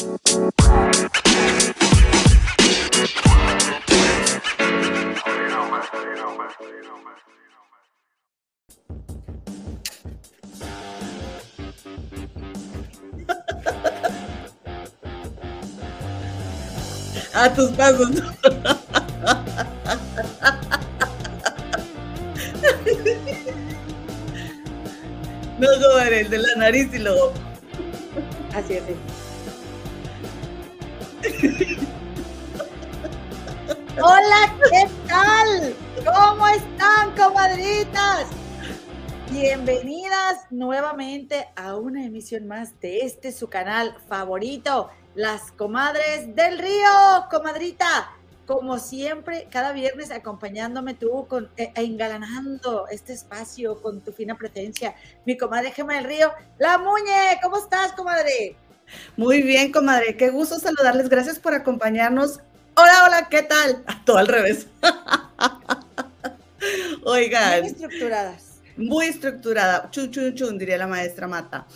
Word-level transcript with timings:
A 0.00 0.06
tus 17.54 17.70
pasos. 17.72 18.10
No, 25.58 25.68
comadre, 25.78 26.20
el 26.20 26.30
de 26.30 26.38
la 26.38 26.54
nariz 26.56 26.88
y 26.94 26.98
luego. 27.00 27.34
Así 28.54 28.74
es. 28.74 29.09
Hola, 34.02 34.54
¿qué 34.70 34.86
tal? 35.08 35.74
¿Cómo 36.04 36.46
están, 36.48 37.16
comadritas? 37.16 38.26
Bienvenidas 39.30 40.40
nuevamente 40.50 41.48
a 41.56 41.76
una 41.76 42.04
emisión 42.04 42.46
más 42.46 42.78
de 42.80 43.06
este 43.06 43.32
su 43.32 43.48
canal 43.48 43.96
favorito, 44.06 44.90
Las 45.14 45.50
Comadres 45.52 46.36
del 46.36 46.58
Río, 46.58 46.90
comadrita. 47.30 48.10
Como 48.44 48.78
siempre, 48.78 49.48
cada 49.50 49.72
viernes 49.72 50.10
acompañándome 50.10 50.92
tú, 50.92 51.26
con, 51.26 51.50
eh, 51.56 51.72
engalanando 51.74 52.86
este 52.88 53.14
espacio 53.14 53.80
con 53.80 54.02
tu 54.02 54.12
fina 54.12 54.36
presencia. 54.36 54.94
Mi 55.24 55.38
comadre 55.38 55.70
Gema 55.70 55.94
del 55.94 56.04
Río, 56.04 56.32
La 56.58 56.76
Muñe, 56.76 57.40
¿cómo 57.42 57.56
estás, 57.56 57.92
comadre? 57.92 58.58
Muy 59.16 59.42
bien, 59.42 59.72
comadre. 59.72 60.16
Qué 60.16 60.30
gusto 60.30 60.58
saludarles. 60.58 61.08
Gracias 61.08 61.38
por 61.38 61.54
acompañarnos. 61.54 62.40
Hola, 62.74 63.04
hola, 63.06 63.28
¿qué 63.28 63.42
tal? 63.42 63.84
Todo 64.04 64.18
al 64.18 64.28
revés. 64.28 64.66
Oigan. 67.04 67.60
Muy 67.60 67.70
estructuradas. 67.70 68.60
Muy 68.76 69.06
estructurada. 69.06 69.90
Chun, 69.90 70.10
chun, 70.10 70.34
chun, 70.34 70.58
diría 70.58 70.78
la 70.78 70.86
maestra 70.86 71.26
Mata. 71.26 71.66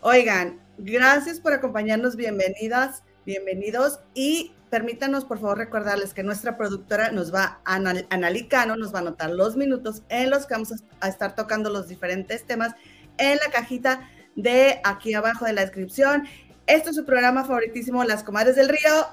Oigan, 0.00 0.58
gracias 0.78 1.40
por 1.40 1.52
acompañarnos. 1.52 2.16
Bienvenidas, 2.16 3.02
bienvenidos. 3.24 4.00
Y 4.14 4.52
permítanos, 4.70 5.24
por 5.24 5.40
favor, 5.40 5.58
recordarles 5.58 6.14
que 6.14 6.22
nuestra 6.22 6.56
productora 6.56 7.10
nos 7.10 7.34
va 7.34 7.60
a 7.64 7.74
Analicano, 7.74 8.76
nos 8.76 8.94
va 8.94 8.98
a 8.98 9.02
anotar 9.02 9.30
los 9.30 9.56
minutos 9.56 10.02
en 10.08 10.30
los 10.30 10.46
que 10.46 10.54
vamos 10.54 10.72
a 11.00 11.08
estar 11.08 11.34
tocando 11.34 11.70
los 11.70 11.88
diferentes 11.88 12.46
temas 12.46 12.74
en 13.18 13.38
la 13.38 13.50
cajita 13.52 14.08
de 14.36 14.80
aquí 14.84 15.14
abajo 15.14 15.44
de 15.44 15.52
la 15.52 15.62
descripción. 15.62 16.26
Esto 16.70 16.90
es 16.90 16.96
su 16.96 17.04
programa 17.04 17.42
favoritísimo, 17.44 18.04
Las 18.04 18.22
Comadres 18.22 18.54
del 18.54 18.68
Río. 18.68 19.08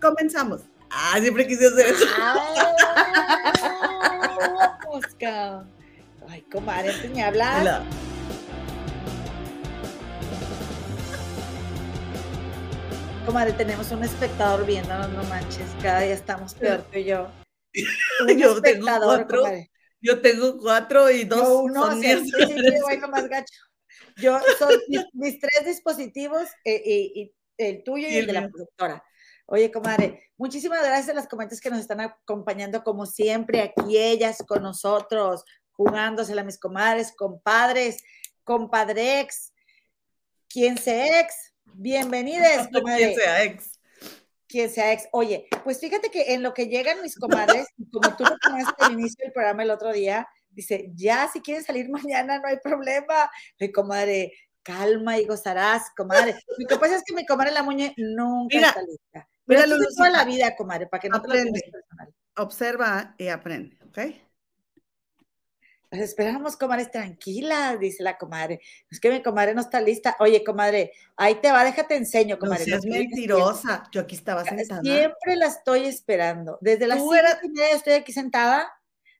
Comenzamos. 0.00 0.62
Ah, 0.90 1.18
siempre 1.20 1.46
quise 1.46 1.66
hacer 1.66 1.88
eso. 1.88 2.06
Ay, 6.26 6.40
comadre, 6.50 6.94
¿tú 7.02 7.14
me 7.14 7.22
hablas? 7.22 7.82
Comadre, 13.26 13.52
tenemos 13.52 13.92
un 13.92 14.02
espectador 14.02 14.64
viéndonos, 14.64 15.10
no 15.10 15.22
manches, 15.24 15.68
cada 15.82 16.00
día 16.00 16.14
estamos 16.14 16.54
peor 16.54 16.82
que 16.90 17.04
yo. 17.04 17.28
Un 18.22 18.38
yo 18.38 18.62
tengo 18.62 18.86
cuatro, 18.86 19.42
yo 20.00 20.22
tengo 20.22 20.56
cuatro 20.56 21.10
y 21.10 21.24
dos 21.24 21.42
yo 21.42 21.58
uno, 21.58 21.84
son 21.84 22.00
sí, 22.00 22.24
sí, 22.24 22.32
sí, 22.46 22.98
más 23.10 23.28
gacho. 23.28 23.65
Yo 24.16 24.40
son 24.58 24.70
mis, 25.12 25.38
tres 25.38 25.66
dispositivos 25.66 26.48
eh, 26.64 26.82
y, 26.84 27.34
el 27.58 27.82
tuyo 27.84 28.08
y, 28.08 28.16
el 28.16 28.26
de 28.26 28.32
la 28.32 28.48
productora. 28.48 29.04
Oye, 29.46 29.70
comadre, 29.70 30.24
muchísimas 30.36 30.80
gracias 30.82 31.10
a 31.10 31.14
las 31.14 31.28
comentarios 31.28 31.60
que 31.60 31.70
nos 31.70 31.80
están 31.80 32.00
acompañando 32.00 32.82
como 32.82 33.06
siempre 33.06 33.60
aquí 33.60 33.96
ellas 33.96 34.42
con 34.46 34.62
nosotros, 34.62 35.44
jugándosela 35.72 36.42
mis 36.42 36.58
comadres, 36.58 37.12
compadres, 37.16 38.02
compadrex, 38.42 39.52
quien 40.48 40.78
se 40.78 41.20
ex, 41.20 41.54
bienvenidas, 41.74 42.68
comadre. 42.72 42.98
Quien 42.98 43.14
sea 43.14 43.44
ex. 43.44 43.80
Quien 44.48 44.70
sea 44.70 44.92
ex. 44.92 45.08
Oye, 45.12 45.46
pues 45.62 45.78
fíjate 45.78 46.10
que 46.10 46.34
en 46.34 46.42
lo 46.42 46.54
que 46.54 46.66
llegan 46.66 47.02
mis 47.02 47.16
comadres, 47.16 47.68
como 47.92 48.16
tú 48.16 48.24
lo 48.24 48.38
tomaste 48.38 48.84
al 48.84 48.92
inicio 48.92 49.22
del 49.22 49.32
programa 49.32 49.62
el 49.62 49.70
otro 49.70 49.92
día, 49.92 50.26
dice, 50.56 50.90
ya 50.94 51.28
si 51.32 51.40
quieren 51.40 51.62
salir 51.62 51.88
mañana 51.90 52.40
no 52.40 52.48
hay 52.48 52.56
problema. 52.62 53.30
Mi 53.60 53.70
comadre, 53.70 54.32
calma 54.62 55.18
y 55.18 55.26
gozarás, 55.26 55.90
comadre. 55.96 56.34
Lo 56.58 56.66
que 56.66 56.76
pasa 56.76 56.96
es 56.96 57.02
que 57.04 57.14
mi 57.14 57.24
comadre 57.24 57.52
la 57.52 57.62
muñe 57.62 57.94
nunca 57.96 58.58
está 58.58 58.82
lista. 58.82 59.28
Pero 59.46 59.62
Mira, 59.62 59.76
toda 59.96 60.10
la 60.10 60.24
vida, 60.24 60.56
comadre, 60.56 60.88
para 60.88 61.00
que 61.00 61.08
no 61.08 61.18
aprende. 61.18 61.60
te 61.60 61.70
personal. 61.70 62.12
Observa 62.36 63.14
y 63.16 63.28
aprende, 63.28 63.78
¿ok? 63.86 63.98
Las 65.90 66.00
esperamos, 66.00 66.56
comadres, 66.56 66.90
tranquila, 66.90 67.76
dice 67.76 68.02
la 68.02 68.18
comadre. 68.18 68.60
Es 68.90 68.98
que 68.98 69.08
mi 69.08 69.22
comadre 69.22 69.54
no 69.54 69.60
está 69.60 69.80
lista. 69.80 70.16
Oye, 70.18 70.42
comadre, 70.42 70.92
ahí 71.16 71.36
te 71.36 71.52
va, 71.52 71.62
déjate 71.62 71.94
enseño, 71.94 72.40
comadre. 72.40 72.64
No 72.66 72.80
seas 72.80 72.86
mentirosa. 72.86 73.84
Yo 73.92 74.00
aquí 74.00 74.16
estaba 74.16 74.44
sentada. 74.44 74.82
Siempre 74.82 75.36
la 75.36 75.46
estoy 75.46 75.86
esperando. 75.86 76.58
Desde 76.60 76.88
las 76.88 76.98
cinco 76.98 77.14
y 77.44 77.48
media 77.50 77.76
estoy 77.76 77.92
aquí 77.92 78.12
sentada. 78.12 78.68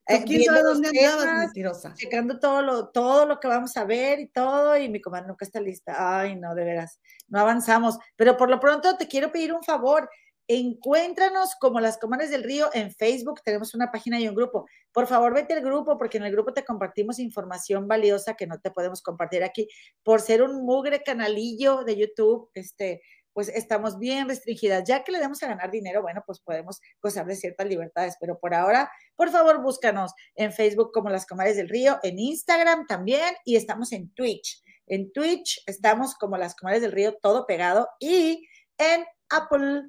Eh, 0.07 0.23
¿Quién 0.25 0.43
sabe 0.43 0.61
dónde 0.61 0.87
andabas, 0.89 1.37
mentirosa? 1.39 1.93
Checando 1.95 2.39
todo 2.39 2.61
lo, 2.61 2.89
todo 2.89 3.25
lo 3.25 3.39
que 3.39 3.47
vamos 3.47 3.75
a 3.75 3.83
ver 3.83 4.19
y 4.19 4.27
todo, 4.27 4.77
y 4.77 4.87
mi 4.87 5.01
comadre 5.01 5.27
nunca 5.27 5.43
está 5.43 5.59
lista. 5.59 6.19
Ay, 6.19 6.35
no, 6.35 6.55
de 6.55 6.63
veras, 6.63 6.99
no 7.27 7.39
avanzamos. 7.39 7.97
Pero 8.15 8.37
por 8.37 8.49
lo 8.49 8.59
pronto 8.59 8.97
te 8.97 9.07
quiero 9.07 9.31
pedir 9.31 9.53
un 9.53 9.63
favor. 9.63 10.09
Encuéntranos 10.49 11.55
como 11.59 11.81
las 11.81 11.97
comadres 11.97 12.29
del 12.29 12.43
río 12.43 12.69
en 12.73 12.93
Facebook. 12.93 13.41
Tenemos 13.43 13.75
una 13.75 13.91
página 13.91 14.17
y 14.17 14.29
un 14.29 14.35
grupo. 14.35 14.65
Por 14.93 15.05
favor, 15.05 15.33
vete 15.33 15.53
al 15.53 15.61
grupo 15.61 15.97
porque 15.97 16.17
en 16.17 16.23
el 16.23 16.31
grupo 16.31 16.53
te 16.53 16.63
compartimos 16.63 17.19
información 17.19 17.85
valiosa 17.85 18.35
que 18.35 18.47
no 18.47 18.57
te 18.57 18.71
podemos 18.71 19.01
compartir 19.01 19.43
aquí 19.43 19.67
por 20.03 20.21
ser 20.21 20.41
un 20.41 20.65
mugre 20.65 21.03
canalillo 21.03 21.83
de 21.83 21.97
YouTube. 21.97 22.49
Este, 22.53 23.01
pues 23.37 23.49
estamos 23.49 23.99
bien 23.99 24.27
restringidas. 24.27 24.83
Ya 24.87 25.03
que 25.03 25.11
le 25.11 25.19
demos 25.19 25.43
a 25.43 25.47
ganar 25.47 25.69
dinero, 25.69 26.01
bueno, 26.01 26.23
pues 26.25 26.39
podemos 26.39 26.81
gozar 26.99 27.27
de 27.27 27.35
ciertas 27.35 27.67
libertades, 27.67 28.17
pero 28.19 28.39
por 28.39 28.55
ahora, 28.55 28.91
por 29.15 29.29
favor, 29.29 29.61
búscanos 29.61 30.11
en 30.33 30.51
Facebook 30.51 30.89
como 30.91 31.11
Las 31.11 31.27
Comadres 31.27 31.55
del 31.55 31.69
Río, 31.69 31.99
en 32.01 32.17
Instagram 32.17 32.87
también 32.87 33.35
y 33.45 33.55
estamos 33.55 33.91
en 33.91 34.09
Twitch. 34.15 34.63
En 34.87 35.11
Twitch 35.11 35.61
estamos 35.67 36.15
como 36.15 36.35
Las 36.35 36.55
Comadres 36.55 36.81
del 36.81 36.93
Río, 36.93 37.15
todo 37.21 37.45
pegado 37.45 37.87
y 37.99 38.49
en 38.79 39.05
Apple, 39.29 39.83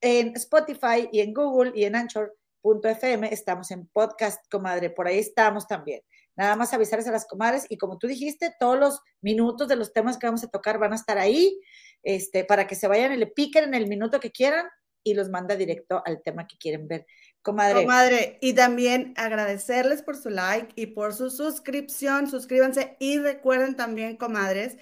en 0.00 0.34
Spotify 0.36 1.10
y 1.12 1.20
en 1.20 1.34
Google 1.34 1.72
y 1.74 1.84
en 1.84 1.94
Anchor.fm 1.94 3.30
estamos 3.30 3.70
en 3.70 3.86
podcast, 3.88 4.42
comadre, 4.50 4.88
por 4.88 5.08
ahí 5.08 5.18
estamos 5.18 5.66
también. 5.66 6.00
Nada 6.38 6.54
más 6.54 6.72
avisarles 6.72 7.08
a 7.08 7.12
las 7.12 7.26
comadres 7.26 7.66
y 7.68 7.76
como 7.76 7.98
tú 7.98 8.06
dijiste, 8.06 8.54
todos 8.60 8.78
los 8.78 9.00
minutos 9.20 9.66
de 9.66 9.74
los 9.74 9.92
temas 9.92 10.16
que 10.16 10.28
vamos 10.28 10.44
a 10.44 10.48
tocar 10.48 10.78
van 10.78 10.92
a 10.92 10.96
estar 10.96 11.18
ahí 11.18 11.60
este, 12.04 12.44
para 12.44 12.68
que 12.68 12.76
se 12.76 12.86
vayan 12.86 13.12
y 13.12 13.16
le 13.16 13.26
piquen 13.26 13.64
en 13.64 13.74
el 13.74 13.88
minuto 13.88 14.20
que 14.20 14.30
quieran 14.30 14.66
y 15.02 15.14
los 15.14 15.30
manda 15.30 15.56
directo 15.56 16.00
al 16.06 16.22
tema 16.22 16.46
que 16.46 16.56
quieren 16.56 16.86
ver. 16.86 17.06
Comadre. 17.42 17.82
Comadre, 17.82 18.38
y 18.40 18.52
también 18.52 19.14
agradecerles 19.16 20.02
por 20.02 20.16
su 20.16 20.30
like 20.30 20.72
y 20.76 20.86
por 20.86 21.12
su 21.12 21.30
suscripción. 21.30 22.30
Suscríbanse 22.30 22.96
y 23.00 23.18
recuerden 23.18 23.74
también, 23.74 24.16
comadres, 24.16 24.76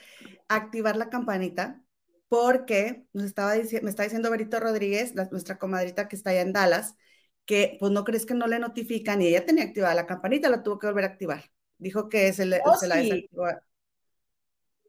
activar 0.48 0.96
la 0.96 1.08
campanita 1.08 1.82
porque 2.28 3.06
nos 3.14 3.24
estaba 3.24 3.54
me 3.54 3.90
está 3.90 4.02
diciendo 4.02 4.30
Berito 4.30 4.60
Rodríguez, 4.60 5.14
nuestra 5.30 5.58
comadrita 5.58 6.08
que 6.08 6.16
está 6.16 6.30
allá 6.30 6.42
en 6.42 6.52
Dallas, 6.52 6.96
que 7.46 7.76
pues 7.80 7.92
no 7.92 8.04
crees 8.04 8.26
que 8.26 8.34
no 8.34 8.46
le 8.46 8.58
notifican 8.58 9.22
y 9.22 9.28
ella 9.28 9.46
tenía 9.46 9.64
activada 9.64 9.94
la 9.94 10.06
campanita, 10.06 10.50
la 10.50 10.62
tuvo 10.62 10.78
que 10.78 10.88
volver 10.88 11.04
a 11.04 11.08
activar. 11.08 11.44
Dijo 11.78 12.08
que 12.08 12.32
se, 12.32 12.46
le, 12.46 12.60
oh, 12.64 12.76
se 12.76 12.88
la 12.88 12.96
desactivó 12.96 13.46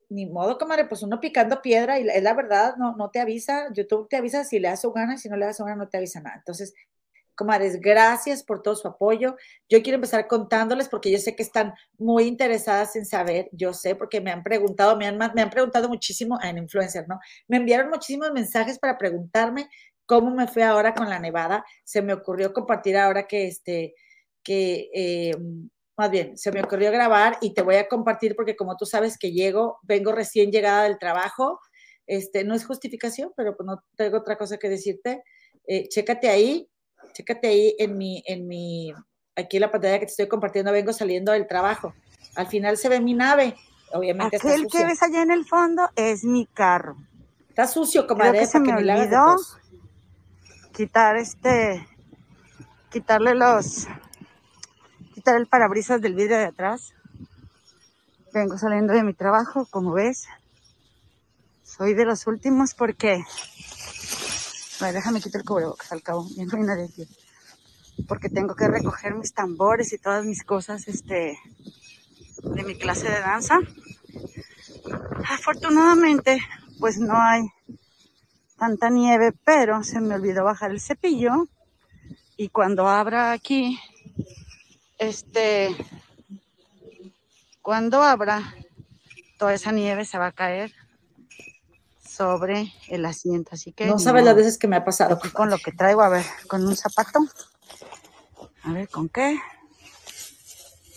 ni 0.09 0.25
modo, 0.25 0.57
comadre, 0.57 0.85
pues 0.85 1.03
uno 1.03 1.19
picando 1.19 1.61
piedra 1.61 1.99
y 1.99 2.07
es 2.07 2.23
la 2.23 2.33
verdad, 2.33 2.75
no, 2.77 2.95
no 2.95 3.09
te 3.09 3.19
avisa, 3.19 3.67
YouTube 3.73 4.07
te 4.07 4.15
avisa 4.15 4.43
si 4.43 4.59
le 4.59 4.69
das 4.69 4.81
su 4.81 4.91
gana, 4.91 5.17
si 5.17 5.29
no 5.29 5.35
le 5.35 5.45
das 5.45 5.57
su 5.57 5.65
gana 5.65 5.75
no 5.75 5.89
te 5.89 5.97
avisa 5.97 6.21
nada. 6.21 6.37
Entonces, 6.37 6.73
comadres, 7.35 7.79
gracias 7.79 8.41
por 8.41 8.61
todo 8.61 8.75
su 8.75 8.87
apoyo. 8.87 9.35
Yo 9.69 9.83
quiero 9.83 9.95
empezar 9.95 10.27
contándoles 10.27 10.87
porque 10.89 11.11
yo 11.11 11.19
sé 11.19 11.35
que 11.35 11.43
están 11.43 11.73
muy 11.97 12.23
interesadas 12.23 12.95
en 12.95 13.05
saber, 13.05 13.49
yo 13.51 13.73
sé 13.73 13.95
porque 13.95 14.21
me 14.21 14.31
han 14.31 14.43
preguntado, 14.43 14.97
me 14.97 15.07
han, 15.07 15.17
me 15.17 15.41
han 15.41 15.49
preguntado 15.49 15.89
muchísimo 15.89 16.39
en 16.41 16.57
Influencer, 16.57 17.07
¿no? 17.07 17.19
Me 17.47 17.57
enviaron 17.57 17.89
muchísimos 17.89 18.31
mensajes 18.31 18.79
para 18.79 18.97
preguntarme 18.97 19.69
cómo 20.07 20.31
me 20.31 20.47
fue 20.47 20.63
ahora 20.63 20.95
con 20.95 21.09
la 21.09 21.19
nevada. 21.19 21.63
Se 21.83 22.01
me 22.01 22.13
ocurrió 22.13 22.53
compartir 22.53 22.97
ahora 22.97 23.27
que 23.27 23.47
este, 23.47 23.93
que... 24.43 24.89
Eh, 24.93 25.35
más 25.97 26.11
bien, 26.11 26.37
se 26.37 26.51
me 26.51 26.61
ocurrió 26.61 26.91
grabar 26.91 27.39
y 27.41 27.55
te 27.55 27.63
voy 27.63 27.75
a 27.77 27.87
compartir 27.87 28.35
porque 28.35 28.55
como 28.55 28.77
tú 28.77 28.85
sabes 28.85 29.17
que 29.17 29.31
llego, 29.31 29.79
vengo 29.81 30.11
recién 30.11 30.51
llegada 30.51 30.83
del 30.83 30.99
trabajo, 30.99 31.59
este, 32.05 32.43
no 32.43 32.53
es 32.53 32.65
justificación, 32.65 33.33
pero 33.35 33.57
pues 33.57 33.65
no 33.65 33.83
tengo 33.95 34.17
otra 34.17 34.37
cosa 34.37 34.57
que 34.57 34.69
decirte. 34.69 35.23
Eh, 35.65 35.87
chécate 35.89 36.29
ahí, 36.29 36.69
chécate 37.13 37.47
ahí 37.47 37.75
en 37.79 37.97
mi, 37.97 38.23
en 38.27 38.47
mi, 38.47 38.93
aquí 39.35 39.57
en 39.57 39.61
la 39.61 39.71
pantalla 39.71 39.99
que 39.99 40.05
te 40.05 40.11
estoy 40.11 40.27
compartiendo, 40.27 40.71
vengo 40.71 40.93
saliendo 40.93 41.31
del 41.31 41.47
trabajo. 41.47 41.95
Al 42.35 42.45
final 42.45 42.77
se 42.77 42.89
ve 42.89 43.01
mi 43.01 43.15
nave, 43.15 43.55
obviamente. 43.91 44.37
Aquel 44.37 44.67
que 44.67 44.85
ves 44.85 45.01
allá 45.01 45.23
en 45.23 45.31
el 45.31 45.45
fondo 45.45 45.89
es 45.95 46.23
mi 46.23 46.45
carro. 46.45 46.95
Está 47.49 47.65
sucio, 47.65 48.05
comadre. 48.05 48.39
que 48.39 48.45
se 48.45 48.59
me 48.59 48.71
olvidó 48.71 49.35
quitar 50.77 51.17
este, 51.17 51.87
quitarle 52.91 53.33
los, 53.33 53.87
quitar 55.15 55.35
el 55.35 55.47
parabrisas 55.47 55.99
del 56.01 56.13
vidrio 56.13 56.37
de 56.37 56.45
atrás. 56.45 56.93
Vengo 58.31 58.59
saliendo 58.59 58.93
de 58.93 59.01
mi 59.01 59.15
trabajo, 59.15 59.65
como 59.71 59.93
ves. 59.93 60.27
Soy 61.63 61.95
de 61.95 62.05
los 62.05 62.27
últimos 62.27 62.75
porque, 62.75 63.23
déjame 64.79 65.19
quitar 65.19 65.41
el 65.41 65.47
cubrebocas 65.47 65.91
al 65.91 66.03
cabo, 66.03 66.27
porque 68.07 68.29
tengo 68.29 68.55
que 68.55 68.67
recoger 68.67 69.15
mis 69.15 69.33
tambores 69.33 69.91
y 69.93 69.97
todas 69.97 70.25
mis 70.25 70.43
cosas 70.43 70.87
este, 70.87 71.39
de 72.43 72.63
mi 72.63 72.77
clase 72.77 73.09
de 73.09 73.19
danza. 73.19 73.57
Afortunadamente, 75.27 76.39
pues 76.79 76.99
no 76.99 77.19
hay 77.19 77.41
tanta 78.57 78.89
nieve, 78.89 79.33
pero 79.43 79.83
se 79.83 79.99
me 79.99 80.15
olvidó 80.15 80.43
bajar 80.43 80.71
el 80.71 80.81
cepillo 80.81 81.47
y 82.35 82.49
cuando 82.49 82.87
abra 82.87 83.31
aquí, 83.31 83.79
este, 84.97 85.75
cuando 87.61 88.01
abra, 88.03 88.55
toda 89.37 89.53
esa 89.53 89.71
nieve 89.71 90.05
se 90.05 90.17
va 90.17 90.27
a 90.27 90.31
caer 90.31 90.71
sobre 92.03 92.73
el 92.87 93.05
asiento, 93.05 93.51
así 93.53 93.71
que... 93.71 93.85
No 93.85 93.99
sabes 93.99 94.25
las 94.25 94.35
veces 94.35 94.57
que 94.57 94.67
me 94.67 94.75
ha 94.75 94.83
pasado. 94.83 95.19
Con 95.33 95.49
lo 95.49 95.57
que 95.57 95.71
traigo, 95.71 96.01
a 96.01 96.09
ver, 96.09 96.25
con 96.47 96.65
un 96.65 96.75
zapato. 96.75 97.19
A 98.63 98.73
ver, 98.73 98.89
¿con 98.89 99.07
qué? 99.09 99.37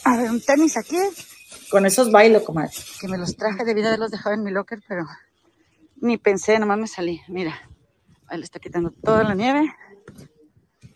A 0.04 0.16
ver, 0.16 0.30
un 0.30 0.40
tenis 0.40 0.78
aquí. 0.78 0.98
Con 1.70 1.84
esos 1.84 2.10
bailo, 2.10 2.42
comadre. 2.42 2.72
Que 3.00 3.08
me 3.08 3.18
los 3.18 3.36
traje, 3.36 3.64
debí 3.64 3.82
de 3.82 3.88
haberlos 3.88 4.10
dejado 4.10 4.34
en 4.34 4.42
mi 4.42 4.50
locker, 4.50 4.82
pero 4.88 5.06
ni 6.00 6.18
pensé, 6.18 6.58
nomás 6.58 6.78
me 6.78 6.86
salí. 6.86 7.20
Mira, 7.28 7.54
ahí 8.26 8.38
le 8.38 8.44
está 8.44 8.58
quitando 8.58 8.90
toda 8.90 9.24
la 9.24 9.34
nieve. 9.34 9.74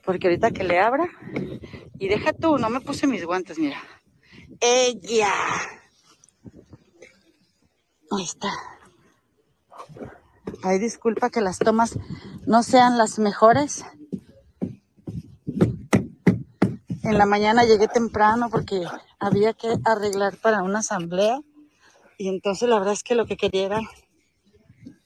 Porque 0.04 0.26
ahorita 0.26 0.50
que 0.50 0.64
le 0.64 0.80
abra. 0.80 1.08
Y 1.98 2.08
deja 2.08 2.32
tú, 2.32 2.58
no 2.58 2.70
me 2.70 2.80
puse 2.80 3.06
mis 3.06 3.24
guantes, 3.24 3.58
mira. 3.58 3.78
¡Ella! 4.60 5.32
Ahí 8.10 8.24
está. 8.24 8.50
Ay, 10.62 10.78
disculpa 10.78 11.30
que 11.30 11.40
las 11.40 11.58
tomas 11.58 11.98
no 12.46 12.62
sean 12.62 12.98
las 12.98 13.18
mejores 13.18 13.84
en 17.04 17.18
la 17.18 17.26
mañana 17.26 17.64
llegué 17.64 17.86
temprano 17.86 18.48
porque 18.50 18.82
había 19.18 19.52
que 19.52 19.76
arreglar 19.84 20.36
para 20.38 20.62
una 20.62 20.78
asamblea 20.78 21.38
y 22.16 22.28
entonces 22.28 22.68
la 22.68 22.78
verdad 22.78 22.94
es 22.94 23.02
que 23.02 23.14
lo 23.14 23.26
que 23.26 23.36
quería 23.36 23.66
era 23.66 23.80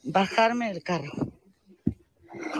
bajarme 0.08 0.72
del 0.72 0.82
carro. 0.82 1.12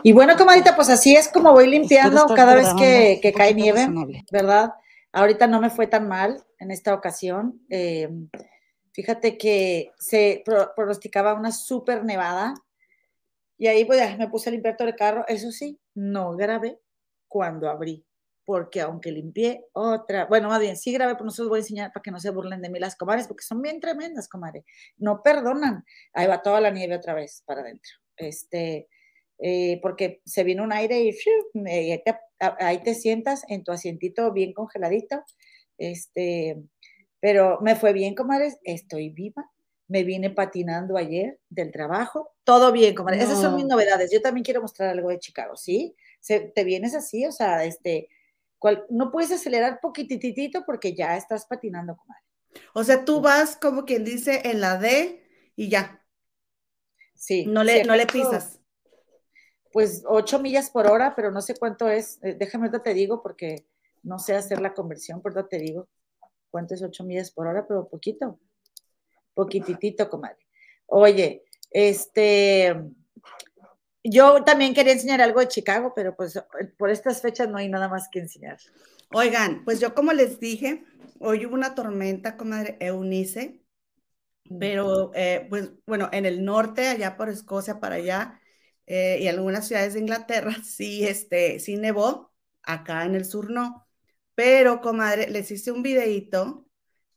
Y 0.02 0.12
bueno, 0.12 0.36
comadita, 0.36 0.74
pues 0.76 0.88
así 0.88 1.14
es 1.14 1.28
como 1.28 1.52
voy 1.52 1.68
limpiando 1.68 2.26
cada 2.34 2.54
vez 2.54 2.68
que, 2.74 3.32
cae 3.36 3.54
nieve, 3.54 3.88
¿verdad? 4.30 4.72
Ahorita 5.12 5.46
no 5.46 5.60
me 5.60 5.70
fue 5.70 5.86
tan 5.86 6.08
mal 6.08 6.44
en 6.58 6.70
esta 6.70 6.94
ocasión. 6.94 7.60
Eh, 7.70 8.08
fíjate 8.92 9.38
que 9.38 9.92
se 9.98 10.42
pronosticaba 10.76 11.34
una 11.34 11.52
súper 11.52 12.04
nevada 12.04 12.54
y 13.56 13.66
ahí 13.66 13.84
pues, 13.84 14.18
me 14.18 14.28
puse 14.28 14.50
a 14.50 14.52
limpiar 14.52 14.76
todo 14.76 14.88
el 14.88 14.96
carro. 14.96 15.24
Eso 15.28 15.50
sí, 15.50 15.78
no 15.94 16.36
grabé 16.36 16.78
cuando 17.28 17.68
abrí 17.68 18.04
porque 18.48 18.80
aunque 18.80 19.12
limpié 19.12 19.66
otra, 19.74 20.24
bueno, 20.24 20.48
más 20.48 20.58
bien, 20.58 20.74
sí 20.74 20.90
grabé, 20.90 21.12
pero 21.12 21.26
no 21.26 21.30
se 21.30 21.42
los 21.42 21.50
voy 21.50 21.58
a 21.58 21.60
enseñar 21.60 21.92
para 21.92 22.02
que 22.02 22.10
no 22.10 22.18
se 22.18 22.30
burlen 22.30 22.62
de 22.62 22.70
mí 22.70 22.78
las 22.78 22.96
comadres, 22.96 23.28
porque 23.28 23.44
son 23.44 23.60
bien 23.60 23.78
tremendas, 23.78 24.26
comadre. 24.26 24.64
No 24.96 25.22
perdonan. 25.22 25.84
Ahí 26.14 26.26
va 26.26 26.40
toda 26.40 26.58
la 26.62 26.70
nieve 26.70 26.96
otra 26.96 27.12
vez 27.12 27.42
para 27.44 27.60
adentro. 27.60 27.92
Este, 28.16 28.88
eh, 29.38 29.78
porque 29.82 30.22
se 30.24 30.44
viene 30.44 30.62
un 30.62 30.72
aire 30.72 30.98
y 30.98 31.14
ahí, 32.40 32.82
te, 32.82 32.94
sientas 32.94 33.44
en 33.48 33.64
tu 33.64 33.70
asientito 33.70 34.32
bien 34.32 34.54
congeladito. 34.54 35.22
Este, 35.76 36.56
pero 37.20 37.58
me 37.60 37.76
fue 37.76 37.92
bien, 37.92 38.14
comadres, 38.14 38.58
estoy 38.64 39.10
viva. 39.10 39.44
Me 39.88 40.04
vine 40.04 40.30
patinando 40.30 40.96
ayer 40.96 41.38
del 41.50 41.70
trabajo. 41.70 42.30
Todo 42.44 42.72
bien, 42.72 42.94
comadre. 42.94 43.22
Esas 43.22 43.42
son 43.42 43.56
mis 43.56 43.66
novedades. 43.66 44.10
Yo 44.10 44.22
también 44.22 44.42
quiero 44.42 44.62
mostrar 44.62 44.88
algo 44.88 45.10
de 45.10 45.18
Chicago, 45.18 45.54
¿sí? 45.54 45.94
Se, 46.20 46.40
te 46.40 46.64
vienes 46.64 46.94
así, 46.94 47.26
o 47.26 47.32
sea, 47.32 47.64
este, 47.64 48.08
no 48.90 49.10
puedes 49.10 49.31
acelerar 49.32 49.81
poquititito 49.81 50.64
porque 50.64 50.94
ya 50.94 51.16
estás 51.16 51.46
patinando, 51.46 51.96
comadre. 51.96 52.22
O 52.75 52.84
sea, 52.84 53.05
tú 53.05 53.20
vas 53.20 53.56
como 53.56 53.84
quien 53.84 54.05
dice 54.05 54.43
en 54.44 54.60
la 54.60 54.78
D 54.78 55.22
y 55.56 55.69
ya. 55.69 56.05
Sí. 57.14 57.46
No 57.46 57.64
le, 57.64 57.84
no 57.84 57.96
le 57.96 58.06
pisas. 58.06 58.60
Pues 59.72 60.02
ocho 60.06 60.38
millas 60.38 60.70
por 60.70 60.87
hora, 60.87 61.14
pero 61.14 61.31
no 61.31 61.40
sé 61.40 61.55
cuánto 61.56 61.88
es. 61.88 62.19
Eh, 62.22 62.34
déjame 62.38 62.70
te 62.70 62.94
digo 62.94 63.22
porque 63.22 63.66
no 64.02 64.19
sé 64.19 64.34
hacer 64.34 64.61
la 64.61 64.75
conversión, 64.75 65.20
pero 65.22 65.46
te 65.46 65.58
digo 65.58 65.88
cuánto 66.50 66.75
es 66.75 66.82
ocho 66.82 67.04
millas 67.04 67.31
por 67.31 67.46
hora, 67.46 67.66
pero 67.66 67.88
poquito. 67.88 68.40
Poquititito, 69.34 70.08
comadre. 70.08 70.46
Oye, 70.87 71.44
este, 71.70 72.75
yo 74.10 74.44
también 74.44 74.75
quería 74.75 74.93
enseñar 74.93 75.20
algo 75.20 75.40
de 75.40 75.49
Chicago, 75.49 75.93
pero 75.94 76.16
pues 76.16 76.40
por 76.76 76.90
estas 76.90 77.20
fechas 77.22 77.49
no 77.49 77.58
hay 77.58 77.69
nada 77.69 77.88
más 77.88 78.08
que 78.10 78.20
enseñar. 78.20 78.58
Oigan, 79.12 79.64
pues 79.64 79.81
yo 79.81 79.94
como 79.94 80.12
les 80.12 80.38
dije, 80.40 80.84
hoy 81.19 81.46
hubo 81.46 81.55
una 81.55 81.75
tormenta, 81.75 82.37
comadre 82.37 82.76
Eunice, 82.81 83.62
pero 84.58 85.10
eh, 85.14 85.46
pues 85.49 85.72
bueno, 85.87 86.08
en 86.12 86.26
el 86.26 86.44
norte, 86.44 86.88
allá 86.88 87.16
por 87.16 87.28
Escocia, 87.28 87.81
para 87.81 87.96
allá, 87.96 88.40
eh, 88.87 89.19
y 89.20 89.28
algunas 89.28 89.66
ciudades 89.66 89.94
de 89.94 90.00
Inglaterra, 90.00 90.56
sí, 90.64 91.06
este, 91.06 91.58
sí 91.61 91.76
nevó, 91.76 92.32
acá 92.62 93.04
en 93.04 93.14
el 93.14 93.25
sur 93.25 93.50
no, 93.50 93.87
pero 94.34 94.81
comadre, 94.81 95.28
les 95.31 95.50
hice 95.50 95.72
un 95.72 95.82
videito 95.82 96.67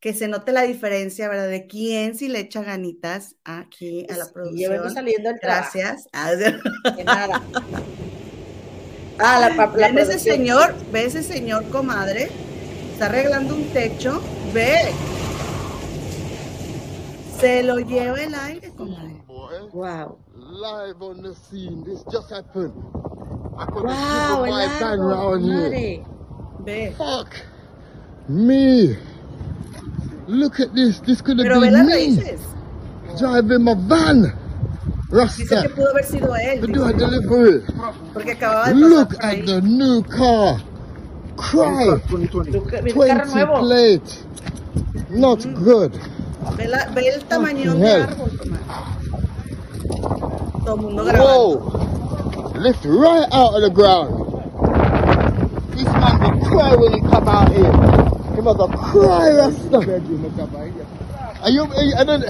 que 0.01 0.15
se 0.15 0.27
note 0.27 0.51
la 0.51 0.63
diferencia, 0.63 1.29
¿verdad? 1.29 1.47
De 1.47 1.67
quién 1.67 2.17
si 2.17 2.27
le 2.27 2.39
echa 2.39 2.63
ganitas 2.63 3.35
aquí 3.45 4.07
a 4.09 4.17
la 4.17 4.25
producción. 4.33 4.91
saliendo 4.91 5.29
el 5.29 5.37
Gracias. 5.39 6.07
Ah, 6.11 6.31
de 6.35 7.03
nada. 7.05 7.41
Ah, 9.19 9.39
la, 9.39 9.67
la 9.67 10.01
ese 10.01 10.17
señor, 10.17 10.73
ve 10.91 11.05
ese 11.05 11.21
señor, 11.21 11.69
comadre, 11.69 12.29
está 12.91 13.05
arreglando 13.05 13.53
un 13.55 13.65
techo, 13.65 14.23
ve. 14.51 14.91
Se 17.39 17.61
lo 17.61 17.77
lleva 17.79 18.23
el 18.23 18.33
aire, 18.33 18.71
comadre. 18.71 19.21
Wow. 19.71 20.17
Live 20.35 21.01
on 21.01 21.21
the 21.21 21.35
scene, 21.35 21.83
this 21.83 22.03
just 22.11 22.31
happened. 22.31 22.73
I 23.55 23.65
could 23.65 23.83
wow, 23.83 24.43
round 24.43 25.45
here. 25.45 26.03
Ve. 26.65 26.91
Fuck 26.97 27.35
me. 28.27 28.97
Look 30.27 30.59
at 30.59 30.73
this. 30.73 30.99
This 31.01 31.21
could 31.21 31.39
have 31.39 31.61
been 31.61 31.85
me. 31.85 32.37
Driving 33.17 33.63
my 33.63 33.73
van. 33.75 34.37
Rasta. 35.11 35.67
pudo 35.75 35.89
haber 35.89 36.05
sido 36.05 36.35
él. 36.35 36.61
To 36.61 36.67
do 36.67 36.85
a 36.85 36.93
delivery. 36.93 37.63
porque 38.13 38.31
acababa 38.31 38.67
de 38.69 38.73
pasar 38.73 38.89
Look 38.89 39.23
at 39.23 39.45
the 39.45 39.61
new 39.61 40.01
car. 40.03 40.61
Cry. 41.35 41.99
Tu 42.07 42.27
20 42.93 43.45
plate. 43.59 44.23
Not 45.09 45.39
mm-hmm. 45.39 45.63
good. 45.63 45.99
Ve, 46.55 46.67
la- 46.67 46.85
ve 46.93 47.07
el 47.09 47.23
tamaño 47.25 47.71
Fucking 47.71 47.81
de 47.81 47.91
hell. 47.91 48.01
árbol, 48.03 48.37
comadre. 48.37 48.63
Todo 50.63 50.75
el 50.75 50.81
mundo 50.81 51.03
grabando. 51.03 51.59
Whoa. 51.59 52.59
Lift 52.59 52.85
right 52.85 53.27
out 53.33 53.55
of 53.55 53.61
the 53.63 53.69
ground. 53.69 54.31
This 55.75 55.85
man 55.85 56.39
be 56.39 56.45
cry 56.45 56.75
when 56.75 56.93
he 56.93 57.01
come 57.01 57.27
out 57.27 57.51
here. 57.51 58.10
He 58.41 58.43
must 58.43 58.59
have 58.59 58.71
cry, 58.91 59.29
Rasta. 59.37 59.77
Are 61.43 61.51
you, 61.51 61.61
are 61.61 61.83
you, 61.85 61.93
and 61.95 62.09
then, 62.09 62.21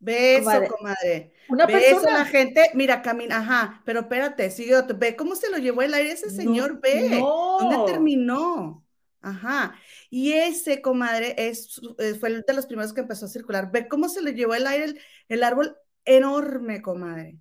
Ve 0.00 0.36
eso, 0.36 0.44
Comadre. 0.44 0.68
comadre. 0.68 1.32
Una 1.50 1.66
Ve 1.66 1.74
eso, 1.90 1.96
persona. 2.00 2.18
la 2.20 2.24
gente, 2.24 2.70
mira, 2.72 3.02
camina, 3.02 3.38
ajá, 3.40 3.82
pero 3.84 4.00
espérate, 4.00 4.50
sigue 4.50 4.74
otro. 4.76 4.96
Ve 4.96 5.14
cómo 5.14 5.36
se 5.36 5.50
lo 5.50 5.58
llevó 5.58 5.82
el 5.82 5.92
aire 5.92 6.12
ese 6.12 6.30
señor, 6.30 6.80
ve. 6.80 7.20
no. 7.20 7.58
¿Dónde 7.60 7.92
terminó? 7.92 8.82
Ajá. 9.20 9.74
Y 10.08 10.32
ese, 10.32 10.80
comadre, 10.80 11.34
es, 11.36 11.78
eh, 11.98 12.14
fue 12.14 12.30
el 12.30 12.44
de 12.48 12.54
los 12.54 12.64
primeros 12.64 12.94
que 12.94 13.02
empezó 13.02 13.26
a 13.26 13.28
circular. 13.28 13.70
Ve 13.72 13.88
cómo 13.88 14.08
se 14.08 14.22
lo 14.22 14.30
llevó 14.30 14.54
el 14.54 14.66
aire, 14.66 14.84
el, 14.86 15.00
el 15.28 15.42
árbol 15.42 15.76
enorme, 16.06 16.80
comadre. 16.80 17.36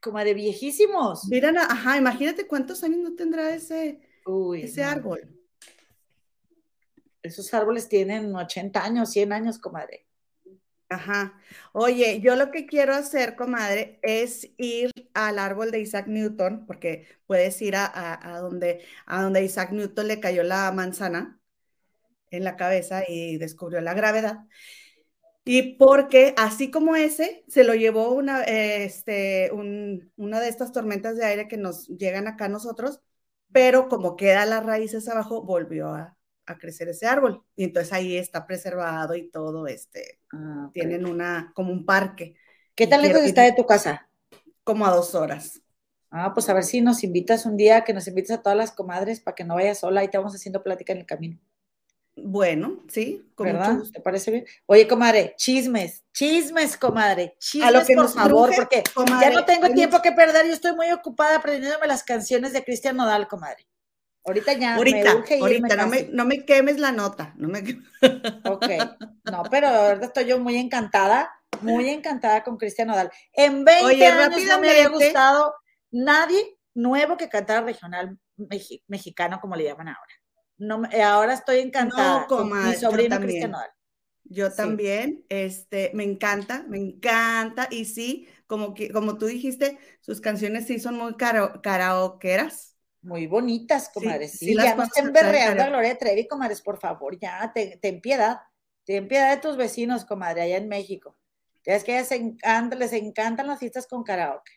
Como 0.00 0.18
de 0.20 0.34
viejísimos. 0.34 1.26
Miran, 1.28 1.56
ajá, 1.58 1.96
imagínate 1.96 2.46
cuántos 2.46 2.84
años 2.84 3.00
no 3.00 3.16
tendrá 3.16 3.52
ese, 3.52 4.00
Uy, 4.28 4.62
ese 4.62 4.82
no. 4.82 4.88
árbol. 4.90 5.20
Esos 7.22 7.52
árboles 7.54 7.88
tienen 7.88 8.34
80 8.34 8.84
años, 8.84 9.10
100 9.10 9.32
años, 9.32 9.58
comadre. 9.58 10.06
Ajá. 10.90 11.38
Oye, 11.72 12.20
yo 12.20 12.34
lo 12.36 12.50
que 12.50 12.66
quiero 12.66 12.94
hacer, 12.94 13.36
comadre, 13.36 13.98
es 14.02 14.50
ir 14.56 14.90
al 15.12 15.38
árbol 15.38 15.70
de 15.70 15.80
Isaac 15.80 16.06
Newton, 16.06 16.64
porque 16.66 17.06
puedes 17.26 17.60
ir 17.60 17.76
a, 17.76 17.84
a- 17.86 18.36
a 18.36 18.40
donde, 18.40 18.84
a 19.06 19.22
donde 19.22 19.44
Isaac 19.44 19.72
Newton 19.72 20.08
le 20.08 20.20
cayó 20.20 20.42
la 20.44 20.72
manzana 20.72 21.40
en 22.30 22.44
la 22.44 22.56
cabeza 22.56 23.04
y 23.08 23.38
descubrió 23.38 23.80
la 23.82 23.94
gravedad. 23.94 24.46
Y 25.44 25.76
porque 25.78 26.34
así 26.36 26.70
como 26.70 26.94
ese, 26.94 27.44
se 27.48 27.64
lo 27.64 27.74
llevó 27.74 28.10
una, 28.12 28.42
este, 28.44 29.50
una 29.52 30.40
de 30.40 30.48
estas 30.48 30.72
tormentas 30.72 31.16
de 31.16 31.24
aire 31.24 31.48
que 31.48 31.56
nos 31.56 31.88
llegan 31.88 32.26
acá 32.28 32.46
a 32.46 32.48
nosotros, 32.48 33.00
pero 33.52 33.88
como 33.88 34.16
queda 34.16 34.46
las 34.46 34.64
raíces 34.64 35.08
abajo, 35.08 35.42
volvió 35.42 35.88
a, 35.88 36.14
crecer 36.58 36.88
ese 36.88 37.06
árbol. 37.06 37.44
Y 37.56 37.64
entonces 37.64 37.92
ahí 37.92 38.16
está 38.16 38.46
preservado 38.46 39.14
y 39.14 39.30
todo, 39.30 39.66
este, 39.66 40.20
ah, 40.32 40.70
tienen 40.72 41.06
una, 41.06 41.52
como 41.54 41.72
un 41.72 41.84
parque. 41.84 42.36
¿Qué 42.74 42.86
tan 42.86 43.02
lejos 43.02 43.20
está 43.22 43.42
de 43.42 43.52
tu 43.52 43.66
casa? 43.66 44.08
Como 44.64 44.86
a 44.86 44.90
dos 44.90 45.14
horas. 45.14 45.60
Ah, 46.10 46.32
pues 46.32 46.48
a 46.48 46.54
ver 46.54 46.64
si 46.64 46.80
nos 46.80 47.04
invitas 47.04 47.44
un 47.44 47.58
día, 47.58 47.84
que 47.84 47.92
nos 47.92 48.08
invites 48.08 48.30
a 48.30 48.40
todas 48.40 48.56
las 48.56 48.72
comadres 48.72 49.20
para 49.20 49.34
que 49.34 49.44
no 49.44 49.56
vayas 49.56 49.80
sola 49.80 50.02
y 50.04 50.08
te 50.08 50.16
vamos 50.16 50.34
haciendo 50.34 50.62
plática 50.62 50.94
en 50.94 51.00
el 51.00 51.06
camino. 51.06 51.38
Bueno, 52.24 52.82
sí, 52.88 53.30
¿verdad? 53.36 53.78
¿Te 53.92 54.00
parece 54.00 54.30
bien? 54.30 54.46
Oye, 54.66 54.86
comadre, 54.86 55.34
chismes, 55.36 56.04
chismes, 56.12 56.76
comadre, 56.76 57.36
chismes, 57.38 57.68
a 57.68 57.70
lo 57.70 57.84
que 57.84 57.94
por 57.94 58.08
favor, 58.08 58.50
porque 58.54 58.82
ya 59.20 59.30
no 59.30 59.44
tengo 59.44 59.68
tiempo 59.70 60.00
que 60.02 60.12
perder, 60.12 60.46
yo 60.46 60.52
estoy 60.52 60.74
muy 60.74 60.90
ocupada 60.90 61.36
aprendiéndome 61.36 61.86
las 61.86 62.02
canciones 62.02 62.52
de 62.52 62.64
Cristian 62.64 62.96
Nodal, 62.96 63.28
comadre. 63.28 63.66
Ahorita 64.24 64.52
ya 64.52 64.74
ahorita, 64.74 65.14
me 65.14 65.40
ahorita, 65.40 65.76
no 65.76 65.86
me, 65.86 66.08
no 66.10 66.24
me, 66.24 66.44
quemes 66.44 66.78
la 66.78 66.92
nota, 66.92 67.32
no 67.36 67.48
me 67.48 67.60
Ok, 68.44 68.66
no, 69.24 69.42
pero 69.50 69.68
ahorita 69.68 70.06
estoy 70.06 70.26
yo 70.26 70.38
muy 70.38 70.56
encantada, 70.56 71.30
muy 71.62 71.88
encantada 71.88 72.42
con 72.42 72.58
Cristian 72.58 72.88
Nodal. 72.88 73.10
En 73.32 73.64
20 73.64 74.06
años 74.06 74.42
no 74.44 74.60
me 74.60 74.70
había 74.70 74.88
gustado 74.88 75.54
nadie 75.90 76.58
nuevo 76.74 77.16
que 77.16 77.28
cantara 77.28 77.62
regional 77.62 78.18
mexicano, 78.86 79.40
como 79.40 79.56
le 79.56 79.64
llaman 79.64 79.88
ahora. 79.88 80.14
No, 80.58 80.84
eh, 80.90 81.02
ahora 81.02 81.34
estoy 81.34 81.60
encantada 81.60 82.26
con 82.26 82.50
mi 82.50 82.74
sobrino 82.74 83.18
Cristian 83.20 83.52
Nodal. 83.52 83.70
Yo 84.30 84.52
también, 84.52 85.24
este, 85.30 85.90
me 85.94 86.04
encanta, 86.04 86.64
me 86.68 86.76
encanta, 86.76 87.66
y 87.70 87.86
sí, 87.86 88.28
como, 88.46 88.74
que, 88.74 88.92
como 88.92 89.16
tú 89.16 89.24
dijiste, 89.24 89.78
sus 90.00 90.20
canciones 90.20 90.66
sí 90.66 90.78
son 90.78 90.96
muy 90.96 91.16
karaokeras. 91.16 92.76
Muy 93.00 93.26
bonitas, 93.26 93.88
comadres. 93.94 94.32
Sí, 94.32 94.54
ya 94.54 94.74
no 94.74 94.82
estén 94.82 95.12
berreando 95.12 95.62
a 95.62 95.68
Gloria 95.68 95.96
Trevi, 95.96 96.28
comadres, 96.28 96.60
por 96.60 96.78
favor, 96.78 97.18
ya, 97.18 97.52
ten, 97.54 98.00
piedad, 98.02 98.40
ten 98.84 99.08
piedad 99.08 99.34
de 99.34 99.40
tus 99.40 99.56
vecinos, 99.56 100.04
comadre, 100.04 100.42
allá 100.42 100.58
en 100.58 100.68
México. 100.68 101.16
Ya 101.64 101.76
es 101.76 101.84
que 101.84 101.92
les, 101.92 102.12
encanta, 102.12 102.76
les 102.76 102.92
encantan 102.92 103.46
las 103.46 103.60
fiestas 103.60 103.86
con 103.86 104.02
karaoke. 104.02 104.52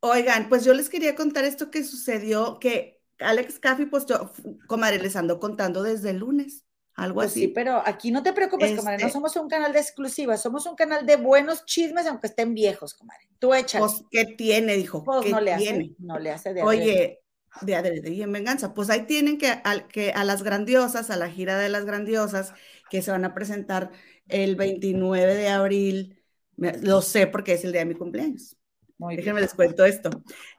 Oigan, 0.00 0.48
pues 0.48 0.64
yo 0.64 0.72
les 0.72 0.88
quería 0.88 1.14
contar 1.14 1.44
esto 1.44 1.70
que 1.70 1.84
sucedió, 1.84 2.58
que 2.58 3.01
Alex 3.22 3.58
Caffey, 3.58 3.86
pues 3.86 4.06
yo, 4.06 4.30
comadre, 4.66 4.98
les 4.98 5.16
ando 5.16 5.38
contando 5.38 5.82
desde 5.82 6.10
el 6.10 6.18
lunes, 6.18 6.64
algo 6.94 7.16
pues 7.16 7.30
así. 7.30 7.40
Sí, 7.40 7.48
pero 7.48 7.82
aquí 7.84 8.10
no 8.10 8.22
te 8.22 8.32
preocupes, 8.32 8.76
comadre, 8.76 8.98
no 8.98 9.06
este 9.06 9.12
somos 9.12 9.36
un 9.36 9.48
canal 9.48 9.72
de 9.72 9.80
exclusivas, 9.80 10.42
somos 10.42 10.66
un 10.66 10.74
canal 10.74 11.06
de 11.06 11.16
buenos 11.16 11.64
chismes, 11.64 12.06
aunque 12.06 12.28
estén 12.28 12.54
viejos, 12.54 12.94
comadre. 12.94 13.28
Tú 13.38 13.54
échale. 13.54 13.84
Pues, 13.84 14.04
¿qué 14.10 14.24
tiene? 14.36 14.74
Dijo. 14.76 15.02
Pues 15.04 15.30
no 15.30 15.40
le 15.40 15.56
tiene? 15.56 15.84
hace, 15.84 15.94
no 15.98 16.18
le 16.18 16.30
hace 16.30 16.54
de 16.54 16.62
Oye, 16.62 17.22
de 17.60 17.74
adrede 17.76 18.10
y 18.10 18.22
en 18.22 18.32
venganza. 18.32 18.74
Pues 18.74 18.90
ahí 18.90 19.02
tienen 19.06 19.38
que 19.38 19.48
a, 19.48 19.88
que 19.88 20.12
a 20.12 20.24
las 20.24 20.42
grandiosas, 20.42 21.10
a 21.10 21.16
la 21.16 21.28
gira 21.28 21.58
de 21.58 21.68
las 21.68 21.84
grandiosas, 21.84 22.54
que 22.90 23.02
se 23.02 23.10
van 23.10 23.24
a 23.24 23.34
presentar 23.34 23.90
el 24.28 24.56
29 24.56 25.34
de 25.34 25.48
abril, 25.48 26.22
lo 26.56 27.02
sé 27.02 27.26
porque 27.26 27.54
es 27.54 27.64
el 27.64 27.72
día 27.72 27.80
de 27.80 27.86
mi 27.86 27.94
cumpleaños. 27.94 28.56
Déjenme 28.98 29.40
les 29.40 29.54
cuento 29.54 29.84
esto. 29.84 30.10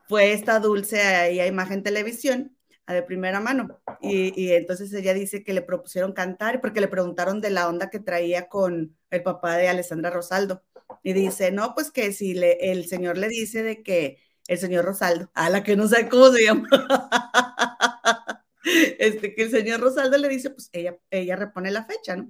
Fue 0.07 0.33
esta 0.33 0.59
dulce 0.59 1.01
ahí 1.01 1.39
a 1.39 1.47
imagen 1.47 1.81
televisión, 1.81 2.52
de 2.87 3.03
primera 3.03 3.39
mano. 3.39 3.81
Y, 4.01 4.51
entonces 4.51 4.93
ella 4.93 5.13
dice 5.13 5.43
que 5.43 5.53
le 5.53 5.61
propusieron 5.61 6.13
cantar 6.13 6.59
porque 6.59 6.81
le 6.81 6.87
preguntaron 6.87 7.39
de 7.39 7.49
la 7.49 7.69
onda 7.69 7.89
que 7.89 7.99
traía 7.99 8.49
con 8.49 8.97
el 9.09 9.23
papá 9.23 9.57
de 9.57 9.69
Alessandra 9.69 10.09
Rosaldo. 10.09 10.63
Y 11.03 11.13
dice, 11.13 11.51
no, 11.51 11.73
pues 11.73 11.91
que 11.91 12.11
si 12.11 12.31
el 12.37 12.85
señor 12.87 13.17
le 13.17 13.27
dice 13.29 13.63
de 13.63 13.83
que 13.83 14.17
el 14.47 14.57
señor 14.57 14.85
Rosaldo, 14.85 15.31
a 15.33 15.49
la 15.49 15.63
que 15.63 15.75
no 15.75 15.87
sé 15.87 16.09
cómo 16.09 16.29
se 16.29 16.43
llama, 16.43 16.67
este, 18.99 19.33
que 19.33 19.43
el 19.43 19.51
señor 19.51 19.79
Rosaldo 19.79 20.17
le 20.17 20.27
dice, 20.27 20.49
pues 20.49 20.69
ella, 20.73 20.97
ella 21.09 21.35
repone 21.35 21.71
la 21.71 21.85
fecha, 21.85 22.15
¿no? 22.17 22.29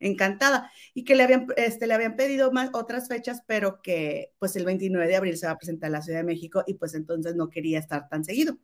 encantada 0.00 0.72
y 0.94 1.04
que 1.04 1.14
le 1.14 1.22
habían, 1.22 1.46
este, 1.56 1.86
le 1.86 1.94
habían 1.94 2.16
pedido 2.16 2.50
más 2.52 2.70
otras 2.72 3.06
fechas, 3.08 3.42
pero 3.46 3.80
que 3.82 4.32
pues 4.38 4.56
el 4.56 4.64
29 4.64 5.06
de 5.06 5.16
abril 5.16 5.36
se 5.36 5.46
va 5.46 5.52
a 5.52 5.58
presentar 5.58 5.88
en 5.88 5.92
la 5.92 6.02
Ciudad 6.02 6.20
de 6.20 6.24
México 6.24 6.64
y 6.66 6.74
pues 6.74 6.94
entonces 6.94 7.36
no 7.36 7.50
quería 7.50 7.78
estar 7.78 8.08
tan 8.08 8.24
seguido. 8.24 8.56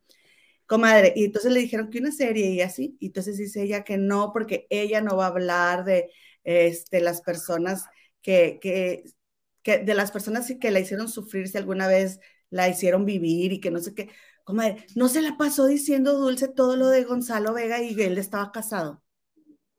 Comadre, 0.67 1.13
y 1.15 1.25
entonces 1.25 1.51
le 1.51 1.61
dijeron 1.61 1.89
que 1.89 1.99
una 1.99 2.11
serie 2.11 2.47
y 2.51 2.61
así, 2.61 2.97
y 2.99 3.07
entonces 3.07 3.37
dice 3.37 3.63
ella 3.63 3.83
que 3.83 3.97
no, 3.97 4.31
porque 4.33 4.67
ella 4.69 5.01
no 5.01 5.17
va 5.17 5.25
a 5.25 5.29
hablar 5.29 5.85
de 5.85 6.11
este, 6.43 6.99
las 7.01 7.21
personas 7.21 7.85
que, 8.21 8.59
que, 8.61 9.05
que, 9.63 9.79
de 9.79 9.93
las 9.95 10.11
personas 10.11 10.51
que 10.59 10.71
la 10.71 10.79
hicieron 10.79 11.09
sufrir 11.09 11.47
si 11.47 11.57
alguna 11.57 11.87
vez 11.87 12.19
la 12.49 12.69
hicieron 12.69 13.05
vivir 13.05 13.53
y 13.53 13.61
que 13.61 13.71
no 13.71 13.79
sé 13.79 13.93
qué. 13.95 14.09
Comadre, 14.43 14.85
no 14.95 15.09
se 15.09 15.21
la 15.21 15.37
pasó 15.37 15.65
diciendo 15.67 16.13
Dulce 16.13 16.47
todo 16.47 16.75
lo 16.75 16.87
de 16.89 17.03
Gonzalo 17.03 17.53
Vega 17.53 17.81
y 17.81 17.99
él 18.01 18.17
estaba 18.17 18.51
casado. 18.51 19.03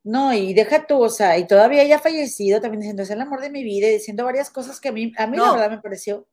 No, 0.05 0.33
y 0.33 0.55
deja 0.55 0.87
tú, 0.87 1.03
o 1.03 1.11
sea, 1.11 1.39
y 1.39 1.47
todavía 1.47 1.83
ella 1.83 1.97
ha 1.97 1.99
fallecido, 2.01 2.61
también 2.61 2.81
diciendo, 2.81 3.03
es 3.03 3.11
el 3.11 3.21
amor 3.21 3.41
de 3.41 3.51
mi 3.51 3.63
vida, 3.63 3.89
y 3.89 3.93
diciendo 3.95 4.25
varias 4.25 4.51
cosas 4.51 4.81
que 4.81 4.89
a 4.89 4.93
mí, 4.93 5.13
a 5.19 5.27
mí 5.27 5.37
la 5.37 5.51
verdad 5.51 5.71
me 5.71 5.81
pareció. 5.83 6.27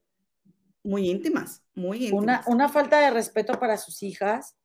Muy 0.86 1.10
íntimas, 1.10 1.63
muy 1.74 2.06
íntimas. 2.06 2.24
Una, 2.24 2.44
una 2.46 2.70
falta 2.70 3.00
de 3.00 3.10
respeto 3.10 3.60
para 3.60 3.75
sus 3.77 4.04
hijas 4.04 4.56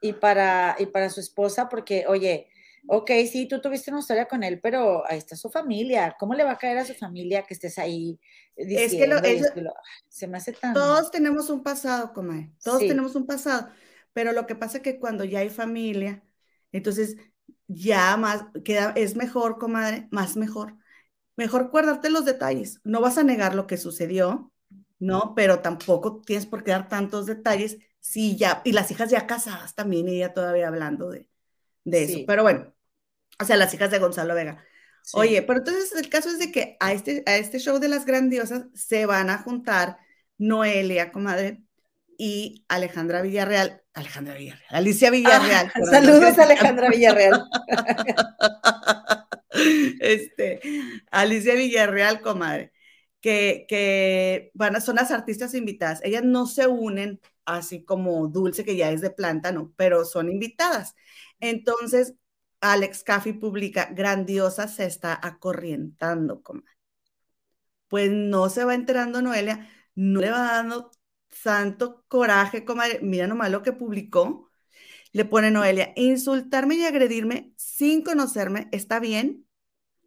y 0.00 0.14
para, 0.14 0.76
y 0.78 0.86
para 0.86 1.10
su 1.10 1.20
esposa, 1.20 1.68
porque, 1.68 2.06
oye, 2.08 2.48
ok, 2.86 3.10
sí, 3.30 3.46
tú 3.46 3.60
tuviste 3.60 3.90
una 3.90 4.00
historia 4.00 4.26
con 4.26 4.42
él, 4.42 4.60
pero 4.60 5.04
ahí 5.08 5.18
está 5.18 5.36
su 5.36 5.50
familia. 5.50 6.16
¿Cómo 6.18 6.34
le 6.34 6.44
va 6.44 6.52
a 6.52 6.58
caer 6.58 6.78
a 6.78 6.84
su 6.84 6.94
familia 6.94 7.42
que 7.42 7.54
estés 7.54 7.78
ahí 7.78 8.18
diciendo 8.56 9.18
es 9.18 9.50
que 9.52 9.60
lo, 9.60 9.72
se 10.08 10.26
me 10.26 10.38
hace 10.38 10.52
tan... 10.52 10.74
Todos 10.74 11.10
tenemos 11.10 11.50
un 11.50 11.62
pasado, 11.62 12.12
comadre. 12.12 12.50
Todos 12.62 12.80
tenemos 12.80 13.14
un 13.14 13.26
pasado. 13.26 13.68
Pero 14.12 14.32
lo 14.32 14.46
que 14.46 14.54
pasa 14.54 14.78
es 14.78 14.82
que 14.82 14.98
cuando 14.98 15.24
ya 15.24 15.40
hay 15.40 15.50
familia, 15.50 16.22
entonces 16.72 17.16
ya 17.66 18.16
más, 18.16 18.44
queda, 18.64 18.92
es 18.96 19.16
mejor, 19.16 19.58
comadre, 19.58 20.08
más 20.10 20.36
mejor. 20.36 20.76
Mejor 21.36 21.70
guardarte 21.70 22.10
los 22.10 22.24
detalles. 22.24 22.80
No 22.84 23.00
vas 23.00 23.16
a 23.16 23.22
negar 23.22 23.54
lo 23.54 23.66
que 23.66 23.78
sucedió, 23.78 24.51
¿no? 25.02 25.34
Pero 25.34 25.58
tampoco 25.58 26.22
tienes 26.24 26.46
por 26.46 26.62
qué 26.62 26.70
dar 26.70 26.88
tantos 26.88 27.26
detalles 27.26 27.78
si 27.98 28.36
ya, 28.36 28.62
y 28.64 28.70
las 28.70 28.88
hijas 28.92 29.10
ya 29.10 29.26
casadas 29.26 29.74
también, 29.74 30.06
ella 30.06 30.32
todavía 30.32 30.68
hablando 30.68 31.10
de, 31.10 31.28
de 31.82 32.04
eso. 32.04 32.18
Pero 32.24 32.44
bueno, 32.44 32.72
o 33.40 33.44
sea, 33.44 33.56
las 33.56 33.74
hijas 33.74 33.90
de 33.90 33.98
Gonzalo 33.98 34.36
Vega. 34.36 34.64
Oye, 35.14 35.42
pero 35.42 35.58
entonces 35.58 35.92
el 35.96 36.08
caso 36.08 36.28
es 36.28 36.38
de 36.38 36.52
que 36.52 36.76
a 36.78 36.92
este, 36.92 37.24
a 37.26 37.36
este 37.36 37.58
show 37.58 37.80
de 37.80 37.88
las 37.88 38.06
grandiosas 38.06 38.66
se 38.74 39.04
van 39.04 39.28
a 39.28 39.38
juntar 39.38 39.98
Noelia, 40.38 41.10
comadre, 41.10 41.64
y 42.16 42.64
Alejandra 42.68 43.22
Villarreal, 43.22 43.82
Alejandra 43.94 44.34
Villarreal, 44.34 44.68
Alicia 44.68 45.10
Villarreal. 45.10 45.72
Ah, 45.74 45.80
saludos 45.90 46.38
Alejandra 46.38 46.90
Villarreal. 46.90 47.44
este, 50.00 50.60
Alicia 51.10 51.54
Villarreal, 51.54 52.20
comadre, 52.20 52.72
que, 53.22 54.50
van 54.54 54.76
a, 54.76 54.80
son 54.80 54.96
las 54.96 55.10
artistas 55.10 55.54
invitadas. 55.54 56.00
Ellas 56.04 56.24
no 56.24 56.46
se 56.46 56.66
unen 56.66 57.20
así 57.46 57.84
como 57.84 58.28
Dulce, 58.28 58.64
que 58.64 58.76
ya 58.76 58.90
es 58.92 59.00
de 59.00 59.10
planta, 59.10 59.52
no, 59.52 59.72
pero 59.76 60.04
son 60.04 60.30
invitadas. 60.30 60.94
Entonces, 61.40 62.14
Alex 62.60 63.04
Caffi 63.04 63.32
publica, 63.32 63.90
grandiosa 63.92 64.68
se 64.68 64.86
está 64.86 65.18
acorrientando, 65.22 66.42
comadre. 66.42 66.68
Pues 67.88 68.10
no 68.10 68.48
se 68.48 68.64
va 68.64 68.74
enterando 68.74 69.22
Noelia, 69.22 69.68
no 69.94 70.20
le 70.20 70.30
va 70.30 70.38
dando 70.40 70.90
santo 71.30 72.04
coraje, 72.08 72.64
comadre. 72.64 73.00
Mira 73.02 73.26
nomás 73.26 73.50
lo 73.50 73.62
que 73.62 73.72
publicó. 73.72 74.50
Le 75.12 75.24
pone 75.26 75.50
Noelia, 75.50 75.92
insultarme 75.96 76.76
y 76.76 76.84
agredirme 76.84 77.52
sin 77.56 78.02
conocerme 78.02 78.68
está 78.72 79.00
bien. 79.00 79.46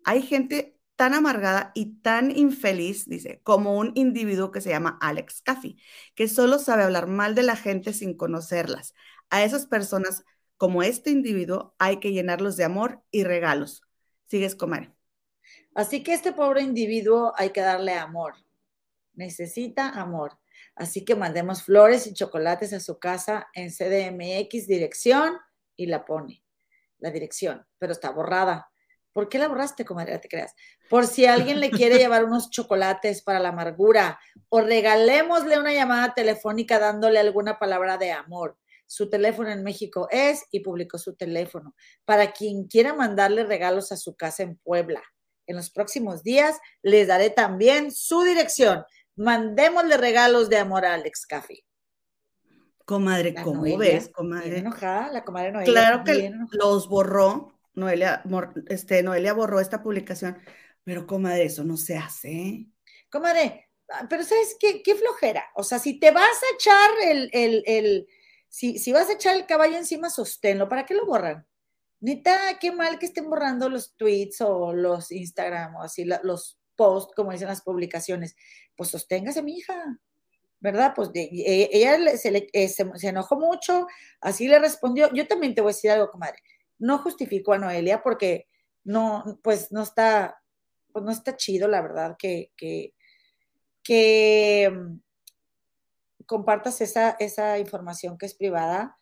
Hay 0.05 0.23
gente 0.23 0.74
tan 0.95 1.13
amargada 1.13 1.71
y 1.75 1.97
tan 2.01 2.31
infeliz, 2.31 3.07
dice, 3.07 3.41
como 3.43 3.77
un 3.77 3.91
individuo 3.95 4.51
que 4.51 4.61
se 4.61 4.69
llama 4.69 4.97
Alex 5.01 5.41
Caffey, 5.41 5.77
que 6.15 6.27
solo 6.27 6.59
sabe 6.59 6.83
hablar 6.83 7.07
mal 7.07 7.35
de 7.35 7.43
la 7.43 7.55
gente 7.55 7.93
sin 7.93 8.15
conocerlas. 8.15 8.93
A 9.29 9.43
esas 9.43 9.67
personas 9.67 10.23
como 10.57 10.83
este 10.83 11.11
individuo 11.11 11.75
hay 11.79 11.99
que 11.99 12.11
llenarlos 12.11 12.55
de 12.57 12.63
amor 12.63 13.01
y 13.11 13.23
regalos. 13.23 13.81
Sigues, 14.27 14.55
comadre. 14.55 14.93
Así 15.73 16.03
que 16.03 16.13
este 16.13 16.31
pobre 16.31 16.61
individuo 16.61 17.33
hay 17.35 17.49
que 17.49 17.61
darle 17.61 17.93
amor. 17.93 18.35
Necesita 19.13 19.89
amor. 19.89 20.37
Así 20.75 21.05
que 21.05 21.15
mandemos 21.15 21.63
flores 21.63 22.07
y 22.07 22.13
chocolates 22.13 22.73
a 22.73 22.79
su 22.79 22.99
casa 22.99 23.47
en 23.53 23.69
CDMX 23.69 24.67
dirección 24.67 25.37
y 25.75 25.87
la 25.87 26.05
pone, 26.05 26.43
la 26.99 27.11
dirección, 27.11 27.65
pero 27.77 27.91
está 27.91 28.09
borrada. 28.11 28.69
¿Por 29.15 29.29
qué 29.29 29.39
la 29.39 29.47
borraste, 29.47 29.85
comadre? 29.85 30.19
Te 30.19 30.27
creas. 30.27 30.53
Por 30.89 31.07
si 31.07 31.25
alguien 31.25 31.61
le 31.61 31.71
quiere 31.71 31.97
llevar 31.97 32.25
unos 32.25 32.49
chocolates 32.49 33.21
para 33.21 33.39
la 33.39 33.49
amargura 33.49 34.19
o 34.49 34.59
regalémosle 34.59 35.57
una 35.57 35.71
llamada 35.71 36.13
telefónica 36.13 36.79
dándole 36.79 37.17
alguna 37.17 37.57
palabra 37.57 37.97
de 37.97 38.11
amor. 38.11 38.57
Su 38.85 39.09
teléfono 39.09 39.49
en 39.49 39.63
México 39.63 40.09
es 40.11 40.43
y 40.51 40.59
publicó 40.59 40.97
su 40.97 41.15
teléfono 41.15 41.73
para 42.03 42.33
quien 42.33 42.65
quiera 42.65 42.93
mandarle 42.93 43.45
regalos 43.45 43.93
a 43.93 43.97
su 43.97 44.15
casa 44.17 44.43
en 44.43 44.57
Puebla. 44.57 45.01
en 45.47 45.55
los 45.55 45.69
próximos 45.69 46.21
días 46.23 46.57
les 46.81 47.07
daré 47.07 47.29
también 47.29 47.91
su 47.93 48.21
dirección. 48.23 48.83
Mandémosle 49.15 49.95
regalos 49.95 50.49
de 50.49 50.57
amor 50.57 50.85
a 50.85 50.93
Alex 50.95 51.25
Café. 51.25 51.63
Comadre, 52.83 53.31
La 53.31 53.43
¿cómo 53.43 53.61
Noelia, 53.61 53.77
ves, 53.77 54.03
Bien 54.03 54.11
comadre? 54.13 54.57
enojada, 54.59 55.11
la 55.13 55.23
comadre 55.23 55.51
Noelia. 55.53 55.71
Claro 55.71 56.03
que 56.03 56.25
enojada. 56.25 56.49
los 56.51 56.87
borró, 56.89 57.54
Noelia, 57.75 58.23
este, 58.67 59.03
Noelia 59.03 59.33
borró 59.33 59.59
esta 59.59 59.83
publicación, 59.83 60.37
pero 60.83 61.07
comadre, 61.07 61.45
eso 61.45 61.63
no 61.63 61.77
se 61.77 61.97
hace. 61.97 62.67
Comadre, 63.09 63.69
ah, 63.89 64.07
pero 64.09 64.23
¿sabes 64.23 64.55
qué? 64.59 64.81
Qué 64.83 64.95
flojera. 64.95 65.45
O 65.55 65.63
sea, 65.63 65.79
si 65.79 65.99
te 65.99 66.11
vas 66.11 66.23
a 66.25 66.55
echar 66.55 66.89
el, 67.05 67.29
el, 67.33 67.63
el- 67.65 68.07
si, 68.49 68.79
si 68.79 68.91
vas 68.93 69.09
a 69.09 69.13
echar 69.13 69.35
el 69.35 69.45
caballo 69.45 69.75
encima, 69.77 70.09
sosténlo. 70.09 70.69
¿Para 70.69 70.85
qué 70.85 70.93
lo 70.93 71.05
borran? 71.05 71.45
Neta, 71.99 72.57
qué 72.59 72.71
mal 72.71 72.99
que 72.99 73.07
estén 73.07 73.29
borrando 73.29 73.67
los 73.69 73.95
tweets 73.97 74.41
o 74.41 74.73
los 74.73 75.11
Instagram 75.11 75.75
o 75.75 75.81
así, 75.83 76.05
los 76.05 76.59
posts, 76.75 77.13
como 77.15 77.31
dicen 77.31 77.47
las 77.47 77.61
publicaciones. 77.61 78.35
Pues 78.77 78.89
sosténgase, 78.89 79.41
mi 79.41 79.57
hija. 79.57 79.99
¿Verdad? 80.59 80.93
Pues 80.95 81.11
de- 81.11 81.23
e- 81.31 81.69
ella 81.73 82.17
se, 82.17 82.31
le- 82.31 82.47
eh, 82.53 82.69
se 82.69 82.87
enojó 83.07 83.37
mucho, 83.39 83.87
así 84.21 84.47
le 84.47 84.57
respondió. 84.59 85.11
Yo 85.13 85.27
también 85.27 85.53
te 85.53 85.61
voy 85.61 85.71
a 85.71 85.73
decir 85.75 85.91
algo, 85.91 86.09
comadre. 86.09 86.39
No 86.79 86.99
justifico 86.99 87.53
a 87.53 87.57
Noelia 87.57 88.01
porque 88.03 88.47
no, 88.83 89.39
pues 89.43 89.71
no 89.71 89.81
está, 89.83 90.41
pues 90.91 91.03
no 91.03 91.11
está 91.11 91.35
chido, 91.35 91.67
la 91.67 91.81
verdad, 91.81 92.15
que, 92.17 92.51
que, 92.55 92.93
que 93.83 94.71
mm, 94.71 94.99
compartas 96.25 96.81
esa, 96.81 97.11
esa 97.19 97.59
información 97.59 98.17
que 98.17 98.25
es 98.25 98.35
privada, 98.35 98.97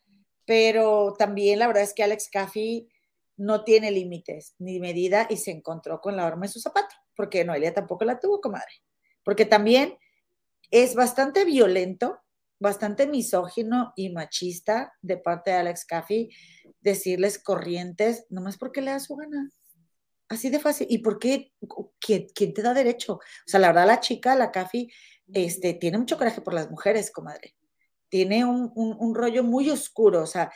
pero 0.46 1.14
también 1.18 1.58
la 1.58 1.66
verdad 1.66 1.82
es 1.82 1.94
que 1.94 2.02
Alex 2.02 2.28
Caffey 2.30 2.88
no 3.36 3.64
tiene 3.64 3.90
límites 3.90 4.54
ni 4.58 4.78
medida 4.78 5.26
y 5.28 5.36
se 5.36 5.50
encontró 5.50 6.00
con 6.00 6.16
la 6.16 6.26
horma 6.26 6.46
en 6.46 6.52
su 6.52 6.60
zapato, 6.60 6.94
porque 7.16 7.44
Noelia 7.44 7.74
tampoco 7.74 8.04
la 8.04 8.20
tuvo, 8.20 8.40
comadre. 8.40 8.72
Porque 9.24 9.44
también 9.44 9.98
es 10.70 10.94
bastante 10.94 11.44
violento, 11.44 12.20
bastante 12.64 13.06
misógino 13.06 13.92
y 13.94 14.10
machista 14.10 14.92
de 15.02 15.16
parte 15.18 15.52
de 15.52 15.58
Alex 15.58 15.84
Caffey 15.84 16.30
decirles 16.80 17.38
corrientes, 17.38 18.26
nomás 18.30 18.58
porque 18.58 18.80
le 18.82 18.90
da 18.90 18.98
su 19.00 19.14
gana. 19.14 19.50
Así 20.28 20.50
de 20.50 20.58
fácil. 20.58 20.86
¿Y 20.90 20.98
por 20.98 21.18
qué? 21.20 21.52
¿Quién, 22.00 22.26
quién 22.34 22.52
te 22.54 22.62
da 22.62 22.74
derecho? 22.74 23.14
O 23.14 23.20
sea, 23.46 23.60
la 23.60 23.68
verdad, 23.68 23.86
la 23.86 24.00
chica, 24.00 24.34
la 24.34 24.50
Cafi, 24.50 24.90
este, 25.32 25.74
tiene 25.74 25.98
mucho 25.98 26.18
coraje 26.18 26.40
por 26.40 26.54
las 26.54 26.70
mujeres, 26.70 27.12
comadre. 27.12 27.54
Tiene 28.08 28.44
un, 28.44 28.72
un- 28.74 28.96
un 28.98 29.14
rollo 29.14 29.44
muy 29.44 29.70
oscuro, 29.70 30.22
o 30.22 30.26
sea, 30.26 30.50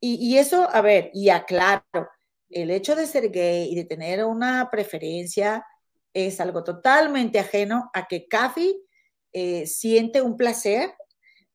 y, 0.00 0.16
y 0.16 0.38
eso, 0.38 0.68
a 0.70 0.80
ver, 0.82 1.10
y 1.14 1.30
aclaro, 1.30 1.82
el 2.50 2.70
hecho 2.70 2.94
de 2.96 3.06
ser 3.06 3.30
gay 3.30 3.68
y 3.70 3.74
de 3.74 3.84
tener 3.84 4.24
una 4.24 4.68
preferencia 4.70 5.64
es 6.14 6.40
algo 6.40 6.62
totalmente 6.64 7.38
ajeno 7.38 7.90
a 7.94 8.06
que 8.06 8.26
Cafi 8.28 8.76
eh, 9.32 9.66
siente 9.66 10.22
un 10.22 10.36
placer 10.36 10.94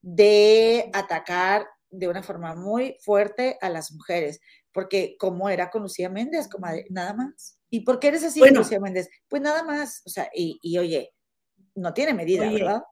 de 0.01 0.89
atacar 0.93 1.67
de 1.89 2.07
una 2.07 2.23
forma 2.23 2.55
muy 2.55 2.97
fuerte 3.01 3.57
a 3.61 3.69
las 3.69 3.91
mujeres, 3.91 4.39
porque 4.71 5.15
como 5.19 5.49
era 5.49 5.69
con 5.69 5.83
Lucía 5.83 6.09
Méndez, 6.09 6.47
comadre, 6.47 6.85
nada 6.89 7.13
más. 7.13 7.57
¿Y 7.69 7.81
por 7.81 7.99
qué 7.99 8.09
eres 8.09 8.23
así, 8.23 8.39
Bueno. 8.39 8.59
Lucía 8.59 8.79
Méndez? 8.79 9.09
Pues 9.27 9.41
nada 9.41 9.63
más, 9.63 10.01
o 10.05 10.09
sea, 10.09 10.29
y, 10.33 10.59
y 10.61 10.77
oye, 10.77 11.13
no 11.75 11.93
tiene 11.93 12.13
medida, 12.13 12.47
Oye, 12.47 12.63
¿verdad? 12.63 12.83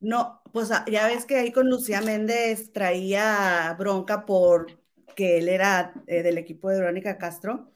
No, 0.00 0.42
pues 0.52 0.70
ah, 0.70 0.84
ya 0.90 1.06
ves 1.06 1.24
que 1.24 1.36
ahí 1.36 1.52
con 1.52 1.68
Lucía 1.68 2.00
Méndez 2.02 2.72
traía 2.72 3.74
bronca 3.78 4.26
por 4.26 4.66
que 5.14 5.38
él 5.38 5.48
era 5.48 5.94
eh, 6.06 6.22
del 6.22 6.38
equipo 6.38 6.68
de 6.68 6.80
Verónica 6.80 7.16
Castro. 7.16 7.72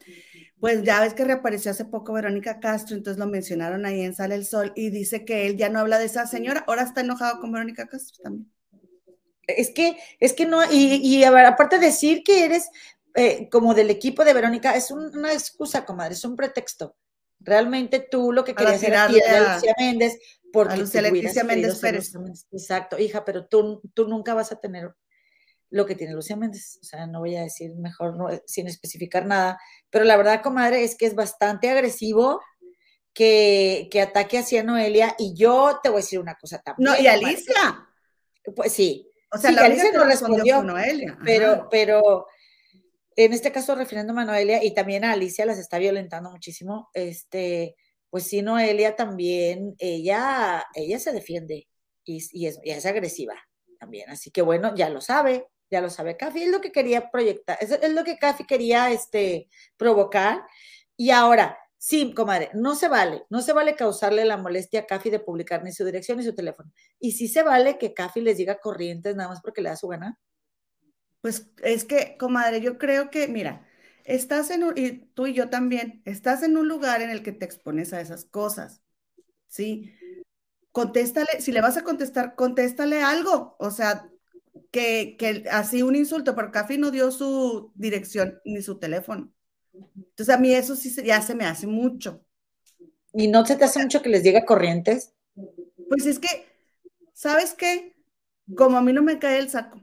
Pues 0.59 0.83
ya 0.83 1.01
ves 1.01 1.15
que 1.15 1.25
reapareció 1.25 1.71
hace 1.71 1.85
poco 1.85 2.13
Verónica 2.13 2.59
Castro, 2.59 2.95
entonces 2.95 3.19
lo 3.19 3.27
mencionaron 3.27 3.85
ahí 3.85 4.01
en 4.01 4.13
Sale 4.13 4.35
el 4.35 4.45
Sol 4.45 4.71
y 4.75 4.91
dice 4.91 5.25
que 5.25 5.47
él 5.47 5.57
ya 5.57 5.69
no 5.69 5.79
habla 5.79 5.97
de 5.97 6.05
esa 6.05 6.27
señora, 6.27 6.63
ahora 6.67 6.83
está 6.83 7.01
enojado 7.01 7.39
con 7.39 7.51
Verónica 7.51 7.87
Castro 7.87 8.17
también. 8.23 8.51
Es 9.57 9.71
que, 9.71 9.97
es 10.19 10.33
que 10.33 10.45
no, 10.45 10.63
y, 10.71 10.95
y 10.95 11.23
a 11.23 11.31
ver, 11.31 11.45
aparte 11.45 11.79
decir 11.79 12.23
que 12.23 12.45
eres 12.45 12.69
eh, 13.15 13.49
como 13.49 13.73
del 13.73 13.89
equipo 13.89 14.23
de 14.23 14.33
Verónica, 14.33 14.75
es 14.75 14.89
un- 14.91 15.15
una 15.17 15.33
excusa, 15.33 15.85
comadre, 15.85 16.13
es 16.13 16.23
un 16.23 16.35
pretexto. 16.35 16.95
Realmente 17.39 17.99
tú 17.99 18.31
lo 18.31 18.43
que 18.43 18.53
Para 18.53 18.77
querías 18.77 18.83
era 18.83 19.03
a 19.03 19.05
a- 19.51 19.55
Lucía 19.55 19.73
Méndez 19.77 20.19
porque 20.53 20.73
a 20.73 20.77
hubieras 20.77 20.93
Leticia 21.11 21.43
Méndez 21.43 21.79
Pérez. 21.79 22.13
Méndez. 22.15 22.47
Exacto, 22.51 22.97
hija, 22.99 23.25
pero 23.25 23.47
tú, 23.47 23.81
tú 23.93 24.07
nunca 24.07 24.33
vas 24.33 24.51
a 24.51 24.59
tener 24.59 24.93
lo 25.69 25.85
que 25.85 25.95
tiene 25.95 26.13
Lucía 26.13 26.35
Méndez. 26.35 26.77
O 26.81 26.85
sea, 26.85 27.07
no 27.07 27.19
voy 27.19 27.35
a 27.35 27.41
decir 27.43 27.73
mejor 27.75 28.15
no, 28.15 28.27
sin 28.45 28.67
especificar 28.67 29.25
nada, 29.25 29.59
pero 29.89 30.05
la 30.05 30.17
verdad, 30.17 30.41
comadre, 30.43 30.83
es 30.83 30.95
que 30.95 31.05
es 31.05 31.15
bastante 31.15 31.69
agresivo 31.69 32.39
que, 33.13 33.89
que 33.91 34.01
ataque 34.01 34.37
hacia 34.37 34.63
Noelia 34.63 35.15
y 35.17 35.33
yo 35.35 35.79
te 35.83 35.89
voy 35.89 35.99
a 35.99 36.03
decir 36.03 36.19
una 36.19 36.35
cosa 36.35 36.59
también. 36.61 36.85
No, 36.85 36.93
y 36.93 36.97
comadre. 37.05 37.25
Alicia, 37.25 37.89
Pues 38.55 38.71
sí, 38.71 39.10
o 39.31 39.37
sea, 39.37 39.49
Sí, 39.51 39.55
la 39.55 39.65
Alicia 39.65 39.91
no 39.93 40.03
respondió 40.05 40.43
respondió, 40.43 40.63
Noelia. 40.63 41.11
ajá. 41.13 41.21
pero, 41.23 41.67
pero 41.69 42.27
en 43.15 43.33
este 43.33 43.51
caso 43.51 43.75
refiriéndome 43.75 44.21
a 44.21 44.25
Noelia 44.25 44.63
y 44.63 44.73
también 44.73 45.03
a 45.05 45.13
Alicia 45.13 45.45
las 45.45 45.57
está 45.59 45.77
violentando 45.79 46.31
muchísimo, 46.31 46.89
este, 46.93 47.75
pues 48.09 48.23
sí, 48.25 48.41
Noelia 48.41 48.95
también, 48.95 49.75
ella, 49.79 50.65
ella 50.73 50.99
se 50.99 51.11
defiende 51.13 51.67
y, 52.05 52.21
y 52.31 52.47
es, 52.47 52.59
y 52.63 52.71
es 52.71 52.85
agresiva 52.85 53.35
también, 53.79 54.09
así 54.09 54.31
que 54.31 54.41
bueno, 54.41 54.73
ya 54.75 54.89
lo 54.89 55.01
sabe, 55.01 55.47
ya 55.69 55.81
lo 55.81 55.89
sabe 55.89 56.17
Cafi, 56.17 56.43
es 56.43 56.49
lo 56.49 56.61
que 56.61 56.71
quería 56.71 57.09
proyectar, 57.09 57.57
es, 57.61 57.71
es 57.71 57.91
lo 57.91 58.03
que 58.03 58.17
Cafi 58.17 58.45
quería 58.45 58.91
este, 58.91 59.49
provocar 59.77 60.43
y 60.97 61.09
ahora, 61.11 61.57
sí, 61.83 62.13
comadre, 62.13 62.51
no 62.53 62.75
se 62.75 62.87
vale, 62.87 63.25
no 63.31 63.41
se 63.41 63.53
vale 63.53 63.75
causarle 63.75 64.23
la 64.23 64.37
molestia 64.37 64.81
a 64.81 64.85
Cafi 64.85 65.09
de 65.09 65.19
publicar 65.19 65.63
ni 65.63 65.71
su 65.71 65.83
dirección 65.83 66.19
ni 66.19 66.23
su 66.23 66.35
teléfono, 66.35 66.71
y 66.99 67.13
sí 67.13 67.27
se 67.27 67.41
vale 67.41 67.79
que 67.79 67.95
Cafi 67.95 68.21
les 68.21 68.37
diga 68.37 68.59
corrientes 68.59 69.15
nada 69.15 69.29
más 69.29 69.41
porque 69.41 69.61
le 69.63 69.69
da 69.69 69.75
su 69.75 69.87
gana. 69.87 70.19
Pues 71.21 71.51
es 71.63 71.83
que, 71.85 72.17
comadre, 72.19 72.61
yo 72.61 72.77
creo 72.77 73.09
que, 73.09 73.27
mira, 73.27 73.67
estás 74.05 74.51
en 74.51 74.63
un, 74.63 74.77
y 74.77 74.91
tú 75.15 75.25
y 75.25 75.33
yo 75.33 75.49
también, 75.49 76.03
estás 76.05 76.43
en 76.43 76.55
un 76.55 76.67
lugar 76.67 77.01
en 77.01 77.09
el 77.09 77.23
que 77.23 77.31
te 77.31 77.45
expones 77.45 77.93
a 77.93 78.01
esas 78.01 78.25
cosas, 78.25 78.83
¿sí? 79.47 79.91
Contéstale, 80.71 81.41
si 81.41 81.51
le 81.51 81.61
vas 81.61 81.77
a 81.77 81.83
contestar, 81.83 82.35
contéstale 82.35 83.01
algo, 83.01 83.55
o 83.59 83.71
sea, 83.71 84.07
que, 84.71 85.15
que 85.17 85.45
así 85.51 85.81
un 85.81 85.95
insulto, 85.95 86.35
pero 86.35 86.51
Cafi 86.51 86.77
no 86.77 86.91
dio 86.91 87.11
su 87.11 87.71
dirección 87.75 88.39
ni 88.45 88.61
su 88.61 88.77
teléfono. 88.79 89.31
Entonces 89.95 90.35
a 90.35 90.37
mí 90.39 90.53
eso 90.53 90.75
sí 90.75 90.89
se- 90.89 91.03
ya 91.05 91.21
se 91.21 91.35
me 91.35 91.45
hace 91.45 91.67
mucho. 91.67 92.23
¿Y 93.13 93.29
no 93.29 93.45
se 93.45 93.55
te 93.55 93.63
hace 93.63 93.79
mucho 93.79 94.01
que 94.01 94.09
les 94.09 94.21
diga 94.23 94.43
corrientes? 94.43 95.13
Pues 95.87 96.05
es 96.07 96.19
que, 96.19 96.27
¿sabes 97.13 97.53
qué? 97.55 97.95
Como 98.55 98.77
a 98.77 98.81
mí 98.81 98.93
no 98.93 99.03
me 99.03 99.19
cae 99.19 99.39
el 99.39 99.49
saco. 99.49 99.81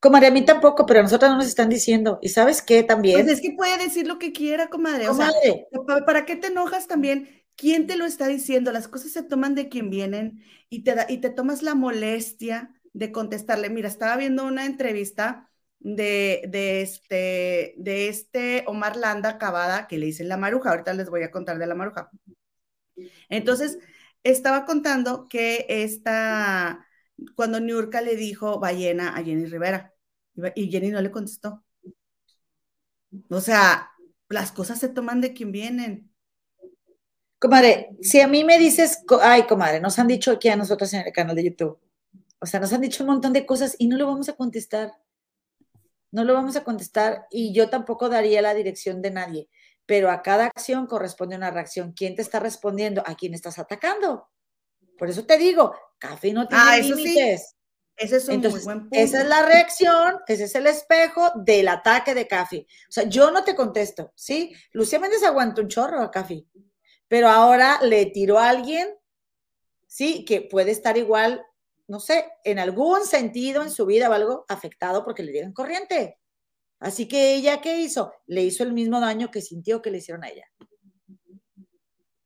Comadre, 0.00 0.28
a 0.28 0.30
mí 0.30 0.44
tampoco, 0.44 0.86
pero 0.86 1.00
a 1.00 1.02
nosotros 1.02 1.30
no 1.32 1.38
nos 1.38 1.46
están 1.46 1.68
diciendo. 1.68 2.18
¿Y 2.22 2.28
sabes 2.28 2.62
qué 2.62 2.82
también? 2.84 3.26
Pues 3.26 3.28
es 3.28 3.40
que 3.40 3.52
puede 3.52 3.78
decir 3.78 4.06
lo 4.06 4.18
que 4.18 4.32
quiera, 4.32 4.68
comadre. 4.70 5.08
O 5.08 5.14
sea, 5.14 5.32
Comadre, 5.32 5.68
¿Pa- 5.86 6.04
¿Para 6.04 6.24
qué 6.26 6.36
te 6.36 6.48
enojas 6.48 6.86
también? 6.88 7.28
¿Quién 7.56 7.86
te 7.86 7.96
lo 7.96 8.04
está 8.06 8.26
diciendo? 8.28 8.72
Las 8.72 8.88
cosas 8.88 9.12
se 9.12 9.22
toman 9.22 9.54
de 9.54 9.68
quien 9.68 9.90
vienen 9.90 10.42
y 10.68 10.82
te, 10.84 10.94
da, 10.94 11.06
y 11.08 11.18
te 11.18 11.30
tomas 11.30 11.62
la 11.62 11.74
molestia 11.74 12.74
de 12.92 13.12
contestarle. 13.12 13.70
Mira, 13.70 13.88
estaba 13.88 14.16
viendo 14.16 14.44
una 14.46 14.66
entrevista 14.66 15.50
de, 15.84 16.42
de, 16.48 16.80
este, 16.80 17.74
de 17.76 18.08
este 18.08 18.64
Omar 18.66 18.96
Landa 18.96 19.38
Cavada, 19.38 19.86
que 19.86 19.98
le 19.98 20.06
dicen 20.06 20.28
la 20.28 20.38
maruja. 20.38 20.70
Ahorita 20.70 20.94
les 20.94 21.10
voy 21.10 21.22
a 21.22 21.30
contar 21.30 21.58
de 21.58 21.66
la 21.66 21.74
maruja. 21.74 22.10
Entonces, 23.28 23.78
estaba 24.22 24.64
contando 24.64 25.28
que 25.28 25.66
esta, 25.68 26.86
cuando 27.36 27.60
Niurka 27.60 28.00
le 28.00 28.16
dijo 28.16 28.58
ballena 28.58 29.14
a 29.14 29.22
Jenny 29.22 29.44
Rivera, 29.44 29.92
y 30.54 30.70
Jenny 30.70 30.88
no 30.88 31.02
le 31.02 31.10
contestó. 31.10 31.62
O 33.28 33.40
sea, 33.40 33.90
las 34.28 34.52
cosas 34.52 34.80
se 34.80 34.88
toman 34.88 35.20
de 35.20 35.34
quien 35.34 35.52
vienen. 35.52 36.10
comadre, 37.38 37.90
si 38.00 38.20
a 38.20 38.26
mí 38.26 38.42
me 38.42 38.58
dices, 38.58 39.04
ay, 39.20 39.42
comadre, 39.46 39.80
nos 39.80 39.98
han 39.98 40.08
dicho 40.08 40.30
aquí 40.32 40.48
a 40.48 40.56
nosotros 40.56 40.92
en 40.94 41.06
el 41.06 41.12
canal 41.12 41.36
de 41.36 41.44
YouTube. 41.44 41.78
O 42.40 42.46
sea, 42.46 42.58
nos 42.58 42.72
han 42.72 42.80
dicho 42.80 43.04
un 43.04 43.10
montón 43.10 43.34
de 43.34 43.44
cosas 43.44 43.76
y 43.78 43.86
no 43.86 43.98
lo 43.98 44.06
vamos 44.06 44.28
a 44.30 44.34
contestar. 44.34 44.92
No 46.14 46.22
lo 46.22 46.32
vamos 46.34 46.54
a 46.54 46.62
contestar 46.62 47.26
y 47.28 47.52
yo 47.52 47.68
tampoco 47.68 48.08
daría 48.08 48.40
la 48.40 48.54
dirección 48.54 49.02
de 49.02 49.10
nadie. 49.10 49.48
Pero 49.84 50.10
a 50.12 50.22
cada 50.22 50.46
acción 50.46 50.86
corresponde 50.86 51.34
una 51.34 51.50
reacción. 51.50 51.92
¿Quién 51.92 52.14
te 52.14 52.22
está 52.22 52.38
respondiendo? 52.38 53.02
¿A 53.04 53.16
quién 53.16 53.34
estás 53.34 53.58
atacando? 53.58 54.28
Por 54.96 55.10
eso 55.10 55.26
te 55.26 55.36
digo, 55.36 55.74
Café 55.98 56.32
no 56.32 56.46
tiene 56.46 56.62
Ah, 56.64 56.76
sí. 56.80 56.94
límites. 56.94 57.56
Ese 57.96 58.16
es 58.16 58.28
un 58.28 58.34
Entonces, 58.34 58.64
muy 58.64 58.74
buen 58.74 58.80
punto. 58.88 58.96
esa 58.98 59.22
es 59.22 59.28
la 59.28 59.42
reacción, 59.44 60.20
ese 60.28 60.44
es 60.44 60.54
el 60.54 60.66
espejo 60.68 61.32
del 61.34 61.66
ataque 61.68 62.14
de 62.14 62.26
Cafi. 62.28 62.66
O 62.88 62.92
sea, 62.92 63.04
yo 63.04 63.30
no 63.32 63.42
te 63.44 63.54
contesto, 63.56 64.12
¿sí? 64.14 64.54
Lucía 64.72 65.00
Méndez 65.00 65.22
aguantó 65.24 65.62
un 65.62 65.68
chorro 65.68 66.00
a 66.00 66.10
Cafi, 66.12 66.48
pero 67.08 67.28
ahora 67.28 67.80
le 67.82 68.06
tiró 68.06 68.38
a 68.38 68.48
alguien, 68.50 68.88
¿sí? 69.86 70.24
Que 70.24 70.40
puede 70.42 70.70
estar 70.70 70.96
igual, 70.96 71.44
no 71.86 72.00
sé, 72.00 72.24
en 72.44 72.58
algún 72.58 73.04
sentido 73.04 73.62
en 73.62 73.70
su 73.70 73.86
vida 73.86 74.08
o 74.08 74.12
algo 74.12 74.44
afectado 74.48 75.04
porque 75.04 75.22
le 75.22 75.32
dieron 75.32 75.52
corriente. 75.52 76.18
Así 76.80 77.08
que 77.08 77.34
ella, 77.34 77.60
¿qué 77.60 77.80
hizo? 77.80 78.12
Le 78.26 78.42
hizo 78.42 78.62
el 78.62 78.72
mismo 78.72 79.00
daño 79.00 79.30
que 79.30 79.40
sintió 79.40 79.80
que 79.80 79.90
le 79.90 79.98
hicieron 79.98 80.24
a 80.24 80.28
ella. 80.28 80.46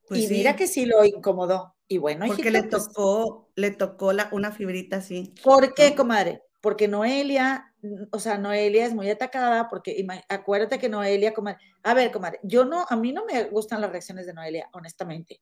Pues 0.08 0.20
y 0.20 0.26
sí. 0.26 0.34
mira 0.34 0.56
que 0.56 0.66
sí 0.66 0.86
lo 0.86 1.04
incomodó. 1.04 1.76
Y 1.86 1.98
bueno, 1.98 2.26
Porque 2.26 2.42
hijito, 2.42 2.58
le 2.58 2.68
pues, 2.68 2.88
tocó, 2.88 3.50
le 3.54 3.70
tocó 3.70 4.12
la, 4.12 4.28
una 4.32 4.52
fibrita 4.52 4.96
así. 4.96 5.34
¿Por 5.42 5.74
qué, 5.74 5.94
comadre? 5.94 6.42
Porque 6.60 6.88
Noelia, 6.88 7.72
mm, 7.82 8.04
o 8.10 8.18
sea, 8.18 8.36
Noelia 8.36 8.84
es 8.84 8.94
muy 8.94 9.08
atacada, 9.08 9.68
porque 9.68 10.06
acuérdate 10.28 10.78
que 10.78 10.88
Noelia, 10.88 11.32
comadre, 11.32 11.58
a 11.82 11.94
ver, 11.94 12.10
comadre, 12.10 12.40
yo 12.42 12.64
no, 12.64 12.84
a 12.88 12.96
mí 12.96 13.12
no 13.12 13.24
me 13.24 13.44
gustan 13.44 13.80
las 13.80 13.90
reacciones 13.90 14.26
de 14.26 14.34
Noelia, 14.34 14.68
honestamente. 14.72 15.40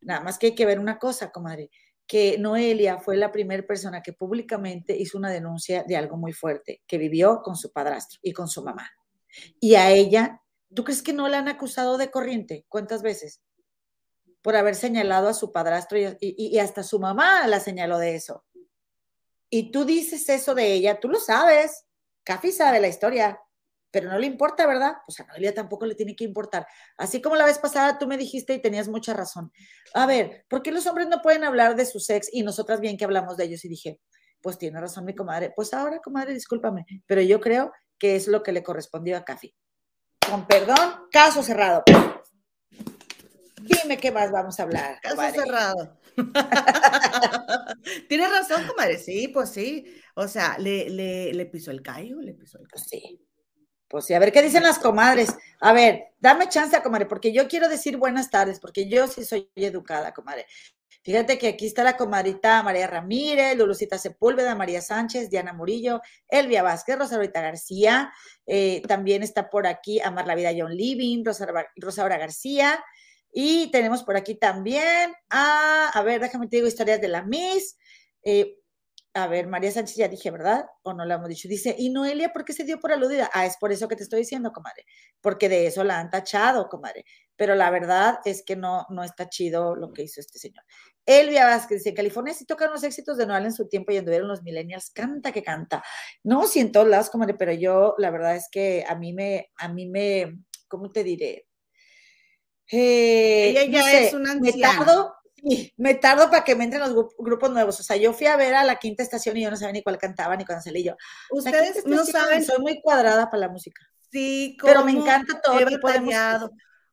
Nada 0.00 0.20
más 0.20 0.38
que 0.38 0.48
hay 0.48 0.54
que 0.54 0.66
ver 0.66 0.78
una 0.78 0.98
cosa, 0.98 1.32
comadre, 1.32 1.70
que 2.06 2.36
Noelia 2.38 2.98
fue 2.98 3.16
la 3.16 3.32
primera 3.32 3.66
persona 3.66 4.02
que 4.02 4.12
públicamente 4.12 4.96
hizo 4.96 5.16
una 5.18 5.30
denuncia 5.30 5.84
de 5.84 5.96
algo 5.96 6.16
muy 6.16 6.32
fuerte, 6.32 6.82
que 6.86 6.98
vivió 6.98 7.40
con 7.42 7.56
su 7.56 7.72
padrastro 7.72 8.18
y 8.22 8.32
con 8.32 8.46
su 8.48 8.62
mamá. 8.62 8.90
Y 9.60 9.74
a 9.76 9.90
ella, 9.90 10.40
¿tú 10.74 10.84
crees 10.84 11.02
que 11.02 11.12
no 11.12 11.28
la 11.28 11.38
han 11.38 11.48
acusado 11.48 11.96
de 11.96 12.10
corriente? 12.10 12.66
¿Cuántas 12.68 13.02
veces? 13.02 13.40
Por 14.42 14.56
haber 14.56 14.74
señalado 14.74 15.28
a 15.28 15.34
su 15.34 15.50
padrastro 15.50 15.98
y, 15.98 16.04
y- 16.20 16.48
y 16.54 16.58
hasta 16.58 16.82
su 16.82 17.00
mamá 17.00 17.46
la 17.46 17.60
señaló 17.60 17.98
de 17.98 18.14
eso. 18.16 18.44
Y 19.48 19.70
tú 19.70 19.84
dices 19.84 20.28
eso 20.28 20.54
de 20.54 20.72
ella, 20.72 21.00
tú 21.00 21.08
lo 21.08 21.18
sabes. 21.18 21.86
Cafi 22.24 22.52
sabe 22.52 22.80
la 22.80 22.88
historia, 22.88 23.38
pero 23.94 24.10
no 24.10 24.18
le 24.18 24.26
importa, 24.26 24.66
¿verdad? 24.66 24.94
Pues 25.06 25.20
a 25.20 25.24
Noelia 25.24 25.54
tampoco 25.54 25.86
le 25.86 25.94
tiene 25.94 26.16
que 26.16 26.24
importar. 26.24 26.66
Así 26.98 27.22
como 27.22 27.36
la 27.36 27.44
vez 27.44 27.58
pasada 27.60 27.96
tú 27.96 28.08
me 28.08 28.18
dijiste 28.18 28.52
y 28.52 28.60
tenías 28.60 28.88
mucha 28.88 29.14
razón. 29.14 29.52
A 29.94 30.04
ver, 30.04 30.44
¿por 30.48 30.62
qué 30.62 30.72
los 30.72 30.84
hombres 30.88 31.06
no 31.06 31.22
pueden 31.22 31.44
hablar 31.44 31.76
de 31.76 31.86
su 31.86 32.00
sex 32.00 32.28
y 32.32 32.42
nosotras 32.42 32.80
bien 32.80 32.96
que 32.96 33.04
hablamos 33.04 33.36
de 33.36 33.44
ellos? 33.44 33.64
Y 33.64 33.68
dije, 33.68 34.00
pues 34.42 34.58
tiene 34.58 34.80
razón 34.80 35.04
mi 35.04 35.14
comadre. 35.14 35.52
Pues 35.54 35.72
ahora, 35.72 36.00
comadre, 36.00 36.34
discúlpame, 36.34 36.84
pero 37.06 37.20
yo 37.22 37.38
creo 37.40 37.70
que 37.96 38.16
es 38.16 38.26
lo 38.26 38.42
que 38.42 38.50
le 38.50 38.64
correspondió 38.64 39.16
a 39.16 39.24
Cafi. 39.24 39.54
Con 40.28 40.44
perdón, 40.48 41.06
caso 41.12 41.44
cerrado. 41.44 41.84
Dime 43.62 43.96
qué 43.96 44.10
más 44.10 44.32
vamos 44.32 44.58
a 44.58 44.64
hablar. 44.64 44.98
Caso 45.02 45.14
comadre. 45.14 45.38
cerrado. 45.38 46.00
Tienes 48.08 48.30
razón, 48.32 48.66
comadre. 48.66 48.98
Sí, 48.98 49.28
pues 49.28 49.50
sí. 49.50 49.86
O 50.16 50.26
sea, 50.26 50.58
le, 50.58 50.90
le, 50.90 51.32
le 51.32 51.46
pisó 51.46 51.70
el 51.70 51.80
callo, 51.80 52.20
le 52.20 52.34
pisó 52.34 52.58
el 52.58 52.66
callo. 52.66 52.84
sí. 52.84 53.24
Pues 53.94 54.06
sí, 54.06 54.14
a 54.14 54.18
ver 54.18 54.32
qué 54.32 54.42
dicen 54.42 54.64
las 54.64 54.80
comadres. 54.80 55.36
A 55.60 55.72
ver, 55.72 56.06
dame 56.18 56.48
chance, 56.48 56.82
comadre, 56.82 57.06
porque 57.06 57.32
yo 57.32 57.46
quiero 57.46 57.68
decir 57.68 57.96
buenas 57.96 58.28
tardes, 58.28 58.58
porque 58.58 58.88
yo 58.88 59.06
sí 59.06 59.24
soy 59.24 59.48
educada, 59.54 60.12
comadre. 60.12 60.46
Fíjate 61.04 61.38
que 61.38 61.46
aquí 61.46 61.66
está 61.66 61.84
la 61.84 61.96
comadrita 61.96 62.60
María 62.64 62.88
Ramírez, 62.88 63.56
Lulucita 63.56 63.96
Sepúlveda, 63.96 64.56
María 64.56 64.80
Sánchez, 64.80 65.30
Diana 65.30 65.52
Murillo, 65.52 66.00
Elvia 66.26 66.64
Vázquez, 66.64 66.98
Rosalita 66.98 67.40
García, 67.40 68.12
eh, 68.46 68.82
también 68.88 69.22
está 69.22 69.48
por 69.48 69.64
aquí 69.68 70.00
Amar 70.00 70.26
la 70.26 70.34
Vida 70.34 70.50
John 70.58 70.76
Living, 70.76 71.24
Rosa, 71.24 71.46
Rosaura 71.76 72.18
García, 72.18 72.84
y 73.30 73.70
tenemos 73.70 74.02
por 74.02 74.16
aquí 74.16 74.34
también 74.34 75.14
a, 75.30 75.90
a 75.94 76.02
ver, 76.02 76.20
déjame 76.20 76.48
te 76.48 76.56
digo 76.56 76.66
historias 76.66 77.00
de 77.00 77.06
la 77.06 77.22
Miss, 77.22 77.78
eh, 78.24 78.58
a 79.16 79.28
ver, 79.28 79.46
María 79.46 79.70
Sánchez 79.70 79.96
ya 79.96 80.08
dije, 80.08 80.30
¿verdad? 80.32 80.66
O 80.82 80.92
no 80.92 81.04
la 81.04 81.14
hemos 81.14 81.28
dicho. 81.28 81.46
Dice, 81.48 81.74
¿y 81.78 81.90
Noelia 81.90 82.32
por 82.32 82.44
qué 82.44 82.52
se 82.52 82.64
dio 82.64 82.80
por 82.80 82.92
aludida? 82.92 83.30
Ah, 83.32 83.46
es 83.46 83.56
por 83.56 83.70
eso 83.72 83.86
que 83.86 83.94
te 83.94 84.02
estoy 84.02 84.20
diciendo, 84.20 84.52
comadre. 84.52 84.84
Porque 85.20 85.48
de 85.48 85.68
eso 85.68 85.84
la 85.84 86.00
han 86.00 86.10
tachado, 86.10 86.68
comadre. 86.68 87.04
Pero 87.36 87.54
la 87.54 87.70
verdad 87.70 88.18
es 88.24 88.42
que 88.44 88.56
no, 88.56 88.86
no 88.90 89.04
está 89.04 89.28
chido 89.28 89.76
lo 89.76 89.92
que 89.92 90.02
hizo 90.02 90.20
este 90.20 90.40
señor. 90.40 90.64
Elvia 91.06 91.46
Vázquez 91.46 91.78
dice, 91.78 91.90
en 91.90 91.94
California 91.94 92.34
sí 92.34 92.44
tocan 92.44 92.72
los 92.72 92.82
éxitos 92.82 93.16
de 93.16 93.26
Noel 93.26 93.44
en 93.44 93.52
su 93.52 93.68
tiempo 93.68 93.92
y 93.92 93.98
anduvieron 93.98 94.26
los 94.26 94.42
millennials. 94.42 94.90
Canta 94.90 95.30
que 95.30 95.44
canta. 95.44 95.84
No, 96.24 96.46
sí 96.48 96.58
en 96.58 96.72
todos 96.72 96.88
lados, 96.88 97.08
comadre, 97.08 97.34
pero 97.34 97.52
yo 97.52 97.94
la 97.98 98.10
verdad 98.10 98.34
es 98.34 98.48
que 98.50 98.84
a 98.88 98.96
mí 98.96 99.12
me, 99.12 99.52
a 99.56 99.68
mí 99.68 99.86
me, 99.86 100.38
¿cómo 100.66 100.90
te 100.90 101.04
diré? 101.04 101.46
Eh, 102.70 103.50
Ella 103.50 103.64
ya 103.66 103.78
no 103.80 103.84
sé, 103.84 104.06
es 104.08 104.14
una 104.14 104.34
me 104.34 104.48
anciana. 104.48 104.78
tardo, 104.84 105.14
sí, 105.46 105.72
me 105.76 105.94
tardo 105.94 106.30
para 106.30 106.44
que 106.44 106.54
me 106.56 106.64
entren 106.64 106.82
los 106.82 106.94
gru- 106.94 107.14
grupos 107.18 107.50
nuevos. 107.50 107.78
O 107.80 107.82
sea, 107.82 107.96
yo 107.96 108.12
fui 108.12 108.26
a 108.26 108.36
ver 108.36 108.54
a 108.54 108.64
la 108.64 108.76
quinta 108.78 109.02
estación 109.02 109.36
y 109.36 109.42
yo 109.42 109.50
no 109.50 109.56
sabía 109.56 109.72
ni 109.72 109.82
cuál 109.82 109.98
cantaba 109.98 110.36
ni 110.36 110.44
cuando 110.44 110.62
salí 110.62 110.82
yo. 110.84 110.96
Ustedes 111.30 111.84
no 111.86 112.04
saben 112.04 112.44
Soy 112.44 112.58
muy 112.60 112.80
cuadrada 112.80 113.30
para 113.30 113.40
la 113.42 113.48
música. 113.48 113.82
Sí, 114.10 114.56
Pero 114.64 114.84
me 114.84 114.92
cómo 114.92 115.02
encanta 115.02 115.40
todo 115.42 115.58
he 115.60 115.66
tipo 115.66 115.88
de 115.90 116.00
música. 116.00 116.20
batallado, 116.28 116.50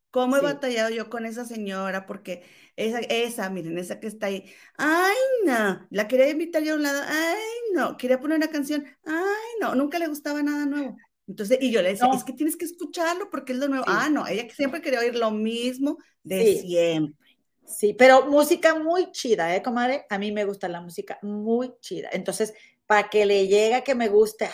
cómo 0.09 0.37
he 0.37 0.39
Sí. 0.39 0.45
batallado 0.45 0.89
yo 0.89 1.09
con 1.09 1.25
esa 1.25 1.45
señora, 1.45 2.05
porque 2.07 2.43
esa, 2.75 2.99
esa, 2.99 3.49
miren, 3.49 3.77
esa 3.77 3.99
que 3.99 4.07
está 4.07 4.27
ahí, 4.27 4.51
ay, 4.77 5.15
no, 5.45 5.87
la 5.91 6.07
quería 6.07 6.29
invitar 6.29 6.63
yo 6.63 6.73
a 6.73 6.75
un 6.77 6.83
lado, 6.83 7.01
ay, 7.07 7.37
no, 7.73 7.95
quería 7.97 8.19
poner 8.19 8.37
una 8.37 8.49
canción, 8.49 8.85
ay, 9.05 9.51
no, 9.61 9.75
nunca 9.75 9.99
le 9.99 10.07
gustaba 10.07 10.41
nada 10.43 10.65
nuevo. 10.65 10.97
Entonces, 11.27 11.59
y 11.61 11.71
yo 11.71 11.81
le 11.81 11.89
decía, 11.89 12.07
No. 12.07 12.15
es 12.17 12.23
que 12.23 12.33
tienes 12.33 12.57
que 12.57 12.65
escucharlo 12.65 13.29
porque 13.29 13.53
es 13.53 13.59
lo 13.59 13.67
nuevo. 13.67 13.85
Sí. 13.85 13.91
Ah, 13.93 14.09
no, 14.09 14.27
ella 14.27 14.47
siempre 14.53 14.81
quería 14.81 14.99
oír 14.99 15.15
lo 15.15 15.31
mismo 15.31 15.97
de 16.23 16.43
Sí. 16.45 16.59
siempre. 16.61 17.30
Sí, 17.65 17.93
pero 17.93 18.27
música 18.27 18.75
muy 18.75 19.11
chida, 19.11 19.55
¿eh, 19.55 19.61
comadre? 19.61 20.05
A 20.09 20.17
mí 20.17 20.31
me 20.31 20.45
gusta 20.45 20.67
la 20.67 20.81
música 20.81 21.17
muy 21.21 21.73
chida. 21.79 22.09
Entonces, 22.11 22.53
para 22.85 23.09
que 23.09 23.25
le 23.25 23.47
llegue 23.47 23.83
que 23.83 23.95
me 23.95 24.09
guste, 24.09 24.49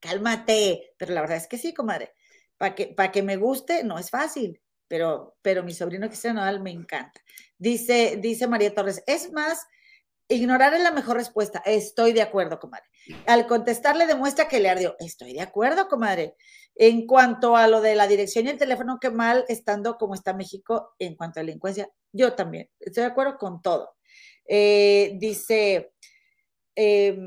cálmate. 0.00 0.94
Pero 0.96 1.14
la 1.14 1.20
verdad 1.22 1.38
es 1.38 1.46
que 1.46 1.58
sí, 1.58 1.72
comadre. 1.72 2.12
Para 2.58 2.74
que, 2.74 2.94
que 3.12 3.22
me 3.22 3.36
guste, 3.36 3.84
no 3.84 3.98
es 3.98 4.10
fácil. 4.10 4.60
Pero, 4.88 5.36
pero 5.42 5.62
mi 5.64 5.72
sobrino 5.74 6.08
Cristiano 6.08 6.40
Nodal 6.40 6.60
me 6.60 6.70
encanta. 6.70 7.20
Dice, 7.58 8.18
dice 8.20 8.46
María 8.46 8.74
Torres, 8.74 9.02
es 9.06 9.32
más, 9.32 9.66
ignorar 10.28 10.74
es 10.74 10.82
la 10.82 10.92
mejor 10.92 11.16
respuesta. 11.16 11.62
Estoy 11.64 12.12
de 12.12 12.22
acuerdo, 12.22 12.58
comadre. 12.58 12.86
Al 13.26 13.46
contestarle 13.46 14.06
demuestra 14.06 14.48
que 14.48 14.60
le 14.60 14.68
ardió. 14.68 14.96
Estoy 14.98 15.32
de 15.32 15.40
acuerdo, 15.40 15.88
comadre. 15.88 16.36
En 16.74 17.06
cuanto 17.06 17.56
a 17.56 17.68
lo 17.68 17.80
de 17.80 17.94
la 17.94 18.06
dirección 18.06 18.46
y 18.46 18.50
el 18.50 18.58
teléfono, 18.58 18.98
qué 19.00 19.10
mal 19.10 19.44
estando 19.48 19.96
como 19.96 20.14
está 20.14 20.34
México 20.34 20.94
en 20.98 21.16
cuanto 21.16 21.40
a 21.40 21.42
delincuencia. 21.42 21.88
Yo 22.16 22.32
también. 22.32 22.70
Estoy 22.80 23.02
de 23.02 23.10
acuerdo 23.10 23.36
con 23.38 23.60
todo. 23.60 23.96
Eh, 24.48 25.12
dice, 25.18 25.92
eh, 26.74 27.18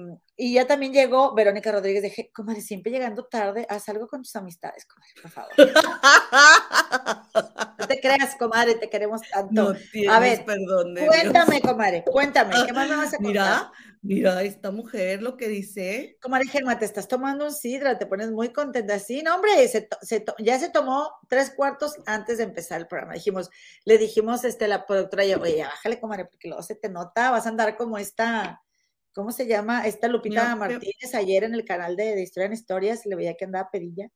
y 0.41 0.54
ya 0.54 0.65
también 0.65 0.93
llegó 0.93 1.36
Verónica 1.36 1.69
Rodríguez 1.69 2.02
de 2.02 2.32
comadre, 2.34 2.62
siempre 2.62 2.93
llegando 2.93 3.25
tarde, 3.25 3.65
haz 3.67 3.89
algo 3.89 4.08
con 4.08 4.23
tus 4.23 4.34
amistades, 4.38 4.86
comadre, 4.86 5.13
por 5.21 5.32
favor. 5.32 5.52
No 7.80 7.88
te 7.88 7.99
creas, 7.99 8.36
comadre, 8.36 8.75
te 8.75 8.89
queremos 8.89 9.21
tanto. 9.21 9.73
No 9.73 9.80
tienes 9.91 10.19
ver, 10.19 10.45
perdón 10.45 10.95
Dios. 10.95 11.08
Cuéntame, 11.08 11.62
comadre, 11.62 12.04
cuéntame, 12.06 12.56
¿qué 12.65 12.73
más 12.73 12.89
me 12.89 12.95
vas 12.95 13.13
a 13.13 13.17
contar? 13.17 13.32
Mira, 13.32 13.71
mira, 14.02 14.44
esta 14.44 14.72
mujer 14.72 15.22
lo 15.22 15.38
que 15.38 15.48
dice. 15.48 16.18
Comadre 16.22 16.48
Germa, 16.48 16.78
te 16.78 16.86
estás 16.86 17.08
tomando 17.08 17.46
un 17.46 17.54
sidra, 17.54 17.98
te 17.98 18.06
pones 18.06 18.32
muy 18.32 18.50
contenta. 18.50 19.00
Sí, 19.00 19.22
no, 19.22 19.36
hombre, 19.36 19.68
se 19.68 19.88
se 20.02 20.26
ya 20.40 20.60
se 20.60 20.70
tomó 20.70 21.12
tres 21.28 21.52
cuartos 21.52 21.96
antes 22.06 22.38
de 22.38 22.46
empezar 22.46 22.82
el 22.82 22.88
programa. 22.88 23.14
Dijimos, 23.14 23.50
le 23.86 23.98
dijimos 23.98 24.44
este, 24.44 24.68
la 24.68 24.86
productora, 24.86 25.26
yo, 25.26 25.40
oye, 25.40 25.64
bájale, 25.64 26.00
comadre, 26.00 26.26
porque 26.26 26.48
luego 26.48 26.64
se 26.64 26.76
te 26.76 26.90
nota, 26.90 27.32
vas 27.32 27.46
a 27.46 27.50
andar 27.50 27.76
como 27.78 27.98
esta, 27.98 28.62
¿cómo 29.14 29.32
se 29.32 29.48
llama? 29.48 29.86
Esta 29.88 30.08
Lupita 30.08 30.56
Martínez 30.56 31.14
ayer 31.16 31.44
en 31.44 31.54
el 31.54 31.66
canal 31.66 31.96
de, 31.96 32.16
de 32.16 32.22
Historia 32.22 32.48
en 32.48 32.54
Historias, 32.54 33.06
le 33.06 33.16
veía 33.16 33.36
que 33.36 33.46
andaba 33.46 33.70
pedilla. 33.72 34.10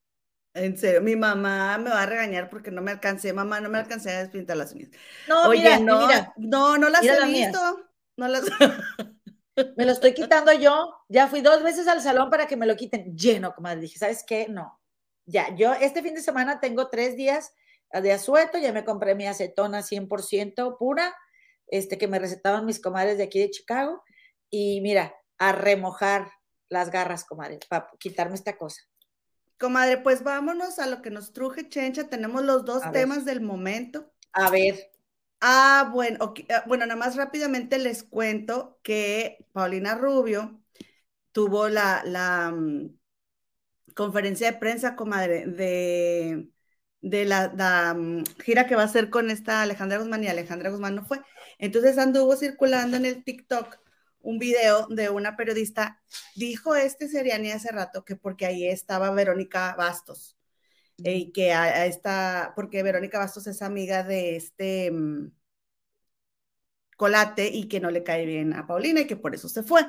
En 0.56 0.78
serio, 0.78 1.02
mi 1.02 1.16
mamá 1.16 1.80
me 1.80 1.90
va 1.90 2.04
a 2.04 2.06
regañar 2.06 2.48
porque 2.48 2.70
no 2.70 2.82
me 2.84 2.92
alcancé, 2.92 3.34
mamá, 3.34 3.60
no 3.60 3.70
me 3.70 3.80
alcancé 3.80 4.12
a 4.12 4.20
despintar 4.20 4.56
las 4.56 4.72
uñas. 4.74 4.92
No, 5.28 5.50
Oye, 5.50 5.64
mira, 5.64 5.80
no, 5.80 6.06
mira, 6.06 6.34
no, 6.38 6.78
no 6.78 6.90
las 6.90 7.02
mira 7.02 7.28
he 7.28 7.32
visto. 7.32 7.90
No 8.18 8.28
las. 8.28 8.44
me 9.78 9.86
lo 9.86 9.92
estoy 9.92 10.14
quitando 10.14 10.52
yo. 10.54 10.94
Ya 11.10 11.28
fui 11.28 11.42
dos 11.42 11.64
veces 11.64 11.88
al 11.88 12.02
salón 12.02 12.30
para 12.30 12.48
que 12.48 12.56
me 12.58 12.66
lo 12.66 12.76
quiten. 12.76 13.16
Lleno, 13.16 13.54
comadre. 13.54 13.82
Dije, 13.82 14.00
¿sabes 14.00 14.24
qué? 14.26 14.48
No. 14.50 14.80
Ya, 15.26 15.56
yo 15.56 15.74
este 15.74 16.02
fin 16.02 16.16
de 16.16 16.22
semana 16.22 16.60
tengo 16.60 16.90
tres 16.90 17.16
días 17.16 17.54
de 17.92 18.12
asueto, 18.12 18.58
ya 18.58 18.74
me 18.74 18.84
compré 18.84 19.16
mi 19.16 19.28
acetona 19.28 19.82
100% 19.82 20.78
pura, 20.78 21.16
este 21.68 21.98
que 21.98 22.08
me 22.08 22.20
recetaban 22.20 22.66
mis 22.66 22.82
comadres 22.82 23.18
de 23.18 23.24
aquí 23.24 23.40
de 23.40 23.52
Chicago. 23.52 24.04
Y 24.50 24.82
mira, 24.82 25.16
a 25.38 25.52
remojar 25.52 26.32
las 26.70 26.90
garras, 26.90 27.24
comadre, 27.24 27.60
para 27.70 27.90
quitarme 28.00 28.36
esta 28.36 28.58
cosa. 28.58 28.82
Comadre, 29.60 29.98
pues 30.00 30.24
vámonos 30.24 30.80
a 30.80 30.88
lo 30.88 31.02
que 31.02 31.10
nos 31.10 31.32
truje, 31.32 31.70
Chencha. 31.70 32.10
Tenemos 32.10 32.44
los 32.44 32.66
dos 32.66 32.84
A 32.84 32.92
ver. 32.92 33.02
temas 33.02 33.26
del 33.26 33.42
momento. 33.42 34.12
A 34.34 34.50
ver, 34.50 34.92
Ah, 35.46 35.90
bueno, 35.92 36.34
ah, 36.50 36.64
bueno, 36.68 36.86
nada 36.86 36.98
más 36.98 37.16
rápidamente 37.18 37.78
les 37.78 38.04
cuento 38.04 38.80
que 38.82 39.46
Paulina 39.52 39.96
Rubio 39.96 40.62
tuvo 41.34 41.70
la, 41.70 42.04
la 42.06 42.52
mm, 42.52 42.98
conferencia 43.96 44.52
de 44.52 44.58
prensa, 44.58 44.96
comadre, 44.96 45.46
de, 45.48 46.50
de 47.02 47.26
la, 47.26 47.52
la, 47.56 47.94
mm, 47.94 48.24
gira 48.44 48.68
que 48.68 48.76
va 48.76 48.84
a 48.84 48.86
hacer 48.86 49.10
con 49.10 49.30
esta 49.30 49.62
Alejandra 49.62 49.98
Guzmán 50.00 50.24
y 50.24 50.28
Alejandra 50.28 50.70
Guzmán 50.70 50.96
no 50.96 51.06
fue. 51.06 51.22
Entonces 51.60 51.98
anduvo 51.98 52.36
circulando 52.36 52.98
en 52.98 53.06
el 53.06 53.24
TikTok 53.24 53.78
un 54.22 54.40
video 54.40 54.88
de 54.88 55.10
una 55.10 55.36
periodista, 55.36 56.02
dijo 56.36 56.76
este 56.76 57.10
Seriani 57.10 57.52
hace 57.52 57.72
rato 57.72 58.06
que 58.06 58.16
porque 58.16 58.46
ahí 58.46 58.68
estaba 58.68 59.12
Verónica 59.12 59.76
Bastos 59.78 60.38
y 60.98 61.32
que 61.32 61.54
a, 61.54 61.64
a 61.64 61.86
esta, 61.86 62.54
porque 62.56 62.84
Verónica 62.84 63.20
Bastos 63.20 63.48
es 63.48 63.62
amiga 63.62 64.04
de 64.04 64.36
este 64.38 64.92
mm, 64.92 65.32
Colate 66.98 67.48
y 67.52 67.68
que 67.68 67.80
no 67.80 67.92
le 67.92 68.04
cae 68.04 68.26
bien 68.26 68.54
a 68.54 68.68
Paulina 68.68 69.02
y 69.02 69.08
que 69.08 69.16
por 69.18 69.34
eso 69.36 69.50
se 69.50 69.64
fue. 69.64 69.82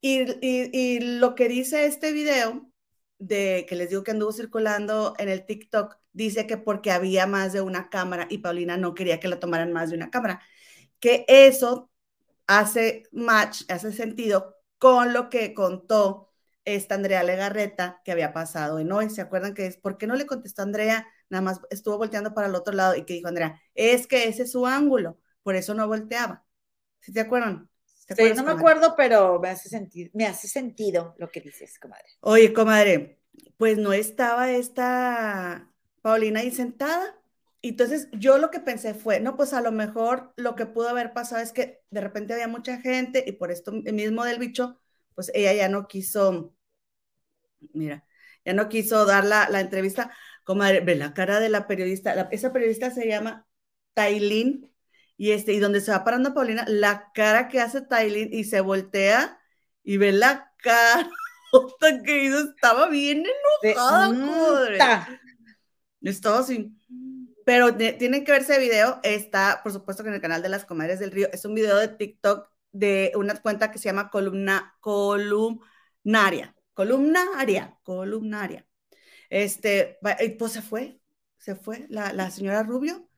Y, 0.00 0.22
y- 0.46 0.70
y 0.72 1.00
lo 1.00 1.34
que 1.34 1.48
dice 1.48 1.86
este 1.86 2.12
video, 2.12 2.70
de 3.18 3.66
que 3.68 3.76
les 3.76 3.90
digo 3.90 4.04
que 4.04 4.12
anduvo 4.12 4.32
circulando 4.32 5.14
en 5.18 5.28
el 5.30 5.46
TikTok, 5.46 5.96
dice 6.12 6.46
que 6.46 6.58
porque 6.58 6.92
había 6.92 7.26
más 7.26 7.52
de 7.54 7.62
una 7.62 7.90
cámara 7.90 8.26
y 8.30 8.38
Paulina 8.38 8.76
no 8.78 8.94
quería 8.94 9.20
que 9.20 9.28
la 9.28 9.40
tomaran 9.40 9.72
más 9.72 9.90
de 9.90 9.96
una 9.96 10.10
cámara, 10.10 10.42
que 11.00 11.24
eso 11.28 11.90
hace 12.46 13.04
match, 13.12 13.62
hace 13.70 13.92
sentido 13.92 14.56
con 14.78 15.12
lo 15.14 15.30
que 15.30 15.54
contó 15.54 16.32
esta 16.66 16.96
Andrea 16.96 17.22
Legarreta 17.22 18.02
que 18.04 18.12
había 18.12 18.34
pasado 18.34 18.78
en 18.78 18.92
hoy. 18.92 19.08
¿Se 19.08 19.22
acuerdan 19.22 19.54
que 19.54 19.66
es, 19.66 19.78
por 19.78 19.96
qué 19.96 20.06
no 20.06 20.14
le 20.14 20.26
contestó 20.26 20.62
Andrea? 20.62 21.06
Nada 21.30 21.40
más 21.40 21.60
estuvo 21.70 21.96
volteando 21.96 22.34
para 22.34 22.48
el 22.48 22.54
otro 22.54 22.74
lado 22.74 22.94
y 22.94 23.04
que 23.04 23.14
dijo 23.14 23.28
Andrea, 23.28 23.60
es 23.74 24.06
que 24.06 24.28
ese 24.28 24.42
es 24.42 24.52
su 24.52 24.66
ángulo, 24.66 25.18
por 25.42 25.56
eso 25.56 25.72
no 25.72 25.86
volteaba. 25.86 26.44
¿Sí 27.00 27.12
te 27.12 27.20
acuerdan? 27.20 27.70
Sí, 28.14 28.32
no 28.36 28.44
me 28.44 28.52
acuerdo, 28.52 28.94
pero 28.96 29.40
me 29.40 29.48
hace, 29.48 29.68
sentido, 29.68 30.10
me 30.12 30.26
hace 30.26 30.46
sentido 30.46 31.14
lo 31.18 31.30
que 31.30 31.40
dices, 31.40 31.78
comadre. 31.78 32.06
Oye, 32.20 32.52
comadre, 32.52 33.18
pues 33.56 33.78
no 33.78 33.92
estaba 33.92 34.50
esta 34.50 35.70
Paulina 36.02 36.40
ahí 36.40 36.50
sentada. 36.50 37.16
Entonces 37.62 38.08
yo 38.12 38.38
lo 38.38 38.50
que 38.50 38.60
pensé 38.60 38.94
fue, 38.94 39.18
no, 39.18 39.36
pues 39.36 39.52
a 39.52 39.60
lo 39.60 39.72
mejor 39.72 40.32
lo 40.36 40.54
que 40.54 40.66
pudo 40.66 40.88
haber 40.88 41.12
pasado 41.12 41.42
es 41.42 41.52
que 41.52 41.82
de 41.90 42.00
repente 42.00 42.32
había 42.32 42.46
mucha 42.46 42.78
gente 42.80 43.24
y 43.26 43.32
por 43.32 43.50
esto 43.50 43.72
mismo 43.72 44.24
del 44.24 44.38
bicho, 44.38 44.78
pues 45.16 45.32
ella 45.34 45.52
ya 45.52 45.68
no 45.68 45.88
quiso, 45.88 46.54
mira, 47.72 48.04
ya 48.44 48.52
no 48.54 48.68
quiso 48.68 49.04
dar 49.04 49.24
la, 49.24 49.48
la 49.50 49.60
entrevista. 49.60 50.12
Comadre, 50.44 50.80
ve 50.80 50.94
la 50.94 51.12
cara 51.12 51.40
de 51.40 51.48
la 51.48 51.66
periodista, 51.66 52.28
esa 52.30 52.52
periodista 52.52 52.90
se 52.90 53.08
llama 53.08 53.46
Tailín 53.94 54.72
y, 55.16 55.32
este, 55.32 55.52
y 55.52 55.58
donde 55.58 55.80
se 55.80 55.90
va 55.90 56.04
parando 56.04 56.34
Paulina, 56.34 56.64
la 56.68 57.10
cara 57.14 57.48
que 57.48 57.60
hace 57.60 57.80
Tailin 57.80 58.32
y 58.32 58.44
se 58.44 58.60
voltea 58.60 59.40
y 59.82 59.96
ve 59.96 60.12
la 60.12 60.52
cara 60.58 61.10
que 62.04 62.24
hizo, 62.24 62.40
estaba 62.40 62.88
bien 62.88 63.24
enojada, 63.62 64.08
Estaba 66.02 66.40
así. 66.40 66.76
Pero 67.44 67.76
tienen 67.76 68.24
que 68.24 68.32
verse 68.32 68.58
video, 68.58 68.98
está 69.04 69.60
por 69.62 69.72
supuesto 69.72 70.02
que 70.02 70.08
en 70.08 70.16
el 70.16 70.20
canal 70.20 70.42
de 70.42 70.48
las 70.48 70.64
comadres 70.64 70.98
del 70.98 71.12
río, 71.12 71.28
es 71.32 71.44
un 71.44 71.54
video 71.54 71.76
de 71.76 71.88
TikTok 71.88 72.50
de 72.72 73.12
una 73.14 73.36
cuenta 73.36 73.70
que 73.70 73.78
se 73.78 73.84
llama 73.84 74.10
columna, 74.10 74.76
columnaria, 74.80 76.55
columnaria, 76.76 77.74
columnaria. 77.82 78.66
Este, 79.30 79.98
pues 80.38 80.52
se 80.52 80.60
fue, 80.60 81.00
se 81.38 81.56
fue 81.56 81.86
la, 81.88 82.12
la 82.12 82.30
señora 82.30 82.62
Rubio 82.62 83.08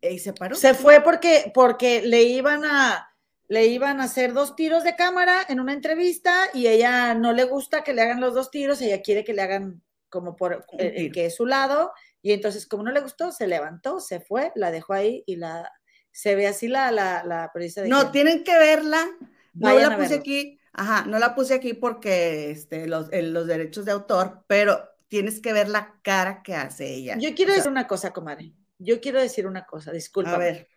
y 0.00 0.18
se 0.18 0.32
paró. 0.32 0.56
Se 0.56 0.72
fue 0.72 1.02
porque, 1.02 1.52
porque 1.54 2.00
le 2.02 2.22
iban 2.22 2.64
a 2.64 3.06
le 3.48 3.66
iban 3.66 4.00
a 4.00 4.04
hacer 4.04 4.32
dos 4.32 4.54
tiros 4.54 4.84
de 4.84 4.94
cámara 4.94 5.44
en 5.48 5.58
una 5.58 5.72
entrevista 5.72 6.44
y 6.54 6.68
ella 6.68 7.14
no 7.14 7.32
le 7.32 7.42
gusta 7.42 7.82
que 7.82 7.92
le 7.92 8.02
hagan 8.02 8.20
los 8.20 8.32
dos 8.32 8.52
tiros, 8.52 8.80
ella 8.80 9.02
quiere 9.02 9.24
que 9.24 9.34
le 9.34 9.42
hagan 9.42 9.82
como 10.08 10.36
por 10.36 10.64
el, 10.78 11.10
que 11.10 11.26
es 11.26 11.34
su 11.34 11.46
lado 11.46 11.92
y 12.22 12.30
entonces 12.30 12.64
como 12.66 12.84
no 12.84 12.92
le 12.92 13.00
gustó, 13.00 13.32
se 13.32 13.48
levantó, 13.48 13.98
se 13.98 14.20
fue, 14.20 14.52
la 14.54 14.70
dejó 14.70 14.92
ahí 14.92 15.24
y 15.26 15.34
la 15.34 15.70
se 16.12 16.36
ve 16.36 16.46
así 16.46 16.68
la, 16.68 16.92
la, 16.92 17.24
la 17.24 17.50
periodista. 17.52 17.82
De 17.82 17.88
no, 17.88 18.12
tienen 18.12 18.44
que 18.44 18.56
verla. 18.56 19.04
No 19.52 19.76
la 19.76 19.96
puse 19.96 20.14
aquí, 20.14 20.59
ajá, 20.72 21.04
no 21.06 21.18
la 21.18 21.34
puse 21.34 21.54
aquí 21.54 21.74
porque 21.74 22.50
este, 22.50 22.86
los, 22.86 23.08
los 23.12 23.46
derechos 23.46 23.84
de 23.84 23.92
autor, 23.92 24.44
pero 24.46 24.88
tienes 25.08 25.40
que 25.40 25.52
ver 25.52 25.68
la 25.68 25.98
cara 26.02 26.42
que 26.42 26.54
hace 26.54 26.94
ella. 26.94 27.16
Yo 27.18 27.34
quiero 27.34 27.52
decir 27.52 27.70
una 27.70 27.86
cosa, 27.86 28.12
comadre 28.12 28.54
yo 28.80 29.00
quiero 29.00 29.20
decir 29.20 29.46
una 29.46 29.66
cosa, 29.66 29.92
disculpa. 29.92 30.34
A 30.34 30.38
ver. 30.38 30.68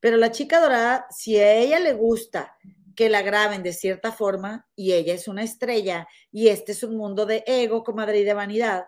Pero 0.00 0.16
la 0.16 0.30
chica 0.30 0.60
dorada, 0.60 1.06
si 1.10 1.36
a 1.38 1.54
ella 1.54 1.80
le 1.80 1.94
gusta 1.94 2.56
que 2.94 3.08
la 3.08 3.22
graben 3.22 3.62
de 3.62 3.72
cierta 3.72 4.12
forma 4.12 4.68
y 4.76 4.92
ella 4.92 5.14
es 5.14 5.28
una 5.28 5.42
estrella 5.42 6.06
y 6.30 6.48
este 6.48 6.72
es 6.72 6.82
un 6.82 6.96
mundo 6.96 7.26
de 7.26 7.42
ego, 7.46 7.82
comadre, 7.82 8.20
y 8.20 8.24
de 8.24 8.34
vanidad, 8.34 8.86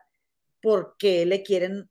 ¿por 0.60 0.96
qué 0.98 1.26
le 1.26 1.42
quieren 1.42 1.90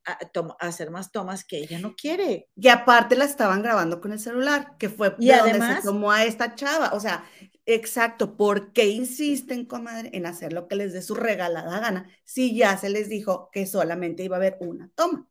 hacer 0.60 0.92
más 0.92 1.12
tomas 1.12 1.44
que 1.44 1.58
ella 1.58 1.80
no 1.80 1.96
quiere? 1.96 2.48
Y 2.56 2.68
aparte 2.70 3.16
la 3.16 3.26
estaban 3.26 3.62
grabando 3.62 4.02
con 4.02 4.12
el 4.12 4.20
celular, 4.20 4.78
que 4.78 4.90
fue 4.90 5.16
y 5.20 5.32
además, 5.32 5.78
se 5.78 5.88
tomó 5.88 6.12
a 6.12 6.26
esta 6.26 6.56
chava. 6.56 6.92
O 6.94 7.00
sea, 7.00 7.26
exacto, 7.66 8.38
¿por 8.38 8.74
qué 8.74 8.88
insisten, 8.88 9.66
comadre, 9.66 10.10
en 10.14 10.26
hacer 10.26 10.54
lo 10.54 10.68
que 10.68 10.76
les 10.76 10.94
dé 10.94 11.02
su 11.02 11.16
regalada 11.16 11.80
gana 11.80 12.10
si 12.24 12.56
ya 12.56 12.78
se 12.78 12.90
les 12.90 13.10
dijo 13.10 13.50
que 13.52 13.66
solamente 13.66 14.24
iba 14.24 14.38
a 14.38 14.40
haber 14.40 14.58
una 14.60 14.90
toma? 14.96 15.28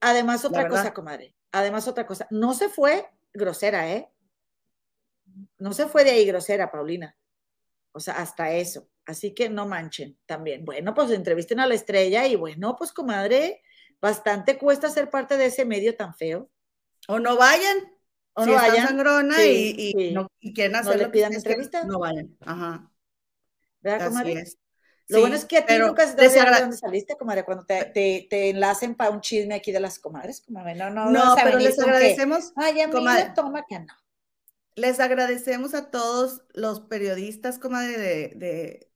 Además, 0.00 0.44
otra 0.44 0.68
cosa, 0.68 0.92
comadre. 0.92 1.34
Además, 1.52 1.86
otra 1.86 2.06
cosa. 2.06 2.26
No 2.30 2.54
se 2.54 2.68
fue 2.68 3.06
grosera, 3.32 3.90
¿eh? 3.92 4.10
No 5.58 5.72
se 5.72 5.86
fue 5.86 6.04
de 6.04 6.10
ahí 6.10 6.26
grosera, 6.26 6.70
Paulina. 6.70 7.16
O 7.92 8.00
sea, 8.00 8.14
hasta 8.14 8.52
eso. 8.52 8.88
Así 9.06 9.34
que 9.34 9.48
no 9.48 9.66
manchen 9.66 10.16
también. 10.26 10.64
Bueno, 10.64 10.94
pues 10.94 11.10
entrevisten 11.10 11.60
a 11.60 11.66
la 11.66 11.74
estrella 11.74 12.26
y 12.26 12.36
bueno, 12.36 12.76
pues 12.76 12.92
comadre, 12.92 13.62
bastante 14.00 14.58
cuesta 14.58 14.90
ser 14.90 15.10
parte 15.10 15.36
de 15.36 15.46
ese 15.46 15.64
medio 15.64 15.96
tan 15.96 16.14
feo. 16.14 16.50
O 17.08 17.18
no 17.18 17.36
vayan. 17.36 17.76
O 18.34 18.46
no 18.46 18.54
vayan. 18.54 18.86
sangrona 18.86 19.44
y, 19.44 20.12
No, 20.14 20.28
quieren 20.54 20.76
hacer 20.76 20.96
no 20.96 21.02
le 21.02 21.08
pidan 21.08 21.32
entrevista. 21.34 21.84
No 21.84 21.98
vayan. 21.98 22.36
Ajá. 22.40 22.90
¿Verdad, 23.80 24.08
comadre? 24.08 24.44
Lo 25.08 25.20
bueno 25.20 25.34
es 25.34 25.44
que 25.44 25.58
a 25.58 25.66
ti 25.66 25.76
nunca 25.78 26.06
se 26.06 26.14
te 26.14 26.28
de 26.28 26.60
dónde 26.60 26.76
saliste, 26.76 27.16
comadre, 27.16 27.44
cuando 27.44 27.64
te, 27.66 27.84
te, 27.86 28.26
te 28.30 28.50
enlacen 28.50 28.94
para 28.94 29.10
un 29.10 29.20
chisme 29.20 29.54
aquí 29.54 29.72
de 29.72 29.80
las 29.80 29.98
comadres, 29.98 30.40
comadre. 30.40 30.74
No, 30.74 30.88
no, 30.90 31.10
no, 31.10 31.34
pero 31.42 31.58
les 31.58 31.78
agradecemos. 31.78 32.52
Ay, 32.56 32.80
a 32.80 32.86
mí 32.86 32.92
comadre, 32.92 33.32
toma 33.34 33.64
que 33.68 33.80
no. 33.80 33.94
Les 34.74 35.00
agradecemos 35.00 35.74
a 35.74 35.90
todos 35.90 36.42
los 36.54 36.80
periodistas, 36.80 37.58
comadre, 37.58 37.98
de, 37.98 38.32
de 38.36 38.91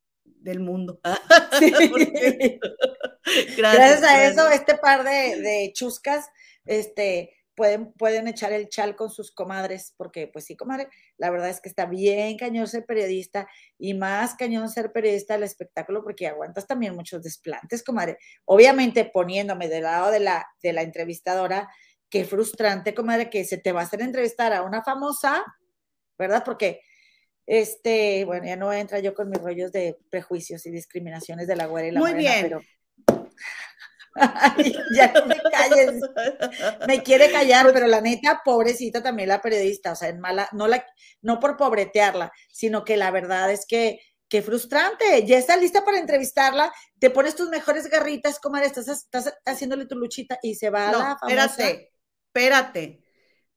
del 0.47 0.61
mundo. 0.61 1.01
Sí. 1.59 1.73
gracias, 3.57 4.01
gracias, 4.01 4.03
a 4.03 4.27
eso, 4.27 4.49
este 4.49 4.77
par 4.77 5.05
de, 5.05 5.41
de 5.41 5.73
chuscas, 5.75 6.27
este, 6.65 7.37
pueden, 7.57 7.93
pueden 7.95 8.29
echar 8.29 8.53
el 8.53 8.69
chal 8.69 8.95
con 8.95 9.11
sus 9.11 9.33
comadres, 9.33 9.95
porque 9.97 10.29
pues 10.29 10.45
sí, 10.45 10.57
comadre, 10.57 10.89
la 11.17 11.31
verdad 11.31 11.49
es 11.49 11.61
que 11.61 11.69
está 11.69 11.87
bien 11.87 12.37
cañón 12.37 12.69
ser 12.69 12.85
periodista 12.85 13.49
y 13.79 13.95
más 13.95 14.35
cañón 14.35 14.69
ser 14.69 14.93
periodista 14.93 15.35
del 15.35 15.43
espectáculo 15.45 16.05
porque 16.05 16.29
aguantas 16.29 16.67
también 16.67 16.95
muchos 16.95 17.23
desplantes, 17.23 17.83
comadre. 17.83 18.19
Obviamente 18.45 19.05
poniéndome 19.07 19.69
del 19.69 19.85
lado 19.85 20.11
de 20.11 20.21
la, 20.21 20.47
de 20.63 20.73
la 20.73 20.83
entrevistadora, 20.83 21.69
qué 22.09 22.25
frustrante, 22.25 22.95
comadre, 22.95 23.31
que 23.31 23.45
se 23.45 23.59
te 23.59 23.73
va 23.73 23.81
a 23.81 23.85
hacer 23.85 24.03
entrevistar 24.03 24.53
a 24.53 24.63
una 24.63 24.83
famosa, 24.83 25.43
¿verdad? 26.19 26.43
Porque, 26.45 26.83
este, 27.47 28.25
bueno, 28.25 28.47
ya 28.47 28.57
no 28.57 28.73
entra 28.73 28.99
yo 28.99 29.15
con 29.15 29.31
mis 29.31 29.41
rollos 29.41 29.73
de 29.73 29.97
prejuicios 30.11 30.67
y 30.67 30.71
discriminaciones 30.71 31.47
de 31.47 31.57
la 31.57 31.67
güera 31.67 31.89
y 31.89 31.91
la 31.93 32.01
Muy 32.01 32.15
bien. 32.15 32.43
pero 32.43 32.61
ya 34.97 35.13
no 35.13 35.27
me 35.27 35.37
calles. 35.51 36.01
Me 36.87 37.03
quiere 37.03 37.31
callar, 37.31 37.71
pero 37.73 37.87
la 37.87 38.01
neta, 38.01 38.41
pobrecita 38.45 39.03
también 39.03 39.29
la 39.29 39.41
periodista, 39.41 39.93
o 39.93 39.97
sea, 39.97 40.09
en 40.09 40.21
mala, 40.21 40.49
no 40.53 40.67
la, 40.67 40.85
no 41.23 41.39
por 41.39 41.57
pobretearla, 41.57 42.33
sino 42.51 42.85
que 42.85 42.97
la 42.97 43.11
verdad 43.11 43.53
es 43.53 43.67
que 43.67 44.01
qué 44.29 44.43
frustrante. 44.43 45.25
Ya 45.27 45.39
está 45.39 45.57
lista 45.57 45.85
para 45.85 45.99
entrevistarla, 45.99 46.73
te 46.99 47.11
pones 47.11 47.37
tus 47.37 47.49
mejores 47.49 47.89
garritas, 47.89 48.41
comadre, 48.41 48.67
estás, 48.67 48.89
estás 48.89 49.35
haciéndole 49.45 49.87
tu 49.87 49.97
luchita 49.97 50.39
y 50.43 50.55
se 50.55 50.71
va 50.71 50.89
a 50.89 50.93
la 50.93 51.19
famosa. 51.19 51.45
Espérate, 51.45 51.93
espérate. 52.27 53.06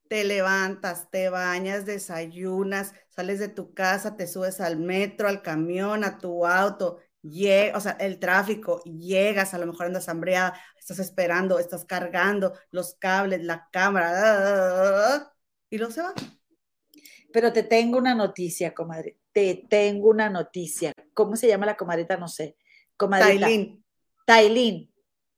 Te 0.10 0.26
levantas, 0.26 1.10
te 1.10 1.30
bañas, 1.30 1.86
desayunas, 1.86 2.94
sales 3.10 3.40
de 3.40 3.48
tu 3.48 3.74
casa, 3.74 4.18
te 4.18 4.28
subes 4.28 4.60
al 4.60 4.78
metro, 4.78 5.30
al 5.30 5.42
camión, 5.42 6.04
a 6.04 6.18
tu 6.18 6.46
auto, 6.46 7.00
o 7.22 7.80
sea, 7.80 7.98
el 8.00 8.20
tráfico, 8.20 8.82
llegas, 8.84 9.54
a 9.54 9.58
lo 9.58 9.68
mejor 9.68 9.88
andas 9.88 10.10
hambreada, 10.10 10.60
estás 10.78 11.00
esperando, 11.00 11.60
estás 11.60 11.86
cargando 11.86 12.54
los 12.72 12.96
cables, 12.96 13.44
la 13.44 13.68
cámara, 13.72 15.32
y 15.70 15.78
luego 15.78 15.94
se 15.94 16.02
va. 16.02 16.14
Pero 17.32 17.54
te 17.54 17.64
tengo 17.64 17.98
una 17.98 18.16
noticia, 18.16 18.74
comadre. 18.74 19.20
Te 19.32 19.66
tengo 19.70 20.10
una 20.10 20.30
noticia. 20.30 20.94
¿Cómo 21.14 21.36
se 21.36 21.48
llama 21.48 21.68
la 21.68 21.78
comadrita? 21.78 22.18
No 22.18 22.28
sé. 22.28 22.58
Comadrita. 22.98 23.46
Tailín. 23.46 23.86
Tailín. 24.26 24.94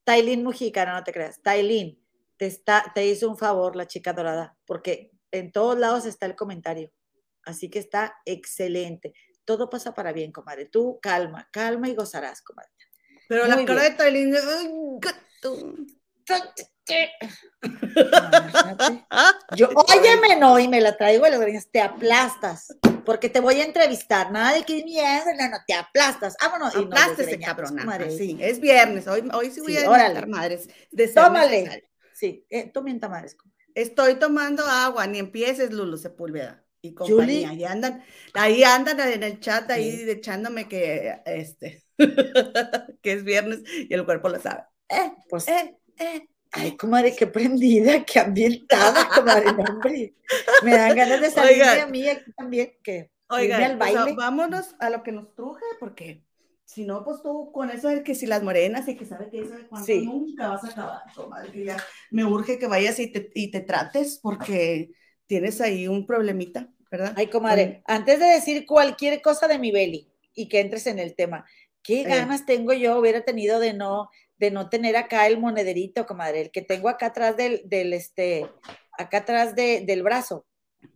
Tailín 0.06 0.44
Mujicana, 0.44 0.94
no 0.94 1.04
te 1.04 1.12
creas. 1.12 1.42
Tailín. 1.42 2.01
Te, 2.42 2.48
está, 2.48 2.92
te 2.96 3.06
hizo 3.06 3.30
un 3.30 3.38
favor 3.38 3.76
la 3.76 3.86
chica 3.86 4.14
dorada, 4.14 4.58
porque 4.66 5.12
en 5.30 5.52
todos 5.52 5.78
lados 5.78 6.08
está 6.08 6.26
el 6.26 6.36
comentario. 6.36 6.92
Así 7.44 7.70
que 7.70 7.78
está 7.78 8.16
excelente 8.26 9.14
todo 9.46 9.70
pasa 9.70 9.94
para 9.94 10.12
bien, 10.14 10.32
comadre. 10.32 10.66
Tú 10.66 11.00
calma, 11.02 11.50
calma 11.52 11.90
y 11.90 11.96
gozarás, 11.96 12.42
comadre. 12.42 12.70
Pero 13.28 13.46
la 13.48 13.66
cara 13.66 13.84
de 13.84 13.92
Tailín, 13.92 14.34
yo, 19.56 19.70
óyeme, 19.76 20.36
no, 20.38 20.60
y 20.60 20.68
me 20.68 20.82
la 20.82 20.98
traigo 20.98 21.26
y 21.28 21.32
le 21.32 21.62
te 21.72 21.82
aplastas, 21.82 22.76
porque 23.06 23.30
te 23.30 23.40
voy 23.40 23.62
a 23.62 23.64
entrevistar. 23.64 24.32
Nada 24.32 24.54
de 24.54 24.64
que 24.64 24.84
miedo, 24.84 25.26
no, 25.38 25.50
no, 25.50 25.58
te 25.66 25.74
aplastas. 25.74 26.36
Vámonos. 26.42 26.76
Y 26.76 26.80
Aplástese, 26.80 27.40
cabrona. 27.40 28.10
Sí, 28.10 28.38
es 28.40 28.60
viernes. 28.60 29.08
Hoy, 29.08 29.30
hoy 29.34 29.52
sí 29.52 29.62
voy 29.62 29.78
a 29.78 29.90
órale. 29.90 30.26
madres. 30.26 30.68
Tómale. 31.14 31.91
Sí, 32.22 32.46
eh, 32.52 32.70
tomen 32.72 33.00
tamales. 33.00 33.36
Estoy 33.74 34.20
tomando 34.20 34.64
agua, 34.64 35.08
ni 35.08 35.18
empieces, 35.18 35.72
Lulu 35.72 35.98
Sepúlveda 35.98 36.64
y 36.80 36.94
compañía. 36.94 37.50
Ahí 37.50 37.64
andan, 37.64 38.04
ahí 38.36 38.64
andan 38.64 39.00
en 39.00 39.24
el 39.24 39.40
chat 39.40 39.68
ahí 39.72 40.08
echándome 40.08 40.68
que 40.68 41.16
este 41.26 41.84
que 43.02 43.14
es 43.14 43.24
viernes 43.24 43.64
y 43.66 43.92
el 43.92 44.06
cuerpo 44.06 44.30
lo 44.30 44.40
sabe. 44.40 44.66
Eh, 44.88 45.12
pues 45.32 45.48
eh, 45.48 45.76
eh, 45.98 46.28
Ay, 46.52 46.78
comadre, 46.78 47.16
qué 47.16 47.26
prendida, 47.26 48.06
qué 48.06 48.20
ambientada, 48.20 49.10
comadre, 49.16 49.50
hombre. 49.50 50.14
Me 50.62 50.78
dan 50.78 50.96
ganas 50.96 51.22
de 51.22 51.32
salir 51.32 51.54
Oigan. 51.54 51.76
de 51.76 51.82
a 51.82 51.88
mí 51.88 52.08
aquí 52.08 52.32
también, 52.34 52.74
que 52.84 53.10
Oigan, 53.30 53.64
al 53.64 53.78
baile. 53.78 54.14
vámonos 54.14 54.76
a 54.78 54.92
lo 54.92 55.02
que 55.02 55.12
nos 55.12 55.34
truje, 55.34 55.66
porque 55.80 56.24
si 56.74 56.86
no, 56.86 57.04
pues 57.04 57.22
tú 57.22 57.52
con 57.52 57.70
eso 57.70 57.90
de 57.90 58.02
que 58.04 58.16
si 58.16 58.26
las 58.26 58.44
morenas 58.44 58.88
y 58.88 58.96
que 58.96 59.06
sabe 59.06 59.30
que 59.30 59.46
sabe 59.46 59.68
cuánto, 59.68 59.86
Sí. 59.86 60.06
nunca 60.06 60.48
vas 60.48 60.64
a 60.64 60.68
acabar, 60.70 61.02
comadre, 61.14 61.52
que 61.52 61.66
ya 61.66 61.78
me 62.12 62.24
urge 62.24 62.58
que 62.58 62.68
vayas 62.68 62.98
y 63.00 63.08
te, 63.12 63.30
y 63.34 63.52
te 63.52 63.60
trates, 63.60 64.20
porque 64.22 64.92
tienes 65.28 65.60
ahí 65.60 65.88
un 65.88 66.06
problemita, 66.06 66.70
¿verdad? 66.90 67.14
Ay, 67.18 67.28
comadre, 67.28 67.82
antes 67.86 68.20
de 68.20 68.26
decir 68.26 68.66
cualquier 68.66 69.22
cosa 69.22 69.48
de 69.50 69.60
mi 69.60 69.72
Beli 69.72 70.10
y 70.34 70.48
que 70.48 70.62
entres 70.62 70.88
en 70.88 71.00
el 71.00 71.14
tema, 71.14 71.46
¿qué 71.84 72.02
Eh. 72.02 72.06
ganas 72.06 72.46
tengo 72.46 72.72
yo 72.74 72.98
hubiera 72.98 73.22
tenido 73.26 73.60
de 73.60 73.74
no, 73.74 74.10
de 74.38 74.50
no 74.52 74.70
tener 74.70 74.96
acá 74.96 75.28
el 75.28 75.40
monederito, 75.40 76.06
comadre? 76.06 76.42
El 76.42 76.52
que 76.52 76.62
tengo 76.62 76.88
acá 76.90 77.08
atrás 77.08 77.36
del, 77.36 77.62
del 77.66 77.92
este, 77.94 78.50
acá 78.98 79.18
atrás 79.20 79.56
de- 79.56 79.82
del 79.86 80.04
brazo, 80.04 80.46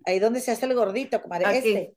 ahí 0.06 0.20
donde 0.20 0.40
se 0.40 0.52
hace 0.52 0.66
el 0.68 0.74
gordito, 0.74 1.22
comadre, 1.22 1.46
Aquí. 1.48 1.58
este. 1.58 1.96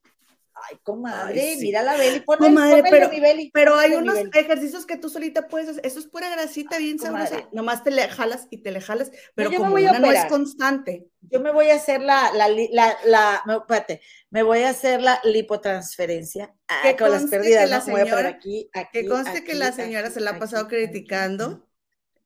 Ay, 0.71 0.79
comadre, 0.83 1.41
Ay, 1.41 1.55
sí. 1.57 1.63
mira 1.67 1.83
la 1.83 1.97
Beli, 1.97 2.21
ponle, 2.21 2.47
Comadre, 2.49 2.77
ponle 2.83 2.91
pero- 2.91 3.09
mi 3.11 3.21
Beli. 3.21 3.51
Pero 3.53 3.77
hay 3.77 3.95
unos 3.95 4.17
ejercicios 4.33 4.87
que 4.87 4.97
tú 4.97 5.09
solita 5.11 5.47
puedes 5.49 5.69
hacer. 5.69 5.87
Eso 5.87 5.99
es 5.99 6.07
pura 6.07 6.29
grasita 6.31 6.79
bien 6.79 6.99
Comadre. 6.99 7.29
sabrosa. 7.29 7.49
Nomás 7.53 7.85
te 7.85 7.91
le 7.91 8.09
jalas 8.09 8.47
y 8.51 8.59
te 8.63 8.71
le 8.71 8.81
jalas, 8.81 9.11
pero 9.35 9.51
me 9.51 9.57
como 9.57 9.75
una 9.75 9.99
no 9.99 10.11
es 10.13 10.25
constante. 10.27 11.07
Yo 11.21 11.41
me 11.41 11.51
voy 11.53 11.71
a 11.71 11.75
hacer 11.77 12.01
la, 12.01 12.33
la, 12.33 12.49
la, 12.49 12.97
la, 13.05 13.43
no, 13.47 13.59
espérate, 13.59 14.01
me 14.31 14.43
voy 14.43 14.63
a 14.63 14.71
hacer 14.71 15.03
la 15.03 15.21
lipotransferencia. 15.25 16.55
Ah, 16.69 16.81
Que 16.83 16.97
con 16.97 17.11
las 17.11 17.25
pérdidas, 17.27 17.65
que 17.65 17.71
la 17.71 17.79
¿no? 17.81 17.85
Me 17.87 17.93
voy 17.93 18.01
a 18.01 18.05
señora- 18.05 18.29
aquí, 18.29 18.71
aquí, 18.75 18.89
Que 19.03 19.07
conste 19.09 19.45
que 19.45 19.53
aquí, 19.53 19.59
la 19.61 19.73
señora 19.73 20.11
se 20.11 20.21
la 20.21 20.31
ha 20.31 20.39
pasado 20.39 20.69
criticando 20.69 21.67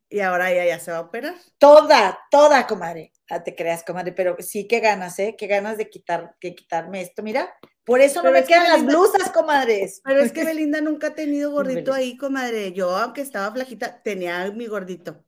y 0.09 0.21
ahora 0.21 0.53
ella 0.53 0.67
ya 0.67 0.79
se 0.79 0.91
va 0.91 0.99
a 0.99 1.03
operar. 1.03 1.35
Toda, 1.59 2.19
toda, 2.31 2.67
comadre. 2.67 3.13
Ah, 3.31 3.43
te 3.43 3.55
creas, 3.55 3.83
comadre, 3.83 4.13
pero 4.13 4.37
sí 4.41 4.69
que 4.69 4.81
ganas, 4.81 5.19
¿eh? 5.19 5.35
Qué 5.39 5.47
ganas 5.47 5.79
de 5.79 5.89
quitar, 5.89 6.35
que 6.39 6.55
quitarme 6.55 7.01
esto, 7.01 7.23
mira. 7.23 7.53
Por 7.85 8.01
eso 8.01 8.23
no 8.23 8.31
me 8.31 8.41
que 8.43 8.49
quedan 8.49 8.65
las 8.65 8.73
Belinda- 8.85 8.93
blusas, 8.99 9.31
comadres. 9.33 10.01
Pero 10.05 10.21
es 10.21 10.33
que 10.33 10.45
Belinda 10.45 10.81
nunca 10.81 11.09
ha 11.09 11.15
tenido 11.15 11.51
gordito 11.91 11.93
ahí, 11.93 12.17
comadre. 12.17 12.73
Yo, 12.73 12.97
aunque 12.97 13.21
estaba 13.23 13.53
flajita, 13.53 14.03
tenía 14.03 14.51
mi 14.53 14.67
gordito. 14.67 15.25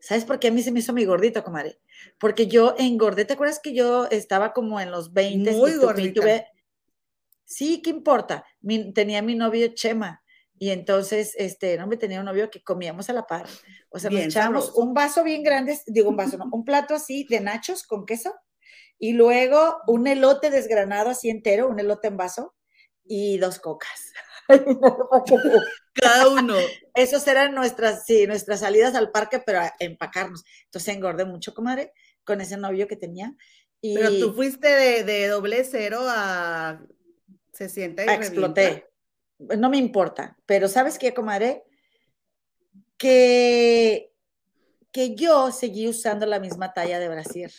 ¿Sabes 0.00 0.24
por 0.24 0.38
qué 0.38 0.48
a 0.48 0.52
mí 0.52 0.62
se 0.62 0.70
me 0.70 0.78
hizo 0.78 0.92
mi 0.92 1.04
gordito, 1.04 1.42
comadre? 1.42 1.80
Porque 2.20 2.46
yo 2.46 2.76
engordé, 2.78 3.24
¿te 3.24 3.32
acuerdas 3.32 3.58
que 3.60 3.74
yo 3.74 4.06
estaba 4.10 4.52
como 4.52 4.78
en 4.80 4.92
los 4.92 5.12
20? 5.12 5.50
Muy 5.52 5.72
y 5.72 5.76
gordita. 5.76 6.20
tuve- 6.20 6.46
Sí, 7.44 7.80
¿qué 7.82 7.90
importa? 7.90 8.44
Mi- 8.60 8.92
tenía 8.92 9.22
mi 9.22 9.34
novio 9.34 9.68
Chema 9.74 10.22
y 10.56 10.70
entonces, 10.70 11.34
este, 11.36 11.76
no 11.78 11.86
me 11.86 11.96
tenía 11.96 12.20
un 12.20 12.26
novio 12.26 12.50
que 12.50 12.62
comíamos 12.62 13.08
a 13.10 13.12
la 13.12 13.26
par. 13.26 13.46
O 13.88 13.98
sea, 13.98 14.10
nos 14.10 14.18
Bien 14.18 14.28
echábamos 14.28 14.66
sabroso. 14.66 14.82
un 14.82 14.94
vaso 14.94 15.24
bien 15.24 15.42
grande, 15.42 15.78
digo 15.86 16.10
un 16.10 16.16
vaso, 16.16 16.36
no, 16.36 16.48
un 16.52 16.64
plato 16.64 16.94
así 16.94 17.24
de 17.28 17.40
nachos 17.40 17.82
con 17.84 18.06
queso 18.06 18.34
y 18.98 19.12
luego 19.12 19.78
un 19.86 20.06
elote 20.06 20.50
desgranado 20.50 21.10
así 21.10 21.30
entero, 21.30 21.68
un 21.68 21.78
elote 21.80 22.08
en 22.08 22.16
vaso 22.16 22.54
y 23.04 23.38
dos 23.38 23.58
cocas. 23.58 24.12
Cada 25.94 26.28
uno. 26.28 26.54
Esos 26.94 27.26
eran 27.26 27.54
nuestras, 27.54 28.04
sí, 28.06 28.26
nuestras 28.26 28.60
salidas 28.60 28.94
al 28.94 29.10
parque, 29.10 29.40
pero 29.44 29.60
a 29.60 29.72
empacarnos. 29.78 30.44
Entonces 30.64 30.94
engordé 30.94 31.24
mucho, 31.24 31.54
comadre, 31.54 31.92
con 32.24 32.40
ese 32.40 32.56
novio 32.56 32.88
que 32.88 32.96
tenía. 32.96 33.34
Y 33.80 33.94
Pero 33.94 34.18
tú 34.18 34.32
fuiste 34.34 34.68
de, 34.68 35.04
de 35.04 35.28
doble 35.28 35.64
cero 35.64 36.00
a 36.02 36.80
se 37.58 37.68
sienta 37.68 38.04
y 38.04 38.08
ah, 38.08 38.12
revienta. 38.12 38.26
exploté. 38.26 38.86
No 39.58 39.68
me 39.68 39.78
importa, 39.78 40.36
pero 40.46 40.68
¿sabes 40.68 40.98
qué, 40.98 41.12
comadre? 41.12 41.64
Que, 42.96 44.12
que 44.92 45.16
yo 45.16 45.50
seguí 45.50 45.88
usando 45.88 46.24
la 46.26 46.38
misma 46.38 46.72
talla 46.72 47.00
de 47.00 47.08
brasier. 47.08 47.52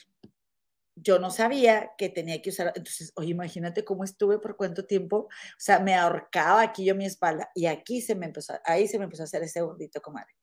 Yo 1.01 1.19
no 1.19 1.31
sabía 1.31 1.91
que 1.97 2.09
tenía 2.09 2.41
que 2.41 2.49
usar, 2.49 2.73
entonces, 2.75 3.11
oye, 3.15 3.29
imagínate 3.31 3.83
cómo 3.85 4.03
estuve 4.03 4.39
por 4.39 4.55
cuánto 4.57 4.85
tiempo, 4.85 5.17
o 5.17 5.29
sea, 5.57 5.79
me 5.79 5.95
ahorcaba 5.95 6.61
aquí 6.61 6.85
yo 6.85 6.95
mi 6.95 7.05
espalda 7.05 7.49
y 7.55 7.65
aquí 7.67 8.01
se 8.01 8.15
me 8.15 8.25
empezó, 8.25 8.53
ahí 8.65 8.87
se 8.87 8.97
me 8.97 9.05
empezó 9.05 9.23
a 9.23 9.25
hacer 9.25 9.43
ese 9.43 9.61
gordito, 9.61 10.01
comadre. 10.01 10.33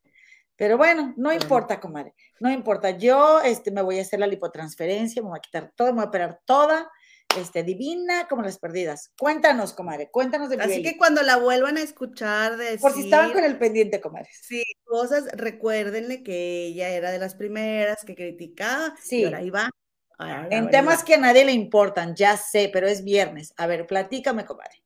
Pero 0.59 0.79
bueno, 0.79 1.13
no 1.19 1.33
importa, 1.33 1.79
comadre, 1.81 2.15
no 2.41 2.51
importa. 2.51 2.91
Yo 2.91 3.43
este, 3.43 3.71
me 3.71 3.83
voy 3.83 3.99
a 3.99 4.03
hacer 4.03 4.19
la 4.21 4.27
lipotransferencia, 4.27 5.21
me 5.23 5.29
voy 5.29 5.39
a 5.39 5.43
quitar 5.43 5.71
todo, 5.77 5.89
me 5.89 5.97
voy 5.97 6.05
a 6.05 6.09
operar 6.09 6.41
toda, 6.47 6.91
este, 7.39 7.63
divina 7.63 8.27
como 8.27 8.41
las 8.41 8.59
perdidas. 8.59 9.13
Cuéntanos, 9.19 9.75
comadre, 9.75 10.11
cuéntanos 10.11 10.49
de 10.49 10.57
Así 10.57 10.83
que 10.83 10.97
cuando 10.97 11.23
la 11.23 11.37
vuelvan 11.37 11.77
a 11.77 11.83
escuchar 11.83 12.57
decir 12.57 12.81
Por 12.81 12.95
si 12.95 13.05
estaban 13.05 13.35
con 13.35 13.45
el 13.45 13.59
pendiente, 13.59 14.01
comadre. 14.01 14.31
sí, 14.33 14.65
cosas, 14.85 15.25
recuérdenle 15.35 16.23
que 16.23 16.65
ella 16.69 16.89
era 16.89 17.11
de 17.11 17.19
las 17.19 17.35
primeras 17.35 18.03
que 18.07 18.15
criticaba 18.15 18.95
Sí. 19.03 19.19
y 19.21 19.25
ahora 19.27 19.39
ahí 19.39 19.51
ahora 20.19 20.49
En 20.51 20.71
temas 20.71 21.05
que 21.05 21.15
a 21.15 21.19
nadie 21.19 21.45
le 21.45 21.53
importan, 21.53 22.15
ya 22.17 22.37
sé, 22.37 22.69
pero 22.73 22.87
es 22.89 23.05
viernes. 23.05 23.55
A 23.57 23.67
ver, 23.67 23.87
platícame, 23.87 24.45
comadre. 24.45 24.83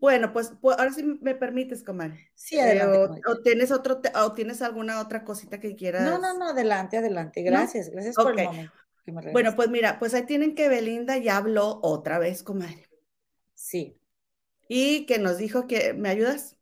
Bueno, 0.00 0.32
pues, 0.32 0.52
pues, 0.60 0.78
ahora 0.78 0.92
sí 0.92 1.02
me 1.02 1.34
permites, 1.34 1.82
comadre. 1.82 2.30
Sí, 2.34 2.58
adelante, 2.60 2.98
Eh, 2.98 3.08
o, 3.26 3.36
tienes 3.42 3.72
otro 3.72 4.00
te- 4.00 4.12
o 4.16 4.32
tienes 4.32 4.62
alguna 4.62 5.00
otra 5.00 5.24
cosita 5.24 5.58
que 5.60 5.74
quieras. 5.74 6.04
No, 6.04 6.18
no, 6.18 6.38
no, 6.38 6.48
adelante, 6.50 6.96
adelante. 6.98 7.42
Gracias, 7.42 7.90
gracias 7.90 8.16
por 8.16 8.32
el 8.32 8.42
momento. 8.42 8.72
que 9.04 9.12
me 9.12 9.22
Bueno, 9.32 9.54
pues 9.56 9.68
mira, 9.70 9.98
pues 9.98 10.14
ahí 10.14 10.24
tienen 10.26 10.54
que 10.54 10.68
Belinda 10.68 11.16
ya 11.18 11.36
habló 11.38 11.80
otra 11.82 12.18
vez, 12.18 12.42
comadre. 12.42 12.88
sí. 13.54 13.98
Y 14.68 15.06
que 15.06 15.18
nos 15.18 15.38
dijo 15.38 15.66
que, 15.66 15.92
¿me 15.94 16.08
ayudas? 16.08 16.56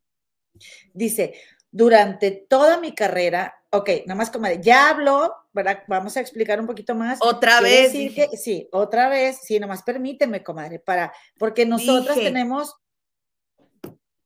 Dice, 0.93 1.35
durante 1.71 2.31
toda 2.31 2.79
mi 2.81 2.95
carrera, 2.95 3.55
ok, 3.71 3.91
nada 4.07 4.17
más, 4.17 4.31
comadre, 4.31 4.61
ya 4.63 4.91
habló, 4.91 5.35
¿verdad? 5.55 5.85
Vamos 5.89 6.17
a 6.17 6.21
explicar 6.21 6.61
un 6.61 6.67
poquito 6.67 6.95
más. 6.95 7.19
Otra 7.23 7.61
vez. 7.63 7.93
que- 7.93 8.29
sí, 8.37 8.69
otra 8.73 9.09
vez, 9.09 9.39
sí, 9.43 9.59
nomás 9.59 9.83
permíteme, 9.83 10.43
comadre, 10.43 10.81
para, 10.81 11.13
porque 11.39 11.65
nosotras 11.65 12.17
Dije. 12.17 12.29
tenemos, 12.29 12.75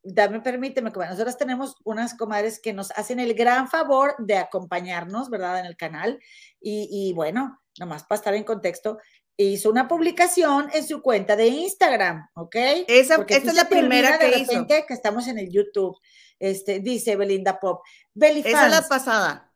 dame, 0.03 0.41
permíteme, 0.41 0.91
comadre, 0.93 1.13
nosotras 1.13 1.37
tenemos 1.39 1.77
unas 1.85 2.15
comadres 2.15 2.59
que 2.61 2.73
nos 2.73 2.91
hacen 2.93 3.21
el 3.21 3.35
gran 3.35 3.69
favor 3.69 4.15
de 4.19 4.39
acompañarnos, 4.39 5.29
¿verdad? 5.31 5.61
En 5.61 5.67
el 5.67 5.77
canal, 5.77 6.19
y, 6.61 6.89
y 6.91 7.13
bueno, 7.13 7.61
nomás 7.79 8.05
para 8.05 8.19
estar 8.19 8.35
en 8.35 8.45
contexto, 8.45 8.99
hizo 9.37 9.71
una 9.71 9.87
publicación 9.87 10.69
en 10.73 10.85
su 10.87 11.01
cuenta 11.03 11.37
de 11.37 11.47
Instagram, 11.49 12.29
¿ok? 12.35 12.57
Esa, 12.89 13.17
Porque 13.17 13.37
esta 13.37 13.51
es 13.51 13.57
la 13.57 13.69
primera 13.69 14.19
de 14.19 14.31
que 14.31 14.39
hizo. 14.41 14.53
repente 14.53 14.85
que 14.89 14.95
estamos 14.95 15.29
en 15.29 15.39
el 15.39 15.51
YouTube. 15.51 15.97
Este, 16.41 16.81
dice 16.81 17.15
Belinda 17.17 17.61
Pop. 17.61 17.83
Belly 18.15 18.41
Esa 18.45 18.67
es 18.67 18.73
la 18.73 18.83
pasada. 18.89 19.48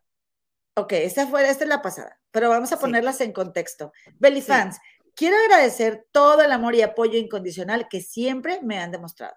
Ok, 0.74 0.92
esta 0.94 1.26
fue, 1.26 1.48
esta 1.48 1.64
es 1.64 1.68
la 1.68 1.82
pasada, 1.82 2.18
pero 2.30 2.48
vamos 2.48 2.72
a 2.72 2.76
Sí. 2.76 2.80
ponerlas 2.80 3.20
en 3.20 3.32
contexto. 3.32 3.92
Belly 4.18 4.40
Sí. 4.40 4.46
fans, 4.48 4.78
quiero 5.14 5.37
agradecer 5.37 6.06
todo 6.12 6.40
el 6.42 6.50
amor 6.50 6.74
y 6.74 6.82
apoyo 6.82 7.18
incondicional 7.18 7.88
que 7.88 8.00
siempre 8.00 8.61
me 8.62 8.78
han 8.78 8.90
demostrado. 8.90 9.35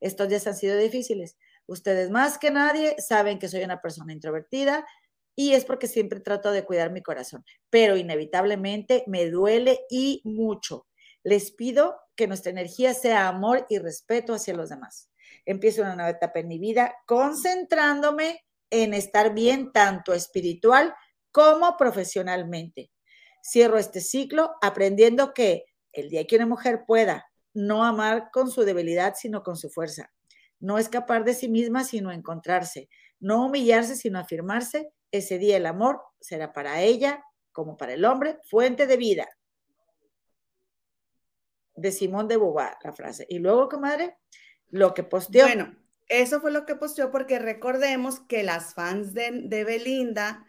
Estos 0.00 0.28
días 0.28 0.46
han 0.46 0.54
sido 0.56 0.76
difíciles. 0.76 1.36
Ustedes 1.66 2.10
más 2.10 2.38
que 2.38 2.52
nadie 2.52 2.94
saben 3.00 3.40
que 3.40 3.48
soy 3.48 3.64
una 3.64 3.80
persona 3.80 4.12
introvertida 4.12 4.86
y 5.34 5.54
es 5.54 5.64
porque 5.64 5.88
siempre 5.88 6.20
trato 6.20 6.52
de 6.52 6.64
cuidar 6.64 6.92
mi 6.92 7.02
corazón, 7.02 7.44
pero 7.68 7.96
inevitablemente 7.96 9.02
me 9.08 9.28
duele 9.28 9.80
y 9.90 10.20
mucho. 10.24 10.86
Les 11.24 11.50
pido 11.50 11.98
que 12.14 12.28
nuestra 12.28 12.50
energía 12.52 12.94
sea 12.94 13.26
amor 13.26 13.66
y 13.68 13.78
respeto 13.78 14.34
hacia 14.34 14.54
los 14.54 14.68
demás. 14.68 15.10
Empiezo 15.44 15.82
una 15.82 15.96
nueva 15.96 16.10
etapa 16.10 16.38
en 16.38 16.46
mi 16.48 16.60
vida 16.60 16.94
concentrándome 17.06 18.45
en 18.70 18.94
estar 18.94 19.34
bien 19.34 19.72
tanto 19.72 20.12
espiritual 20.14 20.94
como 21.30 21.76
profesionalmente. 21.76 22.90
Cierro 23.42 23.78
este 23.78 24.00
ciclo 24.00 24.54
aprendiendo 24.62 25.32
que 25.34 25.64
el 25.92 26.10
día 26.10 26.26
que 26.26 26.36
una 26.36 26.46
mujer 26.46 26.84
pueda 26.86 27.26
no 27.54 27.84
amar 27.84 28.30
con 28.32 28.50
su 28.50 28.62
debilidad, 28.62 29.14
sino 29.16 29.42
con 29.42 29.56
su 29.56 29.70
fuerza, 29.70 30.12
no 30.60 30.78
escapar 30.78 31.24
de 31.24 31.34
sí 31.34 31.48
misma, 31.48 31.84
sino 31.84 32.12
encontrarse, 32.12 32.88
no 33.18 33.46
humillarse, 33.46 33.96
sino 33.96 34.18
afirmarse, 34.18 34.92
ese 35.10 35.38
día 35.38 35.56
el 35.56 35.66
amor 35.66 36.02
será 36.20 36.52
para 36.52 36.82
ella, 36.82 37.24
como 37.52 37.76
para 37.76 37.94
el 37.94 38.04
hombre, 38.04 38.38
fuente 38.44 38.86
de 38.86 38.96
vida. 38.96 39.28
De 41.74 41.92
Simón 41.92 42.28
de 42.28 42.36
Beauvoir, 42.36 42.76
la 42.82 42.92
frase. 42.92 43.26
Y 43.28 43.38
luego, 43.38 43.68
comadre, 43.68 44.16
lo 44.68 44.92
que 44.92 45.02
posteó. 45.02 45.46
Bueno, 45.46 45.74
eso 46.08 46.40
fue 46.40 46.50
lo 46.52 46.66
que 46.66 46.76
posteó 46.76 47.10
porque 47.10 47.38
recordemos 47.38 48.20
que 48.20 48.42
las 48.42 48.74
fans 48.74 49.14
de, 49.14 49.42
de 49.44 49.64
Belinda, 49.64 50.46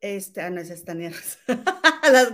este, 0.00 0.42
ah, 0.42 0.50
no 0.50 0.60
es 0.60 0.70
esta 0.70 0.94
ni- 0.94 1.08
las, 1.08 2.28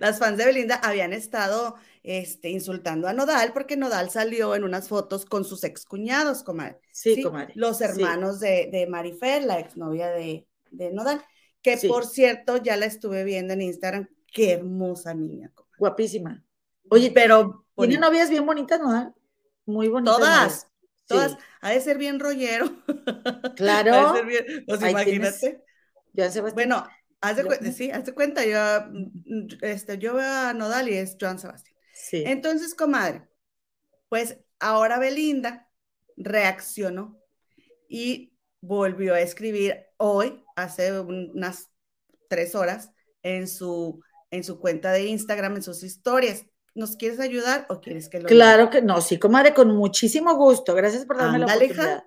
las 0.00 0.18
fans 0.18 0.38
de 0.38 0.44
Belinda 0.46 0.76
habían 0.76 1.12
estado 1.12 1.76
este, 2.02 2.50
insultando 2.50 3.08
a 3.08 3.12
Nodal 3.12 3.52
porque 3.52 3.76
Nodal 3.76 4.10
salió 4.10 4.54
en 4.54 4.64
unas 4.64 4.88
fotos 4.88 5.24
con 5.26 5.44
sus 5.44 5.64
excuñados, 5.64 6.42
comadre. 6.42 6.78
sí, 6.92 7.14
¿sí? 7.16 7.22
comadre. 7.22 7.52
Los 7.56 7.78
sí. 7.78 7.84
hermanos 7.84 8.40
de, 8.40 8.68
de 8.72 8.86
Marifer, 8.86 9.44
la 9.44 9.58
exnovia 9.60 10.08
de, 10.10 10.46
de 10.70 10.90
Nodal, 10.92 11.22
que 11.62 11.76
Sí. 11.76 11.88
por 11.88 12.06
cierto 12.06 12.56
ya 12.56 12.76
la 12.76 12.86
estuve 12.86 13.24
viendo 13.24 13.52
en 13.54 13.62
Instagram. 13.62 14.08
Qué 14.32 14.52
hermosa 14.52 15.14
niña, 15.14 15.50
comadre. 15.54 15.78
Guapísima. 15.78 16.44
Oye, 16.88 17.10
pero 17.12 17.64
tiene 17.76 17.98
novias 17.98 18.30
bien 18.30 18.44
bonitas, 18.46 18.80
¿no? 18.80 19.14
Muy 19.66 19.88
bonitas. 19.88 20.16
todas, 20.16 20.48
novias. 20.48 20.66
todas, 21.06 21.38
ha 21.60 21.70
de 21.70 21.80
ser 21.80 21.98
bien 21.98 22.18
rollero. 22.20 22.66
Claro. 23.56 23.92
Ha 23.94 24.12
de 24.12 24.18
ser 24.18 24.26
bien- 24.26 24.64
pues 24.66 24.80
imagínate. 24.82 25.62
Joan 26.16 26.32
Sebastián. 26.32 26.54
Bueno, 26.54 26.86
haz 27.20 27.36
de 27.36 27.44
cuenta, 27.44 27.72
sí, 27.72 27.90
haz 27.90 28.04
de 28.04 28.14
cuenta, 28.14 28.44
yo, 28.44 28.58
mm, 28.90 29.48
este, 29.62 29.98
yo 29.98 30.14
veo 30.14 30.28
a 30.28 30.52
Nodal 30.54 30.88
y 30.88 30.94
es 30.94 31.16
Joan 31.20 31.38
Sebastián. 31.38 31.76
sí. 31.92 32.22
Entonces, 32.26 32.74
comadre, 32.74 33.28
pues 34.08 34.38
ahora 34.58 34.98
Belinda 34.98 35.68
reaccionó 36.16 37.18
y 37.88 38.32
volvió 38.60 39.14
a 39.14 39.20
escribir 39.20 39.86
hoy, 39.96 40.44
hace 40.56 40.98
unas 41.00 41.70
tres 42.28 42.54
horas, 42.54 42.90
en 43.22 43.46
su, 43.48 44.00
en 44.30 44.44
su 44.44 44.58
cuenta 44.60 44.92
de 44.92 45.04
Instagram, 45.06 45.56
en 45.56 45.62
sus 45.62 45.82
historias. 45.82 46.44
¿Nos 46.74 46.96
quieres 46.96 47.20
ayudar 47.20 47.66
o 47.68 47.80
quieres 47.80 48.08
que 48.08 48.20
lo? 48.20 48.28
Claro 48.28 48.70
que 48.70 48.82
no, 48.82 49.00
sí, 49.00 49.18
comadre, 49.18 49.54
con 49.54 49.74
muchísimo 49.76 50.34
gusto. 50.36 50.74
Gracias 50.74 51.04
por 51.04 51.18
darme 51.18 51.38
la 51.38 51.46
hija. 51.46 51.54
oportunidad. 51.56 52.04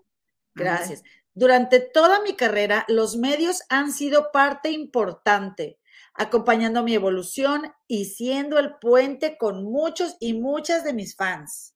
Gracias. 0.55 1.03
Durante 1.33 1.79
toda 1.79 2.21
mi 2.21 2.35
carrera, 2.35 2.85
los 2.87 3.17
medios 3.17 3.63
han 3.69 3.91
sido 3.91 4.31
parte 4.31 4.69
importante, 4.69 5.79
acompañando 6.13 6.83
mi 6.83 6.93
evolución 6.93 7.73
y 7.87 8.05
siendo 8.05 8.59
el 8.59 8.75
puente 8.75 9.37
con 9.37 9.63
muchos 9.63 10.15
y 10.19 10.33
muchas 10.33 10.83
de 10.83 10.93
mis 10.93 11.15
fans. 11.15 11.75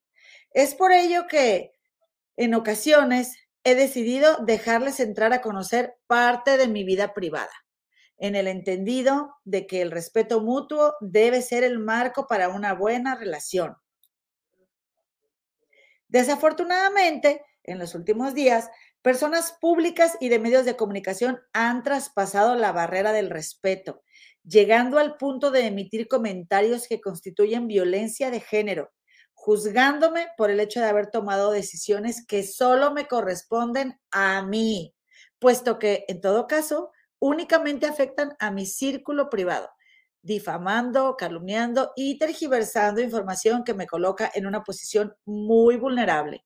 Es 0.51 0.75
por 0.75 0.91
ello 0.91 1.25
que 1.27 1.73
en 2.35 2.53
ocasiones 2.53 3.35
he 3.63 3.75
decidido 3.75 4.37
dejarles 4.45 4.99
entrar 4.99 5.33
a 5.33 5.41
conocer 5.41 5.97
parte 6.05 6.57
de 6.57 6.67
mi 6.67 6.83
vida 6.83 7.13
privada, 7.13 7.51
en 8.17 8.35
el 8.35 8.47
entendido 8.47 9.35
de 9.43 9.67
que 9.67 9.81
el 9.81 9.91
respeto 9.91 10.41
mutuo 10.41 10.95
debe 11.01 11.41
ser 11.41 11.63
el 11.63 11.79
marco 11.79 12.27
para 12.27 12.49
una 12.49 12.73
buena 12.73 13.15
relación. 13.15 13.75
Desafortunadamente, 16.07 17.43
en 17.63 17.79
los 17.79 17.95
últimos 17.95 18.33
días, 18.33 18.69
personas 19.01 19.57
públicas 19.59 20.17
y 20.19 20.29
de 20.29 20.39
medios 20.39 20.65
de 20.65 20.75
comunicación 20.75 21.39
han 21.53 21.83
traspasado 21.83 22.55
la 22.55 22.71
barrera 22.71 23.11
del 23.11 23.29
respeto, 23.29 24.01
llegando 24.43 24.99
al 24.99 25.17
punto 25.17 25.51
de 25.51 25.67
emitir 25.67 26.07
comentarios 26.07 26.87
que 26.87 27.01
constituyen 27.01 27.67
violencia 27.67 28.31
de 28.31 28.39
género, 28.39 28.91
juzgándome 29.33 30.27
por 30.37 30.49
el 30.49 30.59
hecho 30.59 30.79
de 30.79 30.87
haber 30.87 31.11
tomado 31.11 31.51
decisiones 31.51 32.25
que 32.25 32.43
solo 32.43 32.93
me 32.93 33.07
corresponden 33.07 33.99
a 34.11 34.41
mí, 34.41 34.95
puesto 35.39 35.77
que, 35.77 36.05
en 36.07 36.21
todo 36.21 36.47
caso, 36.47 36.91
únicamente 37.19 37.85
afectan 37.85 38.35
a 38.39 38.51
mi 38.51 38.65
círculo 38.65 39.29
privado, 39.29 39.69
difamando, 40.21 41.15
calumniando 41.17 41.93
y 41.95 42.17
tergiversando 42.17 43.01
información 43.01 43.63
que 43.63 43.73
me 43.73 43.87
coloca 43.87 44.31
en 44.33 44.45
una 44.45 44.63
posición 44.63 45.15
muy 45.25 45.77
vulnerable. 45.77 46.45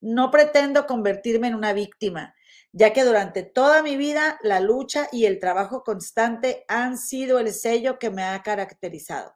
No 0.00 0.30
pretendo 0.30 0.86
convertirme 0.86 1.48
en 1.48 1.54
una 1.54 1.72
víctima, 1.72 2.34
ya 2.72 2.92
que 2.92 3.04
durante 3.04 3.42
toda 3.42 3.82
mi 3.82 3.96
vida 3.96 4.38
la 4.42 4.60
lucha 4.60 5.08
y 5.10 5.24
el 5.24 5.38
trabajo 5.38 5.82
constante 5.82 6.64
han 6.68 6.98
sido 6.98 7.38
el 7.38 7.52
sello 7.52 7.98
que 7.98 8.10
me 8.10 8.22
ha 8.22 8.42
caracterizado. 8.42 9.34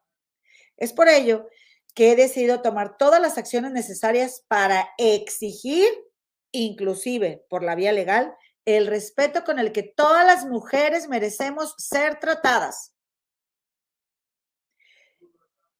Es 0.76 0.92
por 0.92 1.08
ello 1.08 1.48
que 1.94 2.12
he 2.12 2.16
decidido 2.16 2.62
tomar 2.62 2.96
todas 2.96 3.20
las 3.20 3.38
acciones 3.38 3.72
necesarias 3.72 4.44
para 4.48 4.90
exigir, 4.98 5.88
inclusive 6.52 7.44
por 7.48 7.62
la 7.62 7.74
vía 7.74 7.92
legal, 7.92 8.34
el 8.76 8.86
respeto 8.86 9.44
con 9.44 9.58
el 9.58 9.72
que 9.72 9.82
todas 9.82 10.26
las 10.26 10.46
mujeres 10.46 11.08
merecemos 11.08 11.74
ser 11.78 12.18
tratadas. 12.18 12.94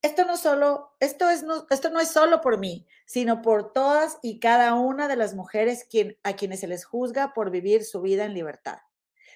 Esto 0.02 0.24
no 0.24 0.38
solo, 0.38 0.96
esto 0.98 1.28
es 1.28 1.42
no, 1.42 1.66
esto 1.68 1.90
no 1.90 2.00
es 2.00 2.08
solo 2.08 2.40
por 2.40 2.58
mí, 2.58 2.86
sino 3.04 3.42
por 3.42 3.72
todas 3.72 4.18
y 4.22 4.40
cada 4.40 4.74
una 4.74 5.08
de 5.08 5.16
las 5.16 5.34
mujeres 5.34 5.86
a 6.22 6.32
quienes 6.32 6.60
se 6.60 6.68
les 6.68 6.86
juzga 6.86 7.34
por 7.34 7.50
vivir 7.50 7.84
su 7.84 8.00
vida 8.00 8.24
en 8.24 8.32
libertad. 8.32 8.78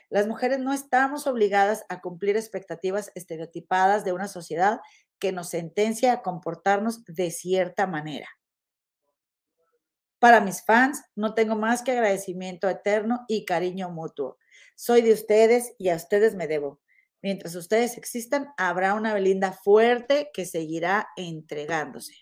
Las 0.08 0.26
mujeres 0.26 0.60
no 0.60 0.72
estamos 0.72 1.26
obligadas 1.26 1.84
a 1.88 2.00
cumplir 2.00 2.36
expectativas 2.36 3.12
estereotipadas 3.14 4.04
de 4.04 4.12
una 4.12 4.28
sociedad 4.28 4.80
que 5.18 5.32
nos 5.32 5.50
sentencia 5.50 6.12
a 6.12 6.22
comportarnos 6.22 7.04
de 7.04 7.30
cierta 7.30 7.86
manera. 7.86 8.28
Para 10.24 10.40
mis 10.40 10.64
fans, 10.64 11.02
no 11.16 11.34
tengo 11.34 11.54
más 11.54 11.82
que 11.82 11.90
agradecimiento 11.90 12.66
eterno 12.70 13.26
y 13.28 13.44
cariño 13.44 13.90
mutuo. 13.90 14.38
Soy 14.74 15.02
de 15.02 15.12
ustedes 15.12 15.74
y 15.76 15.90
a 15.90 15.96
ustedes 15.96 16.34
me 16.34 16.46
debo. 16.46 16.80
Mientras 17.20 17.54
ustedes 17.56 17.98
existan, 17.98 18.48
habrá 18.56 18.94
una 18.94 19.12
Belinda 19.12 19.52
fuerte 19.52 20.30
que 20.32 20.46
seguirá 20.46 21.08
entregándose. 21.18 22.14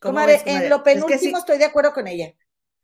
¿Cómo 0.00 0.12
Comadre, 0.12 0.24
ves, 0.24 0.44
comadre? 0.44 0.66
en 0.66 0.68
lo 0.68 0.84
Es 0.92 1.04
que 1.04 1.18
penúltimo 1.18 1.38
sí, 1.38 1.38
estoy 1.38 1.58
de 1.58 1.64
acuerdo 1.64 1.92
con 1.92 2.06
ella. 2.06 2.32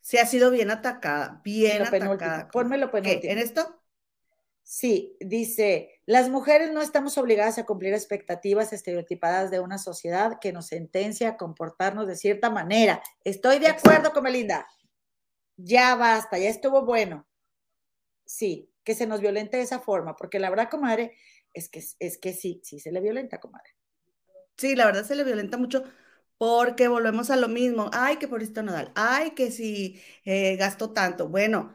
sí 0.01 0.19
ha 0.19 0.27
sido 0.27 0.51
bien 0.51 0.71
atacada, 0.71 1.41
bien 1.45 1.77
En 1.77 1.85
lo 1.85 1.91
penúltimo. 1.91 2.41
atacada. 2.41 2.51
Ponme 2.51 2.79
lo 2.79 2.91
¿Qué? 3.01 3.21
penúltimo. 3.21 3.33
¿En 3.33 3.39
esto? 3.39 3.81
Sí, 4.71 5.17
dice, 5.21 5.99
las 6.05 6.29
mujeres 6.29 6.71
no 6.73 6.83
estamos 6.83 7.17
obligadas 7.17 7.57
a 7.57 7.65
cumplir 7.65 7.95
expectativas 7.95 8.71
estereotipadas 8.75 9.51
de 9.51 9.61
una 9.61 9.79
sociedad 9.79 10.39
que 10.43 10.53
nos 10.53 10.67
sentencia 10.67 11.31
a 11.31 11.37
comportarnos 11.39 12.07
de 12.07 12.17
cierta 12.17 12.51
manera. 12.51 13.03
Estoy 13.25 13.61
de 13.61 13.69
acuerdo 13.69 14.13
con 14.13 14.25
Belinda. 14.25 14.69
Ya 15.57 15.95
basta, 15.95 16.37
ya 16.37 16.51
estuvo 16.51 16.85
bueno. 16.85 17.27
Sí, 18.27 18.71
que 18.85 18.95
se 18.95 19.07
nos 19.07 19.23
violente 19.23 19.57
de 19.57 19.63
esa 19.63 19.81
forma, 19.81 20.17
porque 20.17 20.39
la 20.39 20.51
verdad, 20.51 20.69
comadre, 20.69 21.17
es 21.55 21.71
que, 21.71 21.83
es 21.99 22.19
que 22.19 22.35
sí, 22.35 22.61
sí 22.63 22.79
se 22.79 22.93
le 22.93 23.01
violenta, 23.01 23.41
comadre. 23.41 23.71
Sí, 24.59 24.77
la 24.77 24.85
verdad 24.85 25.05
se 25.05 25.17
le 25.17 25.25
violenta 25.25 25.57
mucho 25.57 25.83
porque 26.37 26.89
volvemos 26.89 27.31
a 27.31 27.37
lo 27.37 27.49
mismo. 27.49 27.89
Ay, 27.95 28.19
que 28.19 28.29
por 28.29 28.43
esto 28.43 28.63
Nodal. 28.63 28.93
Ay, 28.95 29.31
que 29.31 29.51
si 29.51 29.99
eh, 30.27 30.57
gastó 30.57 30.93
tanto. 30.93 31.27
Bueno, 31.31 31.75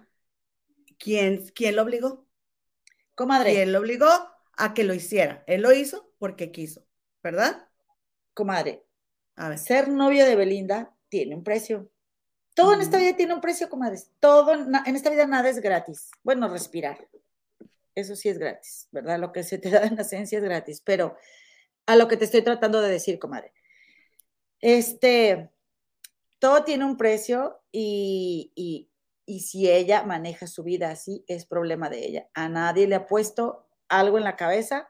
¿quién, 0.99 1.47
quién 1.55 1.75
lo 1.75 1.81
obligó? 1.81 2.27
Comadre, 3.15 3.53
¿Quién 3.53 3.71
lo 3.71 3.79
obligó 3.79 4.07
a 4.57 4.73
que 4.73 4.83
lo 4.83 4.93
hiciera? 4.93 5.43
Él 5.47 5.61
lo 5.61 5.71
hizo 5.73 6.11
porque 6.19 6.51
quiso, 6.51 6.85
¿verdad? 7.21 7.67
comadre, 8.33 8.83
A 9.35 9.49
ver. 9.49 9.57
ser 9.59 9.89
novio 9.89 10.25
de 10.25 10.35
Belinda 10.35 10.95
tiene 11.09 11.35
un 11.35 11.43
precio. 11.43 11.89
Todo 12.55 12.73
en 12.73 12.81
esta 12.81 12.97
Mm. 12.97 13.01
vida 13.01 13.15
tiene 13.15 13.33
un 13.33 13.41
precio, 13.41 13.69
comadres. 13.69 14.09
Todo 14.19 14.53
en 14.53 14.95
esta 14.95 15.09
vida 15.09 15.27
nada 15.27 15.49
es 15.49 15.59
gratis. 15.59 16.09
Bueno, 16.23 16.47
respirar. 16.49 17.07
Eso 17.95 18.15
sí 18.15 18.29
es 18.29 18.37
gratis, 18.39 18.87
¿verdad? 18.91 19.19
Lo 19.19 19.31
que 19.31 19.43
se 19.43 19.57
te 19.59 19.69
da 19.69 19.83
en 19.85 19.95
la 19.95 20.01
esencia 20.01 20.37
es 20.39 20.43
gratis. 20.43 20.81
Pero 20.81 21.15
a 21.85 21.95
lo 21.95 22.07
que 22.07 22.17
te 22.17 22.25
estoy 22.25 22.43
tratando 22.43 22.81
de 22.81 22.89
decir, 22.91 23.19
comadre. 23.19 23.53
Este, 24.61 25.51
todo 26.39 26.63
tiene 26.63 26.85
un 26.85 26.97
precio 26.97 27.61
y, 27.71 28.51
y, 28.55 28.89
y 29.25 29.41
si 29.41 29.69
ella 29.69 30.03
maneja 30.03 30.47
su 30.47 30.63
vida 30.63 30.91
así, 30.91 31.23
es 31.27 31.45
problema 31.45 31.89
de 31.89 32.05
ella. 32.05 32.27
A 32.33 32.49
nadie 32.49 32.87
le 32.87 32.95
ha 32.95 33.05
puesto 33.05 33.67
algo 33.87 34.17
en 34.17 34.23
la 34.23 34.35
cabeza, 34.35 34.89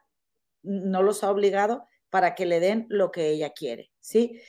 no 0.63 1.03
los 1.03 1.23
ha 1.23 1.31
obligado 1.31 1.87
para 2.09 2.35
que 2.35 2.45
le 2.45 2.59
den 2.59 2.85
lo 2.89 3.11
que 3.11 3.29
ella 3.29 3.51
quiere, 3.51 3.91
¿sí? 3.99 4.39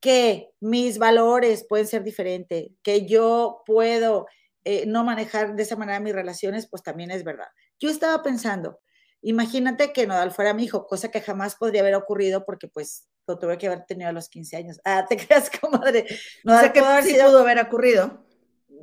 Que 0.00 0.50
mis 0.60 0.98
valores 0.98 1.64
pueden 1.68 1.86
ser 1.86 2.02
diferentes, 2.02 2.68
que 2.82 3.06
yo 3.06 3.62
puedo 3.64 4.26
eh, 4.64 4.84
no 4.86 5.02
manejar 5.04 5.54
de 5.56 5.62
esa 5.62 5.76
manera 5.76 6.00
mis 6.00 6.14
relaciones, 6.14 6.68
pues 6.68 6.82
también 6.82 7.10
es 7.10 7.24
verdad. 7.24 7.48
Yo 7.80 7.88
estaba 7.90 8.22
pensando, 8.22 8.80
imagínate 9.22 9.92
que 9.92 10.06
Nodal 10.06 10.32
fuera 10.32 10.54
mi 10.54 10.64
hijo, 10.64 10.86
cosa 10.86 11.10
que 11.10 11.20
jamás 11.20 11.56
podría 11.56 11.80
haber 11.82 11.94
ocurrido 11.94 12.44
porque 12.44 12.68
pues 12.68 13.08
lo 13.26 13.38
tuve 13.38 13.56
que 13.58 13.68
haber 13.68 13.84
tenido 13.86 14.10
a 14.10 14.12
los 14.12 14.28
15 14.28 14.56
años. 14.56 14.80
Ah, 14.84 15.04
te 15.08 15.16
creas, 15.16 15.50
comadre. 15.50 16.06
O 16.44 16.48
Nodal 16.48 16.60
sea 16.64 16.72
que 16.72 16.80
pudo 16.80 16.90
haber 16.90 17.04
sí 17.04 17.10
sido- 17.12 17.26
pudo 17.26 17.38
haber 17.40 17.58
ocurrido. 17.60 18.24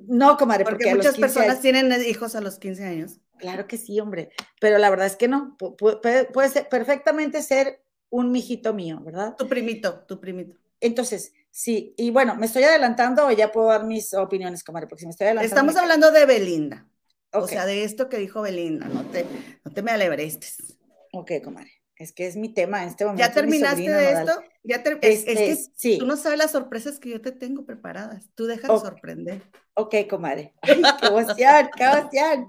No, 0.08 0.38
comadre, 0.38 0.64
Porque, 0.64 0.94
muchas 0.96 1.14
15 1.16 1.22
personas 1.22 1.50
años- 1.50 1.62
tienen 1.62 1.92
hijos 2.08 2.36
a 2.36 2.42
los 2.42 2.60
15 2.60 2.84
años. 2.86 3.20
Claro 3.38 3.68
que 3.68 3.78
sí, 3.78 4.00
hombre. 4.00 4.30
Pero 4.60 4.78
la 4.78 4.90
verdad 4.90 5.06
es 5.08 5.16
que 5.16 5.28
no. 5.28 5.56
Pu- 5.58 5.76
pu- 5.78 6.02
Puede, 6.02 6.26
puede 6.26 6.50
ser, 6.50 6.68
perfectamente 6.70 7.42
ser 7.42 7.82
un 8.10 8.32
mijito 8.32 8.74
mío, 8.74 9.00
¿verdad? 9.04 9.36
Tu 9.38 9.48
primito, 9.48 10.00
tu 10.08 10.20
primito. 10.20 10.56
Entonces, 10.82 11.34
sí. 11.52 11.94
Y 11.98 12.10
bueno, 12.12 12.36
¿me 12.36 12.46
estoy 12.48 12.64
adelantando 12.64 13.26
o 13.28 13.32
ya 13.32 13.52
puedo 13.52 13.68
dar 13.68 13.84
mis 13.86 14.14
opiniones, 14.14 14.64
comadre? 14.64 14.88
Porque 14.88 15.02
si 15.02 15.06
me 15.06 15.12
estoy 15.12 15.28
adelantando. 15.28 15.54
Estamos 15.56 15.76
me- 15.76 15.82
hablando 15.82 16.12
de 16.12 16.26
Belinda. 16.26 16.86
O 17.32 17.48
sea, 17.48 17.66
de 17.66 17.84
esto 17.84 18.10
que 18.10 18.18
dijo 18.18 18.42
Belinda. 18.42 18.88
No 18.88 19.04
te, 19.06 19.26
no 19.64 19.72
te 19.72 19.82
me 19.84 19.92
alebrestes. 19.92 20.78
ok, 21.14 21.32
comadre. 21.44 21.72
Es 22.00 22.14
que 22.14 22.28
es 22.28 22.38
mi 22.38 22.50
tema 22.54 22.82
en 22.82 22.90
este 22.90 23.06
momento. 23.06 23.24
¿Ya 23.28 23.34
terminaste 23.34 23.70
sobrino 23.76 23.98
de 23.98 24.12
esto? 24.12 24.44
¿Ya 24.64 24.84
ter- 24.84 25.00
es, 25.02 25.20
es 25.20 25.28
Este, 25.28 25.46
que 25.46 25.56
sí. 25.76 26.00
tú 26.00 26.06
no 26.06 26.16
sabes 26.16 26.38
las 26.38 26.52
sorpresas 26.52 27.00
que 27.00 27.10
yo 27.10 27.22
te 27.22 27.32
tengo 27.34 27.66
preparadas. 27.66 28.30
Tú 28.36 28.46
dejas 28.46 28.72
de 28.72 28.80
sorprender. 28.80 29.42
Ok, 29.76 29.96
comadre. 30.10 30.54
Ay, 30.62 30.82
qué 31.00 31.08
emoción, 31.08 31.70
qué. 32.12 32.46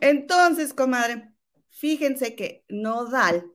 Entonces, 0.00 0.74
comadre, 0.74 1.32
fíjense 1.70 2.34
que 2.34 2.64
Nodal, 2.68 3.46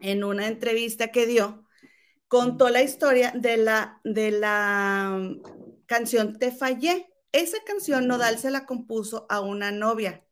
en 0.00 0.24
una 0.24 0.48
entrevista 0.48 1.08
que 1.08 1.26
dio, 1.26 1.64
contó 2.28 2.68
la 2.70 2.82
historia 2.82 3.32
de 3.34 3.56
la, 3.56 4.00
de 4.04 4.30
la 4.32 5.16
mm, 5.18 5.42
canción 5.86 6.38
Te 6.38 6.52
Fallé. 6.52 7.08
Esa 7.32 7.58
canción 7.66 8.06
Nodal 8.08 8.38
se 8.38 8.50
la 8.50 8.66
compuso 8.66 9.26
a 9.28 9.40
una 9.40 9.70
novia, 9.72 10.24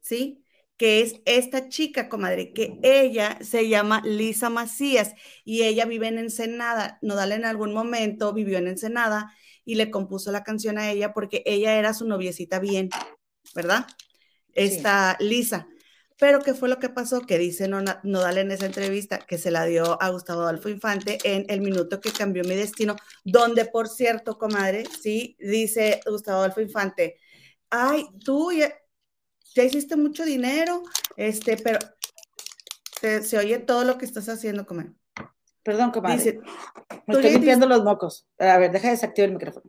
¿sí? 0.00 0.41
Que 0.82 1.00
es 1.00 1.20
esta 1.26 1.68
chica, 1.68 2.08
comadre, 2.08 2.52
que 2.52 2.80
ella 2.82 3.38
se 3.40 3.68
llama 3.68 4.02
Lisa 4.04 4.50
Macías 4.50 5.14
y 5.44 5.62
ella 5.62 5.84
vive 5.84 6.08
en 6.08 6.18
Ensenada. 6.18 6.98
Nodal 7.02 7.30
en 7.30 7.44
algún 7.44 7.72
momento 7.72 8.32
vivió 8.32 8.58
en 8.58 8.66
Ensenada 8.66 9.32
y 9.64 9.76
le 9.76 9.92
compuso 9.92 10.32
la 10.32 10.42
canción 10.42 10.78
a 10.78 10.90
ella 10.90 11.12
porque 11.12 11.44
ella 11.46 11.78
era 11.78 11.94
su 11.94 12.04
noviecita 12.08 12.58
bien, 12.58 12.88
¿verdad? 13.54 13.86
Esta 14.54 15.16
Lisa. 15.20 15.68
Pero 16.18 16.40
¿qué 16.40 16.52
fue 16.52 16.68
lo 16.68 16.80
que 16.80 16.88
pasó? 16.88 17.20
Que 17.20 17.38
dice 17.38 17.68
Nodal 17.68 18.38
en 18.38 18.50
esa 18.50 18.66
entrevista 18.66 19.20
que 19.20 19.38
se 19.38 19.52
la 19.52 19.64
dio 19.66 20.02
a 20.02 20.08
Gustavo 20.08 20.40
Adolfo 20.40 20.68
Infante 20.68 21.18
en 21.22 21.46
El 21.48 21.60
Minuto 21.60 22.00
que 22.00 22.10
Cambió 22.10 22.42
Mi 22.42 22.56
Destino, 22.56 22.96
donde, 23.22 23.66
por 23.66 23.86
cierto, 23.86 24.36
comadre, 24.36 24.82
sí, 25.00 25.36
dice 25.38 26.00
Gustavo 26.06 26.38
Adolfo 26.40 26.60
Infante, 26.60 27.20
ay, 27.70 28.04
tú 28.24 28.50
ya, 28.50 28.74
hiciste 29.56 29.96
mucho 29.96 30.24
dinero, 30.24 30.82
este, 31.16 31.56
pero 31.56 31.78
se 33.22 33.38
oye 33.38 33.58
todo 33.58 33.84
lo 33.84 33.98
que 33.98 34.04
estás 34.04 34.28
haciendo, 34.28 34.64
comadre. 34.66 34.92
Perdón, 35.62 35.90
comadre. 35.90 36.16
Dice, 36.16 36.40
Me 37.06 37.14
estoy 37.14 37.32
limpiando 37.32 37.66
los 37.66 37.84
mocos. 37.84 38.26
A 38.38 38.58
ver, 38.58 38.72
deja 38.72 38.88
de 38.88 38.94
desactivar 38.94 39.28
el 39.28 39.34
micrófono. 39.34 39.64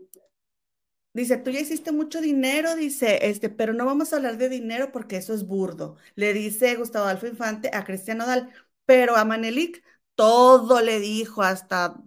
Dice, 1.13 1.37
tú 1.37 1.51
ya 1.51 1.59
hiciste 1.59 1.91
mucho 1.91 2.21
dinero, 2.21 2.75
dice, 2.75 3.27
este, 3.27 3.49
pero 3.49 3.73
no 3.73 3.85
vamos 3.85 4.11
a 4.11 4.15
hablar 4.15 4.37
de 4.37 4.49
dinero 4.49 4.91
porque 4.91 5.17
eso 5.17 5.33
es 5.33 5.45
burdo. 5.45 5.97
Le 6.15 6.33
dice 6.33 6.75
Gustavo 6.75 7.05
Adolfo 7.05 7.27
Infante 7.27 7.69
a 7.71 7.83
Cristian 7.83 8.17
Nodal, 8.17 8.51
pero 8.85 9.15
a 9.15 9.23
Manelik 9.23 9.83
todo 10.15 10.81
le 10.81 10.99
dijo, 10.99 11.43
hasta 11.43 12.01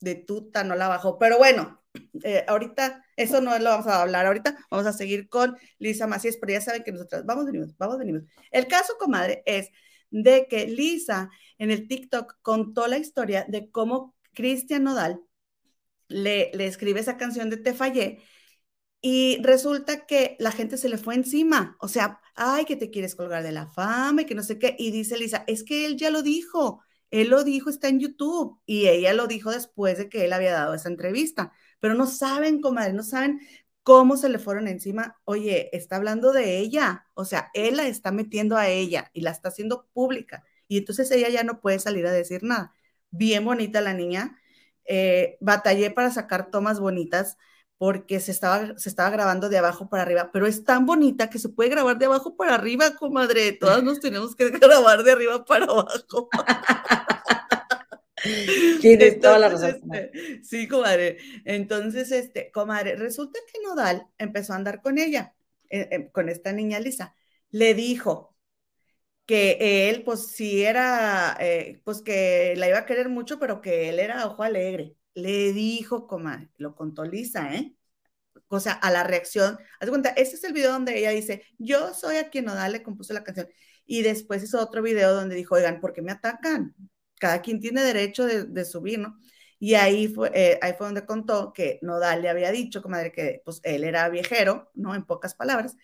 de 0.00 0.16
tuta 0.16 0.64
no 0.64 0.74
la 0.74 0.88
bajó. 0.88 1.18
Pero 1.18 1.38
bueno, 1.38 1.80
eh, 2.24 2.44
ahorita 2.48 3.04
eso 3.18 3.40
no 3.40 3.58
lo 3.58 3.70
vamos 3.70 3.86
a 3.86 4.02
hablar 4.02 4.26
ahorita, 4.26 4.56
vamos 4.70 4.86
a 4.86 4.92
seguir 4.92 5.28
con 5.28 5.56
Lisa 5.78 6.06
Macías, 6.06 6.36
pero 6.40 6.52
ya 6.52 6.60
saben 6.60 6.84
que 6.84 6.92
nosotros 6.92 7.24
vamos, 7.26 7.46
venimos, 7.46 7.76
vamos, 7.76 7.98
venimos. 7.98 8.22
El 8.50 8.66
caso, 8.66 8.94
comadre, 8.98 9.42
es 9.46 9.70
de 10.10 10.46
que 10.48 10.66
Lisa 10.66 11.30
en 11.58 11.70
el 11.70 11.88
TikTok 11.88 12.36
contó 12.42 12.86
la 12.86 12.98
historia 12.98 13.44
de 13.48 13.70
cómo 13.70 14.14
Cristian 14.34 14.84
Nodal 14.84 15.20
le, 16.08 16.50
le 16.54 16.66
escribe 16.66 17.00
esa 17.00 17.16
canción 17.16 17.50
de 17.50 17.58
Te 17.58 17.74
Fallé 17.74 18.22
y 19.00 19.38
resulta 19.42 20.06
que 20.06 20.36
la 20.40 20.50
gente 20.50 20.76
se 20.76 20.88
le 20.88 20.98
fue 20.98 21.14
encima, 21.14 21.76
o 21.80 21.88
sea, 21.88 22.20
ay, 22.34 22.64
que 22.64 22.76
te 22.76 22.90
quieres 22.90 23.14
colgar 23.14 23.42
de 23.42 23.52
la 23.52 23.68
fama 23.68 24.22
y 24.22 24.26
que 24.26 24.34
no 24.34 24.42
sé 24.42 24.58
qué. 24.58 24.74
Y 24.78 24.90
dice 24.90 25.16
Lisa, 25.18 25.44
es 25.46 25.62
que 25.64 25.86
él 25.86 25.96
ya 25.96 26.10
lo 26.10 26.22
dijo, 26.22 26.82
él 27.10 27.28
lo 27.28 27.44
dijo, 27.44 27.70
está 27.70 27.88
en 27.88 28.00
YouTube. 28.00 28.60
Y 28.66 28.88
ella 28.88 29.12
lo 29.14 29.26
dijo 29.26 29.50
después 29.50 29.98
de 29.98 30.08
que 30.08 30.24
él 30.24 30.32
había 30.32 30.52
dado 30.52 30.74
esa 30.74 30.88
entrevista. 30.88 31.52
Pero 31.80 31.94
no 31.94 32.06
saben, 32.06 32.60
comadre, 32.60 32.92
no 32.92 33.02
saben 33.02 33.40
cómo 33.82 34.16
se 34.16 34.28
le 34.28 34.38
fueron 34.38 34.68
encima. 34.68 35.18
Oye, 35.24 35.70
está 35.76 35.96
hablando 35.96 36.32
de 36.32 36.58
ella, 36.58 37.06
o 37.14 37.24
sea, 37.24 37.50
él 37.54 37.76
la 37.76 37.86
está 37.88 38.12
metiendo 38.12 38.56
a 38.56 38.68
ella 38.68 39.10
y 39.14 39.22
la 39.22 39.30
está 39.30 39.48
haciendo 39.48 39.86
pública. 39.92 40.44
Y 40.68 40.78
entonces 40.78 41.10
ella 41.10 41.28
ya 41.30 41.42
no 41.44 41.60
puede 41.60 41.78
salir 41.78 42.06
a 42.06 42.12
decir 42.12 42.42
nada. 42.42 42.74
Bien 43.10 43.44
bonita 43.44 43.80
la 43.80 43.94
niña. 43.94 44.38
Eh, 44.84 45.38
batallé 45.40 45.90
para 45.90 46.10
sacar 46.10 46.50
tomas 46.50 46.80
bonitas 46.80 47.36
porque 47.78 48.20
se 48.20 48.32
estaba, 48.32 48.76
se 48.76 48.88
estaba 48.88 49.10
grabando 49.10 49.48
de 49.48 49.58
abajo 49.58 49.88
para 49.88 50.02
arriba, 50.02 50.30
pero 50.32 50.46
es 50.46 50.64
tan 50.64 50.84
bonita 50.84 51.30
que 51.30 51.38
se 51.38 51.48
puede 51.48 51.70
grabar 51.70 51.96
de 51.96 52.06
abajo 52.06 52.36
para 52.36 52.54
arriba, 52.56 52.96
comadre. 52.96 53.52
Todas 53.52 53.82
nos 53.84 54.00
tenemos 54.00 54.34
que 54.34 54.50
grabar 54.58 55.04
de 55.04 55.12
arriba 55.12 55.44
para 55.44 55.64
abajo. 55.64 56.28
Tienes 58.80 59.20
toda 59.20 59.38
la 59.38 59.48
razón. 59.48 59.80
Este, 59.92 60.42
sí, 60.42 60.68
comadre. 60.68 61.18
Entonces, 61.44 62.10
este, 62.12 62.50
comadre, 62.50 62.96
resulta 62.96 63.38
que 63.52 63.60
Nodal 63.62 64.06
empezó 64.18 64.52
a 64.52 64.56
andar 64.56 64.82
con 64.82 64.98
ella, 64.98 65.34
eh, 65.70 65.88
eh, 65.90 66.10
con 66.10 66.28
esta 66.28 66.52
niña 66.52 66.80
Lisa. 66.80 67.14
Le 67.50 67.74
dijo 67.74 68.36
que 69.26 69.90
él, 69.90 70.02
pues 70.04 70.28
sí 70.28 70.62
era, 70.64 71.36
eh, 71.40 71.80
pues 71.84 72.02
que 72.02 72.54
la 72.56 72.68
iba 72.68 72.78
a 72.78 72.86
querer 72.86 73.08
mucho, 73.08 73.38
pero 73.38 73.60
que 73.60 73.90
él 73.90 73.98
era 73.98 74.26
ojo 74.26 74.42
alegre 74.42 74.96
le 75.18 75.52
dijo, 75.52 76.06
comadre, 76.06 76.50
lo 76.58 76.74
contó 76.74 77.04
Lisa, 77.04 77.54
¿eh? 77.54 77.74
O 78.48 78.60
sea, 78.60 78.72
a 78.72 78.90
la 78.90 79.04
reacción, 79.04 79.58
haz 79.80 79.88
cuenta, 79.90 80.10
este 80.10 80.36
es 80.36 80.44
el 80.44 80.52
video 80.52 80.72
donde 80.72 80.98
ella 80.98 81.10
dice, 81.10 81.44
yo 81.58 81.92
soy 81.94 82.16
a 82.16 82.30
quien 82.30 82.46
Nodal 82.46 82.72
le 82.72 82.82
compuso 82.82 83.12
la 83.12 83.24
canción. 83.24 83.48
Y 83.86 84.02
después 84.02 84.42
hizo 84.42 84.60
otro 84.60 84.82
video 84.82 85.14
donde 85.14 85.34
dijo, 85.36 85.54
oigan, 85.56 85.80
¿por 85.80 85.92
qué 85.92 86.02
me 86.02 86.12
atacan? 86.12 86.74
Cada 87.18 87.42
quien 87.42 87.60
tiene 87.60 87.82
derecho 87.82 88.24
de, 88.26 88.64
subir, 88.64 88.98
¿no? 88.98 89.18
Y 89.58 89.74
ahí 89.74 90.08
fue, 90.08 90.30
eh, 90.34 90.58
ahí 90.62 90.74
fue 90.76 90.86
donde 90.86 91.06
contó 91.06 91.52
que 91.52 91.78
Nodal 91.82 92.22
le 92.22 92.28
había 92.28 92.52
dicho, 92.52 92.82
comadre, 92.82 93.12
que 93.12 93.42
pues 93.44 93.60
él 93.64 93.84
era 93.84 94.08
viejero, 94.08 94.70
¿no? 94.74 94.94
En 94.94 95.04
pocas 95.04 95.34
palabras. 95.34 95.76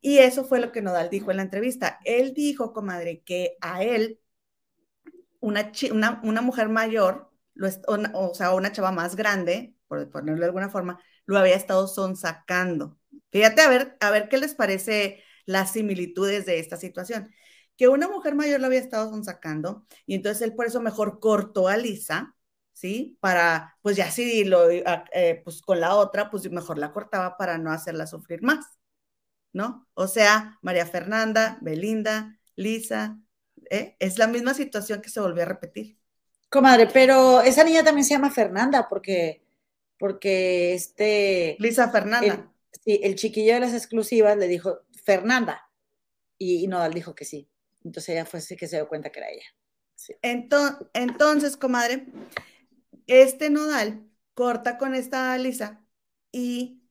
Y 0.00 0.18
eso 0.18 0.44
fue 0.44 0.60
lo 0.60 0.72
que 0.72 0.82
Nodal 0.82 1.10
dijo 1.10 1.30
en 1.30 1.38
la 1.38 1.42
entrevista. 1.44 2.00
Él 2.04 2.32
dijo, 2.34 2.72
comadre, 2.72 3.22
que 3.24 3.56
a 3.60 3.82
él, 3.84 4.20
una, 5.40 5.72
una, 6.22 6.40
mujer 6.42 6.68
mayor, 6.68 7.30
o, 8.14 8.34
sea, 8.34 8.54
una 8.54 8.72
chava 8.72 8.92
más 8.92 9.16
grande, 9.16 9.74
por 9.88 10.08
ponerlo 10.10 10.40
de 10.40 10.46
alguna 10.46 10.70
forma, 10.70 11.00
lo 11.26 11.38
había 11.38 11.56
estado 11.56 11.86
sonsacando. 11.88 12.98
Fíjate 13.30 13.62
a 13.62 13.68
ver, 13.68 13.96
a 14.00 14.10
ver 14.10 14.28
qué 14.28 14.38
les 14.38 14.54
parece 14.54 15.22
las 15.46 15.72
similitudes 15.72 16.46
de 16.46 16.58
esta 16.58 16.76
situación. 16.76 17.30
Que 17.80 17.88
una 17.88 18.08
mujer 18.08 18.34
mayor 18.34 18.60
lo 18.60 18.66
había 18.66 18.78
estado 18.78 19.08
sonsacando 19.08 19.86
y 20.04 20.14
entonces 20.14 20.42
él 20.42 20.54
por 20.54 20.66
eso 20.66 20.82
mejor 20.82 21.18
cortó 21.18 21.66
a 21.66 21.78
Lisa, 21.78 22.36
¿sí? 22.74 23.16
Para, 23.20 23.78
pues 23.80 23.96
ya 23.96 24.10
si 24.10 24.44
lo, 24.44 24.66
ah, 24.84 25.06
eh, 25.14 25.40
pues 25.42 25.62
con 25.62 25.80
la 25.80 25.94
otra, 25.94 26.30
pues 26.30 26.50
mejor 26.50 26.76
la 26.76 26.92
cortaba 26.92 27.38
para 27.38 27.56
no 27.56 27.72
hacerla 27.72 28.06
sufrir 28.06 28.42
más, 28.42 28.66
¿no? 29.54 29.88
O 29.94 30.08
sea, 30.08 30.58
María 30.60 30.84
Fernanda, 30.84 31.56
Belinda, 31.62 32.38
Lisa, 32.54 33.18
¿eh? 33.70 33.96
es 33.98 34.18
la 34.18 34.26
misma 34.26 34.52
situación 34.52 35.00
que 35.00 35.08
se 35.08 35.20
volvió 35.20 35.44
a 35.44 35.46
repetir. 35.46 35.96
Comadre, 36.50 36.86
pero 36.92 37.40
esa 37.40 37.64
niña 37.64 37.82
también 37.82 38.04
se 38.04 38.12
llama 38.12 38.30
Fernanda 38.30 38.90
porque, 38.90 39.42
porque 39.98 40.74
este... 40.74 41.56
Lisa 41.58 41.88
Fernanda. 41.88 42.52
sí, 42.84 43.00
el 43.02 43.14
chiquillo 43.14 43.54
de 43.54 43.60
las 43.60 43.72
exclusivas 43.72 44.36
le 44.36 44.48
dijo 44.48 44.80
Fernanda 45.02 45.66
y, 46.36 46.66
Nodal 46.68 46.92
dijo 46.92 47.14
que 47.14 47.24
sí. 47.24 47.49
Entonces 47.84 48.10
ella 48.10 48.26
fue 48.26 48.38
así 48.40 48.56
que 48.56 48.66
se 48.66 48.76
dio 48.76 48.88
cuenta 48.88 49.10
que 49.10 49.20
era 49.20 49.30
ella. 49.30 49.46
Entonces, 50.22 51.56
comadre, 51.56 52.06
este 53.06 53.50
Nodal 53.50 54.08
corta 54.34 54.78
con 54.78 54.94
esta 54.94 55.36
Lisa 55.38 55.84
y 56.32 56.82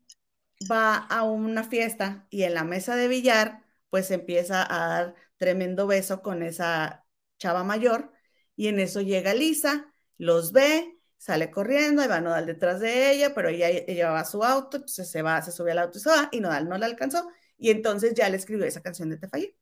va 0.70 0.96
a 0.96 1.24
una 1.24 1.64
fiesta 1.64 2.28
y 2.30 2.44
en 2.44 2.54
la 2.54 2.64
mesa 2.64 2.96
de 2.96 3.08
billar 3.08 3.64
pues 3.90 4.12
empieza 4.12 4.62
a 4.64 4.90
dar 4.90 5.16
tremendo 5.38 5.88
beso 5.88 6.22
con 6.22 6.44
esa 6.44 7.06
chava 7.38 7.64
mayor 7.64 8.12
y 8.56 8.68
en 8.68 8.80
eso 8.80 9.02
llega 9.02 9.34
Lisa, 9.34 9.94
los 10.18 10.52
ve, 10.52 11.00
sale 11.18 11.50
corriendo, 11.50 12.04
y 12.04 12.08
va 12.08 12.20
Nodal 12.22 12.46
detrás 12.46 12.82
de 12.82 13.12
ella, 13.12 13.34
pero 13.34 13.50
ella, 13.50 13.70
llevaba 13.70 14.26
su 14.26 14.44
auto, 14.44 14.78
entonces 14.78 15.10
se 15.10 15.22
va, 15.22 15.42
se 15.42 15.52
sube 15.54 15.72
al 15.72 15.80
auto 15.80 15.98
y 15.98 16.02
se 16.02 16.10
va, 16.10 16.30
y 16.32 16.42
Nodal 16.42 16.68
no 16.68 16.78
la 16.78 16.86
alcanzó, 16.86 17.30
y 17.58 17.72
entonces 17.72 18.14
ya 18.16 18.30
le 18.30 18.38
escribió 18.38 18.66
esa 18.66 18.82
canción 18.82 19.10
de 19.10 19.18
Te 19.18 19.30
Fallé, 19.30 19.56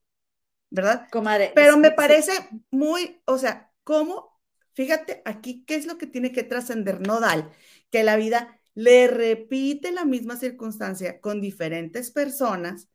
¿verdad? 0.70 1.07
Comadre. 1.11 1.51
Pero 1.55 1.78
me 1.78 1.91
parece 1.91 2.32
muy, 2.72 3.22
o 3.26 3.38
sea, 3.38 3.72
¿cómo? 3.84 4.39
Fíjate 4.74 5.22
aquí, 5.26 5.63
¿qué 5.65 5.76
es 5.76 5.86
lo 5.86 5.97
que 5.97 6.07
tiene 6.07 6.32
que 6.32 6.43
trascender 6.43 7.01
Nodal? 7.01 7.51
Que 7.89 8.03
la 8.03 8.15
vida 8.15 8.59
le 8.74 9.07
repite 9.07 9.91
la 9.91 10.05
misma 10.05 10.38
circunstancia 10.38 11.20
con 11.20 11.41
diferentes 11.41 12.11
personas, 12.11 12.89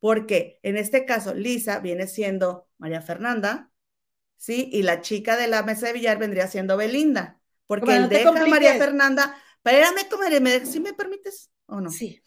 porque 0.00 0.58
en 0.62 0.76
este 0.76 1.04
caso 1.04 1.34
Lisa 1.34 1.80
viene 1.80 2.06
siendo 2.06 2.68
María 2.78 3.02
Fernanda, 3.02 3.70
¿sí? 4.36 4.70
Y 4.72 4.82
la 4.82 5.02
chica 5.02 5.36
de 5.36 5.48
la 5.48 5.62
mesa 5.62 5.88
de 5.88 5.92
billar 5.92 6.18
vendría 6.18 6.46
siendo 6.46 6.76
Belinda, 6.76 7.38
porque 7.66 7.96
él 7.96 8.08
deja 8.08 8.30
a 8.30 8.46
María 8.46 8.76
Fernanda, 8.76 9.36
espérame, 9.56 10.08
comadre, 10.08 10.64
si 10.64 10.80
me 10.80 10.94
permites 10.94 11.50
o 11.66 11.80
no. 11.80 11.90
Sí. 11.90 12.22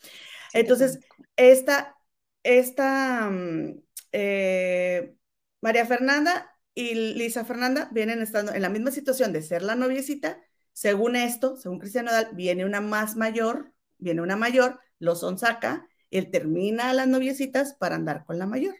Entonces, 0.54 1.00
esta, 1.36 1.98
esta 2.44 3.30
mm, 3.30 3.82
eh, 4.12 5.16
María 5.62 5.86
Fernanda 5.86 6.56
y 6.74 6.96
Lisa 6.96 7.46
Fernanda 7.46 7.90
vienen 7.92 8.22
estando 8.22 8.54
en 8.54 8.62
la 8.62 8.70
misma 8.70 8.92
situación 8.92 9.34
de 9.34 9.42
ser 9.42 9.62
la 9.62 9.76
noviecita. 9.76 10.42
Según 10.74 11.16
esto, 11.16 11.58
según 11.58 11.80
Cristiano 11.80 12.12
Dal, 12.12 12.30
viene 12.34 12.66
una 12.66 12.80
más 12.80 13.16
mayor, 13.16 13.74
viene 13.98 14.22
una 14.22 14.36
mayor, 14.36 14.80
lo 15.00 15.16
sonsaca, 15.16 15.88
él 16.12 16.32
termina 16.32 16.90
a 16.90 16.94
las 16.94 17.08
noviecitas 17.08 17.74
para 17.74 17.96
andar 17.96 18.26
con 18.26 18.40
la 18.40 18.46
mayor. 18.46 18.76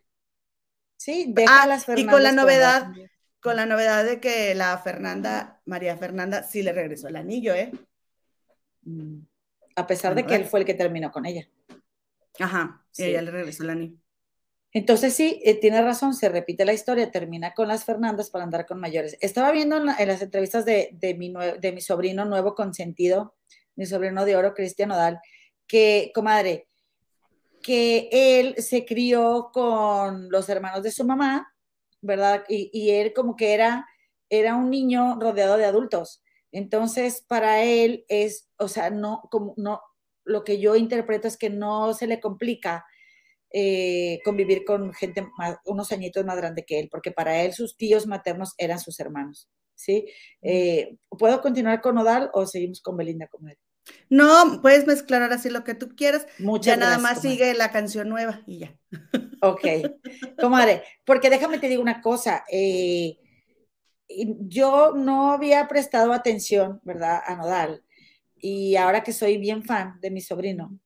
Sí, 0.98 1.26
deja 1.30 1.64
ah, 1.64 1.68
las 1.68 1.88
Y 1.96 2.06
con 2.06 2.24
la 2.24 2.32
novedad, 2.32 2.92
con 3.40 3.56
la 3.56 3.66
novedad 3.66 4.06
de 4.06 4.20
que 4.20 4.54
la 4.56 4.78
Fernanda, 4.78 5.62
María 5.66 5.98
Fernanda, 5.98 6.44
sí 6.44 6.62
le 6.62 6.74
regresó 6.74 7.08
el 7.08 7.16
anillo, 7.16 7.54
¿eh? 7.54 7.72
Mm. 8.84 9.20
A 9.76 9.88
pesar 9.88 10.16
de 10.16 10.26
que 10.26 10.36
él 10.36 10.46
fue 10.46 10.62
el 10.62 10.66
que 10.66 10.74
terminó 10.74 11.12
con 11.12 11.26
ella. 11.26 11.48
Ajá, 12.40 12.86
sí. 12.92 13.06
ella 13.06 13.22
le 13.22 13.32
regresó 13.32 13.64
el 13.64 13.70
anillo. 13.70 13.98
Entonces 14.72 15.16
sí, 15.16 15.42
eh, 15.44 15.56
tiene 15.56 15.82
razón, 15.82 16.14
se 16.14 16.30
repite 16.30 16.64
la 16.64 16.74
historia, 16.74 17.10
termina 17.10 17.54
con 17.54 17.68
las 17.68 17.86
Fernandas 17.86 18.30
para 18.30 18.44
andar 18.44 18.68
con 18.68 18.80
mayores. 18.80 19.18
Estaba 19.20 19.52
viendo 19.52 19.78
en, 19.78 19.86
las 19.86 20.22
entrevistas 20.22 20.64
de, 20.64 20.96
mi 21.74 21.82
sobrino 21.82 22.26
nuevo 22.26 22.54
consentido, 22.54 23.36
mi 23.76 23.86
sobrino 23.88 24.26
de 24.26 24.36
oro, 24.36 24.54
Cristian 24.54 24.92
Odal, 24.92 25.20
que, 25.68 26.12
comadre, 26.14 26.68
que 27.64 28.10
él 28.12 28.56
se 28.62 28.86
crió 28.86 29.50
con 29.52 30.30
los 30.30 30.50
hermanos 30.50 30.84
de 30.84 30.92
su 30.92 31.04
mamá, 31.04 31.52
¿verdad? 32.02 32.44
Y, 32.48 32.92
él 32.92 33.14
como 33.14 33.36
que 33.36 33.54
era, 33.54 33.88
era 34.30 34.56
un 34.56 34.70
niño 34.70 35.20
rodeado 35.20 35.58
de 35.58 35.66
adultos. 35.66 36.24
Entonces, 36.52 37.24
para 37.28 37.64
él 37.64 38.06
es, 38.08 38.50
o 38.58 38.68
sea, 38.68 38.92
no, 38.92 39.24
como, 39.32 39.54
no, 39.58 39.82
lo 40.26 40.44
que 40.44 40.60
yo 40.60 40.76
interpreto 40.76 41.28
es 41.28 41.38
que 41.38 41.50
no 41.50 41.94
se 41.94 42.08
le 42.08 42.20
complica 42.20 42.86
eh, 43.52 44.20
convivir 44.24 44.64
con 44.66 44.94
gente 44.94 45.26
más- 45.38 45.58
unos 45.66 45.92
añitos 45.92 46.24
más 46.26 46.38
grande 46.38 46.64
que 46.66 46.80
él, 46.80 46.88
porque 46.92 47.12
para 47.12 47.42
él 47.44 47.54
sus 47.54 47.76
tíos 47.78 48.06
maternos 48.08 48.54
eran 48.58 48.80
sus 48.80 49.00
hermanos, 49.00 49.50
¿sí? 49.76 50.06
Eh, 50.42 50.98
¿Puedo 51.10 51.42
continuar 51.42 51.82
con 51.82 51.98
Odal 51.98 52.30
o 52.34 52.46
seguimos 52.46 52.82
con 52.82 52.96
Belinda, 52.98 53.28
comadre? 53.28 53.58
No, 54.10 54.60
puedes 54.62 54.86
mezclar 54.86 55.24
ahora 55.24 55.38
sí 55.40 55.50
lo 55.50 55.64
que 55.64 55.74
tú 55.74 55.96
quieras. 55.96 56.28
Muchas 56.38 56.66
Ya 56.68 56.78
nada 56.78 56.98
más 57.00 57.20
comadre. 57.20 57.30
sigue 57.38 57.54
la 57.56 57.72
canción 57.72 58.08
nueva 58.10 58.44
y 58.46 58.60
ya. 58.60 58.76
Ok, 59.42 59.66
comadre, 60.42 60.84
porque 61.06 61.30
déjame 61.30 61.60
te 61.60 61.70
digo 61.70 61.82
una 61.82 62.02
cosa, 62.02 62.44
eh, 62.52 63.18
yo 64.08 64.94
no 64.96 65.32
había 65.32 65.68
prestado 65.68 66.12
atención, 66.14 66.82
¿verdad?, 66.84 67.22
a 67.26 67.36
Nodal, 67.36 67.84
y 68.42 68.76
ahora 68.76 69.02
que 69.04 69.14
soy 69.14 69.38
bien 69.38 69.64
fan 69.64 70.00
de 70.02 70.12
mi 70.12 70.20
sobrino, 70.22 70.68
como- 70.68 70.80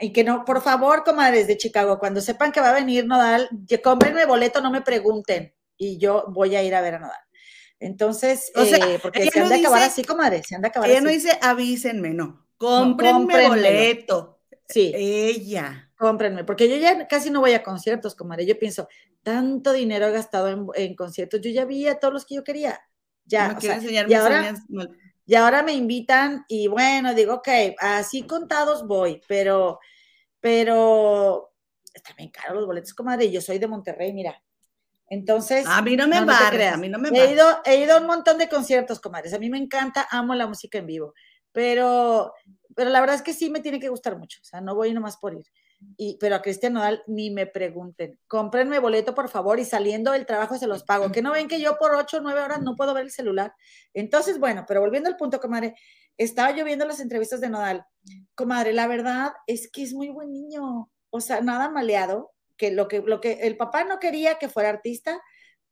y 0.00 0.12
que 0.12 0.24
no, 0.24 0.44
por 0.44 0.62
favor, 0.62 1.04
comadres 1.04 1.46
de 1.46 1.56
Chicago, 1.56 1.98
cuando 1.98 2.20
sepan 2.20 2.52
que 2.52 2.60
va 2.60 2.70
a 2.70 2.74
venir 2.74 3.06
Nodal, 3.06 3.48
cómprenme 3.82 4.24
boleto, 4.26 4.60
no 4.60 4.70
me 4.70 4.82
pregunten, 4.82 5.54
y 5.76 5.98
yo 5.98 6.24
voy 6.28 6.54
a 6.56 6.62
ir 6.62 6.74
a 6.74 6.80
ver 6.80 6.94
a 6.96 6.98
Nodal. 7.00 7.20
Entonces, 7.80 8.52
O 8.54 8.64
sea, 8.64 8.78
eh, 8.78 8.98
porque 9.02 9.26
se 9.30 9.40
han 9.40 9.48
no 9.48 9.50
de 9.50 9.56
acabar 9.56 9.82
así, 9.82 10.04
comadre, 10.04 10.42
se 10.42 10.54
han 10.54 10.62
de 10.62 10.68
acabar 10.68 10.88
Ella 10.90 11.00
no 11.00 11.08
así. 11.08 11.16
dice 11.18 11.38
avísenme, 11.42 12.14
no. 12.14 12.46
Cómprenme 12.56 13.12
cómprenmelo. 13.18 13.48
boleto. 13.48 14.40
Sí. 14.68 14.92
Ella. 14.94 15.90
cómprenme, 15.96 16.44
porque 16.44 16.68
yo 16.68 16.76
ya 16.76 17.06
casi 17.08 17.30
no 17.30 17.40
voy 17.40 17.52
a 17.52 17.62
conciertos, 17.62 18.14
comadre. 18.14 18.46
Yo 18.46 18.58
pienso, 18.58 18.88
tanto 19.22 19.72
dinero 19.72 20.06
he 20.06 20.12
gastado 20.12 20.48
en, 20.48 20.66
en 20.74 20.94
conciertos, 20.96 21.40
yo 21.40 21.50
ya 21.50 21.64
vi 21.64 21.86
a 21.88 21.98
todos 21.98 22.14
los 22.14 22.24
que 22.26 22.36
yo 22.36 22.44
quería. 22.44 22.80
Ya, 23.26 23.48
me 23.48 23.54
o 23.54 23.56
quiero 23.58 23.74
sea, 23.74 23.82
enseñar 23.82 24.04
y 24.06 24.08
mis 24.08 24.18
ahora. 24.18 24.54
No. 24.68 24.84
Y 25.26 25.34
ahora 25.34 25.62
me 25.62 25.72
invitan 25.72 26.44
y 26.48 26.68
bueno, 26.68 27.14
digo, 27.14 27.34
ok, 27.34 27.48
así 27.78 28.26
contados 28.26 28.86
voy, 28.86 29.22
pero, 29.26 29.80
pero 30.40 31.52
están 31.94 32.16
bien 32.16 32.30
caros 32.30 32.56
los 32.56 32.66
boletos, 32.66 32.92
comadre. 32.92 33.30
Yo 33.30 33.40
soy 33.40 33.58
de 33.58 33.66
Monterrey, 33.66 34.12
mira. 34.12 34.42
Entonces, 35.08 35.66
A 35.66 35.80
mí 35.82 35.96
no 35.96 36.08
me 36.08 36.16
creas. 36.50 36.74
a 36.74 36.76
mí 36.76 36.88
no 36.88 36.98
me 36.98 37.08
He 37.08 37.32
ido, 37.32 37.46
he 37.64 37.76
ido 37.76 37.94
a 37.94 38.00
un 38.00 38.06
montón 38.06 38.36
de 38.38 38.48
conciertos, 38.48 39.00
comadres. 39.00 39.32
A 39.34 39.38
mí 39.38 39.48
me 39.48 39.58
encanta, 39.58 40.06
amo 40.10 40.34
la 40.34 40.46
música 40.46 40.78
en 40.78 40.86
vivo, 40.86 41.14
pero, 41.52 42.32
pero 42.74 42.90
la 42.90 43.00
verdad 43.00 43.16
es 43.16 43.22
que 43.22 43.34
sí 43.34 43.50
me 43.50 43.60
tiene 43.60 43.80
que 43.80 43.88
gustar 43.88 44.18
mucho. 44.18 44.40
O 44.40 44.44
sea, 44.44 44.60
no 44.60 44.74
voy 44.74 44.92
nomás 44.92 45.16
por 45.16 45.34
ir. 45.34 45.46
Y, 45.96 46.16
pero 46.18 46.36
a 46.36 46.42
Cristian 46.42 46.72
Nodal 46.72 47.02
ni 47.06 47.30
me 47.30 47.46
pregunten. 47.46 48.18
Cómprenme 48.26 48.78
boleto, 48.78 49.14
por 49.14 49.28
favor, 49.28 49.58
y 49.60 49.64
saliendo 49.64 50.12
del 50.12 50.26
trabajo 50.26 50.56
se 50.58 50.66
los 50.66 50.82
pago. 50.84 51.12
Que 51.12 51.22
no 51.22 51.32
ven 51.32 51.48
que 51.48 51.60
yo 51.60 51.76
por 51.78 51.94
ocho 51.94 52.16
o 52.16 52.20
nueve 52.20 52.40
horas 52.40 52.62
no 52.62 52.74
puedo 52.76 52.94
ver 52.94 53.04
el 53.04 53.10
celular. 53.10 53.54
Entonces, 53.92 54.38
bueno, 54.38 54.64
pero 54.66 54.80
volviendo 54.80 55.08
al 55.08 55.16
punto, 55.16 55.40
comadre, 55.40 55.74
estaba 56.16 56.50
yo 56.52 56.64
viendo 56.64 56.84
las 56.84 57.00
entrevistas 57.00 57.40
de 57.40 57.48
Nodal. 57.48 57.84
Comadre, 58.34 58.72
la 58.72 58.86
verdad 58.86 59.32
es 59.46 59.70
que 59.70 59.82
es 59.82 59.92
muy 59.94 60.08
buen 60.08 60.32
niño. 60.32 60.90
O 61.10 61.20
sea, 61.20 61.40
nada 61.40 61.68
maleado. 61.70 62.32
Que 62.56 62.70
lo 62.70 62.86
que, 62.86 63.00
lo 63.04 63.20
que 63.20 63.32
el 63.42 63.56
papá 63.56 63.82
no 63.82 63.98
quería 63.98 64.36
que 64.38 64.48
fuera 64.48 64.68
artista, 64.68 65.20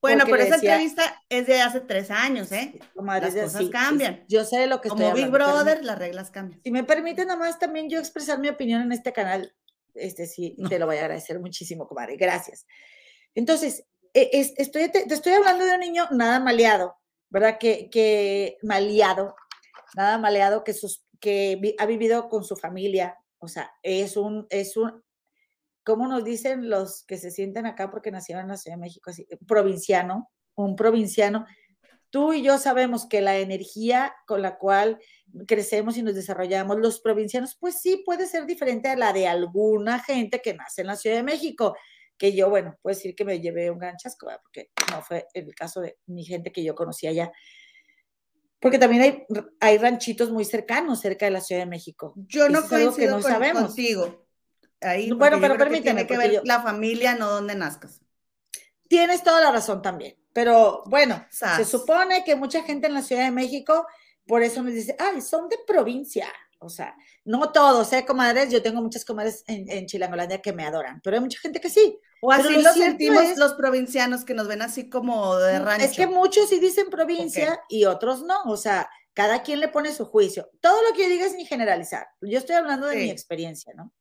Bueno, 0.01 0.25
pero 0.25 0.39
esa 0.43 0.57
decía- 0.57 0.73
entrevista 0.73 1.23
es 1.29 1.47
de 1.47 1.61
hace 1.61 1.79
tres 1.81 2.11
años, 2.11 2.51
¿eh? 2.51 2.77
Comadre, 2.93 3.27
Las 3.31 3.45
cosas 3.45 3.63
sí, 3.63 3.71
cambian. 3.71 4.17
sí. 4.17 4.23
Yo 4.29 4.45
sé 4.45 4.59
de 4.59 4.67
lo 4.67 4.81
que 4.81 4.89
estoy 4.89 5.01
Como 5.05 5.15
Big 5.15 5.27
hablando, 5.27 5.53
Brother, 5.55 5.85
las 5.85 5.97
reglas 5.97 6.33
cambian. 6.33 6.61
Si 6.65 6.73
me 6.73 6.83
permite 6.83 7.25
nada 7.25 7.39
más 7.39 7.61
también 7.61 7.89
yo 7.89 8.01
expresar 8.01 8.41
mi 8.41 8.49
opinión 8.49 8.83
en 8.83 8.91
este 8.91 9.13
canal, 9.13 9.55
este 9.95 10.27
sí, 10.27 10.55
No. 10.59 10.69
te 10.69 10.79
lo 10.79 10.87
voy 10.87 10.97
a 10.97 11.01
agradecer 11.03 11.39
muchísimo, 11.41 11.87
comadre. 11.87 12.17
Gracias. 12.17 12.67
Entonces, 13.35 13.85
e- 14.15 14.31
es- 14.33 14.53
estoy, 14.57 14.91
te, 14.91 15.07
te 15.07 15.15
estoy 15.15 15.33
hablando 15.33 15.65
de 15.65 15.75
un 15.75 15.81
niño 15.81 16.05
nada 16.11 16.39
maleado, 16.41 16.95
¿verdad? 17.31 17.59
Que, 17.59 17.89
que 17.91 18.59
maleado, 18.63 19.35
nada 19.97 20.19
maleado, 20.19 20.65
que, 20.65 20.75
sus, 20.75 21.05
que 21.21 21.57
vi- 21.61 21.75
ha 21.79 21.87
vivido 21.87 22.29
con 22.29 22.45
su 22.45 22.57
familia. 22.57 23.17
O 23.39 23.49
sea, 23.49 23.71
es 23.83 24.17
un, 24.17 24.47
es 24.51 24.77
un, 24.77 25.03
¿cómo 25.85 26.07
nos 26.09 26.25
dicen 26.25 26.69
los 26.71 27.05
que 27.05 27.17
se 27.17 27.31
sienten 27.31 27.67
acá 27.67 27.91
porque 27.91 28.11
nacieron 28.11 28.45
en 28.45 28.51
la 28.51 28.57
Ciudad 28.57 28.77
de 28.77 28.83
México? 28.83 29.11
Así, 29.11 29.27
provinciano, 29.47 30.31
un 30.55 30.77
provinciano. 30.77 31.47
Tú 32.13 32.35
y 32.35 32.43
yo 32.43 32.59
sabemos 32.59 33.07
que 33.09 33.23
la 33.23 33.39
energía 33.39 34.15
con 34.27 34.43
la 34.43 34.59
cual 34.59 34.99
crecemos 35.47 35.97
y 35.97 36.03
nos 36.03 36.15
desarrollamos 36.15 36.79
los 36.79 37.01
provincianos, 37.01 37.57
pues 37.59 37.81
sí 37.81 38.03
puede 38.05 38.27
ser 38.27 38.45
diferente 38.45 38.91
a 38.91 38.97
la 38.97 39.15
de 39.15 39.27
alguna 39.29 39.99
gente 39.99 40.43
que 40.43 40.53
nace 40.53 40.83
en 40.83 40.89
la 40.89 40.97
Ciudad 40.97 41.17
de 41.17 41.23
México, 41.23 41.75
que 42.19 42.35
yo, 42.35 42.51
bueno, 42.51 42.77
puedo 42.83 42.95
decir 42.95 43.15
que 43.15 43.25
me 43.25 43.41
llevé 43.41 43.71
un 43.71 43.79
gran 43.79 43.97
chasco, 43.97 44.27
¿verdad? 44.27 44.43
porque 44.43 44.71
no 44.93 45.01
fue 45.01 45.27
el 45.33 45.55
caso 45.55 45.81
de 45.81 45.97
mi 46.05 46.23
gente 46.27 46.53
que 46.53 46.63
yo 46.63 46.75
conocía 46.75 47.09
allá. 47.09 47.33
Porque 48.61 48.79
también 48.79 49.03
hay, 49.03 49.25
hay 49.61 49.79
ranchitos 49.79 50.31
muy 50.31 50.45
cercanos 50.45 51.01
cerca 51.01 51.25
de 51.25 51.31
la 51.33 51.41
Ciudad 51.41 51.63
de 51.63 51.67
México. 51.67 52.13
Yo 52.29 52.47
no 52.51 52.59
Eso 52.59 52.67
es 52.67 52.73
algo 52.75 52.91
que 52.91 53.07
coincido 53.07 53.17
no 53.17 53.23
con- 53.23 53.33
sabemos. 53.33 53.63
contigo. 53.65 54.27
Ahí, 54.83 55.11
bueno, 55.13 55.39
pero 55.41 55.55
creo 55.55 55.57
que 55.57 55.59
permíteme, 55.65 56.05
Tiene 56.05 56.07
que 56.07 56.19
ver 56.19 56.33
yo- 56.37 56.41
la 56.45 56.61
familia, 56.61 57.15
no 57.15 57.31
donde 57.31 57.55
nazcas. 57.55 58.02
Tienes 58.93 59.23
toda 59.23 59.41
la 59.41 59.51
razón 59.51 59.81
también, 59.81 60.17
pero 60.35 60.83
bueno, 60.87 61.25
se 61.57 61.65
supone 61.65 62.25
que 62.25 62.37
mucha 62.37 62.63
gente 62.63 62.87
en 62.89 62.95
la 62.95 63.01
Ciudad 63.03 63.25
de 63.25 63.31
México, 63.31 63.87
por 64.27 64.43
eso 64.43 64.63
nos 64.63 64.75
dice, 64.75 64.95
ay, 64.99 65.21
son 65.23 65.49
de 65.49 65.57
provincia. 65.67 66.27
O 66.59 66.69
sea, 66.69 66.95
no 67.25 67.51
todos, 67.53 67.93
¿eh, 67.95 68.05
comadres? 68.05 68.51
Yo 68.51 68.63
tengo 68.63 68.83
muchas 68.83 69.05
comadres 69.05 69.45
en, 69.47 69.69
en 69.71 69.87
Chilangolandia 69.87 70.43
que 70.43 70.53
me 70.53 70.65
adoran, 70.65 71.01
pero 71.03 71.17
hay 71.17 71.23
mucha 71.23 71.41
gente 71.41 71.59
que 71.61 71.71
sí. 71.71 71.99
O 72.21 72.29
Pero 72.29 72.51
así 72.51 72.63
lo 72.63 72.73
sentimos 72.75 73.23
es- 73.25 73.39
los 73.39 73.55
provincianos 73.55 74.25
que 74.25 74.35
nos 74.35 74.47
ven 74.47 74.61
así 74.63 74.89
como 74.91 75.37
de 75.39 75.59
rancho. 75.59 75.85
Es 75.87 75.97
que 75.97 76.07
muchos 76.07 76.49
sí 76.51 76.61
dicen 76.61 76.89
provincia 76.91 77.61
y 77.69 77.87
otros 77.87 78.23
no. 78.23 78.43
O 78.45 78.57
sea, 78.57 78.89
cada 79.15 79.43
quien 79.43 79.59
le 79.59 79.69
pone 79.69 79.93
su 79.93 80.05
juicio. 80.05 80.51
Todo 80.61 80.81
lo 80.83 80.95
que 80.95 81.03
yo 81.05 81.09
diga 81.09 81.27
es 81.27 81.35
ni 81.35 81.47
generalizar. 81.47 82.07
Yo 82.21 82.39
estoy 82.39 82.55
hablando 82.57 82.87
de 82.87 82.97
mi 82.97 83.11
experiencia, 83.11 83.73
¿no? 83.75 83.93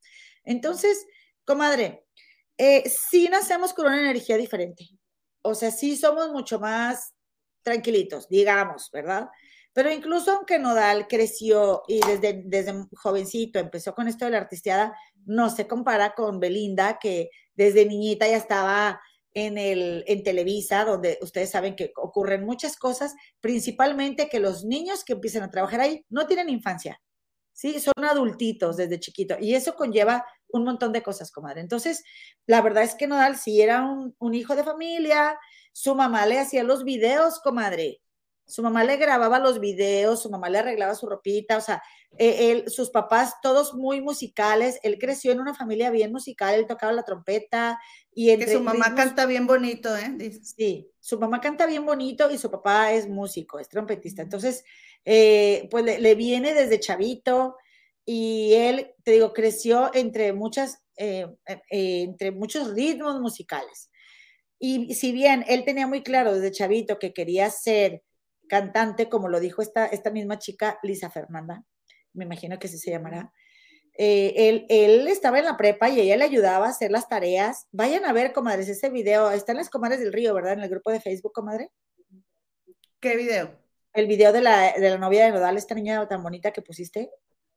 Entonces, 0.43 1.05
comadre, 1.45 2.05
eh, 2.57 2.89
sí 2.89 3.27
nacemos 3.29 3.73
con 3.73 3.87
una 3.87 3.99
energía 3.99 4.37
diferente. 4.37 4.87
O 5.41 5.55
sea, 5.55 5.71
sí 5.71 5.97
somos 5.97 6.31
mucho 6.31 6.59
más 6.59 7.13
tranquilitos, 7.63 8.27
digamos, 8.29 8.89
¿verdad? 8.91 9.29
Pero 9.73 9.91
incluso 9.91 10.31
aunque 10.31 10.59
Nodal 10.59 11.07
creció 11.07 11.83
y 11.87 12.01
desde, 12.05 12.43
desde 12.45 12.73
jovencito 12.95 13.59
empezó 13.59 13.93
con 13.93 14.07
esto 14.07 14.25
de 14.25 14.31
la 14.31 14.39
artisteada, 14.39 14.93
no 15.25 15.49
se 15.49 15.67
compara 15.67 16.13
con 16.13 16.39
Belinda, 16.39 16.99
que 16.99 17.29
desde 17.53 17.85
niñita 17.85 18.27
ya 18.27 18.37
estaba 18.37 19.01
en, 19.33 19.57
el, 19.57 20.03
en 20.07 20.23
Televisa, 20.23 20.83
donde 20.83 21.17
ustedes 21.21 21.51
saben 21.51 21.75
que 21.75 21.93
ocurren 21.95 22.45
muchas 22.45 22.75
cosas, 22.75 23.15
principalmente 23.39 24.27
que 24.29 24.39
los 24.39 24.65
niños 24.65 25.05
que 25.05 25.13
empiezan 25.13 25.43
a 25.43 25.51
trabajar 25.51 25.81
ahí 25.81 26.05
no 26.09 26.27
tienen 26.27 26.49
infancia, 26.49 27.01
¿sí? 27.61 27.79
Son 27.79 27.93
adultitos 28.03 28.77
desde 28.77 28.99
chiquito 28.99 29.35
y 29.39 29.53
eso 29.53 29.75
conlleva 29.75 30.25
un 30.49 30.63
montón 30.63 30.91
de 30.91 31.03
cosas, 31.03 31.31
comadre. 31.31 31.61
Entonces, 31.61 32.03
la 32.47 32.59
verdad 32.61 32.81
es 32.81 32.95
que 32.95 33.05
Nodal 33.05 33.37
sí 33.37 33.61
era 33.61 33.83
un, 33.83 34.15
un 34.17 34.33
hijo 34.33 34.55
de 34.55 34.63
familia, 34.63 35.37
su 35.71 35.93
mamá 35.93 36.25
le 36.25 36.39
hacía 36.39 36.63
los 36.63 36.83
videos, 36.83 37.39
comadre. 37.39 38.01
Su 38.45 38.63
mamá 38.63 38.83
le 38.83 38.97
grababa 38.97 39.39
los 39.39 39.59
videos, 39.59 40.21
su 40.21 40.29
mamá 40.29 40.49
le 40.49 40.59
arreglaba 40.59 40.93
su 40.95 41.07
ropita, 41.07 41.57
o 41.57 41.61
sea, 41.61 41.81
eh, 42.17 42.51
él, 42.51 42.69
sus 42.69 42.89
papás 42.89 43.35
todos 43.41 43.73
muy 43.73 44.01
musicales, 44.01 44.79
él 44.83 44.97
creció 44.99 45.31
en 45.31 45.39
una 45.39 45.53
familia 45.53 45.89
bien 45.89 46.11
musical, 46.11 46.55
él 46.55 46.67
tocaba 46.67 46.91
la 46.91 47.03
trompeta 47.03 47.79
y 48.13 48.25
Que 48.27 48.33
entre 48.33 48.53
su 48.53 48.59
mamá 48.61 48.87
ritmos- 48.87 48.95
canta 48.95 49.25
bien 49.25 49.47
bonito, 49.47 49.95
¿eh? 49.95 50.11
Dice. 50.15 50.41
Sí, 50.43 50.89
su 50.99 51.17
mamá 51.17 51.39
canta 51.39 51.65
bien 51.65 51.85
bonito 51.85 52.29
y 52.29 52.37
su 52.37 52.51
papá 52.51 52.91
es 52.91 53.07
músico, 53.07 53.57
es 53.59 53.69
trompetista. 53.69 54.21
Entonces, 54.21 54.65
eh, 55.05 55.67
pues 55.71 55.85
le, 55.85 55.99
le 55.99 56.15
viene 56.15 56.53
desde 56.53 56.79
chavito 56.79 57.55
y 58.05 58.53
él, 58.55 58.93
te 59.03 59.11
digo, 59.11 59.31
creció 59.31 59.91
entre 59.93 60.33
muchas, 60.33 60.83
eh, 60.97 61.27
eh, 61.47 61.61
eh, 61.69 62.01
entre 62.01 62.31
muchos 62.31 62.73
ritmos 62.73 63.21
musicales. 63.21 63.89
Y 64.59 64.93
si 64.93 65.11
bien 65.13 65.45
él 65.47 65.63
tenía 65.63 65.87
muy 65.87 66.03
claro 66.03 66.33
desde 66.33 66.51
chavito 66.51 66.99
que 66.99 67.13
quería 67.13 67.49
ser 67.49 68.03
cantante, 68.51 69.07
como 69.07 69.29
lo 69.29 69.39
dijo 69.39 69.61
esta, 69.61 69.85
esta 69.85 70.11
misma 70.11 70.37
chica, 70.37 70.77
Lisa 70.83 71.09
Fernanda, 71.09 71.63
me 72.11 72.25
imagino 72.25 72.59
que 72.59 72.67
así 72.67 72.77
se 72.77 72.91
llamará, 72.91 73.31
eh, 73.97 74.33
él, 74.49 74.65
él 74.67 75.07
estaba 75.07 75.39
en 75.39 75.45
la 75.45 75.55
prepa 75.55 75.87
y 75.89 76.01
ella 76.01 76.17
le 76.17 76.25
ayudaba 76.25 76.65
a 76.65 76.71
hacer 76.71 76.91
las 76.91 77.07
tareas. 77.07 77.67
Vayan 77.71 78.03
a 78.03 78.11
ver, 78.11 78.33
comadres, 78.33 78.67
ese 78.67 78.89
video. 78.89 79.31
Está 79.31 79.53
en 79.53 79.59
las 79.59 79.69
comadres 79.69 80.01
del 80.01 80.11
río, 80.11 80.33
¿verdad? 80.33 80.53
En 80.53 80.59
el 80.59 80.69
grupo 80.69 80.91
de 80.91 80.99
Facebook, 80.99 81.31
comadre. 81.31 81.69
¿Qué 82.99 83.15
video? 83.15 83.57
El 83.93 84.07
video 84.07 84.33
de 84.33 84.41
la, 84.41 84.73
de 84.73 84.89
la 84.89 84.97
novia 84.97 85.23
de 85.25 85.31
Nodal, 85.31 85.55
esta 85.57 85.73
niña 85.75 86.05
tan 86.09 86.21
bonita 86.21 86.51
que 86.51 86.61
pusiste, 86.61 87.09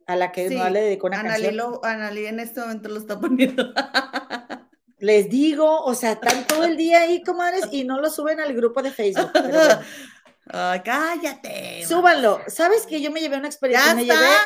a 0.07 0.15
la 0.17 0.31
que 0.31 0.49
Sí, 0.49 0.55
Nodal 0.57 0.75
le 0.75 0.83
dedicó 0.83 1.09
una 1.09 1.21
Analí, 1.21 1.43
canción. 1.45 1.57
lo- 1.57 1.85
Analí 1.85 2.27
en 2.27 2.39
este 2.39 2.61
momento 2.61 2.89
lo 2.89 2.99
está 2.99 3.19
poniendo. 3.19 3.65
Les 4.99 5.29
digo, 5.29 5.83
o 5.83 5.95
sea, 5.95 6.13
están 6.13 6.47
todo 6.47 6.65
el 6.65 6.77
día 6.77 7.01
ahí, 7.03 7.23
comadres, 7.23 7.65
y 7.73 7.85
no 7.85 8.01
lo 8.01 8.09
suben 8.11 8.41
al 8.41 8.55
grupo 8.55 8.81
de 8.83 8.91
Facebook. 8.93 9.31
pero 9.33 9.49
bueno. 9.59 9.81
Ay, 10.47 10.81
cállate. 10.85 11.87
Súbanlo. 11.87 12.41
¿Sabes 12.49 12.87
que 12.87 13.01
yo 13.01 13.11
me 13.11 13.21
llevé 13.21 13.37
una 13.37 13.49
experiencia? 13.49 13.91
Ya 13.91 13.95
me 13.95 14.03
está. 14.03 14.15
llevé 14.15 14.37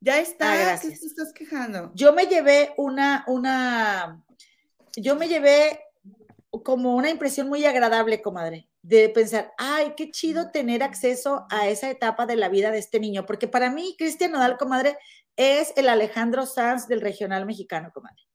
Ya 0.00 0.20
está. 0.20 0.74
Ah, 0.74 0.78
¿Qué 0.80 0.88
te 0.90 1.06
estás 1.06 1.32
quejando? 1.32 1.90
yo 1.94 2.12
me 2.12 2.26
llevé 2.26 2.74
una, 2.76 3.24
una, 3.26 4.22
yo 4.96 5.16
me 5.16 5.28
llevé 5.28 5.80
como 6.64 6.94
una 6.94 7.10
impresión 7.10 7.48
muy 7.48 7.64
agradable, 7.64 8.22
comadre, 8.22 8.68
de 8.82 9.08
pensar, 9.08 9.52
ay, 9.58 9.94
qué 9.96 10.10
chido 10.10 10.50
tener 10.50 10.82
acceso 10.82 11.46
a 11.50 11.68
esa 11.68 11.90
etapa 11.90 12.26
de 12.26 12.36
la 12.36 12.48
vida 12.48 12.70
de 12.70 12.78
este 12.78 13.00
niño, 13.00 13.26
porque 13.26 13.48
para 13.48 13.70
mí, 13.70 13.96
Cristian 13.98 14.32
Nodal, 14.32 14.56
comadre, 14.56 14.96
es 15.36 15.72
el 15.76 15.88
Alejandro 15.88 16.46
Sanz 16.46 16.88
del 16.88 17.00
regional 17.00 17.44
mexicano, 17.44 17.90
comadre. 17.92 18.27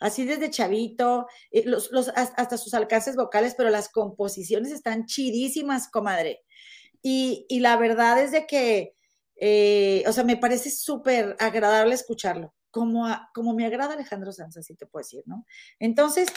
Así 0.00 0.24
desde 0.24 0.50
chavito, 0.50 1.26
eh, 1.50 1.64
hasta 2.14 2.58
sus 2.58 2.74
alcances 2.74 3.16
vocales, 3.16 3.54
pero 3.56 3.70
las 3.70 3.88
composiciones 3.88 4.72
están 4.72 5.06
chidísimas, 5.06 5.88
comadre. 5.88 6.42
Y, 7.02 7.46
la 7.60 7.76
verdad 7.76 8.20
es 8.20 8.32
de 8.32 8.46
que, 8.46 8.94
eh, 9.36 10.02
o 10.06 10.12
sea, 10.12 10.24
me 10.24 10.36
parece 10.36 10.70
súper 10.70 11.36
agradable 11.38 11.94
escucharlo, 11.94 12.54
como, 12.70 13.06
como 13.32 13.54
me 13.54 13.66
agrada 13.66 13.94
Alejandro 13.94 14.32
Sanz, 14.32 14.56
así 14.56 14.74
te 14.74 14.86
puedo 14.86 15.04
decir, 15.04 15.22
¿no? 15.26 15.46
Entonces, 15.78 16.28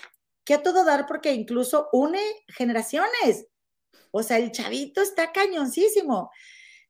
que 0.46 0.54
a 0.54 0.64
todo 0.64 0.86
dar 0.86 1.08
porque 1.08 1.34
incluso 1.34 1.90
une 1.92 2.22
generaciones. 2.50 3.48
O 4.12 4.24
sea, 4.24 4.38
el 4.38 4.52
chavito 4.52 5.02
está 5.02 5.32
cañoncísimo. 5.32 6.32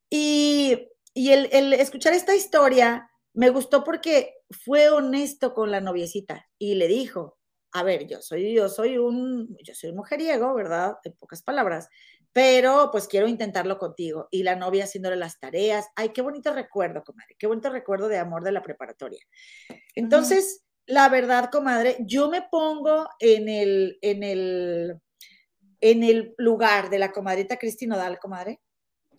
Y, 0.09 0.87
y 1.13 1.31
el 1.31 1.73
escuchar 1.73 2.13
esta 2.13 2.35
historia 2.35 3.09
me 3.33 3.49
gustó 3.49 3.83
porque 3.83 4.38
fue 4.49 4.89
honesto 4.89 5.53
con 5.53 5.71
la 5.71 5.81
noviecita 5.81 6.47
y 6.57 6.75
le 6.75 6.87
dijo, 6.87 7.37
a 7.71 7.83
ver, 7.83 8.07
yo 8.07 8.21
soy, 8.21 8.53
yo 8.53 8.69
soy 8.69 8.97
un, 8.97 9.55
yo 9.63 9.75
soy 9.75 9.91
un 9.91 9.97
mujeriego, 9.97 10.53
¿verdad? 10.55 10.97
En 11.03 11.13
pocas 11.13 11.43
palabras, 11.43 11.87
pero 12.33 12.89
pues 12.91 13.07
quiero 13.07 13.27
intentarlo 13.27 13.77
contigo. 13.77 14.27
Y 14.31 14.43
la 14.43 14.55
novia 14.55 14.85
haciéndole 14.85 15.15
las 15.15 15.39
tareas. 15.39 15.87
Ay, 15.95 16.09
qué 16.09 16.21
bonito 16.21 16.53
recuerdo, 16.53 17.03
comadre, 17.03 17.35
qué 17.37 17.47
bonito 17.47 17.69
recuerdo 17.69 18.07
de 18.07 18.17
amor 18.17 18.43
de 18.43 18.51
la 18.51 18.63
preparatoria. 18.63 19.23
Entonces, 19.95 20.63
la 20.85 21.09
verdad, 21.09 21.49
comadre, 21.51 21.97
yo 21.99 22.29
me 22.29 22.41
pongo 22.49 23.07
en 23.19 23.49
el, 23.49 23.99
en 24.01 24.23
el, 24.23 24.99
en 25.81 26.03
el 26.03 26.33
lugar 26.37 26.89
de 26.89 26.99
la 26.99 27.11
comadrita 27.11 27.57
Cristina 27.57 27.95
Nodal, 27.95 28.19
comadre, 28.19 28.59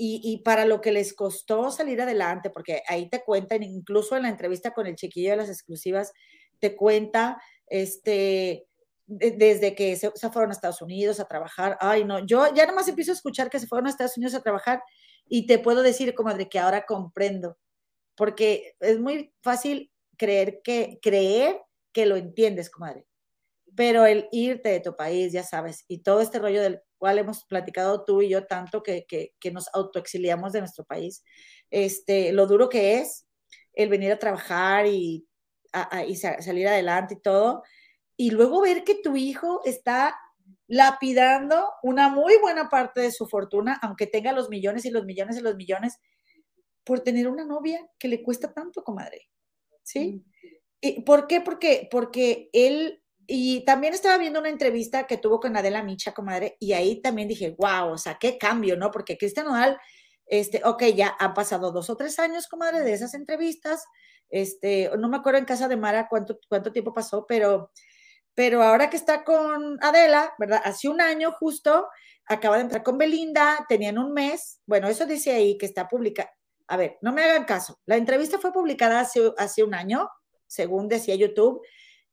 y, 0.03 0.39
para 0.39 0.65
lo 0.65 0.81
que 0.81 0.93
les 0.93 1.13
costó 1.13 1.71
salir 1.71 2.01
adelante, 2.01 2.49
porque 2.49 2.83
ahí 2.89 3.11
te 3.11 3.23
cuentan, 3.23 3.63
incluso 3.63 4.17
en 4.17 4.23
la 4.23 4.31
entrevista 4.31 4.73
con 4.73 4.87
el 4.87 4.97
chiquillo 4.97 5.31
de 5.31 5.37
las 5.37 5.51
exclusivas, 5.51 6.13
te 6.59 6.75
cuenta, 6.75 7.39
este, 7.67 8.67
desde 9.07 9.75
que 9.75 9.97
se, 9.97 10.11
fueron 10.31 10.51
a 10.51 10.55
Estados 10.55 10.81
Unidos 10.81 11.21
a 11.21 11.27
trabajar, 11.27 11.77
ay 11.81 12.05
no, 12.05 12.25
yo 12.25 12.47
ya 12.55 12.65
nomás 12.65 12.89
empiezo 12.89 13.13
a 13.13 13.15
escuchar 13.15 13.51
que 13.51 13.59
se 13.59 13.67
fueron 13.67 13.87
a 13.87 13.91
Estados 13.91 14.17
Unidos 14.17 14.35
a 14.35 14.43
trabajar 14.43 14.83
y 15.27 15.47
te 15.47 15.59
puedo 15.59 15.83
decir, 15.83 16.15
como 16.15 16.33
de 16.33 16.49
que 16.49 16.59
ahora 16.59 16.87
comprendo, 16.87 17.59
porque 18.15 18.75
es 18.81 18.99
muy 18.99 19.35
fácil 19.43 19.93
creer 20.17 20.61
que, 20.65 20.99
creer 21.03 21.61
que 21.93 22.07
lo 22.07 22.17
entiendes, 22.17 22.71
comadre, 22.71 23.07
pero 23.77 24.07
el 24.07 24.29
irte 24.33 24.71
de 24.71 24.81
tu 24.81 24.97
país, 24.97 25.33
ya 25.33 25.43
sabes, 25.43 25.85
y 25.89 26.03
todo 26.03 26.21
este 26.21 26.39
rollo 26.39 26.63
del 26.63 26.81
cual 26.99 27.19
hemos 27.19 27.45
platicado 27.45 28.05
tú 28.05 28.23
y 28.23 28.29
yo 28.29 28.47
tanto 28.47 28.83
que, 28.83 29.07
que, 29.07 29.35
que 29.41 29.51
nos 29.51 29.69
autoexiliamos 29.75 30.53
de 30.53 30.61
nuestro 30.61 30.85
país, 30.85 31.23
este, 31.71 32.33
lo 32.33 32.47
duro 32.47 32.69
que 32.69 32.99
es 32.99 33.27
el 33.73 33.89
venir 33.89 34.13
a 34.13 34.19
trabajar 34.19 34.87
y, 34.87 35.27
a, 35.73 36.05
y 36.05 36.17
salir 36.17 36.69
adelante 36.69 37.15
y 37.15 37.21
todo, 37.21 37.63
y 38.17 38.31
luego 38.31 38.61
ver 38.61 38.85
que 38.85 38.97
tu 38.97 39.17
hijo 39.17 39.63
está 39.65 40.19
lapidando 40.67 41.71
una 41.83 42.09
muy 42.09 42.35
buena 42.41 42.69
parte 42.69 43.01
de 43.01 43.13
su 43.13 43.27
fortuna, 43.27 43.79
aunque 43.83 44.07
tenga 44.07 44.33
los 44.33 44.49
millones 44.51 44.85
y 44.85 44.91
los 44.91 45.05
millones 45.05 45.39
y 45.39 45.41
los 45.41 45.57
millones, 45.57 45.99
por 46.85 47.01
tener 47.01 47.29
una 47.29 47.45
novia 47.45 47.89
que 47.99 48.09
le 48.09 48.23
cuesta 48.23 48.53
tanto, 48.53 48.83
comadre. 48.83 49.29
¿Sí? 49.83 50.25
¿Y 50.81 51.03
¿Por 51.03 51.27
qué? 51.27 51.41
Porque, 51.41 51.89
porque 51.91 52.51
él 52.53 53.03
y 53.33 53.65
también 53.65 53.95
estaba 53.95 54.19
viendo 54.19 54.41
una 54.41 54.49
entrevista 54.49 55.07
que 55.07 55.17
tuvo 55.17 55.39
con 55.39 55.57
Adela 55.57 55.85
Micha, 55.85 56.13
comadre, 56.13 56.57
y 56.59 56.73
ahí 56.73 57.01
también 57.01 57.29
dije, 57.29 57.55
wow, 57.57 57.93
o 57.93 57.99
sea, 57.99 58.19
qué 58.19 58.37
cambio, 58.37 58.77
¿no? 58.77 58.91
Porque 58.91 59.17
Cristian 59.17 59.47
Nodal, 59.47 59.79
este, 60.27 60.61
ok, 60.65 60.83
ya 60.97 61.17
han 61.17 61.33
pasado 61.33 61.71
dos 61.71 61.91
o 61.91 61.97
tres 61.97 62.19
años, 62.19 62.49
comadre, 62.49 62.81
de 62.81 62.93
esas 62.93 63.15
entrevistas. 63.15 63.85
Este, 64.29 64.91
no 64.99 65.09
me 65.09 65.19
acuerdo 65.19 65.39
en 65.39 65.45
casa 65.45 65.69
de 65.69 65.77
Mara 65.77 66.09
cuánto, 66.09 66.41
cuánto 66.49 66.73
tiempo 66.73 66.93
pasó, 66.93 67.25
pero, 67.29 67.71
pero 68.35 68.65
ahora 68.65 68.91
que 68.91 68.97
está 68.97 69.23
con 69.23 69.79
Adela, 69.81 70.35
¿verdad? 70.37 70.61
Hace 70.65 70.89
un 70.89 71.01
año 71.01 71.31
justo, 71.31 71.87
acaba 72.27 72.57
de 72.57 72.63
entrar 72.63 72.83
con 72.83 72.99
Belinda, 72.99 73.65
tenían 73.69 73.97
un 73.97 74.13
mes, 74.13 74.61
bueno, 74.67 74.89
eso 74.89 75.07
dice 75.07 75.33
ahí 75.33 75.57
que 75.57 75.67
está 75.67 75.87
publicada. 75.87 76.33
A 76.67 76.77
ver, 76.77 76.99
no 77.01 77.13
me 77.13 77.23
hagan 77.23 77.45
caso. 77.45 77.79
La 77.87 77.97
entrevista 77.97 78.41
fue 78.41 78.53
publicada 78.53 78.99
hace, 78.99 79.33
hace 79.39 79.63
un 79.63 79.75
año, 79.75 80.09
según 80.49 80.89
decía 80.89 81.15
YouTube, 81.15 81.61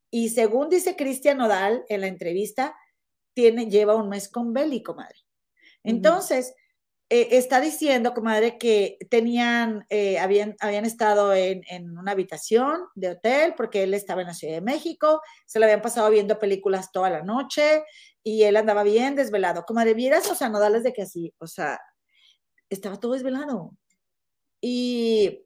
y 0.10 0.30
según 0.30 0.70
dice 0.70 0.96
Cristian 0.96 1.38
Nodal 1.38 1.86
en 1.90 2.02
la 2.02 2.08
entrevista, 2.08 2.76
tiene, 3.34 3.70
lleva 3.70 3.96
un 3.96 4.10
mes 4.10 4.30
con 4.30 4.54
Beli, 4.54 4.82
comadre. 4.82 5.20
Entonces, 5.84 6.54
eh, 7.10 7.30
está 7.38 7.62
diciendo, 7.62 8.14
comadre, 8.14 8.58
que 8.58 8.98
tenían, 9.10 9.86
eh, 9.90 10.20
habían, 10.20 10.56
habían 10.60 10.86
estado 10.86 11.34
en, 11.34 11.62
en, 11.70 11.98
una 11.98 12.12
habitación 12.12 12.82
de 12.96 13.12
hotel 13.12 13.54
porque 13.56 13.84
él 13.84 13.94
estaba 13.94 14.22
en 14.22 14.28
la 14.28 14.34
Ciudad 14.34 14.56
de 14.56 14.62
México, 14.62 15.22
se 15.46 15.60
le 15.60 15.66
habían 15.66 15.82
pasado 15.82 16.10
viendo 16.10 16.40
películas 16.40 16.92
toda 16.92 17.10
la 17.10 17.22
noche 17.22 17.84
y 18.24 18.44
él 18.44 18.58
andaba 18.58 18.84
bien 18.84 19.16
desvelado. 19.16 19.64
Comadre, 19.64 19.94
vieras, 19.94 20.30
o 20.30 20.36
sea, 20.36 20.50
Nodal 20.50 20.84
de 20.84 20.92
que 20.92 21.04
así, 21.04 21.34
o 21.38 21.48
sea, 21.48 21.80
estaba 22.70 23.00
todo 23.00 23.14
desvelado. 23.14 23.72
Y 24.60 25.46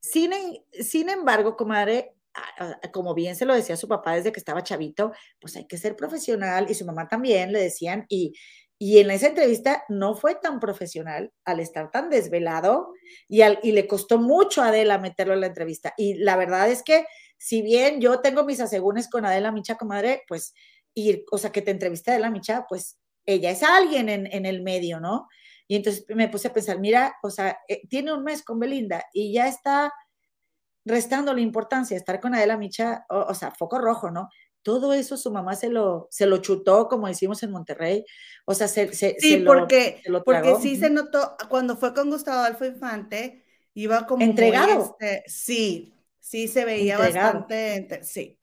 sin, 0.00 0.32
sin 0.72 1.08
embargo, 1.08 1.56
comadre, 1.56 2.14
como 2.92 3.14
bien 3.14 3.36
se 3.36 3.44
lo 3.44 3.54
decía 3.54 3.76
su 3.76 3.88
papá 3.88 4.14
desde 4.14 4.32
que 4.32 4.40
estaba 4.40 4.62
chavito, 4.62 5.12
pues 5.40 5.56
hay 5.56 5.66
que 5.66 5.78
ser 5.78 5.96
profesional 5.96 6.66
y 6.68 6.74
su 6.74 6.84
mamá 6.84 7.08
también 7.08 7.52
le 7.52 7.60
decían 7.60 8.06
y, 8.08 8.34
y 8.78 8.98
en 8.98 9.10
esa 9.10 9.28
entrevista 9.28 9.84
no 9.88 10.14
fue 10.14 10.34
tan 10.34 10.60
profesional 10.60 11.32
al 11.44 11.60
estar 11.60 11.90
tan 11.90 12.10
desvelado 12.10 12.92
y, 13.28 13.42
al, 13.42 13.58
y 13.62 13.72
le 13.72 13.86
costó 13.86 14.18
mucho 14.18 14.62
a 14.62 14.68
Adela 14.68 14.98
meterlo 14.98 15.34
en 15.34 15.40
la 15.40 15.46
entrevista. 15.46 15.94
Y 15.96 16.14
la 16.14 16.36
verdad 16.36 16.68
es 16.68 16.82
que 16.82 17.06
si 17.38 17.62
bien 17.62 18.00
yo 18.00 18.20
tengo 18.20 18.44
mis 18.44 18.60
asegúnes 18.60 19.08
con 19.08 19.24
Adela 19.24 19.52
Micha, 19.52 19.76
comadre, 19.76 20.22
pues, 20.28 20.54
y, 20.92 21.24
o 21.30 21.38
sea, 21.38 21.52
que 21.52 21.62
te 21.62 21.70
entrevista 21.70 22.12
Adela 22.12 22.30
Micha, 22.30 22.66
pues 22.68 22.98
ella 23.26 23.50
es 23.50 23.62
alguien 23.62 24.08
en, 24.08 24.26
en 24.32 24.44
el 24.44 24.62
medio, 24.62 25.00
¿no? 25.00 25.28
Y 25.66 25.76
entonces 25.76 26.04
me 26.08 26.28
puse 26.28 26.48
a 26.48 26.52
pensar, 26.52 26.78
mira, 26.78 27.16
o 27.22 27.30
sea, 27.30 27.58
eh, 27.68 27.86
tiene 27.88 28.12
un 28.12 28.22
mes 28.22 28.42
con 28.42 28.58
Belinda 28.58 29.04
y 29.12 29.32
ya 29.32 29.48
está 29.48 29.92
restando 30.84 31.32
la 31.32 31.40
importancia 31.40 31.96
estar 31.96 32.20
con 32.20 32.34
Adela 32.34 32.56
Micha, 32.56 33.06
o, 33.08 33.34
sea, 33.34 33.50
foco 33.50 33.78
rojo, 33.78 34.10
¿no? 34.10 34.28
Todo 34.62 34.92
eso 34.94 35.16
su 35.16 35.30
mamá 35.30 35.56
se 35.56 35.68
lo, 35.68 36.08
se 36.10 36.26
lo 36.26 36.38
chutó, 36.38 36.88
como 36.88 37.06
decimos 37.06 37.42
en 37.42 37.50
Monterrey. 37.50 38.04
O 38.46 38.54
sea, 38.54 38.68
se, 38.68 38.92
se, 38.94 39.16
sí, 39.18 39.42
porque, 39.44 40.02
porque 40.24 40.54
sí 40.60 40.76
se 40.76 40.90
notó, 40.90 41.36
cuando 41.48 41.76
fue 41.76 41.92
con 41.92 42.10
Gustavo 42.10 42.38
Adolfo 42.38 42.64
Infante, 42.64 43.44
iba 43.74 44.06
como 44.06 44.22
entregado. 44.22 44.96
Este, 45.00 45.22
sí, 45.26 45.94
sí 46.18 46.48
se 46.48 46.64
veía 46.64 46.98
bastante, 46.98 48.00
sí. 48.02 48.38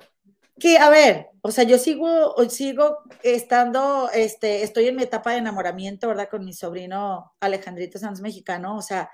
Que, 0.59 0.77
a 0.77 0.91
ver, 0.91 1.29
o 1.41 1.49
sea, 1.49 1.63
yo 1.63 1.79
sigo, 1.79 2.35
sigo 2.49 2.99
estando, 3.23 4.11
este, 4.13 4.61
estoy 4.61 4.87
en 4.87 4.95
mi 4.95 5.03
etapa 5.03 5.31
de 5.31 5.37
enamoramiento, 5.37 6.07
¿verdad? 6.07 6.29
Con 6.29 6.45
mi 6.45 6.53
sobrino 6.53 7.33
Alejandrito 7.39 7.97
Sanz 7.97 8.21
Mexicano, 8.21 8.77
o 8.77 8.81
sea, 8.83 9.09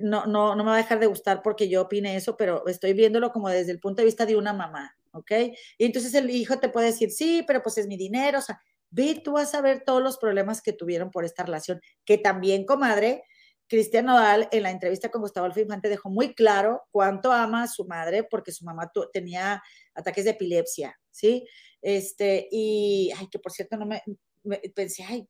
no, 0.00 0.26
no, 0.26 0.54
no 0.54 0.64
me 0.64 0.70
va 0.70 0.74
a 0.74 0.82
dejar 0.82 1.00
de 1.00 1.06
gustar 1.06 1.42
porque 1.42 1.68
yo 1.68 1.82
opine 1.82 2.16
eso, 2.16 2.36
pero 2.36 2.66
estoy 2.66 2.92
viéndolo 2.92 3.32
como 3.32 3.48
desde 3.48 3.72
el 3.72 3.80
punto 3.80 4.02
de 4.02 4.06
vista 4.06 4.26
de 4.26 4.36
una 4.36 4.52
mamá, 4.52 4.96
¿ok? 5.12 5.30
Y 5.78 5.84
entonces 5.84 6.14
el 6.14 6.30
hijo 6.30 6.58
te 6.58 6.68
puede 6.68 6.86
decir, 6.86 7.10
sí, 7.10 7.44
pero 7.46 7.62
pues 7.62 7.78
es 7.78 7.86
mi 7.86 7.96
dinero, 7.96 8.38
o 8.38 8.42
sea, 8.42 8.60
ve, 8.90 9.20
tú 9.22 9.32
vas 9.32 9.54
a 9.54 9.60
ver 9.60 9.82
todos 9.84 10.02
los 10.02 10.18
problemas 10.18 10.62
que 10.62 10.72
tuvieron 10.72 11.10
por 11.10 11.24
esta 11.24 11.44
relación, 11.44 11.80
que 12.04 12.18
también, 12.18 12.64
comadre, 12.64 13.24
Cristian 13.70 14.06
Nodal 14.06 14.48
en 14.50 14.64
la 14.64 14.72
entrevista 14.72 15.10
con 15.10 15.20
Gustavo 15.20 15.46
Alfa 15.46 15.60
Infante 15.60 15.88
dejó 15.88 16.10
muy 16.10 16.34
claro 16.34 16.82
cuánto 16.90 17.30
ama 17.30 17.62
a 17.62 17.68
su 17.68 17.84
madre 17.84 18.24
porque 18.24 18.50
su 18.50 18.64
mamá 18.64 18.90
tenía 19.12 19.62
ataques 19.94 20.24
de 20.24 20.32
epilepsia, 20.32 20.98
¿sí? 21.10 21.46
Este, 21.80 22.48
y, 22.50 23.12
ay, 23.16 23.28
que 23.30 23.38
por 23.38 23.52
cierto, 23.52 23.76
no 23.76 23.86
me, 23.86 24.02
pensé, 24.74 25.04
ay, 25.04 25.28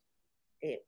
eh, 0.62 0.84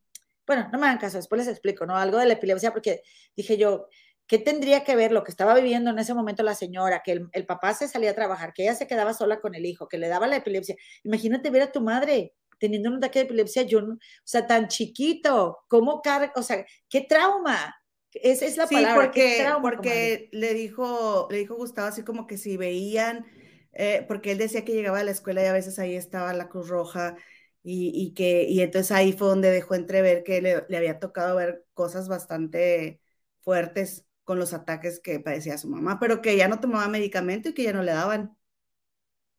bueno, 0.46 0.68
no 0.72 0.78
me 0.78 0.86
hagan 0.86 0.98
caso, 0.98 1.16
después 1.16 1.40
les 1.40 1.48
explico, 1.48 1.86
¿no? 1.86 1.96
Algo 1.96 2.18
de 2.18 2.26
la 2.26 2.34
epilepsia, 2.34 2.72
porque 2.72 3.02
dije 3.36 3.56
yo, 3.56 3.88
¿qué 4.26 4.38
tendría 4.38 4.84
que 4.84 4.96
ver 4.96 5.12
lo 5.12 5.24
que 5.24 5.30
estaba 5.30 5.54
viviendo 5.54 5.90
en 5.90 5.98
ese 5.98 6.14
momento 6.14 6.42
la 6.42 6.54
señora? 6.54 7.02
Que 7.04 7.20
el, 7.32 7.46
papá 7.46 7.74
se 7.74 7.88
salía 7.88 8.10
a 8.10 8.14
trabajar, 8.14 8.52
que 8.52 8.62
ella 8.62 8.74
se 8.74 8.86
quedaba 8.86 9.14
sola 9.14 9.40
con 9.40 9.54
el 9.54 9.66
hijo, 9.66 9.88
que 9.88 9.98
le 9.98 10.08
daba 10.08 10.26
la 10.26 10.36
epilepsia. 10.36 10.76
Imagínate 11.04 11.50
ver 11.50 11.62
a 11.62 11.72
tu 11.72 11.80
madre 11.80 12.34
teniendo 12.58 12.90
un 12.90 12.96
ataque 12.96 13.18
de 13.18 13.24
epilepsia, 13.24 13.62
yo, 13.62 13.80
o 13.80 13.98
sea, 14.24 14.46
tan 14.46 14.68
chiquito, 14.68 15.64
¿cómo 15.68 16.00
carga? 16.00 16.32
O 16.36 16.42
sea, 16.42 16.64
qué 16.88 17.00
trauma. 17.00 17.74
Esa 18.14 18.46
es 18.46 18.56
la 18.56 18.66
sí, 18.66 18.76
palabra. 18.76 19.04
Porque, 19.04 19.44
porque 19.60 20.28
le 20.32 20.54
dijo, 20.54 21.28
le 21.30 21.38
dijo 21.38 21.56
Gustavo 21.56 21.88
así 21.88 22.04
como 22.04 22.26
que 22.26 22.38
si 22.38 22.56
veían, 22.56 23.26
eh, 23.72 24.04
porque 24.06 24.32
él 24.32 24.38
decía 24.38 24.64
que 24.64 24.74
llegaba 24.74 25.00
a 25.00 25.04
la 25.04 25.10
escuela 25.10 25.42
y 25.42 25.46
a 25.46 25.52
veces 25.52 25.78
ahí 25.78 25.96
estaba 25.96 26.32
la 26.34 26.48
Cruz 26.48 26.68
Roja 26.68 27.16
y, 27.64 28.12
que, 28.14 28.44
y 28.44 28.60
entonces 28.60 28.90
ahí 28.92 29.12
fue 29.12 29.28
donde 29.28 29.50
dejó 29.50 29.74
entrever 29.74 30.24
que 30.24 30.42
le, 30.42 30.64
le, 30.68 30.76
había 30.76 30.98
tocado 30.98 31.36
ver 31.36 31.64
cosas 31.74 32.08
bastante 32.08 33.00
fuertes 33.40 34.04
con 34.24 34.38
los 34.38 34.52
ataques 34.52 35.00
que 35.00 35.20
padecía 35.20 35.58
su 35.58 35.68
mamá, 35.68 35.98
pero 36.00 36.22
que 36.22 36.36
ya 36.36 36.48
no 36.48 36.60
tomaba 36.60 36.88
medicamento 36.88 37.48
y 37.48 37.54
que 37.54 37.62
ya 37.64 37.72
no 37.72 37.82
le 37.82 37.92
daban. 37.92 38.36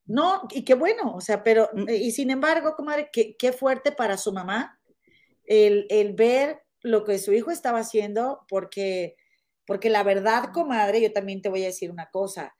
No, 0.05 0.43
y 0.51 0.63
qué 0.65 0.73
bueno, 0.73 1.15
o 1.15 1.21
sea, 1.21 1.43
pero, 1.43 1.69
mm. 1.73 1.89
y 1.89 2.11
sin 2.11 2.29
embargo, 2.29 2.75
comadre, 2.75 3.09
qué, 3.11 3.35
qué 3.37 3.53
fuerte 3.53 3.91
para 3.91 4.17
su 4.17 4.33
mamá 4.33 4.79
el, 5.45 5.85
el, 5.89 6.13
ver 6.13 6.61
lo 6.81 7.03
que 7.03 7.17
su 7.19 7.33
hijo 7.33 7.51
estaba 7.51 7.79
haciendo, 7.79 8.45
porque, 8.49 9.15
porque 9.65 9.89
la 9.89 10.03
verdad, 10.03 10.51
comadre, 10.53 11.01
yo 11.01 11.13
también 11.13 11.41
te 11.41 11.49
voy 11.49 11.63
a 11.63 11.67
decir 11.67 11.91
una 11.91 12.09
cosa, 12.09 12.55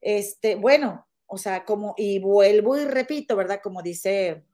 este, 0.00 0.56
bueno, 0.56 1.06
o 1.26 1.38
sea, 1.38 1.64
como, 1.64 1.94
y 1.96 2.18
vuelvo 2.18 2.76
y 2.76 2.84
repito, 2.84 3.36
¿verdad? 3.36 3.60
Como 3.62 3.82
dice, 3.82 4.44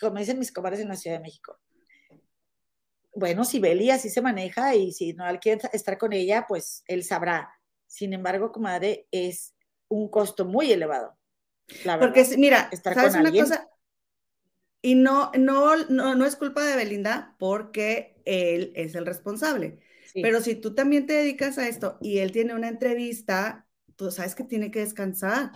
como 0.00 0.18
dicen 0.18 0.38
mis 0.38 0.52
comadres 0.52 0.80
en 0.80 0.88
la 0.88 0.96
Ciudad 0.96 1.16
de 1.16 1.22
México. 1.22 1.58
Bueno, 3.14 3.44
si 3.44 3.58
Beli 3.58 3.90
así 3.90 4.08
se 4.08 4.22
maneja 4.22 4.74
y 4.74 4.92
si 4.92 5.12
no 5.12 5.24
quiere 5.40 5.60
estar 5.72 5.98
con 5.98 6.12
ella, 6.12 6.46
pues 6.48 6.82
él 6.86 7.04
sabrá. 7.04 7.52
Sin 7.86 8.12
embargo, 8.12 8.52
comadre, 8.52 9.06
es 9.10 9.54
un 9.88 10.08
costo 10.08 10.44
muy 10.44 10.72
elevado. 10.72 11.18
La 11.84 11.96
verdad, 11.96 12.14
Porque 12.14 12.36
mira, 12.38 12.68
estar 12.72 12.94
¿sabes 12.94 13.14
una 13.14 13.30
cosa? 13.30 13.68
Y 14.82 14.94
no, 14.94 15.30
no, 15.38 15.76
no, 15.88 16.14
no 16.14 16.24
es 16.24 16.36
culpa 16.36 16.64
de 16.64 16.76
Belinda 16.76 17.36
porque 17.38 18.20
él 18.24 18.72
es 18.74 18.94
el 18.94 19.06
responsable. 19.06 19.80
Pero 20.14 20.40
si 20.40 20.54
tú 20.54 20.74
también 20.74 21.06
te 21.06 21.12
dedicas 21.14 21.58
a 21.58 21.68
esto 21.68 21.98
y 22.00 22.18
él 22.18 22.32
tiene 22.32 22.54
una 22.54 22.68
entrevista, 22.68 23.66
tú 23.96 24.10
sabes 24.10 24.34
que 24.34 24.44
tiene 24.44 24.70
que 24.70 24.80
descansar. 24.80 25.52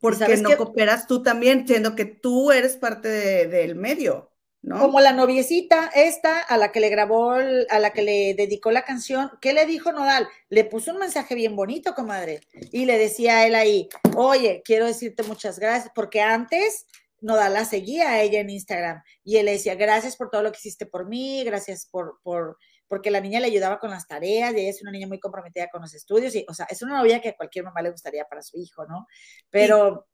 Porque 0.00 0.36
no 0.36 0.56
cooperas 0.56 1.06
tú 1.06 1.22
también, 1.22 1.66
siendo 1.66 1.96
que 1.96 2.04
tú 2.04 2.52
eres 2.52 2.76
parte 2.76 3.08
del 3.08 3.74
medio. 3.74 4.30
¿No? 4.60 4.80
Como 4.80 5.00
la 5.00 5.12
noviecita 5.12 5.88
esta 5.94 6.40
a 6.40 6.56
la 6.56 6.72
que 6.72 6.80
le 6.80 6.88
grabó, 6.88 7.34
a 7.34 7.78
la 7.78 7.92
que 7.92 8.02
le 8.02 8.34
dedicó 8.34 8.72
la 8.72 8.82
canción, 8.82 9.30
¿qué 9.40 9.52
le 9.52 9.66
dijo 9.66 9.92
Nodal? 9.92 10.28
Le 10.48 10.64
puso 10.64 10.92
un 10.92 10.98
mensaje 10.98 11.36
bien 11.36 11.54
bonito, 11.54 11.94
comadre, 11.94 12.40
y 12.72 12.84
le 12.84 12.98
decía 12.98 13.38
a 13.38 13.46
él 13.46 13.54
ahí, 13.54 13.88
oye, 14.16 14.62
quiero 14.64 14.86
decirte 14.86 15.22
muchas 15.22 15.60
gracias, 15.60 15.92
porque 15.94 16.22
antes 16.22 16.86
Nodal 17.20 17.54
la 17.54 17.64
seguía 17.64 18.10
a 18.10 18.20
ella 18.20 18.40
en 18.40 18.50
Instagram, 18.50 19.02
y 19.22 19.36
él 19.36 19.46
le 19.46 19.52
decía, 19.52 19.76
gracias 19.76 20.16
por 20.16 20.28
todo 20.28 20.42
lo 20.42 20.50
que 20.50 20.58
hiciste 20.58 20.86
por 20.86 21.06
mí, 21.08 21.44
gracias 21.44 21.86
por, 21.86 22.18
por, 22.24 22.58
porque 22.88 23.10
la 23.10 23.20
niña 23.20 23.38
le 23.40 23.46
ayudaba 23.46 23.78
con 23.78 23.90
las 23.90 24.08
tareas 24.08 24.54
y 24.54 24.60
ella 24.60 24.70
es 24.70 24.82
una 24.82 24.90
niña 24.90 25.06
muy 25.06 25.20
comprometida 25.20 25.68
con 25.68 25.82
los 25.82 25.94
estudios 25.94 26.34
y, 26.34 26.44
o 26.48 26.54
sea, 26.54 26.66
es 26.70 26.82
una 26.82 26.96
novia 26.96 27.20
que 27.20 27.30
a 27.30 27.36
cualquier 27.36 27.64
mamá 27.64 27.82
le 27.82 27.90
gustaría 27.90 28.24
para 28.24 28.42
su 28.42 28.58
hijo, 28.58 28.86
¿no? 28.86 29.06
Pero... 29.50 30.06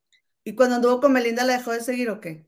¿Y, 0.46 0.54
cuando 0.54 0.76
anduvo 0.76 1.00
con 1.00 1.12
Melinda 1.12 1.42
la 1.44 1.56
dejó 1.56 1.72
de 1.72 1.80
seguir 1.80 2.10
o 2.10 2.20
qué? 2.20 2.46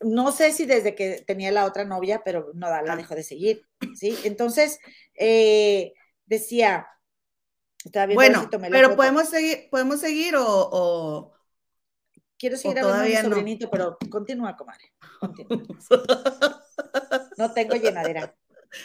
No 0.00 0.32
sé 0.32 0.52
si 0.52 0.64
desde 0.64 0.94
que 0.94 1.22
tenía 1.26 1.52
la 1.52 1.66
otra 1.66 1.84
novia, 1.84 2.22
pero 2.24 2.52
no, 2.54 2.70
la 2.70 2.78
ah. 2.78 2.96
dejó 2.96 3.14
de 3.14 3.22
seguir, 3.22 3.66
¿sí? 3.94 4.16
Entonces, 4.24 4.78
eh, 5.14 5.92
decía... 6.24 6.86
bueno, 8.14 8.48
pero 8.70 8.96
podemos 8.96 9.28
seguir, 9.28 9.68
podemos 9.70 10.00
seguir 10.00 10.34
o... 10.38 11.34
Quiero 12.38 12.56
seguir 12.56 12.78
hablando 12.78 13.02
de 13.02 13.10
mi 13.10 13.16
sobrinito, 13.16 13.68
pero 13.68 13.98
continúa, 14.08 14.56
comadre. 14.56 14.92
Continúa. 15.18 15.66
no 17.36 17.52
tengo 17.52 17.74
llenadera. 17.74 18.34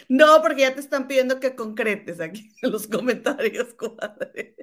No, 0.08 0.40
porque 0.42 0.62
ya 0.62 0.74
te 0.74 0.80
están 0.80 1.06
pidiendo 1.06 1.40
que 1.40 1.54
concretes 1.54 2.20
aquí 2.20 2.50
en 2.62 2.72
los 2.72 2.86
comentarios, 2.86 3.74
comadre. 3.74 4.56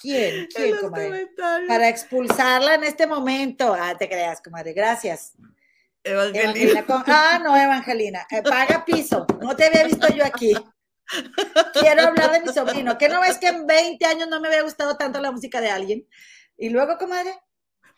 ¿Quién? 0.00 0.48
¿Quién, 0.54 0.76
comadre? 0.76 1.28
Para 1.68 1.88
expulsarla 1.88 2.74
en 2.74 2.84
este 2.84 3.06
momento. 3.06 3.74
Ah, 3.74 3.96
te 3.98 4.08
creas, 4.08 4.42
comadre. 4.42 4.72
Gracias. 4.72 5.32
Evangelina. 6.04 6.84
ah, 7.06 7.40
no, 7.42 7.56
Evangelina. 7.56 8.26
Eh, 8.30 8.42
paga 8.42 8.84
piso. 8.84 9.26
No 9.40 9.56
te 9.56 9.64
había 9.64 9.84
visto 9.84 10.06
yo 10.08 10.24
aquí. 10.24 10.54
Quiero 11.72 12.02
hablar 12.02 12.32
de 12.32 12.40
mi 12.42 12.52
sobrino. 12.52 12.98
¿Qué 12.98 13.08
no 13.08 13.20
ves 13.20 13.38
que 13.38 13.48
en 13.48 13.66
20 13.66 14.04
años 14.04 14.28
no 14.28 14.40
me 14.40 14.48
había 14.48 14.62
gustado 14.62 14.96
tanto 14.96 15.20
la 15.20 15.32
música 15.32 15.60
de 15.60 15.70
alguien? 15.70 16.06
Y 16.56 16.68
luego, 16.68 16.98
comadre. 16.98 17.32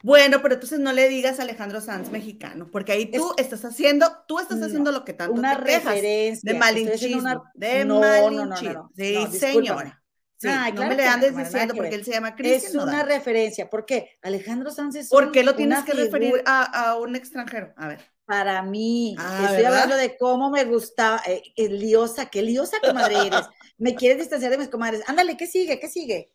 Bueno, 0.02 0.40
pero 0.42 0.54
entonces 0.54 0.78
no 0.78 0.92
le 0.92 1.08
digas 1.08 1.40
Alejandro 1.40 1.80
Sanz 1.80 2.10
mexicano, 2.10 2.68
porque 2.70 2.92
ahí 2.92 3.10
tú 3.10 3.34
estás 3.36 3.64
haciendo, 3.64 4.06
tú 4.28 4.38
estás 4.38 4.62
haciendo 4.62 4.92
lo 4.92 5.04
que 5.04 5.12
tanto 5.12 5.34
una 5.34 5.54
referencia, 5.54 6.52
de 6.52 6.58
malinchismo, 6.58 7.44
de 7.54 7.84
no, 7.84 8.00
malinchismo. 8.00 8.90
sí, 8.96 9.26
señora. 9.32 10.00
no 10.42 10.86
me 10.86 10.94
le 10.94 11.04
andes 11.04 11.36
diciendo 11.36 11.74
porque 11.74 11.96
él 11.96 12.04
se 12.04 12.12
llama 12.12 12.36
Cristian. 12.36 12.70
Es 12.70 12.74
una 12.76 13.02
referencia. 13.02 13.68
¿Por 13.68 13.84
qué? 13.86 14.18
Alejandro 14.22 14.70
Sanz 14.70 14.94
es 14.94 15.08
¿Por 15.08 15.32
qué 15.32 15.42
lo 15.42 15.56
tienes 15.56 15.82
que 15.82 15.94
referir 15.94 16.42
a, 16.46 16.96
un 17.00 17.16
extranjero? 17.16 17.72
A 17.76 17.88
ver. 17.88 18.00
Para 18.24 18.62
mí, 18.62 19.16
ah, 19.18 19.46
estoy 19.48 19.64
hablando 19.64 19.96
de 19.96 20.18
cómo 20.18 20.50
me 20.50 20.64
gustaba, 20.66 21.22
eh, 21.26 21.42
liosa, 21.70 22.26
qué 22.26 22.42
liosa 22.42 22.76
comadre 22.78 23.16
eres. 23.26 23.40
me 23.78 23.94
quieres 23.94 24.18
distanciar 24.18 24.50
de 24.50 24.58
mis 24.58 24.68
comadres. 24.68 25.02
Ándale, 25.06 25.36
¿qué 25.36 25.46
sigue? 25.46 25.80
¿Qué 25.80 25.88
sigue? 25.88 26.30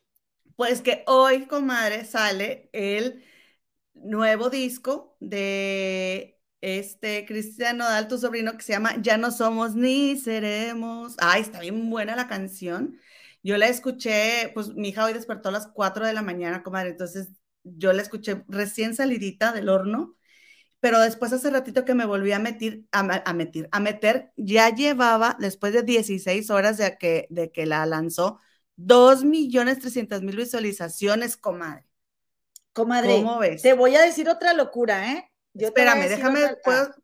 Pues 0.56 0.82
que 0.82 1.04
hoy, 1.06 1.46
comadre, 1.46 2.04
sale 2.04 2.68
el 2.72 3.22
nuevo 4.04 4.50
disco 4.50 5.16
de 5.20 6.38
este 6.60 7.26
Cristian 7.26 7.78
Nodal, 7.78 8.08
tu 8.08 8.18
sobrino, 8.18 8.56
que 8.56 8.62
se 8.62 8.72
llama 8.72 8.96
Ya 9.02 9.16
no 9.18 9.30
somos 9.30 9.74
ni 9.74 10.16
seremos. 10.16 11.14
Ay, 11.18 11.42
está 11.42 11.60
bien 11.60 11.90
buena 11.90 12.16
la 12.16 12.28
canción. 12.28 12.98
Yo 13.42 13.58
la 13.58 13.68
escuché, 13.68 14.50
pues 14.54 14.68
mi 14.74 14.88
hija 14.88 15.04
hoy 15.04 15.12
despertó 15.12 15.50
a 15.50 15.52
las 15.52 15.66
4 15.68 16.06
de 16.06 16.14
la 16.14 16.22
mañana, 16.22 16.62
comadre, 16.62 16.90
entonces 16.90 17.28
yo 17.62 17.92
la 17.92 18.02
escuché 18.02 18.44
recién 18.48 18.94
salidita 18.94 19.52
del 19.52 19.68
horno, 19.68 20.16
pero 20.80 21.00
después 21.00 21.32
hace 21.32 21.50
ratito 21.50 21.84
que 21.84 21.94
me 21.94 22.06
volví 22.06 22.32
a 22.32 22.38
meter, 22.38 22.82
a, 22.92 23.02
meter, 23.34 23.68
a 23.72 23.80
meter, 23.80 24.32
ya 24.36 24.70
llevaba, 24.74 25.36
después 25.40 25.72
de 25.74 25.82
16 25.82 26.50
horas 26.50 26.78
de 26.78 26.96
que, 26.98 27.26
de 27.30 27.52
que 27.52 27.66
la 27.66 27.86
lanzó, 27.86 28.40
2 28.76 29.24
millones 29.24 29.78
300 29.80 30.22
mil 30.22 30.36
visualizaciones, 30.36 31.36
comadre. 31.36 31.86
Comadre, 32.74 33.16
¿Cómo 33.16 33.38
ves? 33.38 33.62
te 33.62 33.72
voy 33.72 33.94
a 33.94 34.02
decir 34.02 34.28
otra 34.28 34.52
locura, 34.52 35.12
¿eh? 35.12 35.30
Yo 35.54 35.68
Espérame, 35.68 36.08
déjame, 36.08 36.40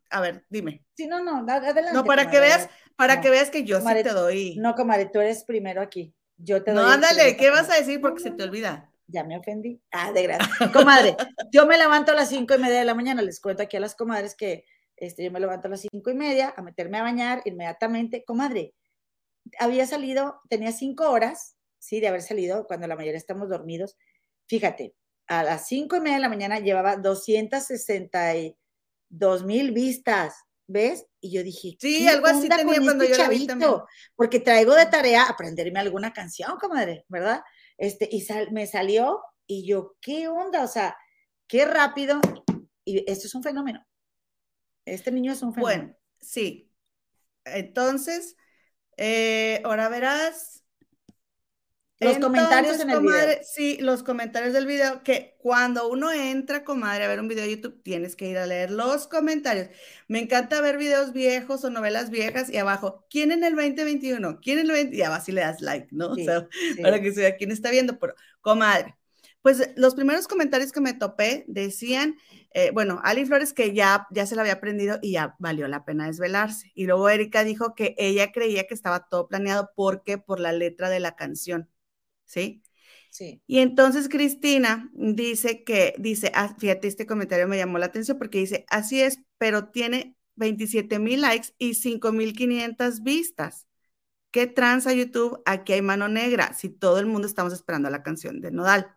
a 0.09 0.21
ver, 0.21 0.45
dime. 0.49 0.83
Sí, 0.97 1.07
no, 1.07 1.23
no, 1.23 1.49
adelante. 1.49 1.93
No, 1.93 2.03
para 2.03 2.29
que 2.29 2.41
veas, 2.41 2.69
para 2.97 3.21
que 3.21 3.29
veas 3.29 3.49
que 3.49 3.63
yo 3.63 3.79
sí 3.79 3.87
te 4.03 4.09
doy. 4.09 4.57
No, 4.57 4.75
comadre, 4.75 5.05
tú 5.05 5.21
eres 5.21 5.45
primero 5.45 5.81
aquí. 5.81 6.13
Yo 6.35 6.61
te 6.61 6.73
doy. 6.73 6.83
No, 6.83 6.91
ándale, 6.91 7.37
¿qué 7.37 7.49
vas 7.49 7.69
a 7.69 7.77
decir? 7.77 8.01
Porque 8.01 8.21
se 8.21 8.31
te 8.31 8.43
olvida. 8.43 8.91
Ya 9.07 9.23
me 9.23 9.37
ofendí. 9.37 9.81
Ah, 9.91 10.11
de 10.11 10.23
gracia. 10.23 10.71
Comadre, 10.73 11.15
yo 11.53 11.65
me 11.65 11.77
levanto 11.77 12.11
a 12.11 12.15
las 12.15 12.27
cinco 12.27 12.53
y 12.55 12.57
media 12.57 12.79
de 12.79 12.85
la 12.85 12.93
mañana. 12.93 13.21
Les 13.21 13.39
cuento 13.39 13.63
aquí 13.63 13.77
a 13.77 13.79
las 13.79 13.95
comadres 13.95 14.35
que 14.35 14.65
este, 14.97 15.23
yo 15.23 15.31
me 15.31 15.39
levanto 15.39 15.67
a 15.67 15.71
las 15.71 15.81
cinco 15.81 16.09
y 16.09 16.13
media 16.13 16.53
a 16.55 16.61
meterme 16.61 16.97
a 16.97 17.03
bañar 17.03 17.41
inmediatamente. 17.45 18.25
Comadre, 18.25 18.73
había 19.59 19.87
salido, 19.87 20.41
tenía 20.49 20.73
cinco 20.73 21.09
horas, 21.09 21.55
sí, 21.79 22.01
de 22.01 22.09
haber 22.09 22.21
salido 22.21 22.67
cuando 22.67 22.87
la 22.87 22.97
mayoría 22.97 23.17
estamos 23.17 23.47
dormidos. 23.47 23.97
Fíjate, 24.47 24.93
a 25.31 25.43
las 25.43 25.65
cinco 25.65 25.95
y 25.95 26.01
media 26.01 26.17
de 26.17 26.23
la 26.23 26.27
mañana 26.27 26.59
llevaba 26.59 26.97
262 26.97 29.45
mil 29.45 29.71
vistas, 29.71 30.43
¿ves? 30.67 31.05
Y 31.21 31.31
yo 31.31 31.41
dije, 31.41 31.77
sí, 31.79 32.05
algo 32.09 32.27
así 32.27 32.49
tenía 32.49 32.65
cuando 32.65 33.05
este 33.05 33.17
yo 33.17 33.23
chavito? 33.23 33.87
Porque 34.17 34.41
traigo 34.41 34.75
de 34.75 34.87
tarea 34.87 35.23
aprenderme 35.23 35.79
alguna 35.79 36.11
canción, 36.11 36.57
comadre, 36.59 37.05
¿verdad? 37.07 37.43
Este, 37.77 38.09
y 38.11 38.27
me 38.51 38.67
salió 38.67 39.21
y 39.47 39.65
yo, 39.65 39.95
¿qué 40.01 40.27
onda? 40.27 40.65
O 40.65 40.67
sea, 40.67 40.97
qué 41.47 41.63
rápido. 41.63 42.19
Y 42.83 43.09
esto 43.09 43.27
es 43.27 43.33
un 43.33 43.43
fenómeno. 43.43 43.87
Este 44.83 45.13
niño 45.13 45.31
es 45.31 45.41
un 45.43 45.53
fenómeno. 45.53 45.83
Bueno, 45.83 45.97
sí. 46.19 46.69
Entonces, 47.45 48.35
eh, 48.97 49.61
ahora 49.63 49.87
verás, 49.87 50.60
los 52.01 52.17
comentarios 52.17 52.79
en 52.79 52.89
el 52.89 53.01
video. 53.01 53.37
Sí, 53.43 53.77
los 53.79 54.03
comentarios 54.03 54.53
del 54.53 54.65
video, 54.65 55.03
que 55.03 55.35
cuando 55.37 55.89
uno 55.89 56.11
entra, 56.11 56.63
comadre, 56.63 57.05
a 57.05 57.07
ver 57.07 57.19
un 57.19 57.27
video 57.27 57.43
de 57.43 57.55
YouTube, 57.55 57.81
tienes 57.83 58.15
que 58.15 58.27
ir 58.27 58.37
a 58.37 58.45
leer 58.45 58.71
los 58.71 59.07
comentarios. 59.07 59.69
Me 60.07 60.19
encanta 60.19 60.61
ver 60.61 60.77
videos 60.77 61.13
viejos 61.13 61.63
o 61.63 61.69
novelas 61.69 62.09
viejas 62.09 62.49
y 62.49 62.57
abajo, 62.57 63.05
¿quién 63.09 63.31
en 63.31 63.43
el 63.43 63.55
2021? 63.55 64.39
¿Quién 64.41 64.59
en 64.59 64.65
el 64.65 64.71
20? 64.71 64.97
Y 64.97 65.01
abajo 65.01 65.25
sí 65.25 65.31
le 65.31 65.41
das 65.41 65.61
like, 65.61 65.87
¿no? 65.91 66.11
o 66.11 66.15
sea, 66.15 66.47
para 66.81 66.99
que 67.01 67.13
se 67.13 67.21
vea 67.21 67.37
quién 67.37 67.51
está 67.51 67.71
viendo, 67.71 67.99
pero 67.99 68.15
comadre. 68.41 68.95
Pues 69.41 69.71
los 69.75 69.95
primeros 69.95 70.27
comentarios 70.27 70.71
que 70.71 70.81
me 70.81 70.93
topé 70.93 71.45
decían, 71.47 72.15
eh, 72.53 72.71
bueno, 72.71 72.99
Ali 73.03 73.25
Flores 73.25 73.53
que 73.53 73.73
ya, 73.73 74.07
ya 74.11 74.25
se 74.25 74.35
lo 74.35 74.41
había 74.41 74.53
aprendido 74.53 74.99
y 75.01 75.13
ya 75.13 75.35
valió 75.39 75.67
la 75.67 75.83
pena 75.83 76.05
desvelarse. 76.07 76.71
Y 76.75 76.85
luego 76.85 77.09
Erika 77.09 77.43
dijo 77.43 77.73
que 77.73 77.95
ella 77.97 78.31
creía 78.31 78.67
que 78.67 78.73
estaba 78.73 79.07
todo 79.07 79.27
planeado 79.27 79.71
porque 79.75 80.17
por 80.17 80.39
la 80.39 80.51
letra 80.51 80.89
de 80.89 80.99
la 80.99 81.15
canción. 81.15 81.69
¿Sí? 82.31 82.63
Sí. 83.09 83.41
Y 83.45 83.59
entonces 83.59 84.07
Cristina 84.07 84.89
dice 84.93 85.63
que, 85.65 85.93
dice, 85.99 86.31
ah, 86.33 86.55
fíjate, 86.57 86.87
este 86.87 87.05
comentario 87.05 87.47
me 87.47 87.57
llamó 87.57 87.77
la 87.77 87.87
atención 87.87 88.17
porque 88.17 88.39
dice, 88.39 88.65
así 88.69 89.01
es, 89.01 89.19
pero 89.37 89.69
tiene 89.69 90.15
27 90.35 90.97
mil 90.99 91.21
likes 91.21 91.49
y 91.57 91.73
5 91.73 92.11
mil 92.13 92.33
500 92.33 93.03
vistas. 93.03 93.67
¿Qué 94.31 94.47
transa 94.47 94.93
YouTube? 94.93 95.41
Aquí 95.45 95.73
hay 95.73 95.81
mano 95.81 96.07
negra, 96.07 96.53
si 96.53 96.69
todo 96.69 96.99
el 96.99 97.05
mundo 97.05 97.27
estamos 97.27 97.51
esperando 97.51 97.89
la 97.89 98.01
canción 98.01 98.39
de 98.39 98.51
Nodal. 98.51 98.95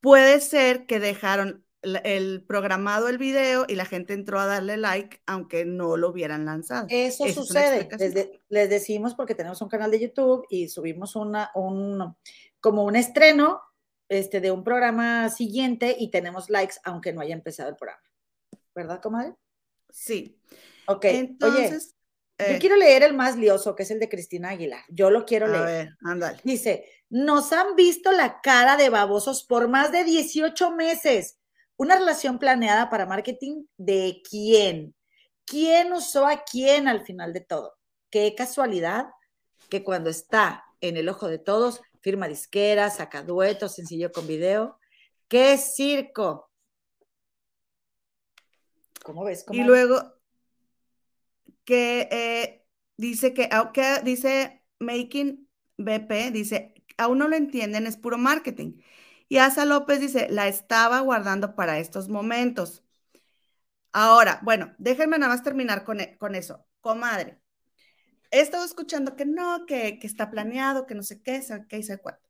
Puede 0.00 0.40
ser 0.40 0.86
que 0.86 0.98
dejaron 0.98 1.64
el 1.82 2.42
programado 2.42 3.08
el 3.08 3.18
video 3.18 3.64
y 3.68 3.76
la 3.76 3.84
gente 3.84 4.12
entró 4.12 4.40
a 4.40 4.46
darle 4.46 4.76
like 4.76 5.20
aunque 5.26 5.64
no 5.64 5.96
lo 5.96 6.10
hubieran 6.10 6.44
lanzado. 6.44 6.86
Eso, 6.90 7.28
sucede. 7.28 7.88
Les, 8.48 8.70
decimos 8.70 9.14
porque 9.14 9.34
tenemos 9.34 9.62
un 9.62 9.68
canal 9.68 9.90
de 9.90 10.00
YouTube 10.00 10.44
y 10.50 10.68
subimos 10.68 11.14
una, 11.16 11.50
un, 11.54 12.16
como 12.66 12.82
un 12.82 12.96
estreno 12.96 13.62
este, 14.08 14.40
de 14.40 14.50
un 14.50 14.64
programa 14.64 15.30
siguiente 15.30 15.94
y 15.96 16.10
tenemos 16.10 16.50
likes 16.50 16.74
aunque 16.82 17.12
no 17.12 17.20
haya 17.20 17.32
empezado 17.32 17.68
el 17.68 17.76
programa. 17.76 18.02
¿Verdad, 18.74 19.00
comadre? 19.00 19.34
Sí. 19.88 20.42
Ok. 20.88 21.04
Entonces, 21.04 21.94
Yo 22.40 22.44
Eh, 22.46 22.58
quiero 22.58 22.74
leer 22.74 23.04
el 23.04 23.14
más 23.14 23.36
lioso, 23.36 23.76
que 23.76 23.84
es 23.84 23.90
el 23.92 24.00
de 24.00 24.08
Cristina 24.08 24.48
Aguilar. 24.48 24.82
Yo 24.88 25.10
lo 25.10 25.24
quiero 25.24 25.46
a 25.46 25.50
leer. 25.50 25.64
ver, 25.64 25.96
ándale. 26.02 26.40
Dice, 26.42 26.90
nos 27.08 27.52
han 27.52 27.76
visto 27.76 28.10
la 28.10 28.40
cara 28.40 28.76
de 28.76 28.88
babosos 28.90 29.44
por 29.44 29.68
más 29.68 29.92
de 29.92 30.02
18 30.02 30.72
meses. 30.72 31.38
Una 31.76 31.94
relación 31.94 32.40
planeada 32.40 32.90
para 32.90 33.06
marketing 33.06 33.66
de 33.76 34.22
quién? 34.28 34.92
¿Quién 35.44 35.92
usó 35.92 36.26
a 36.26 36.42
quién 36.42 36.88
al 36.88 37.02
final 37.02 37.32
de 37.32 37.42
todo? 37.42 37.76
Qué 38.10 38.34
casualidad 38.34 39.06
que 39.68 39.84
cuando 39.84 40.10
está 40.10 40.64
en 40.80 40.96
el 40.96 41.08
ojo 41.08 41.28
de 41.28 41.38
todos, 41.38 41.80
firma 42.06 42.28
disquera, 42.28 42.88
saca 42.88 43.24
duetos, 43.24 43.74
sencillo 43.74 44.12
con 44.12 44.28
video. 44.28 44.78
¡Qué 45.26 45.58
circo! 45.58 46.52
¿Cómo 49.02 49.24
ves? 49.24 49.44
Y 49.50 49.64
luego 49.64 50.14
que 51.64 52.08
eh, 52.12 52.64
dice 52.96 53.34
que, 53.34 53.48
aunque 53.50 54.02
dice 54.04 54.62
Making 54.78 55.48
BP, 55.78 56.30
dice, 56.30 56.74
aún 56.96 57.18
no 57.18 57.26
lo 57.26 57.34
entienden, 57.34 57.88
es 57.88 57.96
puro 57.96 58.18
marketing. 58.18 58.80
Y 59.28 59.38
Asa 59.38 59.64
López 59.64 59.98
dice, 59.98 60.28
la 60.30 60.46
estaba 60.46 61.00
guardando 61.00 61.56
para 61.56 61.80
estos 61.80 62.08
momentos. 62.08 62.84
Ahora, 63.90 64.38
bueno, 64.44 64.76
déjenme 64.78 65.18
nada 65.18 65.32
más 65.32 65.42
terminar 65.42 65.82
con, 65.82 65.98
e- 65.98 66.16
con 66.18 66.36
eso. 66.36 66.68
Comadre, 66.80 67.40
he 68.38 68.40
estado 68.42 68.64
escuchando 68.64 69.16
que 69.16 69.26
no, 69.26 69.66
que, 69.66 69.98
que 69.98 70.06
está 70.06 70.30
planeado, 70.30 70.86
que 70.86 70.94
no 70.94 71.02
sé 71.02 71.22
qué, 71.22 71.36
y 71.38 71.82
sabe 71.82 72.00
cuánto. 72.00 72.22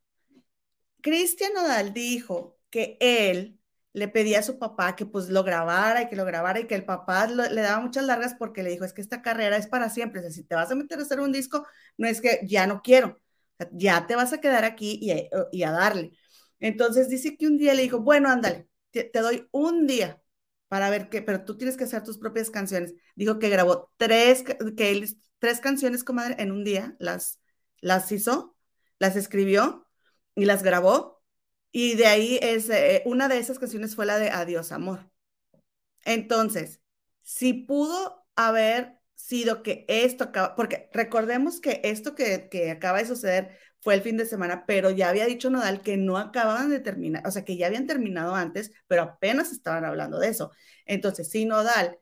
Cristian 1.02 1.52
Nodal 1.54 1.92
dijo 1.92 2.58
que 2.70 2.96
él 3.00 3.60
le 3.92 4.08
pedía 4.08 4.40
a 4.40 4.42
su 4.42 4.58
papá 4.58 4.96
que 4.96 5.06
pues 5.06 5.28
lo 5.30 5.42
grabara 5.44 6.02
y 6.02 6.08
que 6.08 6.16
lo 6.16 6.24
grabara 6.24 6.60
y 6.60 6.66
que 6.66 6.74
el 6.74 6.84
papá 6.84 7.26
le 7.28 7.60
daba 7.62 7.80
muchas 7.82 8.04
largas 8.04 8.34
porque 8.38 8.62
le 8.62 8.70
dijo, 8.70 8.84
es 8.84 8.92
que 8.92 9.00
esta 9.00 9.22
carrera 9.22 9.56
es 9.56 9.66
para 9.68 9.88
siempre, 9.88 10.20
o 10.20 10.22
sea, 10.22 10.30
si 10.32 10.44
te 10.44 10.54
vas 10.54 10.70
a 10.70 10.74
meter 10.74 10.98
a 10.98 11.02
hacer 11.02 11.20
un 11.20 11.32
disco, 11.32 11.66
no 11.96 12.06
es 12.08 12.20
que 12.20 12.40
ya 12.44 12.66
no 12.66 12.82
quiero, 12.82 13.18
ya 13.72 14.06
te 14.06 14.16
vas 14.16 14.32
a 14.32 14.40
quedar 14.40 14.64
aquí 14.64 14.98
y, 15.00 15.12
a- 15.12 15.28
y 15.52 15.62
a 15.62 15.70
darle. 15.70 16.12
Entonces 16.60 17.08
dice 17.08 17.36
que 17.36 17.46
un 17.46 17.56
día 17.58 17.74
le 17.74 17.82
dijo, 17.82 18.00
bueno, 18.00 18.28
ándale, 18.30 18.68
te, 18.90 19.04
te 19.04 19.20
doy 19.20 19.48
un 19.52 19.86
día 19.86 20.20
para 20.68 20.90
ver 20.90 21.08
qué, 21.08 21.22
pero 21.22 21.44
tú 21.44 21.56
tienes 21.56 21.76
que 21.76 21.84
hacer 21.84 22.02
tus 22.02 22.18
propias 22.18 22.50
canciones. 22.50 22.94
Dijo 23.14 23.38
que 23.38 23.48
grabó 23.48 23.90
tres, 23.96 24.42
que 24.76 24.90
él, 24.90 25.06
tres 25.38 25.60
canciones, 25.60 26.04
comadre, 26.04 26.36
en 26.38 26.52
un 26.52 26.64
día, 26.64 26.96
las, 26.98 27.40
las 27.80 28.10
hizo, 28.12 28.56
las 28.98 29.16
escribió 29.16 29.86
y 30.34 30.44
las 30.46 30.62
grabó. 30.62 31.22
Y 31.72 31.94
de 31.96 32.06
ahí 32.06 32.38
es, 32.42 32.70
eh, 32.70 33.02
una 33.06 33.28
de 33.28 33.38
esas 33.38 33.58
canciones 33.58 33.94
fue 33.96 34.06
la 34.06 34.18
de 34.18 34.30
Adiós, 34.30 34.72
amor. 34.72 35.10
Entonces, 36.04 36.80
si 37.22 37.52
pudo 37.52 38.26
haber 38.36 38.98
sido 39.14 39.62
que 39.62 39.84
esto 39.88 40.24
acaba, 40.24 40.54
porque 40.54 40.88
recordemos 40.92 41.60
que 41.60 41.80
esto 41.84 42.14
que, 42.14 42.48
que 42.50 42.70
acaba 42.70 42.98
de 42.98 43.06
suceder 43.06 43.58
fue 43.80 43.94
el 43.94 44.02
fin 44.02 44.16
de 44.16 44.26
semana, 44.26 44.64
pero 44.66 44.90
ya 44.90 45.08
había 45.08 45.26
dicho 45.26 45.50
Nodal 45.50 45.82
que 45.82 45.96
no 45.96 46.18
acababan 46.18 46.70
de 46.70 46.80
terminar, 46.80 47.26
o 47.26 47.30
sea, 47.30 47.44
que 47.44 47.56
ya 47.56 47.66
habían 47.66 47.86
terminado 47.86 48.34
antes, 48.34 48.72
pero 48.86 49.02
apenas 49.02 49.52
estaban 49.52 49.84
hablando 49.84 50.18
de 50.18 50.28
eso. 50.28 50.52
Entonces, 50.86 51.30
si 51.30 51.44
Nodal 51.44 51.98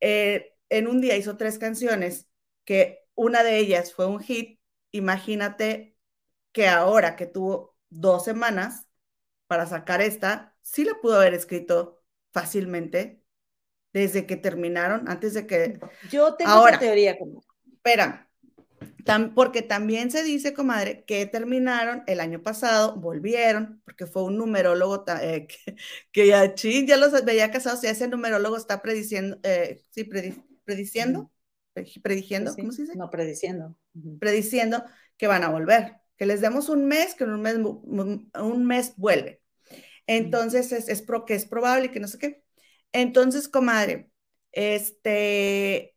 eh, 0.00 0.54
en 0.68 0.88
un 0.88 1.00
día 1.00 1.16
hizo 1.16 1.36
tres 1.36 1.58
canciones, 1.58 2.27
que 2.68 3.06
una 3.14 3.42
de 3.42 3.56
ellas 3.58 3.94
fue 3.94 4.04
un 4.06 4.20
hit, 4.20 4.60
imagínate 4.92 5.96
que 6.52 6.68
ahora 6.68 7.16
que 7.16 7.24
tuvo 7.26 7.78
dos 7.88 8.24
semanas 8.24 8.86
para 9.46 9.66
sacar 9.66 10.02
esta, 10.02 10.54
sí 10.60 10.84
la 10.84 10.94
pudo 11.00 11.16
haber 11.16 11.32
escrito 11.32 12.02
fácilmente 12.32 13.24
desde 13.94 14.26
que 14.26 14.36
terminaron, 14.36 15.08
antes 15.08 15.32
de 15.34 15.46
que... 15.46 15.80
Yo 16.10 16.34
tengo 16.34 16.50
Ahora. 16.52 16.78
teoría. 16.78 17.18
Como... 17.18 17.42
Espera, 17.72 18.30
tam- 19.04 19.34
porque 19.34 19.62
también 19.62 20.10
se 20.10 20.22
dice, 20.22 20.52
comadre, 20.54 21.04
que 21.06 21.26
terminaron 21.26 22.02
el 22.06 22.20
año 22.20 22.42
pasado, 22.42 22.96
volvieron, 22.96 23.80
porque 23.84 24.06
fue 24.06 24.24
un 24.24 24.36
numerólogo 24.36 25.04
eh, 25.22 25.46
que, 25.64 25.76
que 26.12 26.26
ya, 26.28 26.54
chin, 26.54 26.86
ya 26.86 26.96
los 26.98 27.12
veía 27.24 27.50
casados, 27.50 27.82
ya 27.82 27.90
ese 27.90 28.08
numerólogo 28.08 28.56
está 28.56 28.82
prediciendo, 28.82 29.38
eh, 29.42 29.82
sí, 29.90 30.04
predi- 30.04 30.44
prediciendo, 30.64 31.24
pre- 31.24 31.37
predigiendo, 32.02 32.52
Sí, 32.52 32.60
¿cómo 32.62 32.72
se 32.72 32.82
dice? 32.82 32.96
No, 32.96 33.10
prediciendo. 33.10 33.76
Prediciendo 34.18 34.84
que 35.16 35.26
van 35.26 35.42
a 35.44 35.50
volver, 35.50 35.96
que 36.16 36.26
les 36.26 36.40
demos 36.40 36.68
un 36.68 36.86
mes, 36.86 37.14
que 37.14 37.24
en 37.24 37.30
un 37.30 37.42
mes, 37.42 37.56
un 37.56 38.66
mes 38.66 38.94
vuelve. 38.96 39.42
Entonces 40.06 40.72
es, 40.72 40.88
es 40.88 41.02
pro, 41.02 41.24
que 41.24 41.34
es 41.34 41.46
probable 41.46 41.86
y 41.86 41.88
que 41.90 42.00
no 42.00 42.08
sé 42.08 42.18
qué. 42.18 42.42
Entonces, 42.92 43.48
comadre, 43.48 44.10
este, 44.52 45.96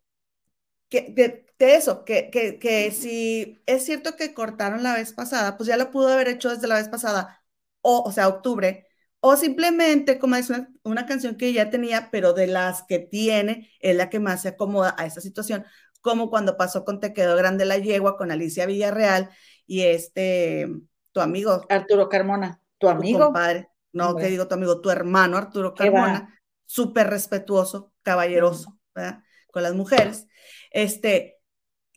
que, 0.89 1.11
de, 1.11 1.45
de 1.59 1.75
eso, 1.75 2.05
que, 2.05 2.29
que, 2.31 2.59
que 2.59 2.91
si 2.91 3.61
es 3.65 3.85
cierto 3.85 4.15
que 4.15 4.33
cortaron 4.33 4.83
la 4.83 4.95
vez 4.95 5.13
pasada, 5.13 5.57
pues 5.57 5.67
ya 5.67 5.77
lo 5.77 5.91
pudo 5.91 6.09
haber 6.09 6.27
hecho 6.27 6.49
desde 6.49 6.67
la 6.67 6.75
vez 6.75 6.89
pasada, 6.89 7.43
o, 7.81 8.01
o 8.03 8.11
sea, 8.11 8.27
octubre, 8.27 8.87
o 9.21 9.37
simplemente, 9.37 10.19
como 10.19 10.35
es 10.35 10.49
una, 10.49 10.67
una 10.83 11.05
canción 11.05 11.35
que 11.35 11.53
ya 11.53 11.69
tenía, 11.69 12.09
pero 12.11 12.33
de 12.33 12.47
las 12.47 12.83
que 12.83 12.99
tiene, 12.99 13.71
es 13.79 13.95
la 13.95 14.09
que 14.09 14.19
más 14.19 14.41
se 14.41 14.49
acomoda 14.49 14.95
a 14.97 15.05
esa 15.05 15.21
situación, 15.21 15.63
como 16.01 16.29
cuando 16.29 16.57
pasó 16.57 16.83
con 16.83 16.99
Te 16.99 17.13
quedó 17.13 17.35
grande 17.37 17.65
la 17.65 17.77
yegua 17.77 18.17
con 18.17 18.31
Alicia 18.31 18.65
Villarreal 18.65 19.29
y 19.67 19.83
este, 19.83 20.67
tu 21.11 21.21
amigo, 21.21 21.65
Arturo 21.69 22.09
Carmona, 22.09 22.59
tu 22.79 22.87
tu 22.87 22.89
amigo. 22.89 23.19
compadre, 23.25 23.69
no, 23.93 24.09
Hombre. 24.09 24.25
que 24.25 24.31
digo 24.31 24.47
tu 24.47 24.55
amigo, 24.55 24.81
tu 24.81 24.89
hermano 24.89 25.37
Arturo. 25.37 25.75
Carmona, 25.75 26.41
súper 26.65 27.07
respetuoso, 27.07 27.93
caballeroso, 28.01 28.79
¿verdad? 28.95 29.23
Con 29.51 29.61
las 29.61 29.75
mujeres, 29.75 30.27
este, 30.71 31.37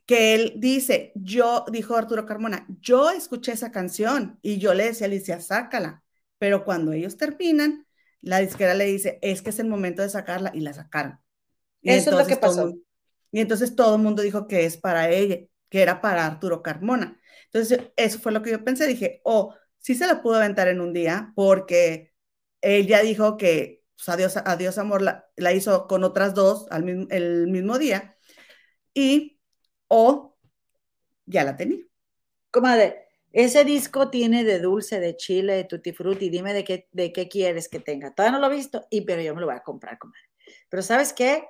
que 0.05 0.35
él 0.35 0.55
dice, 0.59 1.13
yo, 1.15 1.65
dijo 1.73 1.97
Arturo 1.97 2.27
Carmona, 2.27 2.67
yo 2.81 3.11
escuché 3.11 3.53
esa 3.53 3.73
canción 3.73 4.39
y 4.43 4.59
yo 4.59 4.75
le 4.75 4.85
decía 4.85 5.07
a 5.07 5.09
Alicia, 5.09 5.41
sácala, 5.41 6.04
pero 6.45 6.65
cuando 6.65 6.93
ellos 6.93 7.17
terminan, 7.17 7.87
la 8.21 8.41
disquera 8.41 8.75
le 8.75 8.85
dice, 8.87 9.19
es 9.23 9.41
que 9.43 9.51
es 9.51 9.59
el 9.59 9.69
momento 9.69 10.03
de 10.03 10.11
sacarla 10.11 10.51
y 10.55 10.61
la 10.61 10.75
sacaron. 10.75 11.19
Y 11.83 11.93
Eso 11.93 12.11
es 12.11 12.17
lo 12.17 12.27
que 12.27 12.37
pasó. 12.37 12.63
mundo- 12.67 12.79
y 13.33 13.41
entonces 13.41 13.77
todo 13.77 13.97
el 13.97 14.03
mundo 14.03 14.23
dijo 14.23 14.47
que 14.49 14.67
es 14.67 14.77
para 14.77 15.11
ella, 15.11 15.39
que 15.71 15.83
era 15.83 16.01
para 16.01 16.27
Arturo 16.27 16.63
Carmona. 16.63 17.21
Entonces, 17.47 17.81
eso 17.97 18.19
fue 18.21 18.33
lo 18.33 18.43
que 18.43 18.51
yo 18.53 18.65
pensé. 18.65 18.87
Dije, 18.87 19.23
oh, 19.25 19.55
sí 19.79 19.95
se 19.95 20.07
la 20.07 20.23
pudo 20.23 20.37
aventar 20.37 20.69
en 20.69 20.81
un 20.83 20.93
día, 20.93 21.33
porque 21.37 22.13
él 22.63 22.87
ya 22.87 23.03
dijo 23.03 23.39
que 23.39 23.83
pues, 23.97 24.09
Adiós, 24.11 24.37
Adiós 24.39 24.79
Amor 24.79 25.03
la, 25.03 25.27
la 25.37 25.53
hizo 25.55 25.89
con 25.89 26.05
otras 26.05 26.35
dos 26.35 26.67
al 26.71 26.85
mismo, 26.85 27.07
el 27.11 27.49
mismo 27.49 27.79
día, 27.79 28.17
y 28.95 29.41
o 29.89 30.37
ya 31.27 31.45
la 31.45 31.57
tenía. 31.57 31.85
Comadre, 32.51 33.04
ese 33.35 33.65
disco 33.65 34.09
tiene 34.11 34.45
de 34.45 34.61
dulce, 34.61 35.01
de 35.01 35.17
chile, 35.17 35.55
de 35.55 35.65
tutti 35.65 35.93
frutti. 35.93 36.31
Dime 36.31 36.55
de 36.55 36.65
qué, 36.65 36.89
de 36.93 37.13
qué 37.13 37.29
quieres 37.29 37.69
que 37.69 37.81
tenga. 37.81 38.15
Todavía 38.15 38.39
no 38.39 38.47
lo 38.47 38.53
he 38.53 38.57
visto, 38.57 38.87
y, 38.91 39.03
pero 39.03 39.21
yo 39.21 39.35
me 39.35 39.41
lo 39.41 39.47
voy 39.49 39.57
a 39.57 39.61
comprar, 39.63 39.99
comadre. 39.99 40.31
Pero 40.71 40.83
¿sabes 40.83 41.13
qué? 41.13 41.45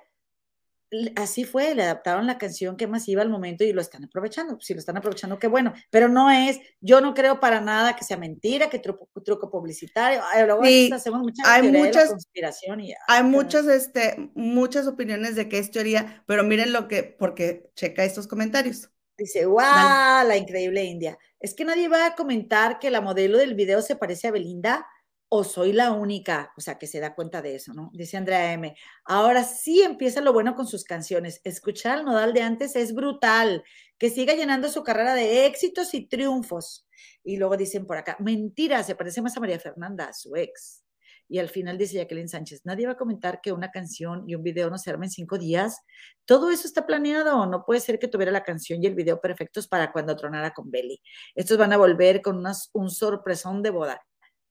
Así 1.17 1.43
fue, 1.43 1.75
le 1.75 1.83
adaptaron 1.83 2.25
la 2.25 2.37
canción 2.37 2.77
que 2.77 2.87
más 2.87 3.07
iba 3.09 3.21
al 3.21 3.27
momento 3.29 3.63
y 3.65 3.73
lo 3.73 3.81
están 3.81 4.05
aprovechando. 4.05 4.57
Si 4.61 4.73
lo 4.73 4.79
están 4.79 4.95
aprovechando, 4.95 5.39
qué 5.39 5.47
bueno. 5.47 5.73
Pero 5.89 6.07
no 6.07 6.31
es, 6.31 6.59
yo 6.79 7.01
no 7.01 7.13
creo 7.13 7.39
para 7.39 7.59
nada 7.59 7.95
que 7.97 8.05
sea 8.05 8.17
mentira, 8.17 8.69
que 8.69 8.79
truco, 8.79 9.09
truco 9.25 9.49
publicitario. 9.51 10.21
Luego 10.45 10.63
Sí, 10.63 10.89
hacemos 10.93 11.21
hay 11.43 11.69
muchas- 11.71 12.09
conspiración 12.11 12.79
y 12.79 12.91
Hay 12.93 12.97
ay, 13.07 13.23
muchas, 13.23 13.67
este, 13.67 14.31
muchas 14.35 14.87
opiniones 14.87 15.35
de 15.35 15.49
que 15.49 15.57
es 15.57 15.71
teoría, 15.71 16.23
pero 16.27 16.43
miren 16.43 16.71
lo 16.71 16.87
que, 16.87 17.03
porque 17.03 17.69
checa 17.75 18.05
estos 18.05 18.27
comentarios. 18.27 18.89
Dice, 19.17 19.45
¡guau! 19.45 20.27
La 20.27 20.37
increíble 20.37 20.83
India. 20.83 21.17
Es 21.39 21.53
que 21.53 21.65
nadie 21.65 21.87
va 21.87 22.05
a 22.05 22.15
comentar 22.15 22.79
que 22.79 22.89
la 22.89 23.01
modelo 23.01 23.37
del 23.37 23.55
video 23.55 23.81
se 23.81 23.95
parece 23.95 24.27
a 24.27 24.31
Belinda 24.31 24.87
o 25.29 25.43
soy 25.43 25.73
la 25.73 25.91
única, 25.91 26.53
o 26.57 26.61
sea, 26.61 26.77
que 26.77 26.87
se 26.87 26.99
da 26.99 27.15
cuenta 27.15 27.41
de 27.41 27.55
eso, 27.55 27.73
¿no? 27.73 27.89
Dice 27.93 28.17
Andrea 28.17 28.53
M. 28.53 28.75
Ahora 29.05 29.43
sí 29.43 29.81
empieza 29.81 30.21
lo 30.21 30.33
bueno 30.33 30.55
con 30.55 30.67
sus 30.67 30.83
canciones. 30.83 31.41
Escuchar 31.43 31.99
al 31.99 32.05
Nodal 32.05 32.33
de 32.33 32.41
antes 32.41 32.75
es 32.75 32.93
brutal. 32.93 33.63
Que 33.97 34.09
siga 34.09 34.33
llenando 34.33 34.69
su 34.69 34.83
carrera 34.83 35.13
de 35.13 35.45
éxitos 35.45 35.93
y 35.93 36.07
triunfos. 36.07 36.87
Y 37.23 37.37
luego 37.37 37.57
dicen 37.57 37.85
por 37.85 37.97
acá, 37.97 38.17
mentira, 38.19 38.83
se 38.83 38.95
parece 38.95 39.21
más 39.21 39.35
a 39.35 39.39
María 39.39 39.59
Fernanda, 39.59 40.13
su 40.13 40.35
ex. 40.35 40.84
Y 41.27 41.39
al 41.39 41.49
final 41.49 41.77
dice 41.77 41.97
Jacqueline 41.97 42.29
Sánchez, 42.29 42.61
nadie 42.65 42.85
va 42.85 42.93
a 42.93 42.97
comentar 42.97 43.41
que 43.41 43.51
una 43.51 43.71
canción 43.71 44.23
y 44.27 44.35
un 44.35 44.43
video 44.43 44.69
no 44.69 44.77
se 44.77 44.89
armen 44.91 45.07
en 45.07 45.11
cinco 45.11 45.37
días. 45.37 45.79
Todo 46.25 46.51
eso 46.51 46.67
está 46.67 46.85
planeado. 46.85 47.45
No 47.47 47.65
puede 47.65 47.79
ser 47.79 47.97
que 47.99 48.07
tuviera 48.07 48.31
la 48.31 48.43
canción 48.43 48.83
y 48.83 48.87
el 48.87 48.95
video 48.95 49.19
perfectos 49.19 49.67
para 49.67 49.91
cuando 49.91 50.15
tronara 50.15 50.51
con 50.53 50.69
Belly. 50.69 51.01
Estos 51.33 51.57
van 51.57 51.73
a 51.73 51.77
volver 51.77 52.21
con 52.21 52.37
unas- 52.37 52.69
un 52.73 52.89
sorpresón 52.91 53.63
de 53.63 53.69
boda. 53.71 54.01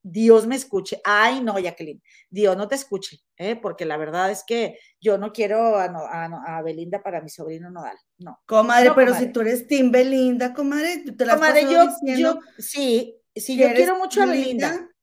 Dios 0.06 0.46
me 0.46 0.54
escuche. 0.56 1.00
Ay, 1.02 1.40
no, 1.40 1.58
Jacqueline. 1.58 2.02
Dios 2.28 2.54
no 2.58 2.68
te 2.68 2.74
escuche, 2.74 3.20
¿eh? 3.38 3.56
porque 3.56 3.86
la 3.86 3.96
verdad 3.96 4.30
es 4.30 4.44
que 4.46 4.78
yo 5.00 5.16
no 5.16 5.32
quiero 5.32 5.78
a, 5.78 5.84
a 5.86 6.62
Belinda 6.62 7.02
para 7.02 7.22
mi 7.22 7.30
sobrino 7.30 7.70
Nodal. 7.70 7.96
No. 8.18 8.38
Comadre, 8.46 8.88
No, 8.90 8.94
pero 8.94 9.06
comadre. 9.12 9.26
si 9.28 9.32
tú 9.32 9.40
eres 9.40 9.66
Tim 9.66 9.90
Belinda, 9.90 10.52
comadre, 10.52 11.04
te 11.16 11.24
la 11.24 11.34
Comadre, 11.36 11.62
yo, 11.62 11.86
diciendo 11.88 12.34
yo, 12.34 12.62
sí, 12.62 13.16
sí, 13.34 13.56
yo 13.56 13.72
quiero 13.72 13.96
mucho 13.96 14.22
a 14.22 14.26
Belinda. 14.26 14.68
Belinda. 14.72 14.93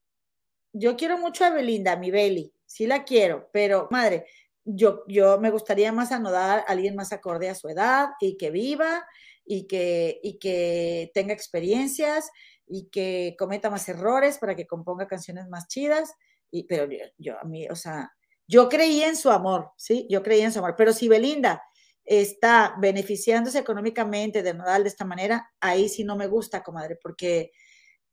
Yo 0.74 0.96
quiero 0.96 1.18
mucho 1.18 1.46
a 1.46 1.50
Belinda, 1.50 1.96
mi 1.98 2.12
Beli. 2.12 2.54
Sí 2.66 2.88
la 2.88 3.04
quiero, 3.04 3.50
pero, 3.52 3.88
madre, 3.92 4.26
yo, 4.64 5.04
yo 5.08 5.40
me 5.40 5.52
gustaría 5.52 5.92
más 5.92 6.12
anodar 6.12 6.60
a 6.60 6.64
alguien 6.64 6.96
más 6.96 7.12
acorde 7.12 7.50
a 7.50 7.56
su 7.56 7.68
edad 7.68 8.10
y 8.20 8.38
que 8.38 8.52
viva 8.52 9.06
y 9.46 9.68
que, 9.68 10.20
y 10.24 10.40
que 10.40 11.12
tenga 11.14 11.34
experiencias 11.34 12.30
y 12.68 12.90
que 12.90 13.36
cometa 13.38 13.70
más 13.70 13.90
errores 13.90 14.38
para 14.38 14.56
que 14.56 14.68
componga 14.68 15.08
canciones 15.08 15.48
más 15.50 15.68
chidas. 15.68 16.14
Y, 16.52 16.64
pero 16.64 16.88
yo, 17.18 17.40
a 17.40 17.44
mí, 17.44 17.68
o 17.70 17.76
sea, 17.76 18.12
yo 18.48 18.70
creí 18.70 19.02
en 19.04 19.16
su 19.18 19.30
amor, 19.32 19.72
¿sí? 19.78 20.08
Yo 20.10 20.24
creí 20.24 20.42
en 20.42 20.54
su 20.54 20.60
amor. 20.60 20.76
Pero 20.78 20.94
si 20.94 21.08
Belinda 21.08 21.64
está 22.06 22.76
beneficiándose 22.80 23.60
económicamente 23.60 24.44
de 24.44 24.54
Nodal 24.54 24.84
de 24.84 24.90
esta 24.90 25.06
manera, 25.06 25.52
ahí 25.60 25.90
sí 25.90 26.04
no 26.04 26.16
me 26.16 26.28
gusta, 26.28 26.64
comadre, 26.64 26.98
porque 27.02 27.52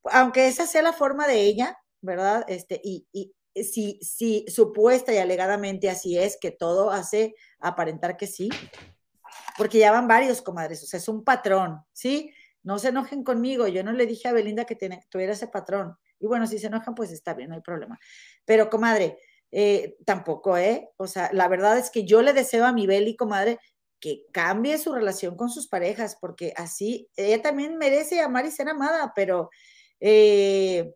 aunque 0.05 0.47
esa 0.47 0.67
sea 0.67 0.83
la 0.83 0.93
forma 0.93 1.27
de 1.27 1.41
ella, 1.41 1.79
¿verdad? 2.01 2.45
Este, 2.49 2.81
y, 2.83 3.07
y 3.13 3.33
si, 3.65 3.99
si 4.03 4.45
supuesta 4.49 5.13
y 5.13 5.19
alegadamente 5.19 5.91
así 5.91 6.19
es, 6.19 6.39
que 6.41 6.51
todo 6.51 6.91
hace 6.91 7.35
aparentar 7.59 8.17
que 8.17 8.27
sí, 8.27 8.49
porque 9.57 9.79
ya 9.79 9.93
van 9.93 10.09
varios, 10.09 10.43
comadres, 10.43 10.83
o 10.83 10.87
sea, 10.87 10.99
es 10.99 11.09
un 11.09 11.25
patrón, 11.25 11.83
¿sí? 11.93 12.33
No 12.63 12.79
se 12.79 12.89
enojen 12.89 13.25
conmigo, 13.25 13.67
yo 13.69 13.83
no 13.83 13.93
le 13.93 14.07
dije 14.07 14.29
a 14.29 14.33
Belinda 14.33 14.65
que 14.65 14.77
tuviera 15.09 15.33
ese 15.33 15.49
patrón. 15.49 15.97
Y 16.21 16.27
bueno, 16.27 16.47
si 16.47 16.59
se 16.59 16.67
enojan, 16.67 16.95
pues 16.95 17.13
está 17.13 17.35
bien, 17.35 17.51
no 17.51 17.55
hay 17.55 17.61
problema. 17.61 17.99
Pero, 18.45 18.69
comadre, 18.69 19.19
eh, 19.51 19.97
tampoco, 20.05 20.57
¿eh? 20.57 20.91
O 20.97 21.07
sea, 21.07 21.31
la 21.33 21.49
verdad 21.49 21.79
es 21.79 21.91
que 21.91 22.05
yo 22.05 22.23
le 22.23 22.33
deseo 22.33 22.67
a 22.67 22.73
mi 22.73 22.87
Beli, 22.87 23.17
comadre, 23.17 23.59
que 24.01 24.25
cambie 24.33 24.79
su 24.79 24.93
relación 24.93 25.37
con 25.37 25.51
sus 25.51 25.69
parejas, 25.69 26.17
porque 26.21 26.53
así 26.57 27.09
ella 27.17 27.43
también 27.43 27.79
merece 27.79 28.21
amar 28.21 28.47
y 28.47 28.51
ser 28.51 28.69
amada, 28.69 29.13
pero 29.15 29.51
eh, 30.01 30.95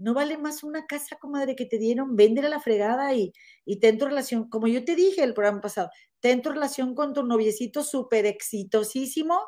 no 0.00 0.14
vale 0.14 0.38
más 0.38 0.64
una 0.64 0.86
casa, 0.86 1.16
comadre, 1.16 1.54
que 1.54 1.66
te 1.66 1.78
dieron, 1.78 2.16
vender 2.16 2.46
a 2.46 2.48
la 2.48 2.60
fregada 2.60 3.14
y, 3.14 3.32
y 3.64 3.78
ten 3.80 3.98
tu 3.98 4.06
relación, 4.06 4.48
como 4.48 4.66
yo 4.66 4.84
te 4.84 4.96
dije 4.96 5.22
el 5.22 5.34
programa 5.34 5.60
pasado, 5.60 5.90
ten 6.20 6.42
tu 6.42 6.50
relación 6.50 6.94
con 6.94 7.12
tu 7.12 7.22
noviecito 7.22 7.82
súper 7.82 8.26
exitosísimo, 8.26 9.38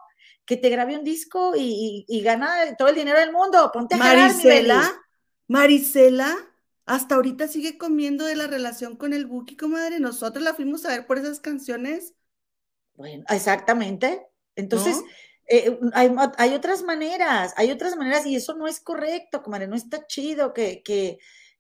que 0.45 0.57
te 0.57 0.71
grabe 0.71 0.97
un 0.97 1.05
disco 1.05 1.55
y, 1.57 2.05
gana 2.25 2.77
todo 2.77 2.89
el 2.89 2.95
dinero 2.95 3.19
del 3.19 3.33
mundo. 3.33 3.71
Ponte 3.73 3.95
a 3.95 3.99
Marisela, 3.99 4.91
Marisela, 5.49 6.37
hasta 6.85 7.15
ahorita 7.15 7.49
sigue 7.49 7.79
comiendo 7.79 8.25
de 8.25 8.37
la 8.37 8.47
relación 8.47 8.97
con 8.97 9.13
el 9.13 9.27
Buki, 9.27 9.57
comadre. 9.57 10.01
Nosotros 10.01 10.43
la 10.43 10.55
fuimos 10.55 10.85
a 10.85 10.89
ver 10.89 11.07
por 11.07 11.19
esas 11.19 11.41
canciones. 11.41 12.15
Bueno, 12.95 13.25
exactamente. 13.29 14.27
Entonces, 14.57 15.03
eh, 15.57 15.79
hay, 15.93 16.55
otras 16.55 16.83
maneras, 16.83 17.55
hay 17.57 17.71
otras 17.71 17.97
maneras 17.97 18.27
y 18.27 18.37
eso 18.37 18.55
no 18.55 18.67
es 18.67 18.81
correcto, 18.81 19.43
comadre. 19.43 19.67
No 19.67 19.77
está 19.77 20.07
chido 20.07 20.53
que, 20.53 20.83
que, 20.83 21.19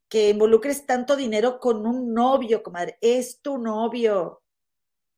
que 0.09 0.30
involucres 0.30 0.86
tanto 0.86 1.16
dinero 1.16 1.59
con 1.59 1.86
un 1.86 2.14
novio, 2.14 2.62
comadre. 2.62 2.99
Es 3.01 3.40
tu 3.40 3.59
novio. 3.59 4.43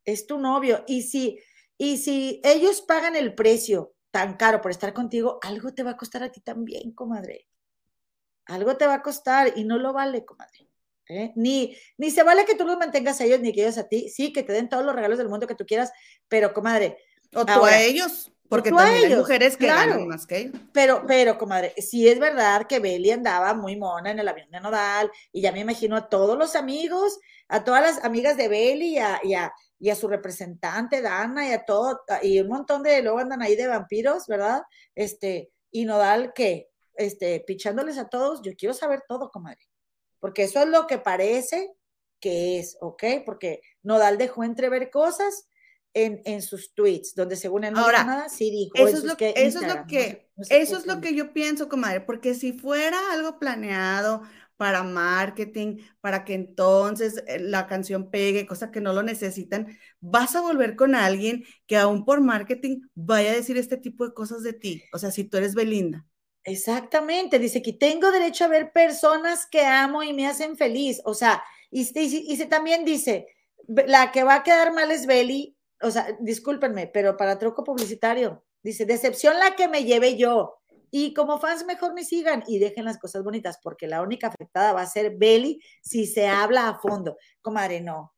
Es 0.05 0.27
tu 0.27 0.39
novio. 0.39 0.85
Y 0.87 1.03
si 1.03 1.39
y 1.77 1.99
si 1.99 2.41
ellos 2.45 2.83
pagan 2.83 3.17
el 3.17 3.35
precio 3.35 3.95
tan 4.11 4.37
caro 4.37 4.61
por 4.61 4.71
estar 4.71 4.93
contigo, 4.93 5.39
algo 5.43 5.75
te 5.75 5.83
va 5.83 5.93
a 5.93 5.97
costar 5.97 6.23
a 6.23 6.31
ti 6.31 6.41
también, 6.41 6.93
comadre. 6.93 7.49
Algo 8.47 8.77
te 8.77 8.87
va 8.87 8.95
a 8.95 9.03
costar 9.03 9.53
y 9.57 9.65
no 9.65 9.79
lo 9.79 9.93
vale, 9.93 10.25
comadre. 10.25 10.69
¿eh? 11.09 11.33
Ni, 11.35 11.77
ni 11.99 12.11
se 12.11 12.23
vale 12.23 12.45
que 12.45 12.55
tú 12.55 12.65
los 12.65 12.79
mantengas 12.79 13.21
a 13.21 13.25
ellos 13.25 13.41
ni 13.41 13.53
que 13.53 13.63
ellos 13.63 13.79
a 13.79 13.89
ti. 13.89 14.09
Sí, 14.09 14.33
que 14.33 14.43
te 14.43 14.53
den 14.53 14.69
todos 14.69 14.85
los 14.85 14.95
regalos 14.95 15.19
del 15.19 15.29
mundo 15.29 15.47
que 15.47 15.55
tú 15.55 15.67
quieras, 15.67 15.91
pero, 16.29 16.53
comadre. 16.53 16.99
O 17.35 17.45
tú 17.45 17.65
a 17.65 17.81
ellos. 17.81 18.31
Porque 18.55 18.71
también 18.71 19.13
hay 19.13 19.17
mujeres 19.17 19.57
que 19.57 19.67
ganan 19.67 20.07
más 20.07 20.27
que 20.27 20.39
ellos. 20.39 20.61
Pero, 20.73 21.05
pero, 21.07 21.37
comadre, 21.37 21.75
sí 21.79 22.09
es 22.09 22.21
verdad 22.21 22.67
que 22.69 22.79
Beli 22.79 23.11
andaba 23.11 23.53
muy 23.53 23.77
mona 23.77 24.13
en 24.13 24.21
el 24.21 24.29
avión 24.29 24.49
de 24.51 24.61
Nodal, 24.61 25.11
y 25.33 25.41
ya 25.41 25.51
me 25.51 25.61
imagino 25.61 25.97
a 25.97 26.09
todos 26.09 26.39
los 26.39 26.55
amigos, 26.55 27.19
a 27.49 27.65
todas 27.65 27.83
las 27.83 28.05
amigas 28.05 28.37
de 28.37 28.47
Beli 28.47 28.95
y 28.95 28.99
a, 28.99 29.21
y 29.79 29.91
a 29.91 29.95
su 29.97 30.07
representante, 30.07 31.03
Dana, 31.03 31.49
y 31.49 31.53
a 31.53 31.65
todo, 31.65 32.03
y 32.23 32.39
un 32.41 32.49
montón 32.49 32.85
de, 32.85 33.03
luego 33.03 33.19
andan 33.19 33.43
ahí 33.43 33.57
de 33.57 33.67
vampiros, 33.67 34.27
¿verdad? 34.29 34.63
Este, 34.95 35.51
y 35.73 35.85
Nodal, 35.85 36.33
¿qué? 36.33 36.71
Este, 36.95 37.41
pichándoles 37.41 37.99
a 37.99 38.09
todos, 38.09 38.41
yo 38.43 38.53
quiero 38.57 38.73
saber 38.73 39.03
todo, 39.09 39.31
comadre, 39.31 39.69
porque 40.21 40.45
eso 40.45 40.61
es 40.61 40.69
lo 40.69 40.87
que 40.87 40.99
parece 40.99 41.75
que 42.21 42.61
es, 42.61 42.79
¿ok? 42.81 43.03
Porque 43.27 43.63
Nodal 43.83 44.17
dejó 44.17 44.45
entrever 44.45 44.91
cosas 44.91 45.49
en, 45.95 46.21
en 46.25 46.43
sus 46.43 46.75
tweets, 46.75 47.15
donde 47.15 47.37
según 47.37 47.65
él 47.65 47.73
no 47.73 47.81
Ahora, 47.81 48.05
nada, 48.05 48.29
sí 48.29 48.51
dijo. 48.51 48.73
Eso 48.75 48.99
es, 48.99 49.05
lo, 49.05 49.17
que, 49.17 49.33
eso 49.37 49.61
es 49.61 49.67
lo 49.67 49.87
que, 49.87 50.29
eso 50.51 50.77
es 50.77 50.87
lo 50.87 51.01
que 51.01 51.15
yo 51.15 51.33
pienso, 51.33 51.69
comadre, 51.69 52.01
porque 52.01 52.35
si 52.35 52.53
fuera 52.53 52.99
algo 53.13 53.39
planeado, 53.39 54.23
para 54.57 54.83
marketing, 54.83 55.79
para 56.01 56.25
que 56.25 56.35
entonces 56.35 57.23
eh, 57.27 57.39
la 57.41 57.67
canción 57.67 58.11
pegue, 58.11 58.47
cosa 58.47 58.71
que 58.71 58.81
no 58.81 58.93
lo 58.93 59.03
necesitan, 59.03 59.77
vas 60.01 60.37
a 60.37 60.41
volver 60.41 60.77
con 60.77 60.95
alguien 60.95 61.45
que 61.67 61.77
aún 61.77 62.05
por 62.05 62.21
marketing 62.21 62.81
vaya 62.95 63.33
a 63.33 63.35
decir 63.35 63.57
este 63.57 63.77
tipo 63.77 64.07
de 64.07 64.15
cosas 64.15 64.43
de 64.43 64.53
ti. 64.53 64.83
O 64.93 64.99
sea, 64.99 65.11
si 65.11 65.25
tú 65.25 65.39
eres 65.39 65.55
Belinda. 65.55 66.07
Exactamente, 66.45 67.39
dice 67.39 67.63
que 67.63 67.73
tengo 67.73 68.13
derecho 68.13 68.45
a 68.45 68.49
ver 68.49 68.71
personas 68.71 69.47
que 69.47 69.65
amo 69.65 70.03
y 70.03 70.13
me 70.13 70.27
hacen 70.27 70.57
feliz. 70.57 71.01
O 71.05 71.15
sea, 71.15 71.43
y, 71.71 71.83
y, 71.99 72.33
y 72.33 72.47
también 72.47 72.85
dice, 72.85 73.27
la 73.67 74.13
que 74.13 74.25
va 74.25 74.37
a 74.37 74.43
quedar 74.43 74.73
mal 74.73 74.91
es 74.91 75.07
Beli, 75.07 75.54
o 75.85 75.91
sea, 75.91 76.17
discúlpenme, 76.21 76.87
pero 76.87 77.17
para 77.17 77.39
truco 77.39 77.63
publicitario, 77.65 78.45
dice, 78.63 78.87
decepción 78.87 79.39
la 79.39 79.55
que 79.55 79.69
me 79.69 79.85
lleve 79.85 80.17
yo. 80.17 80.59
Y 80.91 81.13
como 81.13 81.41
fans, 81.41 81.65
mejor 81.67 81.93
me 81.93 82.05
sigan 82.05 82.45
y 82.47 82.59
dejen 82.59 82.85
las 82.85 82.99
cosas 82.99 83.25
bonitas, 83.25 83.59
porque 83.63 83.87
la 83.87 84.03
única 84.03 84.29
afectada 84.29 84.73
va 84.73 84.83
a 84.83 84.87
ser 84.87 85.17
Belly 85.17 85.61
si 85.83 86.07
se 86.07 86.29
habla 86.29 86.69
a 86.69 86.79
fondo. 86.79 87.17
Comadre, 87.43 87.81
no. 87.81 88.15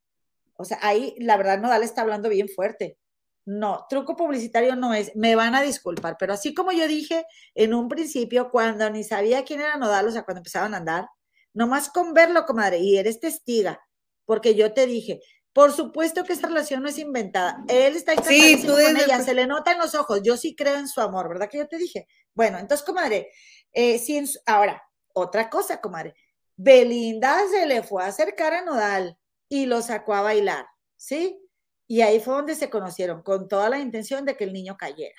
O 0.58 0.64
sea, 0.64 0.78
ahí 0.82 1.14
la 1.18 1.36
verdad 1.36 1.58
Nodal 1.58 1.82
está 1.82 2.02
hablando 2.02 2.28
bien 2.28 2.48
fuerte. 2.48 2.98
No, 3.46 3.86
truco 3.88 4.16
publicitario 4.16 4.74
no 4.74 4.92
es, 4.92 5.14
me 5.14 5.36
van 5.36 5.54
a 5.54 5.62
disculpar, 5.62 6.16
pero 6.18 6.32
así 6.32 6.52
como 6.52 6.72
yo 6.72 6.88
dije 6.88 7.24
en 7.54 7.74
un 7.74 7.88
principio, 7.88 8.50
cuando 8.50 8.90
ni 8.90 9.04
sabía 9.04 9.44
quién 9.44 9.60
era 9.60 9.76
Nodal, 9.76 10.08
o 10.08 10.10
sea, 10.10 10.24
cuando 10.24 10.40
empezaban 10.40 10.74
a 10.74 10.78
andar, 10.78 11.06
nomás 11.54 11.88
con 11.88 12.12
verlo, 12.12 12.44
comadre, 12.44 12.78
y 12.78 12.98
eres 12.98 13.20
testiga, 13.20 13.80
porque 14.24 14.56
yo 14.56 14.74
te 14.74 14.86
dije, 14.86 15.20
por 15.56 15.72
supuesto 15.72 16.22
que 16.22 16.34
esa 16.34 16.48
relación 16.48 16.82
no 16.82 16.90
es 16.90 16.98
inventada. 16.98 17.64
Él 17.66 17.96
está 17.96 18.12
sí, 18.22 18.62
con 18.66 18.78
ella, 18.78 19.22
se 19.22 19.32
le 19.32 19.46
nota 19.46 19.72
en 19.72 19.78
los 19.78 19.94
ojos. 19.94 20.20
Yo 20.22 20.36
sí 20.36 20.54
creo 20.54 20.76
en 20.76 20.86
su 20.86 21.00
amor, 21.00 21.30
¿verdad 21.30 21.48
que 21.48 21.56
yo 21.56 21.66
te 21.66 21.78
dije? 21.78 22.06
Bueno, 22.34 22.58
entonces, 22.58 22.84
comadre, 22.84 23.30
eh, 23.72 23.98
ahora, 24.44 24.86
otra 25.14 25.48
cosa, 25.48 25.80
comadre. 25.80 26.14
Belinda 26.56 27.38
se 27.50 27.64
le 27.64 27.82
fue 27.82 28.04
a 28.04 28.08
acercar 28.08 28.52
a 28.52 28.66
Nodal 28.66 29.16
y 29.48 29.64
lo 29.64 29.80
sacó 29.80 30.12
a 30.12 30.20
bailar, 30.20 30.66
¿sí? 30.94 31.40
Y 31.86 32.02
ahí 32.02 32.20
fue 32.20 32.34
donde 32.34 32.54
se 32.54 32.68
conocieron, 32.68 33.22
con 33.22 33.48
toda 33.48 33.70
la 33.70 33.78
intención 33.78 34.26
de 34.26 34.36
que 34.36 34.44
el 34.44 34.52
niño 34.52 34.76
cayera. 34.76 35.16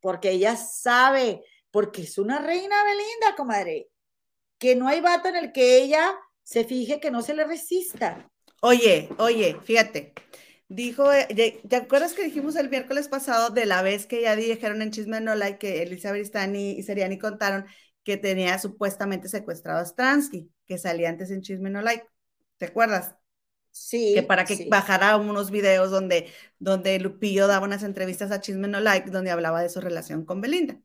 Porque 0.00 0.30
ella 0.30 0.56
sabe, 0.56 1.44
porque 1.70 2.00
es 2.00 2.16
una 2.16 2.38
reina 2.38 2.82
Belinda, 2.82 3.36
comadre, 3.36 3.90
que 4.56 4.74
no 4.74 4.88
hay 4.88 5.02
vato 5.02 5.28
en 5.28 5.36
el 5.36 5.52
que 5.52 5.76
ella 5.76 6.18
se 6.42 6.64
fije 6.64 6.98
que 6.98 7.10
no 7.10 7.20
se 7.20 7.34
le 7.34 7.44
resista. 7.44 8.26
Oye, 8.62 9.08
oye, 9.18 9.56
fíjate. 9.62 10.12
Dijo, 10.68 11.12
eh, 11.12 11.60
¿te 11.68 11.76
acuerdas 11.76 12.12
que 12.14 12.24
dijimos 12.24 12.56
el 12.56 12.68
miércoles 12.68 13.08
pasado 13.08 13.50
de 13.50 13.66
la 13.66 13.82
vez 13.82 14.06
que 14.06 14.22
ya 14.22 14.34
dijeron 14.34 14.82
en 14.82 14.90
Chisme 14.90 15.20
No 15.20 15.34
Like 15.36 15.58
que 15.58 15.82
Elizabeth 15.82 16.26
Stani 16.26 16.72
y 16.72 16.82
Seriani 16.82 17.18
contaron 17.18 17.66
que 18.02 18.16
tenía 18.16 18.58
supuestamente 18.58 19.28
secuestrado 19.28 19.80
a 19.80 19.86
Stransky, 19.86 20.50
que 20.66 20.78
salía 20.78 21.08
antes 21.08 21.30
en 21.30 21.42
Chisme 21.42 21.70
No 21.70 21.82
Like? 21.82 22.04
¿Te 22.58 22.66
acuerdas? 22.66 23.14
Sí. 23.70 24.12
Que 24.14 24.22
para 24.22 24.44
que 24.44 24.68
bajara 24.68 25.16
unos 25.18 25.50
videos 25.50 25.90
donde, 25.90 26.32
donde 26.58 26.98
Lupillo 26.98 27.46
daba 27.46 27.66
unas 27.66 27.82
entrevistas 27.84 28.32
a 28.32 28.40
Chisme 28.40 28.66
No 28.66 28.80
Like 28.80 29.10
donde 29.10 29.30
hablaba 29.30 29.62
de 29.62 29.68
su 29.68 29.80
relación 29.80 30.24
con 30.24 30.40
Belinda. 30.40 30.80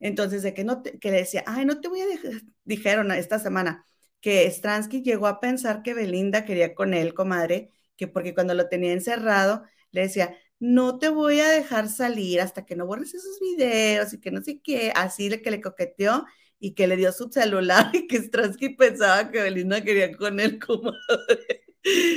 Entonces, 0.00 0.42
de 0.44 0.54
que 0.54 0.62
no 0.62 0.82
que 0.82 1.10
le 1.10 1.18
decía, 1.18 1.42
ay, 1.46 1.64
no 1.64 1.80
te 1.80 1.88
voy 1.88 2.02
a 2.02 2.06
dejar, 2.06 2.42
dijeron 2.64 3.10
esta 3.10 3.40
semana, 3.40 3.84
que 4.20 4.46
Stransky 4.50 5.02
llegó 5.02 5.26
a 5.26 5.40
pensar 5.40 5.82
que 5.82 5.94
Belinda 5.94 6.44
quería 6.44 6.74
con 6.74 6.94
él, 6.94 7.14
comadre, 7.14 7.72
que 7.96 8.08
porque 8.08 8.34
cuando 8.34 8.54
lo 8.54 8.68
tenía 8.68 8.92
encerrado, 8.92 9.64
le 9.90 10.02
decía, 10.02 10.36
no 10.58 10.98
te 10.98 11.08
voy 11.08 11.40
a 11.40 11.48
dejar 11.48 11.88
salir 11.88 12.40
hasta 12.40 12.66
que 12.66 12.76
no 12.76 12.86
borres 12.86 13.14
esos 13.14 13.38
videos 13.40 14.12
y 14.12 14.20
que 14.20 14.30
no 14.30 14.42
sé 14.42 14.60
qué, 14.60 14.92
así 14.94 15.30
le 15.30 15.40
que 15.40 15.50
le 15.50 15.60
coqueteó 15.60 16.24
y 16.58 16.74
que 16.74 16.86
le 16.88 16.96
dio 16.96 17.12
su 17.12 17.28
celular 17.30 17.90
y 17.94 18.06
que 18.06 18.18
Stransky 18.18 18.70
pensaba 18.70 19.30
que 19.30 19.42
Belinda 19.42 19.82
quería 19.82 20.16
con 20.16 20.40
él, 20.40 20.58
comadre. 20.66 21.64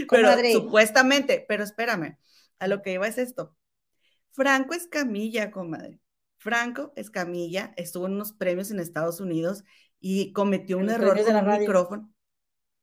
Pero 0.10 0.32
supuestamente, 0.52 1.46
pero 1.48 1.64
espérame, 1.64 2.18
a 2.60 2.68
lo 2.68 2.82
que 2.82 2.94
iba 2.94 3.08
es 3.08 3.18
esto. 3.18 3.56
Franco 4.32 4.74
Escamilla, 4.74 5.52
comadre. 5.52 6.00
Franco 6.38 6.92
Escamilla 6.96 7.74
estuvo 7.78 8.08
en 8.08 8.14
unos 8.14 8.34
premios 8.34 8.72
en 8.72 8.80
Estados 8.80 9.20
Unidos 9.20 9.64
y 10.02 10.34
cometió 10.34 10.78
un 10.78 10.90
error 10.90 11.24
con 11.24 11.36
un 11.38 11.60
micrófono. 11.60 12.14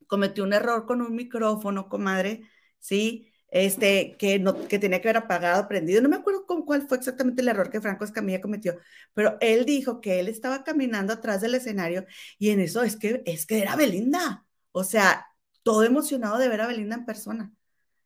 Cometió 0.07 0.45
un 0.45 0.55
error 0.55 0.87
con 0.87 1.03
un 1.03 1.15
micrófono, 1.15 1.89
comadre, 1.89 2.43
¿sí? 2.79 3.31
Este, 3.51 4.17
que, 4.19 4.39
no, 4.39 4.69
que 4.69 4.79
tenía 4.79 5.01
que 5.01 5.09
haber 5.09 5.23
apagado, 5.25 5.69
prendido. 5.69 6.01
No 6.03 6.09
me 6.09 6.17
acuerdo 6.17 6.47
con 6.47 6.65
cuál 6.65 6.87
fue 6.89 6.99
exactamente 6.99 7.43
el 7.43 7.49
error 7.49 7.71
que 7.71 7.81
Franco 7.81 8.05
Escamilla 8.05 8.41
cometió, 8.41 8.77
pero 9.15 9.37
él 9.41 9.65
dijo 9.67 10.01
que 10.01 10.21
él 10.21 10.29
estaba 10.29 10.65
caminando 10.65 11.13
atrás 11.13 11.41
del 11.41 11.55
escenario 11.55 12.07
y 12.39 12.51
en 12.51 12.61
eso 12.61 12.83
es 12.83 12.97
que, 12.97 13.23
es 13.27 13.47
que 13.47 13.59
era 13.61 13.77
Belinda. 13.77 14.47
O 14.73 14.85
sea, 14.85 15.27
todo 15.63 15.83
emocionado 15.85 16.39
de 16.39 16.49
ver 16.49 16.61
a 16.61 16.67
Belinda 16.67 16.97
en 16.97 17.05
persona. 17.07 17.53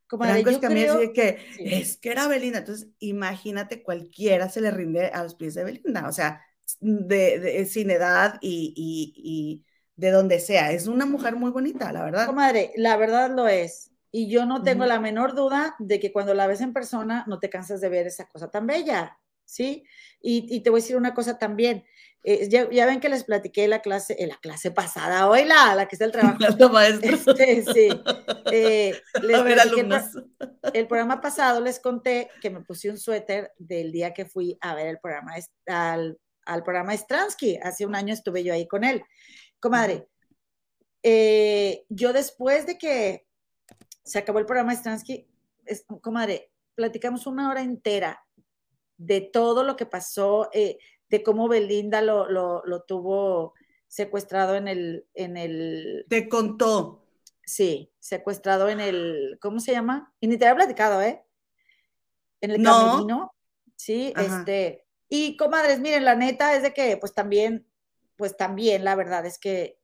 Comadre, 0.06 0.42
Franco 0.42 0.50
Escamilla 0.50 0.82
creo- 0.84 1.00
dice 1.00 1.12
que 1.12 1.38
sí. 1.56 1.62
es 1.66 1.96
que 1.96 2.10
era 2.10 2.28
Belinda. 2.28 2.58
Entonces, 2.58 2.88
imagínate, 2.98 3.82
cualquiera 3.82 4.48
se 4.48 4.60
le 4.60 4.70
rinde 4.70 5.06
a 5.06 5.22
los 5.22 5.34
pies 5.34 5.54
de 5.54 5.64
Belinda, 5.64 6.08
o 6.08 6.12
sea, 6.12 6.42
de, 6.80 7.38
de- 7.38 7.66
sin 7.66 7.90
edad 7.90 8.38
y, 8.40 8.72
y- 8.76 9.12
y 9.16 9.64
de 9.96 10.10
donde 10.10 10.40
sea. 10.40 10.72
Es 10.72 10.86
una 10.86 11.06
mujer 11.06 11.36
muy 11.36 11.50
bonita, 11.50 11.92
la 11.92 12.02
verdad. 12.04 12.26
Comadre, 12.26 12.72
la 12.76 12.96
verdad 12.96 13.30
lo 13.34 13.48
es. 13.48 13.90
Y 14.10 14.28
yo 14.28 14.44
no 14.46 14.62
tengo 14.62 14.84
la 14.86 15.00
menor 15.00 15.34
duda 15.34 15.74
de 15.78 15.98
que 16.00 16.12
cuando 16.12 16.34
la 16.34 16.46
ves 16.46 16.60
en 16.60 16.72
persona 16.72 17.24
no 17.28 17.38
te 17.38 17.48
cansas 17.50 17.80
de 17.80 17.88
ver 17.88 18.06
esa 18.06 18.26
cosa 18.28 18.50
tan 18.50 18.66
bella, 18.66 19.18
¿sí? 19.44 19.84
Y, 20.20 20.46
y 20.54 20.60
te 20.60 20.70
voy 20.70 20.80
a 20.80 20.82
decir 20.82 20.96
una 20.96 21.14
cosa 21.14 21.38
también. 21.38 21.84
eh, 22.24 22.46
ya, 22.48 22.68
ya 22.70 22.86
ven 22.86 23.00
que 23.00 23.08
les 23.08 23.24
platiqué 23.24 23.66
la 23.68 23.80
clase, 23.80 24.14
en 24.22 24.28
la 24.28 24.36
clase 24.36 24.70
pasada, 24.70 25.28
hoy 25.28 25.44
la, 25.44 25.74
la 25.74 25.88
que 25.88 25.96
está 25.96 26.04
el 26.04 26.12
trabajo. 26.12 26.38
La 26.58 26.68
maestra. 26.68 27.10
Este, 27.10 27.62
sí. 27.72 27.88
Eh, 28.52 28.94
les 29.22 29.36
a 29.36 29.42
ver, 29.42 29.54
platiqué 29.54 29.80
el, 29.80 29.92
alumnos. 29.92 30.24
el 30.74 30.86
programa 30.86 31.20
pasado 31.20 31.60
les 31.60 31.80
conté 31.80 32.28
que 32.40 32.50
me 32.50 32.60
puse 32.60 32.90
un 32.90 32.98
suéter 32.98 33.50
del 33.58 33.92
día 33.92 34.12
que 34.12 34.26
fui 34.26 34.58
a 34.60 34.74
ver 34.74 34.88
el 34.88 34.98
programa 35.00 35.34
al, 35.66 36.18
al 36.44 36.62
programa 36.62 36.96
Stransky. 36.96 37.58
Hace 37.62 37.86
un 37.86 37.94
año 37.94 38.12
estuve 38.14 38.42
yo 38.44 38.52
ahí 38.54 38.66
con 38.66 38.84
él. 38.84 39.02
Comadre, 39.60 40.08
eh, 41.02 41.84
yo 41.88 42.12
después 42.12 42.66
de 42.66 42.78
que 42.78 43.26
se 44.02 44.18
acabó 44.18 44.38
el 44.38 44.46
programa 44.46 44.74
Stransky, 44.74 45.26
es- 45.64 45.84
comadre, 46.00 46.50
platicamos 46.74 47.26
una 47.26 47.50
hora 47.50 47.62
entera 47.62 48.24
de 48.96 49.20
todo 49.20 49.64
lo 49.64 49.76
que 49.76 49.86
pasó, 49.86 50.48
eh, 50.52 50.78
de 51.08 51.22
cómo 51.22 51.48
Belinda 51.48 52.02
lo, 52.02 52.28
lo, 52.28 52.62
lo 52.64 52.82
tuvo 52.82 53.54
secuestrado 53.86 54.54
en 54.56 54.68
el, 54.68 55.06
en 55.14 55.36
el, 55.36 56.06
Te 56.08 56.28
contó. 56.28 57.04
Sí, 57.44 57.92
secuestrado 57.98 58.68
en 58.68 58.80
el, 58.80 59.38
¿cómo 59.40 59.60
se 59.60 59.72
llama? 59.72 60.14
Y 60.20 60.28
ni 60.28 60.36
te 60.38 60.46
había 60.46 60.64
platicado, 60.64 61.02
¿eh? 61.02 61.22
En 62.40 62.52
el 62.52 62.62
No. 62.62 62.70
camerino, 62.70 63.34
sí, 63.76 64.12
Ajá. 64.16 64.38
este, 64.40 64.81
y 65.14 65.36
comadres, 65.36 65.78
miren, 65.78 66.06
la 66.06 66.14
neta 66.14 66.56
es 66.56 66.62
de 66.62 66.72
que, 66.72 66.96
pues 66.96 67.12
también, 67.12 67.66
pues 68.16 68.34
también, 68.34 68.82
la 68.82 68.94
verdad 68.94 69.26
es 69.26 69.38
que 69.38 69.78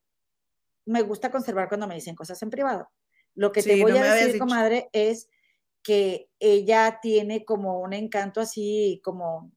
me 0.87 1.03
gusta 1.03 1.31
conservar 1.31 1.69
cuando 1.69 1.87
me 1.87 1.95
dicen 1.95 2.15
cosas 2.15 2.43
en 2.43 2.49
privado. 2.49 2.91
Lo 3.35 3.53
que 3.53 3.63
te 3.63 3.83
voy 3.83 3.93
no 3.93 3.99
a 3.99 4.15
decir, 4.15 4.39
comadre, 4.39 4.89
es 4.95 5.29
que 5.83 6.31
ella 6.39 7.01
tiene 7.03 7.45
como 7.45 7.79
un 7.81 7.93
encanto 7.93 8.41
así, 8.41 9.03
como, 9.05 9.53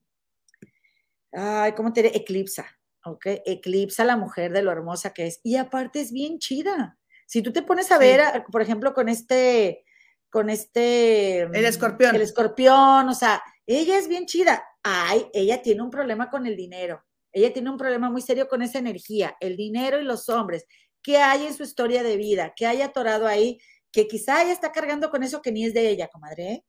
ay, 1.31 1.72
¿cómo 1.72 1.93
te 1.93 2.03
diré? 2.03 2.18
Eclipsa, 2.18 2.65
¿ok? 3.06 3.27
Eclipsa 3.45 4.03
a 4.03 4.07
la 4.07 4.18
mujer 4.18 4.52
de 4.52 4.64
lo 4.64 4.73
hermosa 4.73 5.14
que 5.14 5.27
es. 5.27 5.39
Y 5.41 5.56
aparte 5.56 6.02
es 6.02 6.11
bien 6.11 6.38
chida. 6.39 6.99
Si 7.27 7.41
tú 7.41 7.53
te 7.53 7.61
pones 7.61 7.89
a 7.93 7.98
Sí. 7.98 8.03
ver, 8.03 8.43
por 8.52 8.61
ejemplo, 8.61 8.93
con 8.93 9.07
este, 9.07 9.85
con 10.30 10.49
este... 10.49 11.43
El 11.43 11.64
escorpión. 11.64 12.14
El 12.14 12.23
escorpión, 12.23 13.07
o 13.07 13.14
sea, 13.14 13.41
ella 13.65 13.98
es 13.98 14.10
bien 14.10 14.26
chida. 14.26 14.68
Ay, 14.84 15.30
ella 15.34 15.62
tiene 15.62 15.82
un 15.82 15.90
problema 15.90 16.30
con 16.30 16.45
el 16.45 16.56
dinero. 16.56 17.03
Ella 17.32 17.53
tiene 17.53 17.70
un 17.70 17.78
problema 17.78 18.10
muy 18.10 18.22
serio 18.22 18.48
con 18.48 18.62
esa 18.62 18.80
energía, 18.80 19.38
el 19.40 19.56
dinero 19.56 19.99
y 19.99 20.03
los 20.03 20.28
hombres. 20.30 20.66
¿Qué 21.02 21.18
hay 21.18 21.45
en 21.45 21.53
su 21.53 21.64
historia 21.64 22.03
de 22.03 22.18
vida? 22.18 22.53
¿Qué 22.56 22.66
hay 22.68 22.82
atorado 22.82 23.28
ahí? 23.28 23.60
Que 23.91 24.08
quizá 24.08 24.41
ella 24.41 24.53
está 24.53 24.72
cargando 24.72 25.10
con 25.10 25.24
eso 25.24 25.41
que 25.41 25.52
ni 25.52 25.66
es 25.66 25.74
de 25.74 25.90
ella, 25.90 26.08
comadre. 26.08 26.52
¿eh? 26.52 26.66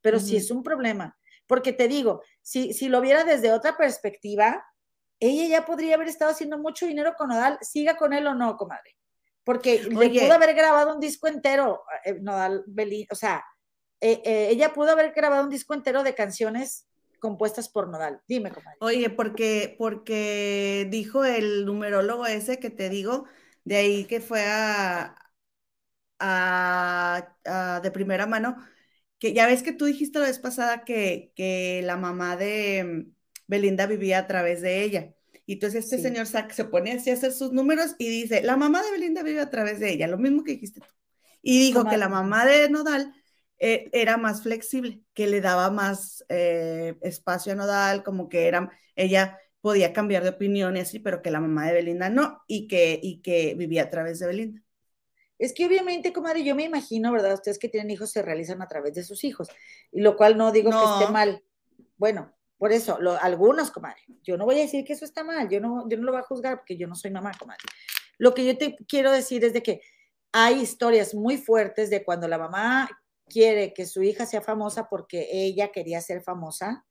Pero 0.00 0.18
sí 0.18 0.36
Ujú. 0.36 0.44
es 0.44 0.50
un 0.50 0.62
problema. 0.62 1.16
Porque 1.46 1.72
te 1.72 1.88
digo, 1.88 2.22
si, 2.42 2.72
si 2.72 2.88
lo 2.88 3.00
viera 3.00 3.24
desde 3.24 3.52
otra 3.52 3.76
perspectiva, 3.76 4.64
ella 5.20 5.46
ya 5.46 5.66
podría 5.66 5.96
haber 5.96 6.08
estado 6.08 6.30
haciendo 6.30 6.58
mucho 6.58 6.86
dinero 6.86 7.14
con 7.16 7.28
Nodal, 7.28 7.58
siga 7.60 7.96
con 7.96 8.12
él 8.12 8.26
o 8.26 8.34
no, 8.34 8.56
comadre. 8.56 8.96
Porque 9.44 9.82
le 9.82 10.10
pudo 10.10 10.32
haber 10.32 10.54
grabado 10.54 10.94
un 10.94 11.00
disco 11.00 11.26
entero, 11.26 11.82
eh, 12.04 12.14
Nodal 12.20 12.62
Belín, 12.66 13.06
o 13.10 13.14
sea, 13.14 13.44
eh, 14.00 14.22
eh, 14.24 14.48
ella 14.50 14.72
pudo 14.72 14.92
haber 14.92 15.12
grabado 15.12 15.44
un 15.44 15.50
disco 15.50 15.74
entero 15.74 16.02
de 16.02 16.14
canciones 16.14 16.86
compuestas 17.20 17.68
por 17.68 17.88
Nodal. 17.88 18.20
Dime, 18.28 18.50
comadre. 18.52 18.78
Oye, 18.80 19.10
porque, 19.10 19.76
porque 19.78 20.86
dijo 20.90 21.24
el 21.24 21.66
numerólogo 21.66 22.26
ese 22.26 22.58
que 22.58 22.70
te 22.70 22.88
digo, 22.90 23.26
de 23.64 23.76
ahí 23.76 24.04
que 24.06 24.20
fue 24.20 24.44
a, 24.46 25.16
a- 26.18 27.36
a- 27.44 27.80
de 27.82 27.90
primera 27.90 28.26
mano, 28.26 28.56
que 29.18 29.32
ya 29.34 29.46
ves 29.46 29.62
que 29.62 29.72
tú 29.72 29.84
dijiste 29.86 30.18
la 30.18 30.26
vez 30.26 30.38
pasada 30.38 30.84
que, 30.84 31.32
que 31.36 31.82
la 31.84 31.96
mamá 31.96 32.36
de 32.36 33.08
Belinda 33.46 33.86
vivía 33.86 34.18
a 34.20 34.26
través 34.26 34.60
de 34.62 34.82
ella. 34.84 35.14
Y 35.46 35.54
entonces 35.54 35.84
este 35.84 35.96
Sí. 35.96 36.02
señor 36.02 36.26
sac- 36.26 36.52
se 36.52 36.64
pone 36.64 36.92
así 36.92 37.10
a 37.10 37.14
hacer 37.14 37.32
sus 37.32 37.52
números 37.52 37.96
y 37.98 38.08
dice, 38.08 38.42
la 38.42 38.56
mamá 38.56 38.82
de 38.82 38.92
Belinda 38.92 39.22
vive 39.22 39.40
a 39.40 39.50
través 39.50 39.80
de 39.80 39.92
ella, 39.92 40.06
lo 40.08 40.18
mismo 40.18 40.44
que 40.44 40.52
dijiste 40.52 40.80
tú. 40.80 40.86
Y 41.42 41.58
dijo 41.60 41.84
que 41.88 41.96
la 41.96 42.08
mamá 42.08 42.46
de 42.46 42.68
Nodal 42.70 43.14
eh, 43.60 43.88
era 43.92 44.16
más 44.16 44.42
flexible, 44.42 45.00
que 45.14 45.26
le 45.28 45.40
daba 45.40 45.70
más 45.70 46.24
eh, 46.28 46.96
espacio 47.02 47.52
a 47.52 47.56
Nodal, 47.56 48.02
como 48.02 48.28
que 48.28 48.48
era, 48.48 48.70
ella 48.96 49.38
podía 49.60 49.92
cambiar 49.92 50.22
de 50.24 50.30
opinión 50.30 50.76
y 50.76 50.80
así, 50.80 50.98
pero 50.98 51.22
que 51.22 51.30
la 51.30 51.40
mamá 51.40 51.66
de 51.66 51.74
Belinda 51.74 52.08
no, 52.10 52.42
y 52.48 52.66
que, 52.66 52.98
y 53.02 53.20
que 53.20 53.54
vivía 53.54 53.84
a 53.84 53.90
través 53.90 54.18
de 54.18 54.26
Belinda. 54.26 54.62
Es 55.38 55.52
que 55.54 55.66
obviamente, 55.66 56.12
comadre, 56.12 56.44
yo 56.44 56.54
me 56.54 56.64
imagino, 56.64 57.12
¿verdad? 57.12 57.34
Ustedes 57.34 57.58
que 57.58 57.68
tienen 57.68 57.90
hijos 57.90 58.10
se 58.10 58.22
realizan 58.22 58.60
a 58.62 58.68
través 58.68 58.94
de 58.94 59.04
sus 59.04 59.24
hijos, 59.24 59.48
y 59.92 60.00
lo 60.00 60.16
cual 60.16 60.36
no 60.36 60.52
digo 60.52 60.70
que 60.70 60.76
No. 60.76 61.00
esté 61.00 61.12
mal. 61.12 61.42
Bueno, 61.96 62.34
por 62.58 62.72
eso, 62.72 62.98
lo- 63.00 63.18
algunos, 63.20 63.70
comadre, 63.70 64.00
yo 64.22 64.36
no 64.36 64.44
voy 64.44 64.56
a 64.56 64.62
decir 64.62 64.84
que 64.84 64.92
eso 64.94 65.04
está 65.04 65.24
mal, 65.24 65.48
yo 65.48 65.60
no, 65.60 65.88
yo 65.88 65.96
no 65.96 66.04
lo 66.04 66.12
voy 66.12 66.20
a 66.20 66.24
juzgar 66.24 66.58
porque 66.58 66.76
yo 66.76 66.86
no 66.86 66.94
soy 66.94 67.10
mamá, 67.10 67.32
comadre. 67.38 67.62
Lo 68.18 68.34
que 68.34 68.44
yo 68.44 68.56
te 68.58 68.76
quiero 68.86 69.12
decir 69.12 69.44
es 69.44 69.52
de 69.54 69.62
que 69.62 69.80
hay 70.32 70.60
historias 70.60 71.14
muy 71.14 71.38
fuertes 71.38 71.88
de 71.90 72.04
cuando 72.04 72.28
la 72.28 72.38
mamá 72.38 72.88
quiere 73.30 73.72
que 73.72 73.86
su 73.86 74.02
hija 74.02 74.26
sea 74.26 74.42
famosa 74.42 74.88
porque 74.90 75.28
ella 75.32 75.72
quería 75.72 76.02
ser 76.02 76.22
famosa 76.22 76.84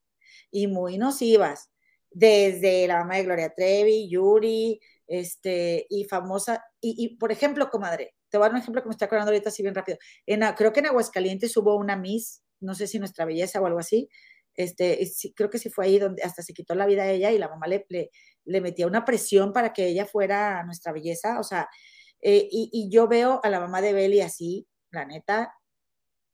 y 0.50 0.66
muy 0.66 0.98
nocivas, 0.98 1.70
desde 2.10 2.88
la 2.88 2.98
mamá 2.98 3.16
de 3.16 3.24
Gloria 3.24 3.54
Trevi, 3.54 4.08
Yuri, 4.08 4.80
este, 5.06 5.86
y 5.88 6.04
famosa, 6.04 6.64
y, 6.80 7.16
por 7.18 7.30
ejemplo, 7.32 7.70
comadre, 7.70 8.14
te 8.28 8.38
voy 8.38 8.46
a 8.46 8.48
dar 8.48 8.54
un 8.54 8.60
ejemplo 8.62 8.82
que 8.82 8.88
me 8.88 8.92
estoy 8.92 9.06
acordando 9.06 9.30
ahorita 9.32 9.50
así 9.50 9.62
bien 9.62 9.74
rápido. 9.74 9.98
En, 10.26 10.40
creo 10.56 10.72
que 10.72 10.80
en 10.80 10.86
Aguascalientes 10.86 11.56
hubo 11.56 11.76
una 11.76 11.96
Miss, 11.96 12.42
no 12.60 12.74
sé 12.74 12.86
si 12.86 12.98
nuestra 12.98 13.24
belleza 13.24 13.60
o 13.60 13.66
algo 13.66 13.78
así, 13.78 14.08
este, 14.54 15.08
creo 15.34 15.50
que 15.50 15.58
sí 15.58 15.70
fue 15.70 15.86
ahí 15.86 15.98
donde 15.98 16.22
hasta 16.22 16.42
se 16.42 16.52
quitó 16.52 16.74
la 16.74 16.86
vida 16.86 17.04
a 17.04 17.10
ella 17.10 17.30
y 17.30 17.38
la 17.38 17.48
mamá 17.48 17.66
le, 17.66 17.86
le, 17.88 18.10
le 18.44 18.60
metía 18.60 18.86
una 18.86 19.04
presión 19.04 19.52
para 19.52 19.72
que 19.72 19.86
ella 19.86 20.06
fuera 20.06 20.62
nuestra 20.64 20.92
belleza, 20.92 21.38
o 21.40 21.44
sea, 21.44 21.68
eh, 22.22 22.48
y, 22.50 22.70
y 22.72 22.90
yo 22.90 23.08
veo 23.08 23.40
a 23.42 23.48
la 23.50 23.60
mamá 23.60 23.80
de 23.80 23.92
Beli 23.92 24.20
así, 24.20 24.66
la 24.90 25.04
neta, 25.04 25.54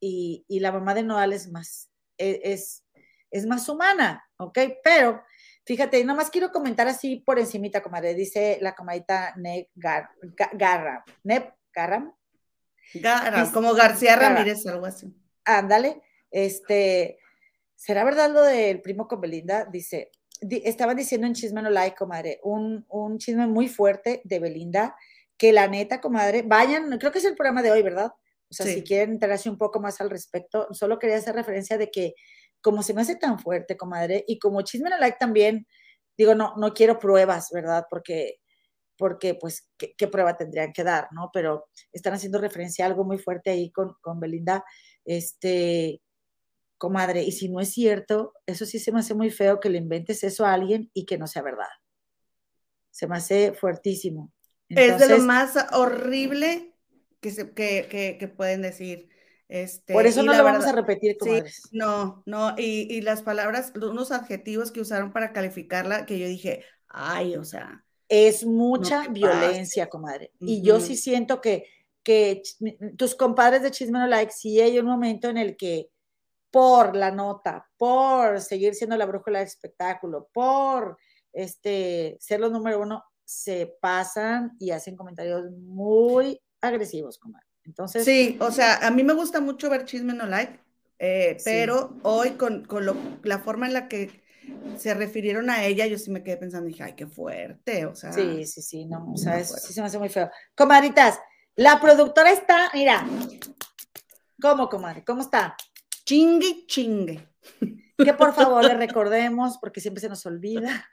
y, 0.01 0.45
y 0.49 0.61
la 0.61 0.73
mamá 0.73 0.95
de 0.95 1.03
Noal 1.03 1.33
es 1.33 1.49
más, 1.51 1.91
e- 2.19 2.41
es, 2.45 2.85
es, 3.31 3.47
más 3.47 3.69
humana, 3.69 4.25
¿ok? 4.39 4.59
Pero, 4.85 5.23
fíjate, 5.65 6.03
nada 6.05 6.17
más 6.19 6.31
quiero 6.31 6.51
comentar 6.53 6.87
así 6.89 7.17
por 7.17 7.39
encimita, 7.39 7.83
comadre, 7.83 8.15
dice 8.15 8.59
la 8.61 8.75
comadita 8.75 9.35
Neb 9.37 9.69
Gar, 9.75 10.11
Ga- 10.23 10.51
Garra, 10.53 11.05
Neb 11.25 11.53
Garram, 11.73 12.13
como 13.53 13.75
García. 13.75 14.17
Ramírez, 14.17 14.67
algo 14.67 14.87
así. 14.87 15.07
ándale, 15.45 16.01
este, 16.31 17.19
¿será 17.75 18.05
verdad 18.05 18.31
lo 18.31 18.43
del 18.43 18.81
primo 18.81 19.07
con 19.09 19.21
Belinda? 19.21 19.65
Dice, 19.65 20.11
di- 20.41 20.63
estaban 20.65 20.97
diciendo 20.97 21.27
en 21.27 21.35
Chisme 21.35 21.63
No 21.63 21.71
Like, 21.71 21.97
comadre, 21.97 22.41
un, 22.43 22.85
un 22.89 23.19
chisme 23.19 23.47
muy 23.47 23.69
fuerte 23.69 24.21
de 24.25 24.39
Belinda, 24.39 24.97
que 25.37 25.53
la 25.53 25.69
neta, 25.69 26.01
comadre, 26.01 26.43
vayan, 26.43 26.97
creo 26.99 27.13
que 27.13 27.19
es 27.19 27.25
el 27.25 27.35
programa 27.35 27.63
de 27.63 27.71
hoy, 27.71 27.83
¿verdad? 27.83 28.13
O 28.51 28.55
sea, 28.55 28.67
Sí. 28.67 28.75
si 28.75 28.83
quieren 28.83 29.11
enterarse 29.13 29.51
un 29.51 29.59
poco 29.59 29.81
más 29.81 30.01
al 30.01 30.11
respecto, 30.11 30.69
solo 30.73 30.99
quería 30.99 31.17
hacer 31.17 31.35
referencia 31.35 31.79
de 31.79 31.91
que 31.91 32.15
como 32.61 32.83
se 32.83 32.95
me 32.95 33.03
hace 33.03 33.17
tan 33.17 33.39
fuerte, 33.39 33.77
comadre, 33.77 34.25
y 34.27 34.39
como 34.39 34.63
Chisme 34.63 34.91
No 34.91 34.99
Like 34.99 35.19
también, 35.21 35.67
digo, 36.17 36.35
no, 36.35 36.55
no 36.57 36.73
quiero 36.75 36.99
pruebas, 36.99 37.51
¿verdad? 37.53 37.87
Porque, 37.89 38.37
porque 38.97 39.35
pues, 39.35 39.69
¿qué, 39.77 39.95
qué 39.97 40.09
prueba 40.09 40.37
tendrían 40.37 40.73
que 40.73 40.83
dar, 40.83 41.09
no? 41.13 41.31
Pero 41.33 41.69
están 41.93 42.15
haciendo 42.15 42.39
referencia 42.41 42.85
a 42.85 42.89
algo 42.89 43.05
muy 43.05 43.19
fuerte 43.19 43.51
ahí 43.51 43.71
con, 43.71 43.95
con 44.01 44.19
Belinda, 44.19 44.65
este, 45.05 46.01
comadre, 46.79 47.23
y 47.23 47.33
si 47.33 47.49
no 47.49 47.61
es 47.61 47.73
cierto, 47.73 48.33
eso 48.47 48.67
sí 48.67 48.79
se 48.79 48.93
me 48.93 49.01
hace 49.01 49.15
muy 49.15 49.31
feo 49.31 49.61
que 49.61 49.71
le 49.71 49.79
inventes 49.79 50.25
eso 50.25 50.45
a 50.45 50.53
alguien 50.53 50.91
y 50.93 51.07
que 51.07 51.19
no 51.19 51.27
sea 51.27 51.43
verdad. 51.43 51.69
Se 52.91 53.07
me 53.07 53.17
hace 53.17 53.53
fuertísimo. 53.53 54.33
es 54.69 54.99
de 54.99 55.09
lo 55.09 55.19
más 55.19 55.55
horrible 55.73 56.75
que, 57.21 57.31
se, 57.31 57.53
que, 57.53 57.87
que, 57.91 58.17
que 58.19 58.29
pueden 58.29 58.63
decir. 58.63 59.09
Este, 59.49 59.93
por 59.93 60.07
eso 60.07 60.23
no 60.25 60.35
lo 60.35 60.43
vamos 60.43 60.67
a 60.67 60.73
repetir, 60.73 61.17
Sí, 61.23 61.41
no, 61.71 62.23
no, 62.27 62.55
y, 62.59 62.93
y 62.93 63.01
las 63.01 63.23
palabras, 63.23 63.73
unos 63.77 64.11
adjetivos 64.11 64.73
que 64.73 64.81
usaron 64.81 65.13
para 65.13 65.33
calificarla, 65.33 66.05
que 66.05 66.19
yo 66.19 66.27
dije, 66.27 66.65
ay, 66.89 67.37
o 67.37 67.45
sea, 67.45 67.85
Es 68.09 68.45
mucha 68.45 69.07
violencia, 69.09 69.89
comadre. 69.89 70.33
Y 70.41 70.63
yo 70.63 70.81
sí 70.81 70.97
siento 70.97 71.41
que, 71.41 71.69
que 72.03 72.43
tus 72.97 73.15
compadres 73.15 73.63
de 73.63 73.71
Chisme 73.71 73.99
No 73.99 74.07
Like, 74.07 74.33
sí 74.33 74.61
hay 74.61 74.79
un 74.79 74.87
momento 74.87 75.29
en 75.29 75.39
el 75.39 75.57
que 75.57 75.91
por 76.51 76.97
la 76.97 77.11
nota, 77.11 77.69
por 77.77 78.41
seguir 78.41 78.75
siendo 78.75 78.97
la 78.97 79.07
brújula 79.07 79.41
del 79.41 79.49
espectáculo, 79.49 80.29
por 80.33 80.97
este, 81.33 82.17
ser 82.21 82.41
los 82.41 82.51
número 82.53 82.81
uno, 82.81 83.05
se 83.25 83.77
pasan 83.81 84.57
y 84.59 84.71
hacen 84.71 84.97
comentarios 84.97 85.51
muy 85.53 86.41
agresivos, 86.67 87.19
comadre. 87.19 87.47
Entonces. 87.65 88.05
Sí, 88.05 88.37
o 88.41 88.51
sea, 88.51 88.87
a 88.87 88.91
mí 88.91 89.03
me 89.03 89.15
gusta 89.15 89.41
mucho 89.41 89.69
ver 89.71 89.85
Chisme 89.85 90.15
No 90.15 90.27
Like, 90.27 90.61
eh, 90.99 91.37
pero 91.45 91.95
hoy 92.03 92.31
con, 92.33 92.65
con 92.65 92.87
lo, 92.87 92.97
la 93.23 93.39
forma 93.39 93.67
en 93.67 93.75
la 93.75 93.89
que 93.89 94.25
se 94.77 94.95
refirieron 94.95 95.51
a 95.51 95.65
ella, 95.65 95.87
yo 95.87 95.99
sí 95.99 96.11
me 96.11 96.23
quedé 96.23 96.37
pensando, 96.37 96.69
dije, 96.69 96.83
ay, 96.83 96.95
qué 96.95 97.07
fuerte, 97.07 97.87
o 97.87 97.95
sea. 97.95 98.13
Sí, 98.13 98.47
sí, 98.47 98.63
sí, 98.63 98.87
no, 98.87 99.13
o 99.13 99.17
sea, 99.17 99.39
eso 99.39 99.57
sí 99.57 99.73
se 99.73 99.81
me 99.81 99.89
hace 99.89 99.99
muy 99.99 100.09
feo. 100.09 100.31
Comadritas, 100.55 101.19
la 101.57 101.81
productora 101.81 102.31
está, 102.31 102.71
mira, 102.75 103.07
¿cómo, 104.41 104.69
comadre? 104.69 105.05
¿Cómo 105.05 105.23
está? 105.23 105.57
Chingue, 106.05 106.67
chingue. 106.67 107.29
Que 107.99 108.13
por 108.13 108.35
favor 108.35 108.65
le 108.65 108.75
recordemos, 108.87 109.59
porque 109.59 109.81
siempre 109.81 110.01
se 110.01 110.09
nos 110.09 110.25
olvida, 110.27 110.89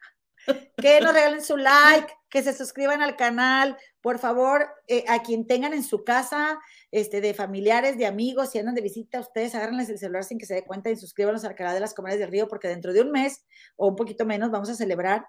que 0.77 1.01
nos 1.01 1.13
regalen 1.13 1.43
su 1.43 1.57
like, 1.57 2.13
que 2.29 2.43
se 2.43 2.53
suscriban 2.53 3.01
al 3.01 3.15
canal, 3.15 3.77
por 4.03 4.19
favor, 4.19 4.67
eh, 4.89 5.05
a 5.07 5.23
quien 5.23 5.47
tengan 5.47 5.73
en 5.73 5.81
su 5.81 6.03
casa, 6.03 6.59
este, 6.91 7.21
de 7.21 7.34
familiares, 7.34 7.97
de 7.97 8.05
amigos, 8.05 8.51
si 8.51 8.59
andan 8.59 8.75
de 8.75 8.81
visita, 8.81 9.21
ustedes 9.21 9.55
agárrenles 9.55 9.89
el 9.89 9.97
celular 9.97 10.25
sin 10.25 10.38
que 10.38 10.45
se 10.45 10.55
dé 10.55 10.65
cuenta 10.65 10.89
y 10.89 10.97
suscríbanos 10.97 11.45
al 11.45 11.55
canal 11.55 11.73
de 11.73 11.80
las 11.80 11.93
Comadres 11.93 12.19
del 12.19 12.30
Río, 12.30 12.49
porque 12.49 12.67
dentro 12.67 12.91
de 12.91 12.99
un 12.99 13.11
mes 13.11 13.45
o 13.77 13.88
un 13.88 13.95
poquito 13.95 14.25
menos 14.25 14.51
vamos 14.51 14.69
a 14.69 14.75
celebrar 14.75 15.25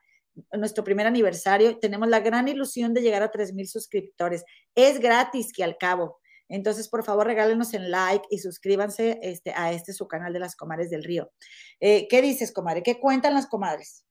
nuestro 0.52 0.82
primer 0.82 1.06
aniversario. 1.06 1.78
Tenemos 1.78 2.08
la 2.08 2.18
gran 2.18 2.48
ilusión 2.48 2.94
de 2.94 3.02
llegar 3.02 3.22
a 3.22 3.30
3,000 3.30 3.68
suscriptores. 3.68 4.44
Es 4.74 4.98
gratis 4.98 5.52
que 5.52 5.62
al 5.62 5.78
cabo. 5.78 6.18
Entonces, 6.48 6.88
por 6.88 7.04
favor, 7.04 7.28
regálenos 7.28 7.74
en 7.74 7.92
like 7.92 8.26
y 8.28 8.38
suscríbanse 8.38 9.20
este, 9.22 9.52
a 9.52 9.70
este 9.70 9.92
su 9.92 10.08
canal 10.08 10.32
de 10.32 10.40
las 10.40 10.56
Comadres 10.56 10.90
del 10.90 11.04
Río. 11.04 11.30
Eh, 11.78 12.08
¿Qué 12.08 12.22
dices, 12.22 12.52
comadre? 12.52 12.82
¿Qué 12.82 12.98
cuentan 12.98 13.34
las 13.34 13.46
comadres? 13.46 14.04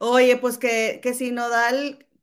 Oye, 0.00 0.36
pues 0.36 0.58
que, 0.58 0.98
que 1.00 1.14
si 1.14 1.30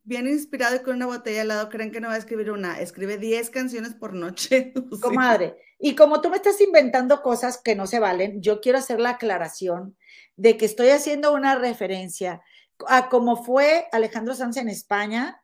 Viene 0.05 0.29
inspirado 0.29 0.75
y 0.75 0.79
con 0.79 0.95
una 0.95 1.07
botella 1.07 1.41
al 1.41 1.47
lado, 1.49 1.69
creen 1.69 1.91
que 1.91 1.99
no 1.99 2.07
va 2.07 2.13
a 2.13 2.17
escribir 2.17 2.51
una, 2.51 2.79
escribe 2.79 3.17
10 3.17 3.49
canciones 3.49 3.95
por 3.95 4.13
noche. 4.13 4.71
Sí. 4.95 5.01
Comadre, 5.01 5.57
y 5.79 5.95
como 5.95 6.21
tú 6.21 6.29
me 6.29 6.37
estás 6.37 6.61
inventando 6.61 7.21
cosas 7.21 7.59
que 7.61 7.75
no 7.75 7.87
se 7.87 7.99
valen, 7.99 8.41
yo 8.41 8.61
quiero 8.61 8.77
hacer 8.77 8.99
la 8.99 9.11
aclaración 9.11 9.97
de 10.37 10.57
que 10.57 10.65
estoy 10.65 10.89
haciendo 10.89 11.33
una 11.33 11.55
referencia 11.55 12.41
a 12.87 13.09
cómo 13.09 13.43
fue 13.43 13.87
Alejandro 13.91 14.35
Sanz 14.35 14.57
en 14.57 14.69
España, 14.69 15.41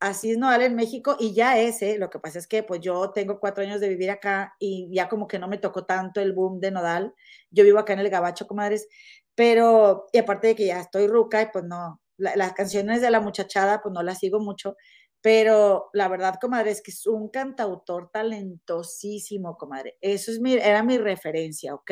así 0.00 0.32
es 0.32 0.38
Nodal 0.38 0.62
en 0.62 0.74
México 0.74 1.16
y 1.18 1.34
ya 1.34 1.58
es, 1.58 1.82
¿eh? 1.82 1.96
lo 1.98 2.10
que 2.10 2.18
pasa 2.18 2.38
es 2.38 2.46
que 2.46 2.62
pues 2.62 2.80
yo 2.80 3.10
tengo 3.10 3.38
cuatro 3.38 3.62
años 3.62 3.80
de 3.80 3.88
vivir 3.88 4.10
acá 4.10 4.54
y 4.58 4.88
ya 4.92 5.08
como 5.08 5.28
que 5.28 5.38
no 5.38 5.46
me 5.46 5.58
tocó 5.58 5.84
tanto 5.84 6.20
el 6.20 6.32
boom 6.32 6.58
de 6.58 6.70
Nodal, 6.70 7.14
yo 7.50 7.64
vivo 7.64 7.78
acá 7.78 7.92
en 7.92 8.00
el 8.00 8.10
Gabacho, 8.10 8.46
comadres, 8.46 8.88
pero 9.34 10.06
y 10.12 10.18
aparte 10.18 10.48
de 10.48 10.56
que 10.56 10.66
ya 10.66 10.80
estoy 10.80 11.06
ruca 11.06 11.42
y 11.42 11.46
pues 11.52 11.64
no, 11.64 11.99
la, 12.20 12.36
las 12.36 12.52
canciones 12.52 13.00
de 13.00 13.10
la 13.10 13.20
muchachada 13.20 13.80
pues 13.82 13.92
no 13.92 14.02
las 14.02 14.18
sigo 14.18 14.40
mucho, 14.40 14.76
pero 15.22 15.90
la 15.92 16.08
verdad, 16.08 16.38
comadre, 16.40 16.70
es 16.70 16.80
que 16.80 16.90
es 16.90 17.06
un 17.06 17.28
cantautor 17.28 18.10
talentosísimo, 18.10 19.58
comadre. 19.58 19.98
Eso 20.00 20.30
es 20.30 20.40
mi, 20.40 20.54
era 20.54 20.82
mi 20.82 20.96
referencia, 20.96 21.74
¿ok? 21.74 21.90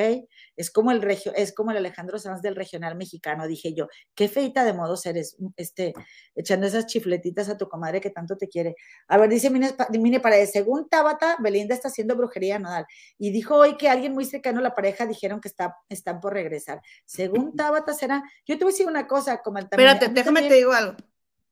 Es 0.56 0.70
como 0.70 0.92
el 0.92 1.02
regio, 1.02 1.32
es 1.34 1.52
como 1.52 1.70
el 1.70 1.76
Alejandro 1.76 2.18
Sanz 2.18 2.40
del 2.40 2.56
regional 2.56 2.96
mexicano, 2.96 3.46
dije 3.46 3.74
yo. 3.74 3.88
Qué 4.14 4.28
feita 4.28 4.64
de 4.64 4.72
modos 4.72 5.04
eres, 5.04 5.36
este, 5.56 5.92
echando 6.34 6.66
esas 6.66 6.86
chifletitas 6.86 7.50
a 7.50 7.58
tu 7.58 7.68
comadre 7.68 8.00
que 8.00 8.10
tanto 8.10 8.38
te 8.38 8.48
quiere. 8.48 8.76
A 9.08 9.18
ver, 9.18 9.28
dice 9.28 9.50
Mine, 9.50 9.74
Mine 9.90 10.20
Paredes, 10.20 10.52
según 10.52 10.88
Tabata, 10.88 11.36
Belinda 11.40 11.74
está 11.74 11.88
haciendo 11.88 12.16
brujería 12.16 12.58
nodal. 12.58 12.86
Y 13.18 13.30
dijo 13.30 13.56
hoy 13.56 13.76
que 13.76 13.90
alguien 13.90 14.14
muy 14.14 14.24
cercano 14.24 14.60
a 14.60 14.62
la 14.62 14.74
pareja 14.74 15.04
dijeron 15.04 15.40
que 15.40 15.48
está, 15.48 15.76
están 15.90 16.20
por 16.20 16.32
regresar. 16.32 16.80
Según 17.04 17.54
Tabata 17.54 17.92
será, 17.92 18.22
yo 18.46 18.56
te 18.56 18.64
voy 18.64 18.72
a 18.72 18.74
decir 18.74 18.86
una 18.86 19.06
cosa, 19.06 19.34
el 19.34 19.40
también, 19.42 19.68
Espérate, 19.68 20.08
déjame 20.08 20.40
también, 20.40 20.48
te 20.48 20.54
digo 20.54 20.72
algo. 20.72 20.96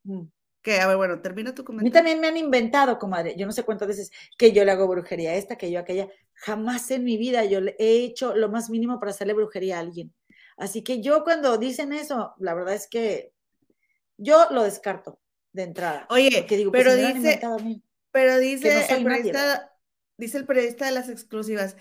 Mm. 0.05 0.36
Que, 0.67 0.81
a 0.81 0.89
ver, 0.89 0.97
bueno, 0.97 1.21
termina 1.21 1.55
tu 1.55 1.63
comentario. 1.63 1.87
A 1.87 1.91
mí 1.91 1.93
también 1.93 2.21
me 2.21 2.27
han 2.27 2.37
inventado, 2.37 2.99
comadre, 2.99 3.37
yo 3.37 3.47
no 3.47 3.53
sé 3.53 3.63
cuántas 3.63 3.87
veces 3.87 4.11
que 4.37 4.51
yo 4.51 4.65
le 4.65 4.73
hago 4.73 4.89
brujería 4.89 5.31
a 5.31 5.35
esta, 5.37 5.55
que 5.55 5.71
yo 5.71 5.79
aquella. 5.79 6.09
Jamás 6.35 6.91
en 6.91 7.05
mi 7.05 7.17
vida 7.17 7.45
yo 7.45 7.61
le 7.61 7.77
he 7.79 8.03
hecho 8.03 8.35
lo 8.35 8.49
más 8.49 8.69
mínimo 8.69 8.99
para 8.99 9.13
hacerle 9.13 9.35
brujería 9.35 9.77
a 9.77 9.79
alguien. 9.79 10.13
Así 10.57 10.83
que 10.83 11.01
yo 11.01 11.23
cuando 11.23 11.57
dicen 11.57 11.93
eso, 11.93 12.35
la 12.41 12.53
verdad 12.55 12.75
es 12.75 12.89
que 12.89 13.33
yo 14.17 14.49
lo 14.51 14.65
descarto 14.65 15.21
de 15.53 15.63
entrada. 15.63 16.05
Oye, 16.11 16.45
digo, 16.49 16.73
pero, 16.73 16.91
pues, 16.91 17.15
dice, 17.15 17.41
pero 18.11 18.37
dice, 18.39 18.75
no 18.75 18.97
el 18.97 19.05
periodista, 19.05 19.73
dice 20.17 20.39
el 20.39 20.47
periodista 20.47 20.87
de 20.87 20.91
las 20.91 21.09
exclusivas, 21.09 21.77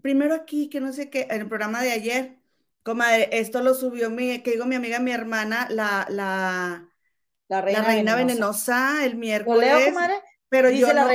primero 0.00 0.36
aquí, 0.36 0.68
que 0.68 0.80
no 0.80 0.92
sé 0.92 1.10
qué, 1.10 1.26
en 1.28 1.40
el 1.40 1.48
programa 1.48 1.82
de 1.82 1.90
ayer, 1.90 2.36
comadre, 2.84 3.30
esto 3.32 3.62
lo 3.62 3.74
subió 3.74 4.10
mi, 4.10 4.44
que 4.44 4.52
digo 4.52 4.64
mi 4.64 4.76
amiga, 4.76 5.00
mi 5.00 5.10
hermana, 5.10 5.66
la, 5.70 6.06
la, 6.08 6.88
la 7.48 7.60
reina, 7.60 7.82
la 7.82 7.88
reina 7.88 8.16
venenosa. 8.16 8.76
venenosa. 8.76 9.04
el 9.06 9.16
miércoles. 9.16 9.70
¿Lo 9.70 9.78
leo, 9.78 9.88
comadre? 9.88 10.14
Pero 10.48 10.68
Dice 10.68 10.80
yo, 10.80 10.94
no, 10.94 11.08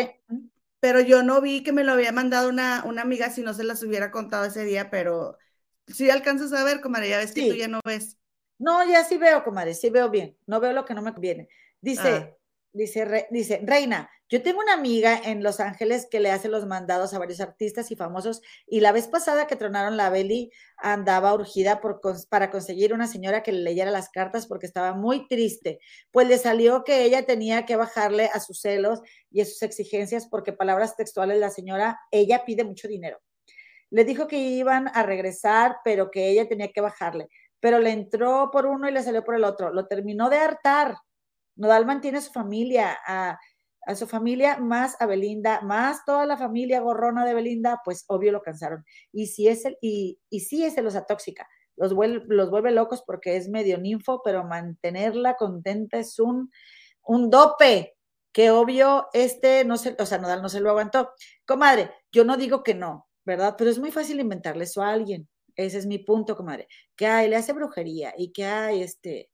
pero 0.79 0.99
yo 0.99 1.23
no 1.23 1.41
vi 1.41 1.63
que 1.63 1.71
me 1.71 1.83
lo 1.83 1.93
había 1.93 2.11
mandado 2.11 2.49
una, 2.49 2.83
una 2.85 3.03
amiga 3.03 3.29
si 3.29 3.41
no 3.41 3.53
se 3.53 3.63
las 3.63 3.81
hubiera 3.83 4.11
contado 4.11 4.45
ese 4.45 4.65
día, 4.65 4.89
pero 4.89 5.37
sí 5.87 6.09
alcanzas 6.09 6.51
a 6.53 6.63
ver, 6.63 6.81
comadre, 6.81 7.09
ya 7.09 7.17
ves 7.17 7.31
sí. 7.31 7.41
que 7.45 7.49
tú 7.51 7.55
ya 7.55 7.67
no 7.67 7.79
ves. 7.85 8.17
No, 8.59 8.87
ya 8.87 9.03
sí 9.03 9.17
veo, 9.17 9.43
comadre, 9.43 9.73
sí 9.73 9.89
veo 9.89 10.09
bien. 10.09 10.37
No 10.45 10.59
veo 10.59 10.73
lo 10.73 10.85
que 10.85 10.93
no 10.93 11.01
me 11.01 11.13
conviene. 11.13 11.49
Dice, 11.81 12.09
ah. 12.09 12.37
dice, 12.71 13.05
re, 13.05 13.27
dice, 13.31 13.61
Reina, 13.63 14.09
yo 14.33 14.41
tengo 14.41 14.61
una 14.61 14.73
amiga 14.73 15.15
en 15.25 15.43
Los 15.43 15.59
Ángeles 15.59 16.07
que 16.09 16.19
le 16.19 16.31
hace 16.31 16.49
los 16.49 16.65
mandados 16.65 17.13
a 17.13 17.19
varios 17.19 17.39
artistas 17.39 17.91
y 17.91 17.95
famosos 17.95 18.41
y 18.65 18.79
la 18.79 18.91
vez 18.91 19.07
pasada 19.07 19.45
que 19.45 19.55
tronaron 19.55 19.95
la 19.95 20.09
Beli 20.09 20.51
andaba 20.77 21.35
urgida 21.35 21.79
por, 21.79 22.01
para 22.29 22.49
conseguir 22.49 22.95
una 22.95 23.05
señora 23.05 23.43
que 23.43 23.51
le 23.51 23.59
leyera 23.59 23.91
las 23.91 24.09
cartas 24.09 24.47
porque 24.47 24.65
estaba 24.65 24.95
muy 24.95 25.27
triste, 25.27 25.77
pues 26.09 26.27
le 26.27 26.39
salió 26.39 26.83
que 26.83 27.03
ella 27.03 27.27
tenía 27.27 27.67
que 27.67 27.75
bajarle 27.75 28.25
a 28.33 28.39
sus 28.39 28.59
celos 28.59 29.01
y 29.29 29.41
a 29.41 29.45
sus 29.45 29.61
exigencias 29.61 30.25
porque 30.25 30.51
palabras 30.51 30.95
textuales 30.95 31.37
la 31.37 31.51
señora, 31.51 31.99
ella 32.09 32.43
pide 32.43 32.63
mucho 32.63 32.87
dinero. 32.87 33.19
Le 33.91 34.03
dijo 34.03 34.27
que 34.27 34.39
iban 34.39 34.87
a 34.95 35.03
regresar, 35.03 35.75
pero 35.83 36.09
que 36.09 36.29
ella 36.29 36.49
tenía 36.49 36.71
que 36.71 36.81
bajarle, 36.81 37.27
pero 37.59 37.77
le 37.77 37.91
entró 37.91 38.49
por 38.51 38.65
uno 38.65 38.89
y 38.89 38.93
le 38.93 39.03
salió 39.03 39.23
por 39.23 39.35
el 39.35 39.43
otro, 39.43 39.71
lo 39.71 39.85
terminó 39.85 40.31
de 40.31 40.37
hartar. 40.37 40.95
Nodal 41.55 41.85
mantiene 41.85 42.17
a 42.17 42.21
su 42.21 42.31
familia, 42.31 42.97
a 43.05 43.37
a 43.85 43.95
su 43.95 44.07
familia, 44.07 44.57
más 44.57 44.95
a 44.99 45.05
Belinda, 45.05 45.61
más 45.61 46.05
toda 46.05 46.25
la 46.25 46.37
familia 46.37 46.81
gorrona 46.81 47.25
de 47.25 47.33
Belinda, 47.33 47.81
pues 47.83 48.05
obvio 48.07 48.31
lo 48.31 48.41
cansaron. 48.41 48.85
Y 49.11 49.27
si 49.27 49.47
es 49.47 49.65
el, 49.65 49.77
y, 49.81 50.19
y 50.29 50.41
sí 50.41 50.63
es 50.63 50.75
celosa 50.75 51.05
tóxica, 51.05 51.47
los 51.75 51.93
vuelve, 51.93 52.25
los 52.27 52.49
vuelve 52.49 52.71
locos 52.71 53.03
porque 53.05 53.35
es 53.35 53.49
medio 53.49 53.77
ninfo, 53.77 54.21
pero 54.23 54.43
mantenerla 54.43 55.35
contenta 55.35 55.97
es 55.99 56.19
un, 56.19 56.51
un 57.03 57.29
dope, 57.29 57.95
que 58.33 58.49
obvio 58.51 59.07
este 59.13 59.63
no 59.63 59.77
se, 59.77 59.95
o 59.97 60.05
sea, 60.05 60.17
Nodal 60.17 60.41
no 60.41 60.49
se 60.49 60.59
lo 60.59 60.71
aguantó. 60.71 61.11
Comadre, 61.45 61.91
yo 62.11 62.25
no 62.25 62.35
digo 62.35 62.63
que 62.63 62.73
no, 62.73 63.07
¿verdad? 63.25 63.55
Pero 63.57 63.69
es 63.69 63.79
muy 63.79 63.91
fácil 63.91 64.19
inventarle 64.19 64.65
eso 64.65 64.81
a 64.81 64.91
alguien. 64.91 65.29
Ese 65.55 65.77
es 65.77 65.85
mi 65.85 65.99
punto, 65.99 66.35
comadre. 66.35 66.67
Que 66.95 67.05
hay, 67.05 67.29
le 67.29 67.35
hace 67.35 67.53
brujería 67.53 68.13
y 68.17 68.33
que 68.33 68.45
hay 68.45 68.81
este, 68.81 69.29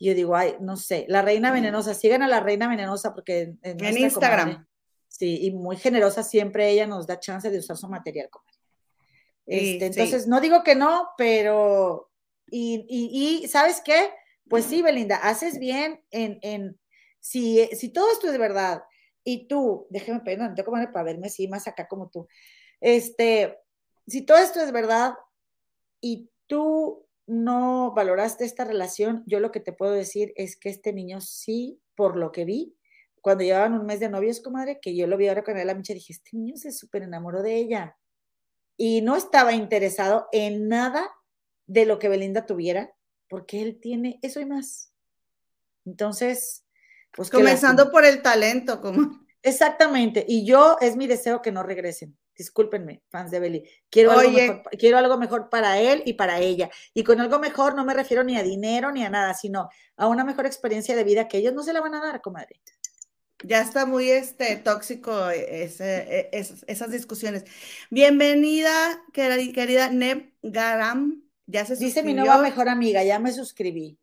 y 0.00 0.06
yo 0.06 0.14
digo, 0.14 0.34
ay, 0.34 0.56
no 0.60 0.78
sé, 0.78 1.04
la 1.08 1.20
reina 1.20 1.52
venenosa, 1.52 1.92
sigan 1.92 2.22
a 2.22 2.26
la 2.26 2.40
reina 2.40 2.66
venenosa 2.66 3.12
porque 3.14 3.54
en, 3.60 3.84
en 3.84 3.98
Instagram. 3.98 4.48
Comadre, 4.48 4.66
sí, 5.08 5.40
y 5.42 5.50
muy 5.50 5.76
generosa, 5.76 6.22
siempre 6.22 6.70
ella 6.70 6.86
nos 6.86 7.06
da 7.06 7.20
chance 7.20 7.50
de 7.50 7.58
usar 7.58 7.76
su 7.76 7.86
material, 7.86 8.30
comadre. 8.30 8.58
Este, 9.44 9.78
sí, 9.78 9.84
entonces, 9.84 10.22
sí. 10.22 10.30
no 10.30 10.40
digo 10.40 10.62
que 10.62 10.74
no, 10.74 11.10
pero, 11.18 12.10
y, 12.50 12.86
y, 12.88 13.42
y, 13.44 13.48
¿sabes 13.48 13.82
qué? 13.84 14.10
Pues 14.48 14.64
sí, 14.64 14.80
Belinda, 14.80 15.16
haces 15.16 15.58
bien 15.58 16.02
en, 16.10 16.38
en 16.40 16.80
si, 17.20 17.68
si 17.76 17.90
todo 17.90 18.10
esto 18.10 18.32
es 18.32 18.38
verdad, 18.38 18.82
y 19.22 19.48
tú, 19.48 19.86
déjeme 19.90 20.20
pedir 20.20 20.38
tengo 20.38 20.64
comadre, 20.64 20.88
para 20.88 21.04
verme 21.04 21.26
así 21.26 21.46
más 21.46 21.68
acá 21.68 21.86
como 21.86 22.08
tú, 22.08 22.26
este, 22.80 23.58
si 24.06 24.22
todo 24.22 24.38
esto 24.38 24.62
es 24.62 24.72
verdad, 24.72 25.12
y 26.00 26.30
tú 26.46 27.06
no 27.30 27.92
valoraste 27.94 28.44
esta 28.44 28.64
relación, 28.64 29.22
yo 29.26 29.40
lo 29.40 29.52
que 29.52 29.60
te 29.60 29.72
puedo 29.72 29.92
decir 29.92 30.32
es 30.36 30.56
que 30.56 30.68
este 30.68 30.92
niño 30.92 31.20
sí, 31.20 31.80
por 31.94 32.16
lo 32.16 32.32
que 32.32 32.44
vi, 32.44 32.76
cuando 33.20 33.44
llevaban 33.44 33.74
un 33.74 33.86
mes 33.86 34.00
de 34.00 34.08
novios, 34.08 34.40
comadre, 34.40 34.80
que 34.80 34.96
yo 34.96 35.06
lo 35.06 35.16
vi 35.16 35.28
ahora 35.28 35.44
con 35.44 35.54
la 35.54 35.74
micha, 35.74 35.94
dije, 35.94 36.12
este 36.12 36.36
niño 36.36 36.56
se 36.56 36.72
súper 36.72 37.02
enamoró 37.02 37.42
de 37.42 37.56
ella. 37.56 37.96
Y 38.76 39.02
no 39.02 39.14
estaba 39.14 39.52
interesado 39.52 40.26
en 40.32 40.68
nada 40.68 41.08
de 41.66 41.84
lo 41.84 41.98
que 41.98 42.08
Belinda 42.08 42.46
tuviera, 42.46 42.94
porque 43.28 43.62
él 43.62 43.78
tiene 43.78 44.18
eso 44.22 44.40
y 44.40 44.46
más. 44.46 44.92
Entonces, 45.84 46.64
pues... 47.12 47.30
Comenzando 47.30 47.90
por 47.90 48.04
el 48.04 48.22
talento, 48.22 48.80
como. 48.80 49.20
Exactamente. 49.42 50.24
Y 50.26 50.44
yo, 50.44 50.76
es 50.80 50.96
mi 50.96 51.06
deseo 51.06 51.42
que 51.42 51.52
no 51.52 51.62
regresen 51.62 52.16
discúlpenme, 52.36 53.02
fans 53.08 53.30
de 53.30 53.40
Belly, 53.40 53.68
quiero, 53.90 54.12
algo 54.12 54.30
mejor, 54.30 54.62
quiero 54.78 54.98
algo 54.98 55.18
mejor 55.18 55.48
para 55.50 55.78
él 55.78 56.02
y 56.06 56.14
para 56.14 56.38
ella. 56.40 56.70
Y 56.94 57.04
con 57.04 57.20
algo 57.20 57.38
mejor 57.38 57.74
no 57.74 57.84
me 57.84 57.94
refiero 57.94 58.24
ni 58.24 58.36
a 58.36 58.42
dinero 58.42 58.92
ni 58.92 59.04
a 59.04 59.10
nada, 59.10 59.34
sino 59.34 59.68
a 59.96 60.06
una 60.06 60.24
mejor 60.24 60.46
experiencia 60.46 60.96
de 60.96 61.04
vida 61.04 61.28
que 61.28 61.38
ellos 61.38 61.54
no 61.54 61.62
se 61.62 61.72
la 61.72 61.80
van 61.80 61.94
a 61.94 62.00
dar, 62.00 62.20
comadre. 62.20 62.60
Ya 63.42 63.62
está 63.62 63.86
muy 63.86 64.10
este, 64.10 64.56
tóxico 64.56 65.30
ese, 65.30 66.28
es, 66.32 66.64
esas 66.66 66.90
discusiones. 66.90 67.44
Bienvenida, 67.90 69.02
querida 69.12 69.90
Neb 69.90 70.32
Garam. 70.42 71.22
Ya 71.46 71.64
se 71.64 71.76
Dice 71.76 72.02
mi 72.02 72.14
nueva 72.14 72.38
mejor 72.38 72.68
amiga, 72.68 73.02
ya 73.02 73.18
me 73.18 73.32
suscribí. 73.32 73.98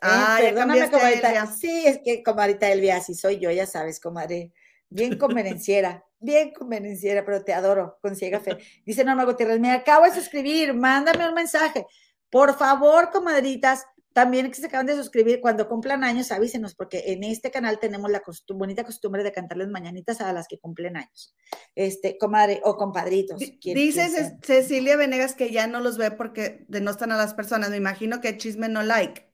Ah, 0.00 0.38
eh, 0.40 0.46
perdóname, 0.46 0.90
comadrita. 0.90 1.46
Sí, 1.46 1.84
es 1.86 2.00
que 2.04 2.22
comadrita 2.22 2.70
Elvia, 2.70 2.96
así 2.96 3.14
soy 3.14 3.38
yo, 3.38 3.50
ya 3.50 3.66
sabes, 3.66 4.00
comadre 4.00 4.52
Bien 4.90 5.18
convenenciera, 5.18 6.04
bien 6.18 6.52
convenenciera, 6.52 7.24
pero 7.24 7.44
te 7.44 7.52
adoro, 7.52 7.98
con 8.00 8.16
ciega 8.16 8.40
fe. 8.40 8.58
Dice 8.86 9.04
Norma 9.04 9.24
Gutiérrez, 9.24 9.60
me 9.60 9.72
acabo 9.72 10.04
de 10.04 10.12
suscribir, 10.12 10.74
mándame 10.74 11.28
un 11.28 11.34
mensaje. 11.34 11.86
Por 12.30 12.56
favor, 12.56 13.10
comadritas, 13.10 13.84
también 14.12 14.50
que 14.50 14.56
se 14.56 14.66
acaban 14.66 14.86
de 14.86 14.96
suscribir, 14.96 15.40
cuando 15.40 15.68
cumplan 15.68 16.02
años, 16.02 16.32
avísenos, 16.32 16.74
porque 16.74 17.04
en 17.06 17.22
este 17.22 17.52
canal 17.52 17.78
tenemos 17.78 18.10
la 18.10 18.20
bonita 18.48 18.82
costumbre 18.82 19.22
de 19.22 19.30
cantarles 19.30 19.68
mañanitas 19.68 20.20
a 20.20 20.32
las 20.32 20.48
que 20.48 20.58
cumplen 20.58 20.96
años. 20.96 21.36
Este, 21.76 22.18
comadre 22.18 22.60
o 22.64 22.76
compadritos. 22.76 23.38
Dice 23.38 24.38
Cecilia 24.42 24.96
Venegas 24.96 25.34
que 25.34 25.52
ya 25.52 25.68
no 25.68 25.78
los 25.78 25.98
ve 25.98 26.10
porque 26.10 26.64
denostan 26.68 27.12
a 27.12 27.16
las 27.16 27.34
personas. 27.34 27.70
Me 27.70 27.76
imagino 27.76 28.20
que 28.20 28.36
chisme 28.36 28.68
no 28.68 28.82
like. 28.82 29.30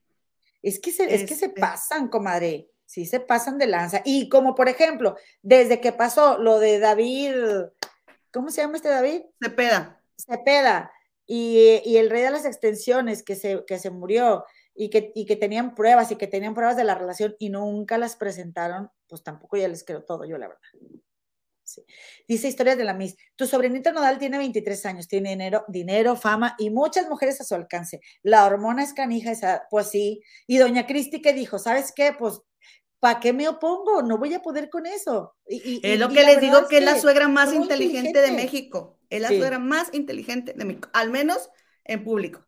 Es 0.61 0.79
que 0.79 0.91
se, 0.91 1.13
es 1.13 1.21
que 1.21 1.35
se 1.35 1.47
este 1.47 1.59
pasan, 1.59 2.07
comadre. 2.07 2.69
Sí, 2.95 3.05
se 3.05 3.19
pasan 3.19 3.57
de 3.57 3.67
lanza. 3.67 4.01
Y 4.05 4.29
como 4.29 4.55
por 4.55 4.69
ejemplo, 4.69 5.17
desde 5.41 5.81
que 5.81 5.91
pasó 5.91 6.37
lo 6.37 6.59
de 6.59 6.79
David, 6.79 7.33
¿cómo 8.31 8.49
se 8.49 8.61
llama 8.61 8.77
este 8.77 8.87
David? 8.87 9.23
Cepeda. 9.43 10.01
Cepeda. 10.17 10.93
Y, 11.25 11.81
y 11.83 11.97
el 11.97 12.09
rey 12.09 12.21
de 12.21 12.31
las 12.31 12.45
extensiones 12.45 13.21
que 13.21 13.35
se, 13.35 13.65
que 13.67 13.79
se 13.79 13.89
murió 13.89 14.45
y 14.73 14.89
que, 14.89 15.11
y 15.13 15.25
que 15.25 15.35
tenían 15.35 15.75
pruebas 15.75 16.09
y 16.11 16.15
que 16.15 16.27
tenían 16.27 16.53
pruebas 16.53 16.77
de 16.77 16.85
la 16.85 16.95
relación 16.95 17.35
y 17.37 17.49
nunca 17.49 17.97
las 17.97 18.15
presentaron, 18.15 18.89
pues 19.09 19.23
tampoco 19.23 19.57
ya 19.57 19.67
les 19.67 19.83
creo 19.83 20.05
todo 20.05 20.23
yo, 20.23 20.37
la 20.37 20.47
verdad. 20.47 20.61
Dice 22.27 22.47
Historias 22.47 22.77
de 22.77 22.83
la 22.83 22.93
Miss. 22.93 23.17
Tu 23.35 23.45
sobrinita 23.45 23.91
Nodal 23.91 24.19
tiene 24.19 24.37
23 24.37 24.85
años, 24.85 25.07
tiene 25.07 25.31
dinero, 25.31 25.65
dinero, 25.67 26.15
fama 26.15 26.55
y 26.57 26.69
muchas 26.69 27.09
mujeres 27.09 27.41
a 27.41 27.43
su 27.43 27.55
alcance. 27.55 28.01
La 28.23 28.45
hormona 28.45 28.83
es 28.83 28.93
canija, 28.93 29.31
esa, 29.31 29.67
pues 29.69 29.89
sí. 29.89 30.21
Y 30.47 30.57
doña 30.57 30.85
Cristi 30.85 31.21
que 31.21 31.33
dijo, 31.33 31.59
¿sabes 31.59 31.91
qué? 31.93 32.13
Pues, 32.17 32.41
¿para 33.05 33.19
qué 33.19 33.33
me 33.33 33.47
opongo? 33.47 34.01
No 34.01 34.17
voy 34.17 34.33
a 34.33 34.41
poder 34.41 34.67
con 34.67 34.87
eso. 34.87 35.35
Y, 35.47 35.79
es 35.83 35.99
lo 35.99 36.09
que 36.09 36.23
les 36.23 36.41
digo 36.41 36.67
que 36.67 36.79
es 36.79 36.83
la 36.83 36.99
suegra 36.99 37.27
más 37.27 37.53
inteligente, 37.53 38.19
de 38.19 38.31
México. 38.31 38.97
Es 39.11 39.21
la 39.21 39.27
suegra 39.27 39.59
más 39.59 39.93
inteligente 39.93 40.53
de 40.53 40.65
México, 40.65 40.89
al 40.91 41.11
menos 41.11 41.51
en 41.83 42.03
público. 42.03 42.43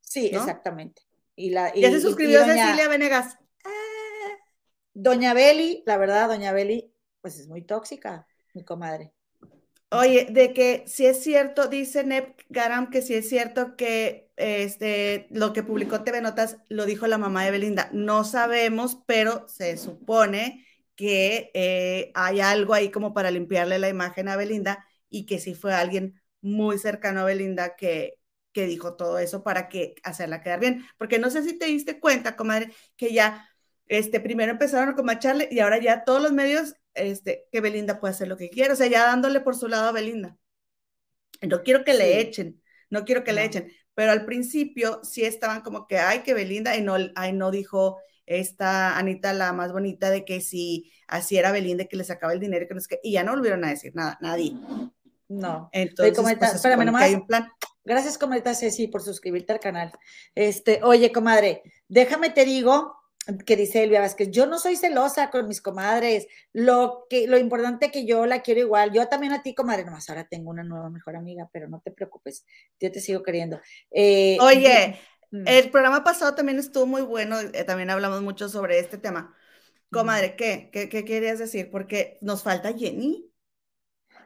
Sí, 0.00 0.26
exactamente. 0.26 1.02
Y 1.36 1.50
la, 1.50 1.72
ya 1.72 1.92
se 1.92 2.00
suscribió 2.00 2.44
Cecilia 2.44 2.88
Venegas. 2.88 3.38
Doña 4.94 5.32
Beli, 5.32 5.84
la 5.86 5.96
verdad, 5.96 6.26
doña 6.26 6.50
Beli, 6.50 6.92
pues 7.20 7.38
es 7.38 7.46
muy 7.46 7.62
tóxica, 7.62 8.26
mi 8.52 8.64
comadre. 8.64 9.14
Oye, 9.92 10.26
de 10.30 10.52
que 10.52 10.84
si 10.86 11.06
es 11.06 11.22
cierto, 11.22 11.66
dice 11.66 12.04
Nep 12.04 12.38
Garam 12.48 12.90
que 12.90 13.02
si 13.02 13.14
es 13.14 13.28
cierto 13.28 13.74
que 13.76 14.30
este, 14.36 15.26
lo 15.30 15.52
que 15.52 15.64
publicó 15.64 16.04
TV 16.04 16.20
Notas 16.20 16.58
lo 16.68 16.86
dijo 16.86 17.06
la 17.08 17.18
mamá 17.18 17.44
de 17.44 17.50
Belinda. 17.50 17.90
No 17.92 18.22
sabemos, 18.24 18.98
pero 19.06 19.48
se 19.48 19.76
supone 19.76 20.64
que 20.94 21.50
eh, 21.54 22.12
hay 22.14 22.40
algo 22.40 22.74
ahí 22.74 22.90
como 22.90 23.12
para 23.12 23.30
limpiarle 23.32 23.78
la 23.80 23.88
imagen 23.88 24.28
a 24.28 24.36
Belinda 24.36 24.86
y 25.08 25.26
que 25.26 25.40
si 25.40 25.54
fue 25.54 25.74
alguien 25.74 26.22
muy 26.40 26.78
cercano 26.78 27.20
a 27.20 27.24
Belinda 27.24 27.74
que, 27.74 28.14
que 28.52 28.66
dijo 28.66 28.94
todo 28.96 29.18
eso 29.18 29.42
para 29.42 29.68
que 29.68 29.96
hacerla 30.04 30.40
quedar 30.40 30.60
bien. 30.60 30.86
Porque 30.98 31.18
no 31.18 31.30
sé 31.30 31.42
si 31.42 31.58
te 31.58 31.66
diste 31.66 31.98
cuenta, 31.98 32.36
comadre, 32.36 32.72
que 32.96 33.12
ya 33.12 33.48
este, 33.86 34.20
primero 34.20 34.52
empezaron 34.52 34.90
a 34.90 34.94
comacharle 34.94 35.48
y 35.50 35.58
ahora 35.60 35.78
ya 35.78 36.04
todos 36.04 36.22
los 36.22 36.32
medios, 36.32 36.76
este, 36.94 37.46
que 37.50 37.60
Belinda 37.60 38.00
puede 38.00 38.14
hacer 38.14 38.28
lo 38.28 38.36
que 38.36 38.50
quiera, 38.50 38.72
o 38.74 38.76
sea, 38.76 38.86
ya 38.86 39.04
dándole 39.04 39.40
por 39.40 39.56
su 39.56 39.68
lado 39.68 39.88
a 39.88 39.92
Belinda. 39.92 40.36
No 41.42 41.62
quiero 41.62 41.84
que 41.84 41.94
le 41.94 42.20
echen, 42.20 42.62
no 42.90 43.04
quiero 43.04 43.24
que 43.24 43.32
le 43.32 43.44
echen, 43.44 43.72
pero 43.94 44.12
al 44.12 44.24
principio 44.24 45.00
sí 45.02 45.24
estaban 45.24 45.62
como 45.62 45.86
que, 45.86 45.98
ay, 45.98 46.20
que 46.20 46.34
Belinda, 46.34 46.76
y 46.76 46.82
no, 46.82 46.96
ay, 47.14 47.32
no 47.32 47.50
dijo 47.50 47.98
esta 48.26 48.96
Anita, 48.96 49.32
la 49.32 49.52
más 49.52 49.72
bonita, 49.72 50.10
de 50.10 50.24
que 50.24 50.40
si 50.40 50.92
así 51.08 51.36
era 51.36 51.52
Belinda, 51.52 51.86
que 51.86 51.96
le 51.96 52.04
sacaba 52.04 52.32
el 52.32 52.40
dinero, 52.40 52.66
que 52.68 52.74
no 52.74 52.80
es 52.80 52.86
que, 52.86 53.00
y 53.02 53.12
ya 53.12 53.24
no 53.24 53.32
volvieron 53.32 53.64
a 53.64 53.70
decir 53.70 53.94
nada, 53.94 54.18
nadie. 54.20 54.56
No. 55.28 55.68
Entonces, 55.72 56.36
pues, 56.38 56.54
espérame 56.54 56.84
nomás. 56.84 57.02
Hay 57.02 57.14
un 57.14 57.26
plan. 57.26 57.48
Gracias, 57.84 58.18
comadre 58.18 58.54
Ceci, 58.54 58.88
por 58.88 59.02
suscribirte 59.02 59.52
al 59.52 59.60
canal. 59.60 59.92
Este, 60.34 60.80
oye, 60.82 61.12
comadre, 61.12 61.62
déjame 61.88 62.30
te 62.30 62.44
digo 62.44 62.99
que 63.46 63.56
dice 63.56 63.82
Elvia 63.82 64.00
Vázquez, 64.00 64.30
yo 64.30 64.46
no 64.46 64.58
soy 64.58 64.76
celosa 64.76 65.30
con 65.30 65.46
mis 65.46 65.60
comadres, 65.60 66.26
lo 66.52 67.06
que 67.08 67.26
lo 67.26 67.38
importante 67.38 67.90
que 67.90 68.06
yo 68.06 68.26
la 68.26 68.42
quiero 68.42 68.60
igual, 68.60 68.92
yo 68.92 69.06
también 69.08 69.32
a 69.32 69.42
ti, 69.42 69.54
comadre, 69.54 69.84
nomás 69.84 70.08
ahora 70.08 70.26
tengo 70.28 70.50
una 70.50 70.64
nueva 70.64 70.90
mejor 70.90 71.16
amiga, 71.16 71.48
pero 71.52 71.68
no 71.68 71.80
te 71.80 71.90
preocupes, 71.90 72.44
yo 72.80 72.90
te 72.90 73.00
sigo 73.00 73.22
queriendo. 73.22 73.60
Eh, 73.90 74.38
oye, 74.40 74.98
mm. 75.30 75.46
el 75.46 75.70
programa 75.70 76.02
pasado 76.02 76.34
también 76.34 76.58
estuvo 76.58 76.86
muy 76.86 77.02
bueno, 77.02 77.38
eh, 77.40 77.64
también 77.64 77.90
hablamos 77.90 78.22
mucho 78.22 78.48
sobre 78.48 78.78
este 78.78 78.98
tema. 78.98 79.34
Comadre, 79.90 80.36
¿qué? 80.36 80.70
¿qué? 80.72 80.88
¿Qué 80.88 81.04
querías 81.04 81.38
decir? 81.38 81.70
Porque 81.70 82.18
nos 82.20 82.42
falta 82.42 82.72
Jenny. 82.72 83.29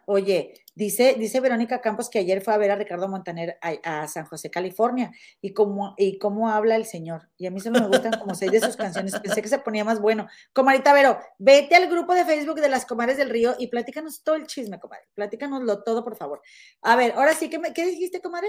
Oye, 0.07 0.55
dice, 0.75 1.17
dice 1.19 1.41
Verónica 1.41 1.81
Campos 1.81 2.09
que 2.09 2.19
ayer 2.19 2.43
fue 2.43 2.55
a 2.55 2.59
ver 2.59 2.71
a 2.71 2.77
Ricardo 2.77 3.09
Montaner 3.09 3.59
a, 3.61 4.07
San 4.09 4.27
José, 4.27 4.51
California, 4.51 5.11
y 5.41 5.53
cómo, 5.53 5.95
y 5.97 6.19
cómo 6.19 6.49
habla 6.49 6.77
el 6.77 6.87
señor. 6.87 7.31
Y 7.37 7.47
a 7.47 7.51
mí 7.51 7.61
solo 7.61 7.81
me 7.81 7.89
gustan 7.89 8.19
como 8.19 8.35
seis 8.35 8.53
de 8.53 8.61
sus 8.61 8.77
canciones. 8.77 9.19
Pensé 9.21 9.43
que 9.43 9.49
se 9.49 9.59
ponía 9.59 9.85
más 9.85 10.01
bueno. 10.01 10.27
Comarita 10.53 10.93
Vero, 10.93 11.19
vete 11.39 11.75
al 11.75 11.89
grupo 11.89 12.15
de 12.15 12.25
Facebook 12.25 12.61
de 12.61 12.69
las 12.69 12.87
Comares 12.87 13.17
del 13.17 13.31
Río 13.31 13.55
y 13.59 13.69
platícanos 13.69 14.23
todo 14.23 14.35
el 14.35 14.47
chisme, 14.47 14.79
comadre. 14.79 15.05
Platícanoslo 15.15 15.83
todo, 15.83 16.05
por 16.05 16.17
favor. 16.17 16.41
A 16.83 16.97
ver, 16.97 17.13
ahora 17.17 17.35
sí, 17.35 17.49
¿qué, 17.49 17.61
qué 17.75 17.87
dijiste, 17.87 18.21
comadre? 18.21 18.49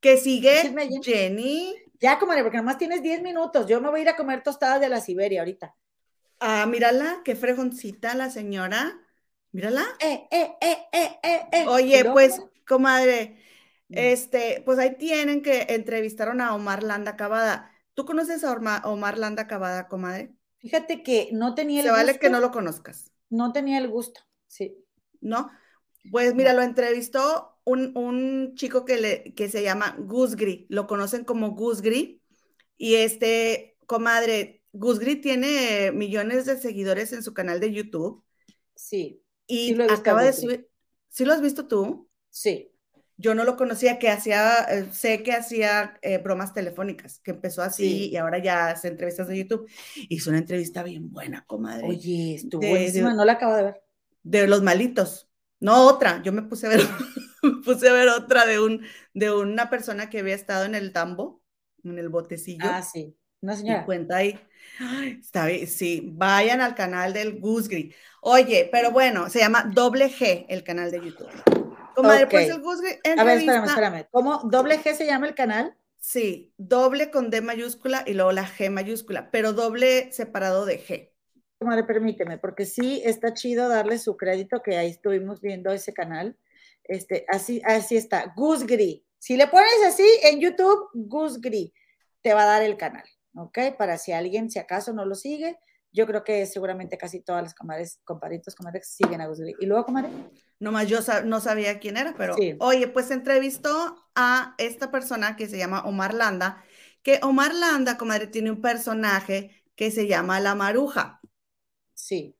Que 0.00 0.16
sigue 0.18 0.74
Jenny. 1.02 1.74
Ya, 2.00 2.18
comadre, 2.18 2.42
porque 2.42 2.58
nomás 2.58 2.76
tienes 2.76 3.02
10 3.02 3.22
minutos. 3.22 3.66
Yo 3.66 3.80
me 3.80 3.88
voy 3.88 4.00
a 4.00 4.02
ir 4.02 4.08
a 4.10 4.16
comer 4.16 4.42
tostadas 4.42 4.80
de 4.80 4.88
la 4.88 5.00
Siberia 5.00 5.40
ahorita. 5.40 5.74
Ah, 6.40 6.66
mírala, 6.66 7.22
qué 7.24 7.36
frejoncita 7.36 8.14
la 8.14 8.28
señora. 8.28 9.00
Mírala. 9.54 9.84
Eh, 10.00 10.26
eh, 10.32 10.56
eh. 11.22 11.64
Oye, 11.68 12.04
pues, 12.06 12.42
comadre, 12.66 13.38
este, 13.88 14.60
pues 14.64 14.80
ahí 14.80 14.96
tienen 14.96 15.42
que 15.42 15.66
entrevistaron 15.68 16.40
a 16.40 16.56
Omar 16.56 16.82
Landa 16.82 17.14
Cavada. 17.14 17.70
¿Tú 17.94 18.04
conoces 18.04 18.42
a 18.42 18.52
Omar 18.84 19.16
Landa 19.16 19.46
Cavada, 19.46 19.86
comadre? 19.86 20.34
Fíjate 20.58 21.04
que 21.04 21.28
no 21.30 21.54
tenía 21.54 21.82
el 21.82 21.86
Se 21.86 21.92
vale 21.92 22.18
que 22.18 22.30
no 22.30 22.40
lo 22.40 22.50
conozcas. 22.50 23.12
No 23.30 23.52
tenía 23.52 23.78
el 23.78 23.86
gusto, 23.86 24.22
sí. 24.48 24.84
¿No? 25.20 25.52
Pues 26.10 26.34
mira, 26.34 26.52
lo 26.52 26.62
entrevistó 26.62 27.56
un, 27.62 27.96
un, 27.96 28.56
chico 28.56 28.84
que, 28.84 28.96
le, 29.00 29.34
que 29.34 29.48
se 29.48 29.62
llama 29.62 29.94
Gusgri, 30.00 30.66
lo 30.68 30.88
conocen 30.88 31.24
como 31.24 31.52
Gusgri, 31.52 32.20
y 32.76 32.96
este, 32.96 33.76
comadre, 33.86 34.64
Gusgri 34.72 35.20
tiene 35.20 35.92
millones 35.92 36.44
de 36.44 36.58
seguidores 36.58 37.12
en 37.12 37.22
su 37.22 37.32
canal 37.32 37.60
de 37.60 37.72
YouTube. 37.72 38.24
Sí. 38.74 39.23
Y 39.46 39.80
acaba 39.82 40.22
de 40.22 40.32
subir. 40.32 40.68
¿Sí 41.08 41.24
lo 41.24 41.32
has 41.32 41.40
visto 41.40 41.66
tú? 41.66 42.08
Sí. 42.30 42.70
Yo 43.16 43.34
no 43.36 43.44
lo 43.44 43.56
conocía, 43.56 44.00
que 44.00 44.08
hacía, 44.10 44.64
eh, 44.64 44.88
sé 44.90 45.22
que 45.22 45.32
hacía 45.32 45.96
eh, 46.02 46.18
bromas 46.18 46.52
telefónicas, 46.52 47.20
que 47.20 47.30
empezó 47.30 47.62
así 47.62 48.08
y 48.10 48.16
ahora 48.16 48.38
ya 48.38 48.70
hace 48.70 48.88
entrevistas 48.88 49.28
de 49.28 49.38
YouTube. 49.38 49.70
Hizo 50.08 50.30
una 50.30 50.40
entrevista 50.40 50.82
bien 50.82 51.12
buena, 51.12 51.44
comadre. 51.46 51.86
Oye, 51.86 52.34
estuvo 52.34 52.66
buenísima, 52.66 53.14
no 53.14 53.24
la 53.24 53.34
acabo 53.34 53.54
de 53.54 53.62
ver. 53.62 53.82
De 54.24 54.48
los 54.48 54.62
malitos. 54.62 55.30
No 55.60 55.86
otra, 55.86 56.22
yo 56.22 56.32
me 56.32 56.42
puse 56.42 56.66
a 56.66 56.70
ver, 56.70 56.80
puse 57.64 57.88
a 57.88 57.92
ver 57.92 58.08
otra 58.08 58.46
de 58.46 58.58
un, 58.58 58.84
de 59.14 59.32
una 59.32 59.70
persona 59.70 60.10
que 60.10 60.18
había 60.18 60.34
estado 60.34 60.64
en 60.64 60.74
el 60.74 60.92
tambo, 60.92 61.40
en 61.84 61.98
el 61.98 62.08
botecillo. 62.08 62.66
Ah, 62.68 62.82
sí. 62.82 63.16
Una 63.40 63.56
señora. 63.56 63.82
Y 63.82 63.84
cuenta 63.84 64.16
ahí. 64.16 64.40
Está 65.20 65.46
bien, 65.46 65.66
sí, 65.66 66.10
vayan 66.12 66.60
al 66.60 66.74
canal 66.74 67.12
del 67.12 67.38
Gusgri. 67.38 67.94
Oye, 68.20 68.68
pero 68.72 68.90
bueno, 68.90 69.28
se 69.28 69.40
llama 69.40 69.70
Doble 69.72 70.10
G 70.10 70.46
el 70.48 70.64
canal 70.64 70.90
de 70.90 70.98
YouTube. 70.98 71.30
Comadre, 71.94 72.26
pues 72.26 72.50
el 72.50 72.60
Gusgri 72.60 72.98
A 73.16 73.24
ver, 73.24 73.38
espérame, 73.38 73.64
espérame. 73.64 74.06
¿Cómo 74.10 74.40
doble 74.44 74.78
G 74.78 74.94
se 74.94 75.06
llama 75.06 75.28
el 75.28 75.34
canal? 75.34 75.76
Sí, 75.96 76.52
doble 76.58 77.10
con 77.10 77.30
D 77.30 77.40
mayúscula 77.40 78.04
y 78.06 78.14
luego 78.14 78.32
la 78.32 78.46
G 78.46 78.70
mayúscula, 78.70 79.30
pero 79.30 79.52
doble 79.52 80.12
separado 80.12 80.66
de 80.66 80.78
G. 80.78 81.10
Comadre, 81.58 81.84
permíteme, 81.84 82.36
porque 82.36 82.66
sí 82.66 83.00
está 83.04 83.32
chido 83.32 83.68
darle 83.68 83.98
su 83.98 84.16
crédito, 84.16 84.62
que 84.62 84.76
ahí 84.76 84.90
estuvimos 84.90 85.40
viendo 85.40 85.72
ese 85.72 85.94
canal. 85.94 86.36
Este, 86.82 87.24
así, 87.28 87.62
así 87.64 87.96
está, 87.96 88.34
Gusgri. 88.36 89.06
Si 89.18 89.36
le 89.36 89.46
pones 89.46 89.82
así 89.86 90.06
en 90.24 90.40
YouTube, 90.40 90.90
Gusgri, 90.92 91.72
te 92.20 92.34
va 92.34 92.42
a 92.42 92.46
dar 92.46 92.62
el 92.62 92.76
canal. 92.76 93.04
¿Ok? 93.34 93.58
Para 93.78 93.98
si 93.98 94.12
alguien, 94.12 94.50
si 94.50 94.58
acaso 94.58 94.92
no 94.92 95.04
lo 95.04 95.14
sigue, 95.14 95.58
yo 95.92 96.06
creo 96.06 96.24
que 96.24 96.44
seguramente 96.46 96.98
casi 96.98 97.20
todas 97.20 97.42
las 97.42 97.54
comadres, 97.54 98.00
compadritos, 98.04 98.56
comadres 98.56 98.88
siguen 98.88 99.20
a 99.20 99.28
Guzgri. 99.28 99.54
¿Y 99.60 99.66
luego, 99.66 99.84
comadre? 99.84 100.10
Nomás 100.58 100.88
yo 100.88 100.98
no 101.24 101.40
sabía 101.40 101.78
quién 101.78 101.96
era, 101.96 102.14
pero 102.16 102.34
oye, 102.58 102.88
pues 102.88 103.12
entrevistó 103.12 103.96
a 104.16 104.54
esta 104.58 104.90
persona 104.90 105.36
que 105.36 105.46
se 105.46 105.56
llama 105.56 105.84
Omar 105.84 106.14
Landa, 106.14 106.64
que 107.02 107.20
Omar 107.22 107.54
Landa, 107.54 107.96
comadre, 107.96 108.26
tiene 108.26 108.50
un 108.50 108.60
personaje 108.60 109.62
que 109.76 109.92
se 109.92 110.08
llama 110.08 110.40
La 110.40 110.54
Maruja. 110.56 111.20
Sí. 111.92 112.36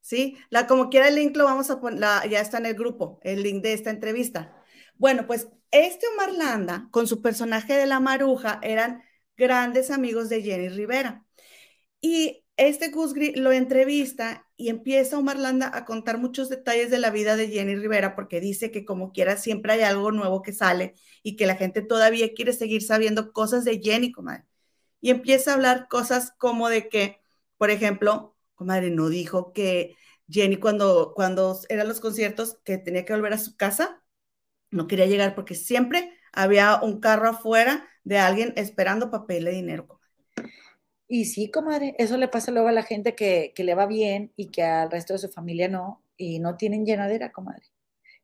Sí, 0.00 0.36
la 0.50 0.66
como 0.66 0.90
quiera 0.90 1.08
el 1.08 1.14
link 1.14 1.36
lo 1.36 1.44
vamos 1.44 1.70
a 1.70 1.80
poner, 1.80 2.00
ya 2.28 2.40
está 2.40 2.58
en 2.58 2.66
el 2.66 2.74
grupo, 2.74 3.20
el 3.22 3.42
link 3.42 3.62
de 3.62 3.72
esta 3.72 3.90
entrevista. 3.90 4.54
Bueno, 4.96 5.26
pues 5.26 5.48
este 5.70 6.06
Omar 6.08 6.32
Landa 6.32 6.88
con 6.90 7.06
su 7.06 7.22
personaje 7.22 7.74
de 7.74 7.86
La 7.86 8.00
Maruja 8.00 8.58
eran 8.62 9.02
grandes 9.40 9.90
amigos 9.90 10.28
de 10.28 10.42
Jenny 10.42 10.68
Rivera. 10.68 11.24
Y 12.00 12.44
este 12.56 12.90
Gusgri 12.90 13.32
lo 13.34 13.52
entrevista 13.52 14.46
y 14.56 14.68
empieza 14.68 15.18
Omar 15.18 15.38
Landa 15.38 15.70
a 15.74 15.86
contar 15.86 16.18
muchos 16.18 16.50
detalles 16.50 16.90
de 16.90 16.98
la 16.98 17.10
vida 17.10 17.36
de 17.36 17.48
Jenny 17.48 17.74
Rivera 17.74 18.14
porque 18.14 18.40
dice 18.40 18.70
que 18.70 18.84
como 18.84 19.12
quiera 19.12 19.38
siempre 19.38 19.72
hay 19.72 19.80
algo 19.80 20.12
nuevo 20.12 20.42
que 20.42 20.52
sale 20.52 20.94
y 21.22 21.36
que 21.36 21.46
la 21.46 21.56
gente 21.56 21.80
todavía 21.80 22.34
quiere 22.34 22.52
seguir 22.52 22.82
sabiendo 22.82 23.32
cosas 23.32 23.64
de 23.64 23.80
Jenny, 23.80 24.12
comadre. 24.12 24.44
Y 25.00 25.10
empieza 25.10 25.52
a 25.52 25.54
hablar 25.54 25.88
cosas 25.88 26.32
como 26.38 26.68
de 26.68 26.88
que, 26.90 27.20
por 27.56 27.70
ejemplo, 27.70 28.36
comadre, 28.54 28.90
no 28.90 29.08
dijo 29.08 29.52
que 29.54 29.96
Jenny 30.28 30.58
cuando, 30.58 31.14
cuando 31.16 31.58
eran 31.70 31.88
los 31.88 32.00
conciertos 32.00 32.58
que 32.64 32.76
tenía 32.78 33.06
que 33.06 33.14
volver 33.14 33.32
a 33.32 33.38
su 33.38 33.56
casa, 33.56 34.02
no 34.70 34.86
quería 34.86 35.06
llegar 35.06 35.34
porque 35.34 35.54
siempre 35.54 36.12
había 36.32 36.80
un 36.82 37.00
carro 37.00 37.30
afuera 37.30 37.89
de 38.04 38.18
alguien 38.18 38.52
esperando 38.56 39.10
papel 39.10 39.44
de 39.44 39.52
dinero. 39.52 40.00
Y 41.12 41.24
sí, 41.24 41.50
comadre, 41.50 41.96
eso 41.98 42.16
le 42.16 42.28
pasa 42.28 42.52
luego 42.52 42.68
a 42.68 42.72
la 42.72 42.84
gente 42.84 43.16
que, 43.16 43.52
le 43.56 43.74
va 43.74 43.86
bien 43.86 44.32
y 44.36 44.50
que 44.50 44.62
al 44.62 44.90
resto 44.90 45.12
de 45.12 45.18
su 45.18 45.28
familia 45.28 45.68
no, 45.68 46.04
y 46.16 46.38
no 46.38 46.56
tienen 46.56 46.86
llenadera, 46.86 47.32
comadre. 47.32 47.66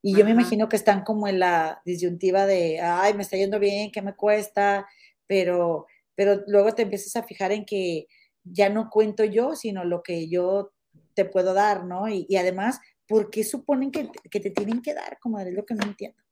Y 0.03 0.17
yo 0.17 0.25
me 0.25 0.31
imagino 0.31 0.69
que 0.69 0.77
están 0.77 1.03
como 1.03 1.27
en 1.27 1.41
la 1.41 1.83
disyuntiva 1.85 2.47
de, 2.47 2.81
ay, 2.81 3.15
me 3.15 3.23
está 3.23 3.37
yendo 3.37 3.59
bien, 3.59 3.91
¿qué 3.91 4.03
me 4.03 4.15
cuesta? 4.15 4.87
Pero, 5.27 5.87
pero 6.15 6.45
luego 6.47 6.77
te 6.77 6.83
empiezas 6.83 7.17
a 7.17 7.25
fijar 7.25 7.51
en 7.51 7.65
que 7.65 8.07
ya 8.45 8.69
no 8.69 8.89
cuento 8.89 9.25
yo, 9.25 9.57
sino 9.57 9.85
lo 9.85 10.05
que 10.05 10.29
yo 10.29 10.73
te 11.15 11.25
puedo 11.25 11.55
dar, 11.55 11.85
¿no? 11.85 12.09
Y, 12.09 12.25
y 12.29 12.37
además, 12.37 12.79
¿por 13.09 13.31
qué 13.31 13.43
suponen 13.43 13.91
que, 13.91 14.11
que 14.31 14.39
te 14.39 14.51
tienen 14.51 14.81
que 14.81 14.95
dar, 14.95 15.19
comadre? 15.19 15.51
Es 15.51 15.57
lo 15.57 15.67
que 15.67 15.75
no 15.75 15.85
entiendo. 15.85 16.23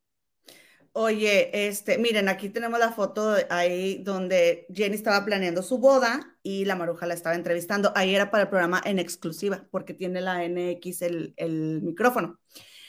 Oye, 0.97 1.67
este, 1.67 1.99
miren, 1.99 2.29
aquí 2.29 2.51
tenemos 2.51 2.79
la 2.79 2.93
foto 2.93 3.35
ahí 3.51 3.99
donde 4.05 4.65
Jenny 4.73 4.95
estaba 4.95 5.25
planeando 5.25 5.61
su 5.65 5.79
boda 5.79 6.39
y 6.45 6.65
la 6.67 6.77
Maruja 6.77 7.07
la 7.07 7.15
estaba 7.15 7.35
entrevistando. 7.35 7.93
Ahí 7.97 8.15
era 8.15 8.31
para 8.31 8.45
el 8.45 8.49
programa 8.49 8.81
en 8.85 9.01
exclusiva, 9.01 9.67
porque 9.73 9.93
tiene 9.93 10.21
la 10.21 10.45
NX 10.45 11.03
el, 11.03 11.35
el 11.37 11.83
micrófono. 11.83 12.39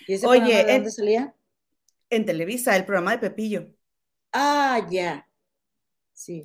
¿Y 0.08 0.14
ese 0.14 0.28
Oye, 0.28 0.64
de 0.64 0.74
dónde 0.74 0.92
salía? 0.92 1.36
En 2.12 2.26
Televisa, 2.26 2.76
el 2.76 2.86
programa 2.86 3.12
de 3.12 3.18
Pepillo. 3.18 3.68
Ah, 4.34 4.86
ya. 4.92 5.28
Sí. 6.14 6.44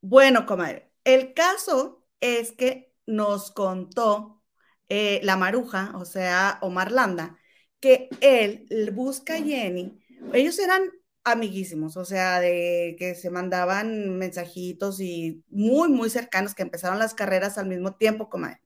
Bueno, 0.00 0.46
comadre, 0.46 0.92
el 1.04 1.32
caso 1.34 2.04
es 2.20 2.52
que 2.52 2.92
nos 3.06 3.50
contó 3.50 4.42
eh, 4.88 5.20
la 5.22 5.36
Maruja, 5.36 5.92
o 5.96 6.04
sea, 6.04 6.58
Omar 6.60 6.92
Landa, 6.92 7.38
que 7.80 8.08
él 8.20 8.66
busca 8.92 9.34
a 9.36 9.42
Jenny 9.42 10.01
ellos 10.32 10.58
eran 10.58 10.82
amiguísimos, 11.24 11.96
o 11.96 12.04
sea, 12.04 12.40
de 12.40 12.96
que 12.98 13.14
se 13.14 13.30
mandaban 13.30 14.18
mensajitos 14.18 15.00
y 15.00 15.42
muy, 15.48 15.88
muy 15.88 16.10
cercanos, 16.10 16.54
que 16.54 16.62
empezaron 16.62 16.98
las 16.98 17.14
carreras 17.14 17.58
al 17.58 17.66
mismo 17.66 17.94
tiempo, 17.94 18.28
comadre. 18.28 18.60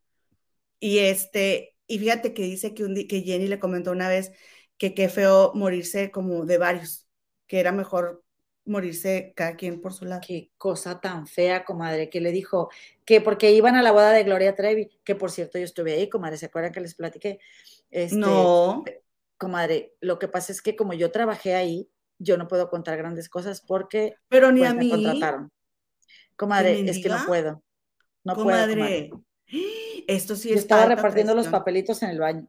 Y 0.80 0.98
este, 0.98 1.76
y 1.86 1.98
fíjate 1.98 2.34
que 2.34 2.42
dice 2.42 2.74
que, 2.74 2.84
un 2.84 2.94
que 2.94 3.22
Jenny 3.22 3.48
le 3.48 3.58
comentó 3.58 3.92
una 3.92 4.08
vez 4.08 4.32
que 4.78 4.94
qué 4.94 5.08
feo 5.08 5.52
morirse 5.54 6.10
como 6.10 6.44
de 6.44 6.58
varios, 6.58 7.06
que 7.46 7.60
era 7.60 7.72
mejor 7.72 8.24
morirse 8.64 9.32
cada 9.36 9.56
quien 9.56 9.80
por 9.80 9.92
su 9.92 10.04
lado. 10.04 10.22
Qué 10.26 10.50
cosa 10.58 11.00
tan 11.00 11.26
fea, 11.26 11.64
comadre, 11.64 12.10
que 12.10 12.20
le 12.20 12.32
dijo 12.32 12.70
que 13.04 13.20
porque 13.20 13.52
iban 13.52 13.76
a 13.76 13.82
la 13.82 13.92
boda 13.92 14.12
de 14.12 14.24
Gloria 14.24 14.54
Trevi, 14.54 14.90
que 15.04 15.14
por 15.14 15.30
cierto 15.30 15.58
yo 15.58 15.64
estuve 15.64 15.94
ahí, 15.94 16.08
comadre, 16.08 16.36
¿se 16.36 16.46
acuerdan 16.46 16.72
que 16.72 16.80
les 16.80 16.94
platiqué? 16.94 17.38
Este, 17.90 18.16
no 18.16 18.84
comadre, 19.38 19.94
lo 20.00 20.18
que 20.18 20.28
pasa 20.28 20.52
es 20.52 20.62
que 20.62 20.76
como 20.76 20.92
yo 20.92 21.10
trabajé 21.10 21.54
ahí, 21.54 21.90
yo 22.18 22.36
no 22.36 22.48
puedo 22.48 22.70
contar 22.70 22.96
grandes 22.96 23.28
cosas 23.28 23.60
porque 23.60 24.16
Pero 24.28 24.52
ni 24.52 24.60
pues, 24.60 24.70
a 24.70 24.74
mí. 24.74 24.86
me 24.86 24.90
contrataron. 24.90 25.52
Comadre, 26.36 26.80
es 26.80 27.02
que 27.02 27.08
no 27.08 27.24
puedo. 27.26 27.62
No 28.24 28.34
comadre. 28.34 29.10
puedo. 29.10 29.24
Esto 30.06 30.36
sí 30.36 30.50
yo 30.50 30.56
estaba 30.56 30.86
repartiendo 30.86 31.34
los 31.34 31.48
papelitos 31.48 32.02
en 32.02 32.10
el 32.10 32.18
baño. 32.18 32.48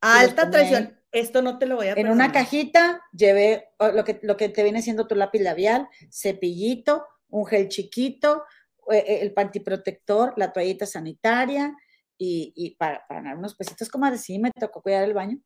Alta 0.00 0.50
traición. 0.50 0.96
Esto 1.12 1.42
no 1.42 1.58
te 1.58 1.66
lo 1.66 1.76
voy 1.76 1.88
a 1.88 1.92
En 1.94 2.08
una 2.08 2.30
cajita 2.30 3.02
llevé 3.12 3.68
lo 3.78 4.04
que, 4.04 4.20
lo 4.22 4.36
que 4.36 4.48
te 4.48 4.62
viene 4.62 4.80
siendo 4.80 5.08
tu 5.08 5.16
lápiz 5.16 5.40
labial, 5.40 5.88
cepillito, 6.10 7.04
un 7.28 7.46
gel 7.46 7.68
chiquito, 7.68 8.44
eh, 8.90 9.04
eh, 9.06 9.18
el 9.22 9.32
pantiprotector, 9.32 10.34
la 10.36 10.52
toallita 10.52 10.86
sanitaria, 10.86 11.76
y, 12.22 12.76
para, 12.78 13.04
ganar 13.08 13.38
unos 13.38 13.54
pesitos, 13.54 13.88
como 13.88 14.14
sí, 14.18 14.38
me 14.38 14.50
tocó 14.52 14.82
cuidar 14.82 15.04
el 15.04 15.14
baño. 15.14 15.38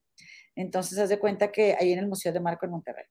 Entonces, 0.56 0.98
haz 0.98 1.08
de 1.08 1.20
cuenta 1.20 1.52
que 1.52 1.76
ahí 1.78 1.92
en 1.92 2.00
el 2.00 2.08
Museo 2.08 2.32
de 2.32 2.40
Marco 2.40 2.66
en 2.66 2.72
Monterrey. 2.72 3.04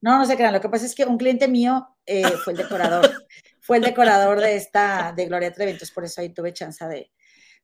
No, 0.00 0.18
no 0.18 0.24
se 0.24 0.36
crean, 0.36 0.52
lo 0.52 0.60
que 0.60 0.68
pasa 0.68 0.86
es 0.86 0.94
que 0.94 1.04
un 1.04 1.18
cliente 1.18 1.48
mío 1.48 1.96
eh, 2.06 2.22
fue 2.44 2.52
el 2.52 2.58
decorador, 2.58 3.02
fue 3.60 3.76
el 3.78 3.84
decorador 3.84 4.40
de 4.40 4.56
esta, 4.56 5.12
de 5.12 5.26
Gloria 5.26 5.52
Trevi, 5.52 5.72
entonces 5.72 5.94
por 5.94 6.04
eso 6.04 6.20
ahí 6.20 6.30
tuve 6.30 6.52
chance 6.52 6.84
de, 6.86 7.12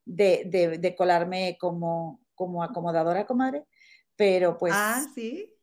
de, 0.05 0.77
de, 0.79 0.95
colarme 0.95 1.57
como, 1.59 2.21
como 2.35 2.63
acomodadora, 2.63 3.25
comadre, 3.25 3.65
pero 4.15 4.57
pues... 4.57 4.73
Ah, 4.75 5.05
sí. 5.13 5.53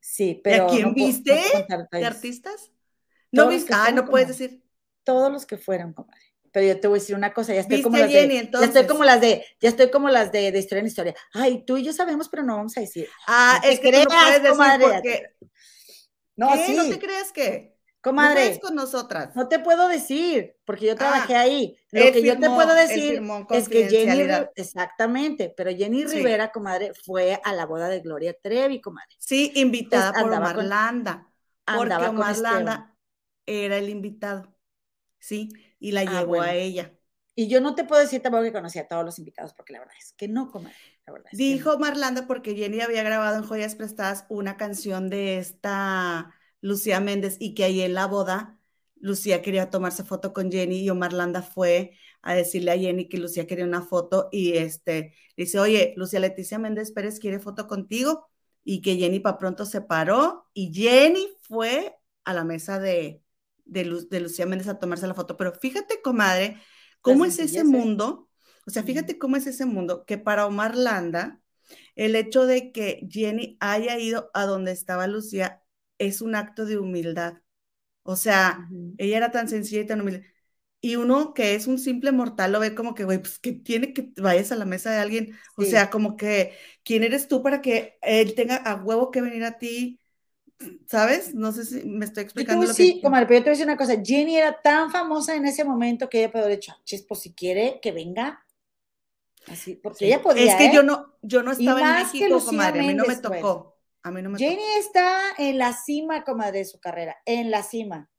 Sí, 0.00 0.40
pero... 0.42 0.66
¿Y 0.66 0.68
a 0.68 0.70
quién 0.70 0.94
viste? 0.94 1.40
¿De 1.92 2.04
artistas? 2.04 2.72
No 3.30 3.48
viste, 3.48 3.72
ah, 3.74 3.92
no 3.92 4.06
puedes 4.06 4.28
decir. 4.28 4.62
Todos 5.04 5.32
los 5.32 5.46
que 5.46 5.56
fueron, 5.56 5.92
comadre 5.92 6.31
pero 6.52 6.66
yo 6.66 6.78
te 6.78 6.86
voy 6.86 6.98
a 6.98 7.00
decir 7.00 7.16
una 7.16 7.32
cosa, 7.32 7.54
ya 7.54 7.60
estoy 7.60 7.82
como 7.82 7.96
las 7.96 8.12
de, 8.12 8.50
ya 8.52 8.64
estoy 8.64 8.86
como 8.86 9.04
las 9.04 9.20
de, 9.20 9.44
ya 9.60 9.68
estoy 9.70 9.90
como 9.90 10.08
las 10.10 10.30
de, 10.30 10.52
de, 10.52 10.58
historia 10.58 10.80
en 10.80 10.86
historia. 10.86 11.14
Ay, 11.32 11.64
tú 11.64 11.78
y 11.78 11.82
yo 11.82 11.92
sabemos, 11.92 12.28
pero 12.28 12.42
no 12.42 12.56
vamos 12.56 12.76
a 12.76 12.80
decir. 12.80 13.08
Ah, 13.26 13.60
es 13.64 13.80
que 13.80 13.88
creas, 13.88 14.06
no 14.06 14.14
puedes 14.14 14.42
decir 14.42 14.92
porque... 14.92 15.22
No, 16.36 16.54
sí. 16.54 16.74
¿No 16.74 16.88
te 16.88 16.98
crees 16.98 17.32
que? 17.32 17.72
Comadre. 18.02 18.54
No 18.54 18.60
con 18.60 18.74
nosotras. 18.74 19.34
No 19.36 19.48
te 19.48 19.60
puedo 19.60 19.86
decir, 19.86 20.56
porque 20.64 20.86
yo 20.86 20.96
trabajé 20.96 21.36
ah, 21.36 21.40
ahí. 21.42 21.78
Lo 21.92 22.12
que 22.12 22.22
yo 22.22 22.38
te 22.38 22.48
puedo 22.48 22.74
decir 22.74 23.22
es 23.50 23.68
que 23.68 23.88
Jenny, 23.88 24.28
exactamente, 24.56 25.54
pero 25.56 25.70
Jenny 25.70 26.04
Rivera, 26.04 26.50
comadre, 26.50 26.92
fue 26.94 27.40
a 27.44 27.52
la 27.54 27.64
boda 27.64 27.88
de 27.88 28.00
Gloria 28.00 28.36
Trevi, 28.42 28.80
comadre. 28.80 29.14
Sí, 29.18 29.52
invitada 29.54 30.12
por 30.20 30.30
Marlanda. 30.38 31.30
porque 31.64 32.12
Marlanda 32.12 32.96
era 33.46 33.78
el 33.78 33.88
invitado. 33.88 34.52
Sí, 35.20 35.48
y 35.82 35.92
la 35.92 36.02
ah, 36.02 36.20
llevó 36.20 36.40
a 36.40 36.54
ella. 36.54 36.92
Y 37.34 37.48
yo 37.48 37.60
no 37.60 37.74
te 37.74 37.84
puedo 37.84 38.00
decir 38.00 38.22
tampoco 38.22 38.44
que 38.44 38.52
conocía 38.52 38.82
a 38.82 38.88
todos 38.88 39.04
los 39.04 39.18
invitados, 39.18 39.52
porque 39.54 39.72
la 39.72 39.80
verdad 39.80 39.94
es 39.98 40.12
que 40.12 40.28
no. 40.28 40.50
La 41.06 41.12
verdad 41.12 41.30
Dijo 41.32 41.78
Marlanda 41.78 42.26
porque 42.26 42.54
Jenny 42.54 42.80
había 42.80 43.02
grabado 43.02 43.36
en 43.36 43.44
Joyas 43.44 43.74
Prestadas 43.74 44.26
una 44.28 44.56
canción 44.56 45.10
de 45.10 45.38
esta 45.38 46.34
Lucía 46.60 47.00
Méndez 47.00 47.36
y 47.40 47.54
que 47.54 47.64
ahí 47.64 47.80
en 47.80 47.94
la 47.94 48.06
boda 48.06 48.58
Lucía 48.96 49.42
quería 49.42 49.70
tomarse 49.70 50.04
foto 50.04 50.32
con 50.32 50.52
Jenny 50.52 50.80
y 50.80 50.90
Omar 50.90 51.12
Landa 51.12 51.42
fue 51.42 51.98
a 52.20 52.34
decirle 52.34 52.70
a 52.70 52.78
Jenny 52.78 53.08
que 53.08 53.18
Lucía 53.18 53.48
quería 53.48 53.64
una 53.64 53.82
foto 53.82 54.28
y 54.30 54.56
este 54.58 55.14
dice, 55.36 55.58
oye, 55.58 55.94
Lucía 55.96 56.20
Leticia 56.20 56.58
Méndez 56.58 56.92
Pérez 56.92 57.18
quiere 57.18 57.40
foto 57.40 57.66
contigo 57.66 58.28
y 58.62 58.80
que 58.82 58.96
Jenny 58.96 59.18
para 59.18 59.38
pronto 59.38 59.66
se 59.66 59.80
paró 59.80 60.48
y 60.54 60.72
Jenny 60.72 61.26
fue 61.40 61.96
a 62.24 62.32
la 62.34 62.44
mesa 62.44 62.78
de, 62.78 63.21
de, 63.64 64.06
de 64.10 64.20
Lucía 64.20 64.46
Méndez 64.46 64.68
a 64.68 64.78
tomarse 64.78 65.06
la 65.06 65.14
foto, 65.14 65.36
pero 65.36 65.52
fíjate, 65.52 66.00
comadre, 66.02 66.60
cómo 67.00 67.24
es 67.24 67.38
ese 67.38 67.64
mundo, 67.64 68.28
o 68.66 68.70
sea, 68.70 68.82
fíjate 68.82 69.18
cómo 69.18 69.36
es 69.36 69.46
ese 69.46 69.66
mundo, 69.66 70.04
que 70.06 70.18
para 70.18 70.46
Omar 70.46 70.76
Landa, 70.76 71.40
el 71.96 72.16
hecho 72.16 72.46
de 72.46 72.72
que 72.72 73.06
Jenny 73.10 73.56
haya 73.60 73.98
ido 73.98 74.30
a 74.34 74.46
donde 74.46 74.72
estaba 74.72 75.06
Lucía 75.06 75.62
es 75.98 76.20
un 76.22 76.34
acto 76.34 76.66
de 76.66 76.78
humildad. 76.78 77.34
O 78.04 78.16
sea, 78.16 78.68
ella 78.98 79.16
era 79.18 79.30
tan 79.30 79.48
sencilla 79.48 79.82
y 79.82 79.86
tan 79.86 80.00
humilde. 80.00 80.26
Y 80.80 80.96
uno 80.96 81.34
que 81.34 81.54
es 81.54 81.68
un 81.68 81.78
simple 81.78 82.12
mortal 82.12 82.52
lo 82.52 82.60
ve 82.60 82.74
como 82.74 82.94
que, 82.94 83.04
güey, 83.04 83.18
pues 83.20 83.38
que 83.38 83.52
tiene 83.52 83.92
que 83.94 84.12
vayas 84.16 84.52
a 84.52 84.56
la 84.56 84.64
mesa 84.64 84.90
de 84.92 84.98
alguien. 84.98 85.38
O 85.56 85.64
sea, 85.64 85.90
como 85.90 86.16
que, 86.16 86.54
¿quién 86.84 87.04
eres 87.04 87.28
tú 87.28 87.42
para 87.42 87.62
que 87.62 87.98
él 88.02 88.34
tenga 88.34 88.56
a 88.56 88.76
huevo 88.76 89.10
que 89.12 89.20
venir 89.22 89.44
a 89.44 89.58
ti? 89.58 90.01
¿Sabes? 90.86 91.34
No 91.34 91.52
sé 91.52 91.64
si 91.64 91.84
me 91.84 92.04
estoy 92.04 92.24
explicando. 92.24 92.66
Lo 92.66 92.72
sí, 92.72 93.00
comadre, 93.00 93.26
pero 93.26 93.38
yo 93.38 93.44
te 93.44 93.50
voy 93.50 93.50
a 93.50 93.52
decir 93.52 93.66
una 93.66 93.76
cosa. 93.76 93.94
Jenny 94.04 94.36
era 94.36 94.60
tan 94.60 94.90
famosa 94.90 95.34
en 95.34 95.46
ese 95.46 95.64
momento 95.64 96.08
que 96.08 96.18
ella 96.20 96.30
puede 96.30 96.44
haber 96.44 96.58
dicho, 96.58 96.74
pues 97.08 97.20
si 97.20 97.32
quiere 97.34 97.80
que 97.80 97.92
venga. 97.92 98.44
Así, 99.48 99.74
porque 99.74 100.06
ella 100.06 100.22
podía. 100.22 100.52
Es 100.52 100.54
que 100.56 100.66
¿eh? 100.66 100.70
yo 100.72 100.82
no, 100.82 101.14
yo 101.22 101.42
no 101.42 101.52
estaba 101.52 101.80
en 101.80 102.04
México, 102.04 102.44
comadre. 102.44 102.80
a 102.80 102.82
mí 102.84 102.94
no 102.94 103.04
me 103.04 103.16
pues. 103.16 103.22
tocó. 103.22 103.78
A 104.04 104.10
mí 104.10 104.20
no 104.22 104.30
me 104.30 104.38
Jenny 104.38 104.62
está 104.78 105.20
en 105.38 105.58
la 105.58 105.72
cima, 105.72 106.24
comadre, 106.24 106.58
de 106.58 106.64
su 106.64 106.80
carrera. 106.80 107.16
En 107.24 107.50
la 107.50 107.62
cima. 107.62 108.10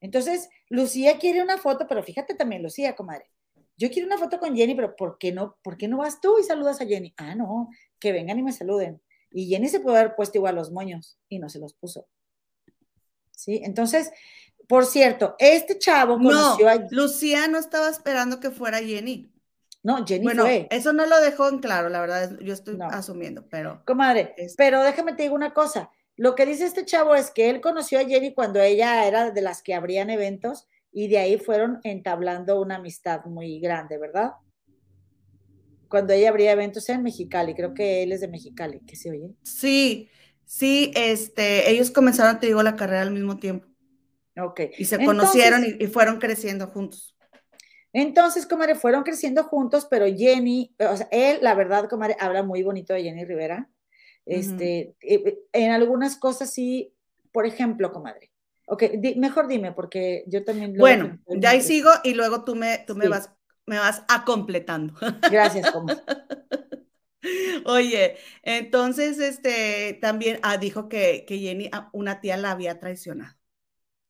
Entonces, 0.00 0.48
Lucía 0.68 1.18
quiere 1.18 1.42
una 1.42 1.56
foto, 1.56 1.86
pero 1.88 2.02
fíjate 2.02 2.34
también, 2.34 2.62
Lucía, 2.62 2.94
comadre. 2.94 3.30
Yo 3.76 3.90
quiero 3.90 4.06
una 4.06 4.18
foto 4.18 4.38
con 4.38 4.54
Jenny, 4.56 4.74
pero 4.74 4.94
¿por 4.94 5.18
qué 5.18 5.32
no, 5.32 5.56
por 5.62 5.76
qué 5.76 5.88
no 5.88 5.98
vas 5.98 6.20
tú 6.20 6.38
y 6.38 6.44
saludas 6.44 6.80
a 6.80 6.86
Jenny? 6.86 7.14
Ah, 7.16 7.34
no, 7.34 7.70
que 7.98 8.12
vengan 8.12 8.38
y 8.38 8.42
me 8.42 8.52
saluden. 8.52 9.00
Y 9.34 9.48
Jenny 9.48 9.68
se 9.68 9.80
puede 9.80 9.98
haber 9.98 10.14
puesto 10.14 10.38
igual 10.38 10.54
los 10.54 10.70
moños 10.70 11.18
y 11.28 11.40
no 11.40 11.48
se 11.48 11.58
los 11.58 11.74
puso. 11.74 12.06
¿Sí? 13.32 13.60
Entonces, 13.64 14.12
por 14.68 14.86
cierto, 14.86 15.34
este 15.40 15.76
chavo 15.76 16.16
conoció 16.18 16.72
no, 16.72 16.86
Lucía 16.90 17.48
no 17.48 17.58
estaba 17.58 17.88
esperando 17.88 18.38
que 18.38 18.52
fuera 18.52 18.78
Jenny. 18.78 19.28
No, 19.82 20.06
Jenny 20.06 20.22
bueno, 20.22 20.44
fue. 20.44 20.68
Eso 20.70 20.92
no 20.92 21.04
lo 21.04 21.20
dejó 21.20 21.48
en 21.48 21.58
claro, 21.58 21.88
la 21.88 22.00
verdad, 22.00 22.38
yo 22.40 22.54
estoy 22.54 22.78
asumiendo, 22.80 23.44
pero. 23.50 23.82
Comadre, 23.84 24.36
pero 24.56 24.82
déjame 24.82 25.14
te 25.14 25.24
digo 25.24 25.34
una 25.34 25.52
cosa. 25.52 25.90
Lo 26.16 26.36
que 26.36 26.46
dice 26.46 26.64
este 26.64 26.84
chavo 26.84 27.16
es 27.16 27.32
que 27.32 27.50
él 27.50 27.60
conoció 27.60 27.98
a 27.98 28.04
Jenny 28.04 28.34
cuando 28.34 28.60
ella 28.60 29.04
era 29.06 29.32
de 29.32 29.42
las 29.42 29.62
que 29.62 29.74
abrían 29.74 30.10
eventos 30.10 30.68
y 30.92 31.08
de 31.08 31.18
ahí 31.18 31.38
fueron 31.38 31.80
entablando 31.82 32.60
una 32.60 32.76
amistad 32.76 33.24
muy 33.24 33.58
grande, 33.58 33.98
¿verdad? 33.98 34.34
Cuando 35.94 36.12
ella 36.12 36.30
abría 36.30 36.50
eventos 36.50 36.88
en 36.88 37.04
Mexicali, 37.04 37.54
creo 37.54 37.72
que 37.72 38.02
él 38.02 38.10
es 38.10 38.20
de 38.20 38.26
Mexicali, 38.26 38.80
que 38.80 38.96
se 38.96 39.12
oye. 39.12 39.30
Sí, 39.44 40.10
sí, 40.44 40.90
este, 40.96 41.70
ellos 41.70 41.92
comenzaron, 41.92 42.40
te 42.40 42.48
digo, 42.48 42.64
la 42.64 42.74
carrera 42.74 43.02
al 43.02 43.12
mismo 43.12 43.36
tiempo. 43.36 43.68
Ok. 44.36 44.62
Y 44.76 44.86
se 44.86 45.04
conocieron 45.04 45.64
y, 45.64 45.84
y, 45.84 45.86
fueron 45.86 46.18
creciendo 46.18 46.66
juntos. 46.66 47.14
Entonces, 47.92 48.44
comadre, 48.44 48.74
fueron 48.74 49.04
creciendo 49.04 49.44
juntos, 49.44 49.86
pero 49.88 50.06
Jenny, 50.06 50.74
o 50.80 50.96
sea, 50.96 51.06
él, 51.12 51.38
la 51.42 51.54
verdad, 51.54 51.88
comadre, 51.88 52.16
habla 52.18 52.42
muy 52.42 52.64
bonito 52.64 52.92
de 52.92 53.04
Jenny 53.04 53.24
Rivera. 53.24 53.70
Este, 54.26 54.96
uh 55.00 55.06
-huh. 55.06 55.38
en 55.52 55.70
algunas 55.70 56.16
cosas 56.16 56.52
sí, 56.52 56.92
por 57.30 57.46
ejemplo, 57.46 57.92
comadre. 57.92 58.32
Ok, 58.66 58.82
di, 58.98 59.14
mejor 59.14 59.46
dime, 59.46 59.70
porque 59.70 60.24
yo 60.26 60.42
también. 60.42 60.74
Bueno, 60.76 61.20
ya 61.28 61.50
ahí 61.50 61.60
sigo 61.60 61.90
y 62.02 62.14
luego 62.14 62.42
tú 62.42 62.56
me, 62.56 62.78
tú 62.84 62.94
sí. 62.94 62.98
me 62.98 63.06
vas, 63.08 63.30
me 63.66 63.78
vas 63.78 64.02
a 64.08 64.24
completando. 64.24 64.94
Gracias, 65.30 65.70
comadre. 65.72 66.02
Oye, 67.64 68.16
entonces, 68.42 69.18
este, 69.18 69.98
también 70.00 70.38
ah, 70.42 70.58
dijo 70.58 70.88
que, 70.88 71.24
que 71.26 71.38
Jenny, 71.38 71.70
una 71.92 72.20
tía 72.20 72.36
la 72.36 72.50
había 72.50 72.78
traicionado. 72.78 73.34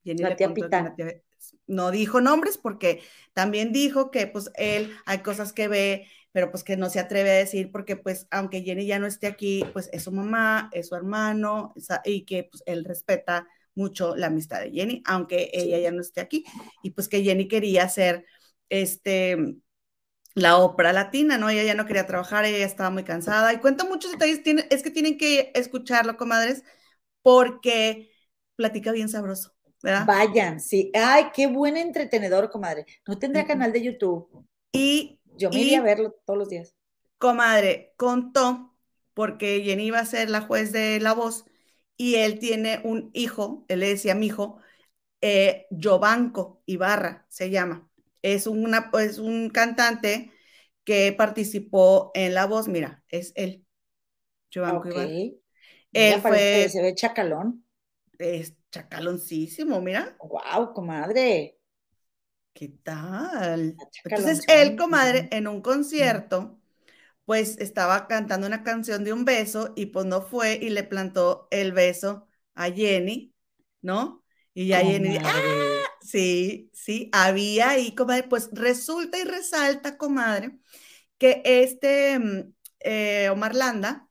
Jenny 0.05 0.23
la 0.23 0.37
tía 0.37 0.53
Pitán. 0.53 0.95
Tía, 0.97 1.23
no 1.67 1.91
dijo 1.91 2.21
nombres 2.21 2.59
porque 2.59 3.03
también 3.33 3.73
dijo 3.73 4.11
que 4.11 4.27
pues 4.27 4.51
él 4.57 4.95
hay 5.07 5.19
cosas 5.19 5.53
que 5.53 5.69
ve, 5.69 6.09
pero 6.33 6.51
pues 6.51 6.65
que 6.65 6.77
no 6.77 6.91
se 6.91 7.01
atreve 7.01 7.31
a 7.31 7.35
decir 7.35 7.71
porque 7.71 7.97
pues 7.97 8.27
aunque 8.31 8.63
Jenny 8.63 8.87
ya 8.87 8.99
no 8.99 9.07
esté 9.07 9.27
aquí, 9.27 9.65
pues 9.73 9.89
es 9.93 10.05
su 10.05 10.13
mamá, 10.13 10.71
es 10.73 10.89
su 10.89 10.95
hermano 10.95 11.75
y 12.05 12.25
que 12.25 12.45
pues 12.45 12.63
él 12.67 12.85
respeta 12.85 13.47
mucho 13.75 14.15
la 14.15 14.29
amistad 14.29 14.61
de 14.61 14.71
Jenny, 14.71 15.03
aunque 15.05 15.51
ella 15.53 15.79
ya 15.79 15.91
no 15.91 16.01
esté 16.01 16.21
aquí 16.21 16.45
y 16.83 16.91
pues 16.91 17.09
que 17.09 17.23
Jenny 17.23 17.49
quería 17.49 17.85
hacer 17.85 18.25
este 18.83 19.57
la 20.35 20.59
ópera 20.59 20.93
latina, 20.93 21.39
¿no? 21.39 21.49
Ella 21.49 21.63
ya 21.63 21.75
no 21.75 21.87
quería 21.87 22.07
trabajar, 22.07 22.45
ella 22.45 22.59
ya 22.59 22.67
estaba 22.67 22.91
muy 22.91 23.05
cansada 23.05 23.53
y 23.53 23.59
cuenta 23.59 23.85
muchos 23.85 24.11
detalles, 24.11 24.43
tiene, 24.43 24.67
es 24.71 24.83
que 24.83 24.91
tienen 24.91 25.17
que 25.17 25.53
escucharlo, 25.55 26.17
comadres, 26.17 26.65
porque 27.23 28.11
platica 28.57 28.91
bien 28.93 29.09
sabroso. 29.09 29.55
¿verdad? 29.83 30.07
Vayan, 30.07 30.61
sí. 30.61 30.91
Ay, 30.95 31.27
qué 31.35 31.47
buen 31.47 31.77
entretenedor, 31.77 32.51
comadre. 32.51 32.87
No 33.07 33.19
tendrá 33.19 33.47
canal 33.47 33.71
de 33.71 33.83
YouTube. 33.83 34.47
Y 34.73 35.21
yo 35.37 35.51
me 35.51 35.61
iría 35.61 35.81
a 35.81 35.83
verlo 35.83 36.17
todos 36.25 36.39
los 36.39 36.49
días. 36.49 36.75
Comadre, 37.19 37.93
contó, 37.97 38.75
porque 39.13 39.63
Jenny 39.63 39.87
iba 39.87 39.99
a 39.99 40.07
ser 40.07 40.31
la 40.31 40.41
juez 40.41 40.73
de 40.73 41.01
La 41.01 41.13
Voz, 41.13 41.45
y 41.99 42.17
él 42.17 42.39
tiene 42.39 42.81
un 42.83 43.11
hijo, 43.13 43.67
él 43.69 43.81
le 43.81 43.89
decía 43.89 44.15
mi 44.15 44.27
hijo, 44.27 44.59
eh, 45.21 45.67
Jovanco 45.71 46.63
Ibarra 46.67 47.27
se 47.29 47.51
llama. 47.51 47.89
Es, 48.25 48.47
una, 48.47 48.91
es 48.99 49.19
un 49.19 49.51
cantante 49.51 50.33
que 50.83 51.13
participó 51.13 52.11
en 52.15 52.33
La 52.33 52.47
Voz, 52.47 52.69
mira, 52.69 53.05
es 53.09 53.33
él. 53.37 53.67
Jovanco 54.53 54.89
okay. 54.89 55.39
Él 55.93 56.21
fue. 56.23 56.71
Se 56.71 56.81
ve 56.81 56.95
chacalón. 56.95 57.67
Es, 58.19 58.57
chacaloncísimo, 58.71 59.79
mira. 59.83 60.17
Wow, 60.21 60.73
comadre. 60.73 61.59
¿Qué 62.55 62.69
tal? 62.83 63.77
Entonces 64.05 64.41
él, 64.49 64.77
comadre, 64.77 65.29
en 65.31 65.47
un 65.47 65.61
concierto, 65.61 66.59
pues 67.27 67.59
estaba 67.59 68.07
cantando 68.07 68.47
una 68.47 68.63
canción 68.63 69.05
de 69.05 69.13
un 69.13 69.27
beso 69.27 69.75
y 69.77 69.87
pues 69.87 70.07
no 70.07 70.23
fue 70.23 70.55
y 70.55 70.71
le 70.71 70.85
plantó 70.85 71.47
el 71.51 71.73
beso 71.73 72.27
a 72.55 72.71
Jenny, 72.71 73.35
¿no? 73.83 74.25
Y 74.55 74.69
ya 74.69 74.81
Jenny, 74.81 75.19
¡ah! 75.23 75.74
Sí, 76.05 76.71
sí, 76.75 77.09
había 77.15 77.71
ahí, 77.71 77.95
comadre, 77.95 78.25
pues 78.25 78.51
resulta 78.53 79.19
y 79.19 79.25
resalta, 79.25 79.97
comadre, 79.97 80.59
que 81.17 81.41
este 81.45 82.21
eh, 82.81 83.31
Omar 83.31 83.55
Landa, 83.55 84.07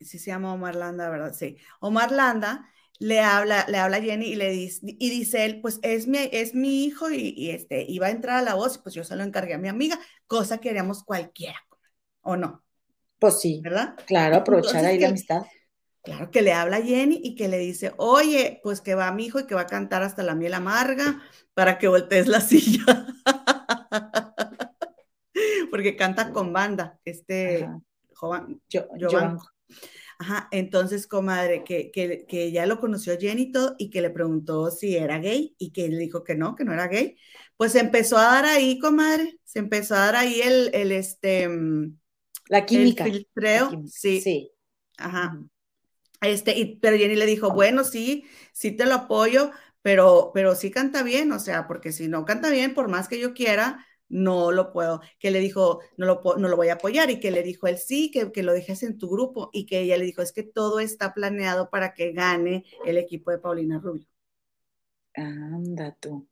sí 0.00 0.18
se 0.18 0.30
llama 0.30 0.54
Omar 0.54 0.76
Landa, 0.76 1.10
¿verdad? 1.10 1.34
Sí. 1.34 1.58
Omar 1.80 2.10
Landa 2.10 2.66
le 3.00 3.20
habla, 3.20 3.66
le 3.68 3.76
habla 3.76 3.98
a 3.98 4.00
Jenny 4.00 4.28
y 4.28 4.34
le 4.34 4.50
dice, 4.50 4.80
y 4.82 5.10
dice 5.10 5.44
él, 5.44 5.60
pues 5.60 5.78
es 5.82 6.06
mi, 6.06 6.18
es 6.32 6.54
mi 6.54 6.84
hijo 6.84 7.10
y, 7.10 7.34
y, 7.36 7.50
este, 7.50 7.84
iba 7.86 8.06
a 8.06 8.10
entrar 8.10 8.38
a 8.38 8.42
la 8.42 8.54
voz, 8.54 8.78
pues 8.78 8.94
yo 8.94 9.04
se 9.04 9.14
lo 9.14 9.24
encargué 9.24 9.54
a 9.54 9.58
mi 9.58 9.68
amiga, 9.68 10.00
cosa 10.26 10.58
que 10.58 10.70
haríamos 10.70 11.04
cualquiera, 11.04 11.58
¿o 12.22 12.36
no? 12.36 12.64
Pues 13.18 13.40
sí, 13.40 13.60
¿verdad? 13.62 13.94
Claro, 14.06 14.36
aprovechar 14.36 14.76
Entonces, 14.76 14.90
ahí 14.90 14.98
la 15.00 15.08
amistad. 15.08 15.42
Claro, 16.02 16.30
que 16.30 16.42
le 16.42 16.52
habla 16.52 16.78
a 16.78 16.82
Jenny 16.82 17.20
y 17.22 17.36
que 17.36 17.46
le 17.46 17.58
dice, 17.58 17.92
oye, 17.96 18.60
pues 18.62 18.80
que 18.80 18.96
va 18.96 19.12
mi 19.12 19.26
hijo 19.26 19.38
y 19.38 19.46
que 19.46 19.54
va 19.54 19.62
a 19.62 19.66
cantar 19.66 20.02
hasta 20.02 20.24
la 20.24 20.34
miel 20.34 20.54
amarga 20.54 21.22
para 21.54 21.78
que 21.78 21.86
voltees 21.86 22.26
la 22.26 22.40
silla. 22.42 23.06
Porque 25.70 25.96
canta 25.96 26.32
con 26.32 26.52
banda, 26.52 26.98
este 27.04 27.68
joven, 28.14 28.60
yo, 28.68 28.86
yo, 28.98 29.08
yo 29.08 29.38
Ajá, 30.22 30.46
entonces, 30.52 31.08
comadre, 31.08 31.64
que, 31.64 31.90
que, 31.90 32.26
que, 32.26 32.52
ya 32.52 32.64
lo 32.66 32.78
conoció 32.78 33.18
Jenny 33.18 33.42
y 33.42 33.52
todo, 33.52 33.74
y 33.76 33.90
que 33.90 34.00
le 34.00 34.10
preguntó 34.10 34.70
si 34.70 34.96
era 34.96 35.18
gay, 35.18 35.56
y 35.58 35.72
que 35.72 35.88
le 35.88 35.98
dijo 35.98 36.22
que 36.22 36.36
no, 36.36 36.54
que 36.54 36.64
no 36.64 36.72
era 36.72 36.86
gay. 36.86 37.16
Pues 37.56 37.72
se 37.72 37.80
empezó 37.80 38.18
a 38.18 38.24
dar 38.26 38.44
ahí, 38.44 38.78
comadre, 38.78 39.40
se 39.42 39.58
empezó 39.58 39.96
a 39.96 39.98
dar 39.98 40.16
ahí 40.16 40.40
el, 40.40 40.70
el 40.74 40.92
este... 40.92 41.48
La 42.46 42.64
química. 42.64 43.04
El 43.04 43.12
filtreo, 43.14 43.64
La 43.64 43.70
química. 43.70 43.90
sí. 43.92 44.20
Sí. 44.20 44.52
Ajá. 44.96 45.42
Este, 46.22 46.58
y, 46.58 46.76
pero 46.76 46.96
Jenny 46.96 47.16
le 47.16 47.26
dijo, 47.26 47.52
bueno, 47.52 47.84
sí, 47.84 48.24
sí 48.52 48.72
te 48.72 48.86
lo 48.86 48.94
apoyo, 48.94 49.50
pero, 49.82 50.30
pero 50.32 50.54
sí 50.54 50.70
canta 50.70 51.02
bien, 51.02 51.32
o 51.32 51.38
sea, 51.38 51.66
porque 51.66 51.92
si 51.92 52.08
no 52.08 52.24
canta 52.24 52.50
bien, 52.50 52.74
por 52.74 52.88
más 52.88 53.08
que 53.08 53.20
yo 53.20 53.34
quiera, 53.34 53.84
no 54.08 54.52
lo 54.52 54.72
puedo, 54.72 55.00
que 55.18 55.30
le 55.30 55.40
dijo, 55.40 55.80
no 55.96 56.06
lo, 56.06 56.22
no 56.38 56.48
lo 56.48 56.56
voy 56.56 56.68
a 56.68 56.74
apoyar 56.74 57.10
y 57.10 57.18
que 57.18 57.30
le 57.30 57.42
dijo 57.42 57.66
él 57.66 57.78
sí, 57.78 58.10
que, 58.10 58.30
que, 58.30 58.42
lo 58.42 58.52
dejes 58.52 58.82
en 58.82 58.98
tu 58.98 59.08
grupo 59.08 59.50
y 59.52 59.66
que 59.66 59.80
ella 59.80 59.96
le 59.96 60.04
dijo, 60.04 60.22
es 60.22 60.32
que 60.32 60.42
todo 60.42 60.80
está 60.80 61.14
planeado 61.14 61.70
para 61.70 61.94
que 61.94 62.12
gane 62.12 62.64
el 62.84 62.98
equipo 62.98 63.30
de 63.30 63.38
Paulina 63.38 63.80
Rubio. 63.80 64.06
Anda 65.14 65.96
tú. 66.00 66.28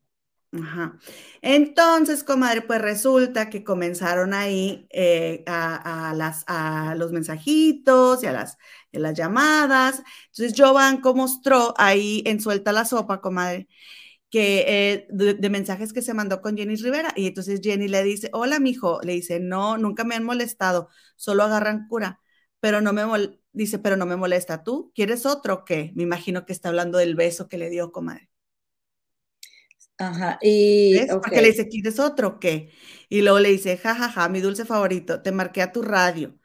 Ajá. 0.53 0.99
Entonces, 1.41 2.25
comadre, 2.25 2.61
pues 2.61 2.81
resulta 2.81 3.49
que 3.49 3.63
comenzaron 3.63 4.33
ahí 4.33 4.85
eh, 4.91 5.45
a, 5.47 6.13
las, 6.15 6.43
a 6.47 6.93
los 6.95 7.13
mensajitos 7.13 8.21
y 8.21 8.27
a 8.27 8.33
las, 8.33 8.57
las 8.91 9.13
llamadas. 9.17 10.03
Entonces, 10.27 10.53
Jovanco 10.57 11.13
mostró 11.15 11.73
ahí 11.77 12.21
en 12.25 12.41
Suelta 12.41 12.73
la 12.73 12.83
Sopa, 12.83 13.21
comadre, 13.21 13.69
que 14.31 14.65
eh, 14.67 15.07
de, 15.11 15.49
mensajes 15.51 15.93
que 15.93 16.01
se 16.01 16.13
mandó 16.15 16.41
con 16.41 16.57
Jenny 16.57 16.75
Rivera 16.77 17.13
y 17.15 17.27
entonces 17.27 17.61
Jenny 17.63 17.87
le 17.89 18.03
dice, 18.03 18.29
hola 18.33 18.59
mijo, 18.59 19.01
le 19.03 19.13
dice, 19.13 19.39
no, 19.41 19.77
nunca 19.77 20.05
me 20.05 20.15
han 20.15 20.25
molestado, 20.25 20.89
solo 21.17 21.43
agarran 21.43 21.87
cura, 21.89 22.21
pero 22.61 22.81
no 22.81 22.93
me 22.93 23.03
dice, 23.53 23.79
pero 23.79 23.97
no 23.97 24.07
me 24.07 24.17
molesta, 24.17 24.63
¿tú 24.63 24.91
quieres 24.95 25.25
otro 25.27 25.65
qué? 25.65 25.93
Me 25.95 26.03
imagino 26.03 26.45
que 26.47 26.53
está 26.53 26.69
hablando 26.69 26.97
del 26.99 27.15
beso 27.15 27.49
que 27.49 27.59
le 27.59 27.69
dio, 27.69 27.91
comadre. 27.93 28.30
Ajá, 30.01 30.39
y... 30.41 30.95
Okay. 30.97 31.07
Porque 31.21 31.41
le 31.41 31.47
dice, 31.49 31.67
¿quieres 31.67 31.99
otro 31.99 32.27
o 32.29 32.39
qué? 32.39 32.71
Y 33.09 33.21
luego 33.21 33.39
le 33.39 33.49
dice, 33.49 33.77
jajaja, 33.77 34.09
ja, 34.09 34.21
ja, 34.23 34.29
mi 34.29 34.41
dulce 34.41 34.65
favorito, 34.65 35.21
te 35.21 35.31
marqué 35.31 35.61
a 35.61 35.71
tu 35.71 35.81
radio. 35.81 36.37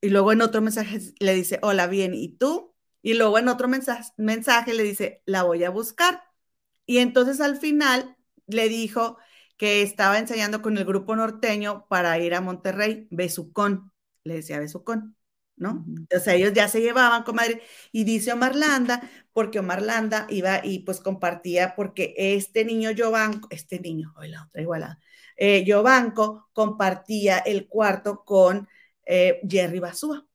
Y 0.00 0.10
luego 0.10 0.32
en 0.32 0.42
otro 0.42 0.60
mensaje 0.60 1.00
le 1.20 1.34
dice, 1.34 1.58
hola, 1.62 1.86
bien, 1.86 2.14
¿y 2.14 2.36
tú? 2.36 2.74
Y 3.02 3.14
luego 3.14 3.38
en 3.38 3.48
otro 3.48 3.68
mensaje, 3.68 4.12
mensaje 4.16 4.74
le 4.74 4.82
dice, 4.82 5.22
la 5.26 5.42
voy 5.44 5.64
a 5.64 5.70
buscar. 5.70 6.22
Y 6.86 6.98
entonces 6.98 7.40
al 7.40 7.56
final 7.58 8.16
le 8.46 8.68
dijo 8.68 9.18
que 9.56 9.82
estaba 9.82 10.18
ensayando 10.18 10.62
con 10.62 10.78
el 10.78 10.84
grupo 10.84 11.16
norteño 11.16 11.86
para 11.88 12.18
ir 12.18 12.34
a 12.34 12.40
Monterrey, 12.40 13.08
Besucón, 13.10 13.92
le 14.24 14.34
decía 14.34 14.58
Besucón, 14.58 15.16
¿no? 15.56 15.84
O 16.14 16.20
sea, 16.20 16.34
ellos 16.34 16.52
ya 16.52 16.68
se 16.68 16.80
llevaban, 16.80 17.22
comadre, 17.22 17.62
y 17.92 18.04
dice 18.04 18.32
Omar 18.32 18.56
Landa, 18.56 19.08
porque 19.32 19.58
Omar 19.58 19.82
Landa 19.82 20.26
iba 20.30 20.60
y 20.64 20.80
pues 20.80 21.00
compartía, 21.00 21.74
porque 21.76 22.14
este 22.16 22.64
niño 22.64 22.90
Jovanco, 22.96 23.48
este 23.50 23.80
niño, 23.80 24.14
hoy 24.16 24.28
la 24.28 24.44
otra 24.44 24.62
igualada, 24.62 25.00
eh, 25.36 25.64
Jovanco 25.66 26.48
compartía 26.52 27.38
el 27.38 27.66
cuarto 27.68 28.24
con 28.24 28.68
eh, 29.06 29.40
Jerry 29.48 29.80
Basúa. 29.80 30.26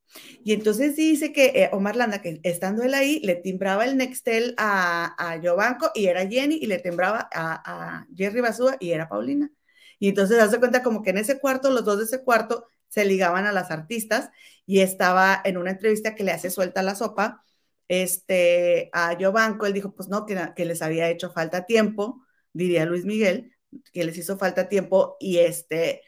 Y 0.43 0.53
entonces 0.53 0.95
dice 0.95 1.31
que 1.31 1.45
eh, 1.55 1.69
Omar 1.71 1.95
Landa, 1.95 2.21
que 2.21 2.39
estando 2.43 2.81
él 2.83 2.95
ahí, 2.95 3.19
le 3.23 3.35
timbraba 3.35 3.85
el 3.85 3.95
Nextel 3.95 4.55
a, 4.57 5.13
a 5.17 5.39
Jovanco 5.41 5.91
y 5.93 6.07
era 6.07 6.27
Jenny, 6.27 6.55
y 6.55 6.65
le 6.65 6.79
timbraba 6.79 7.29
a, 7.31 7.99
a 7.99 8.07
Jerry 8.15 8.41
Basúa 8.41 8.75
y 8.79 8.91
era 8.91 9.07
Paulina. 9.07 9.51
Y 9.99 10.09
entonces 10.09 10.39
hace 10.39 10.59
cuenta 10.59 10.81
como 10.81 11.03
que 11.03 11.11
en 11.11 11.17
ese 11.19 11.39
cuarto, 11.39 11.69
los 11.71 11.85
dos 11.85 11.99
de 11.99 12.05
ese 12.05 12.23
cuarto 12.23 12.65
se 12.89 13.05
ligaban 13.05 13.45
a 13.45 13.51
las 13.51 13.71
artistas 13.71 14.29
y 14.65 14.81
estaba 14.81 15.41
en 15.43 15.57
una 15.57 15.71
entrevista 15.71 16.15
que 16.15 16.23
le 16.23 16.31
hace 16.31 16.49
suelta 16.49 16.83
la 16.83 16.95
sopa 16.95 17.43
este, 17.89 18.89
a 18.93 19.17
Jovanco, 19.19 19.65
él 19.65 19.73
dijo, 19.73 19.93
pues 19.95 20.09
no, 20.09 20.25
que, 20.25 20.37
que 20.55 20.65
les 20.65 20.81
había 20.81 21.09
hecho 21.09 21.31
falta 21.31 21.65
tiempo, 21.65 22.23
diría 22.53 22.85
Luis 22.85 23.03
Miguel, 23.03 23.55
que 23.91 24.03
les 24.03 24.17
hizo 24.17 24.37
falta 24.37 24.69
tiempo 24.69 25.17
y 25.19 25.39
este, 25.39 26.03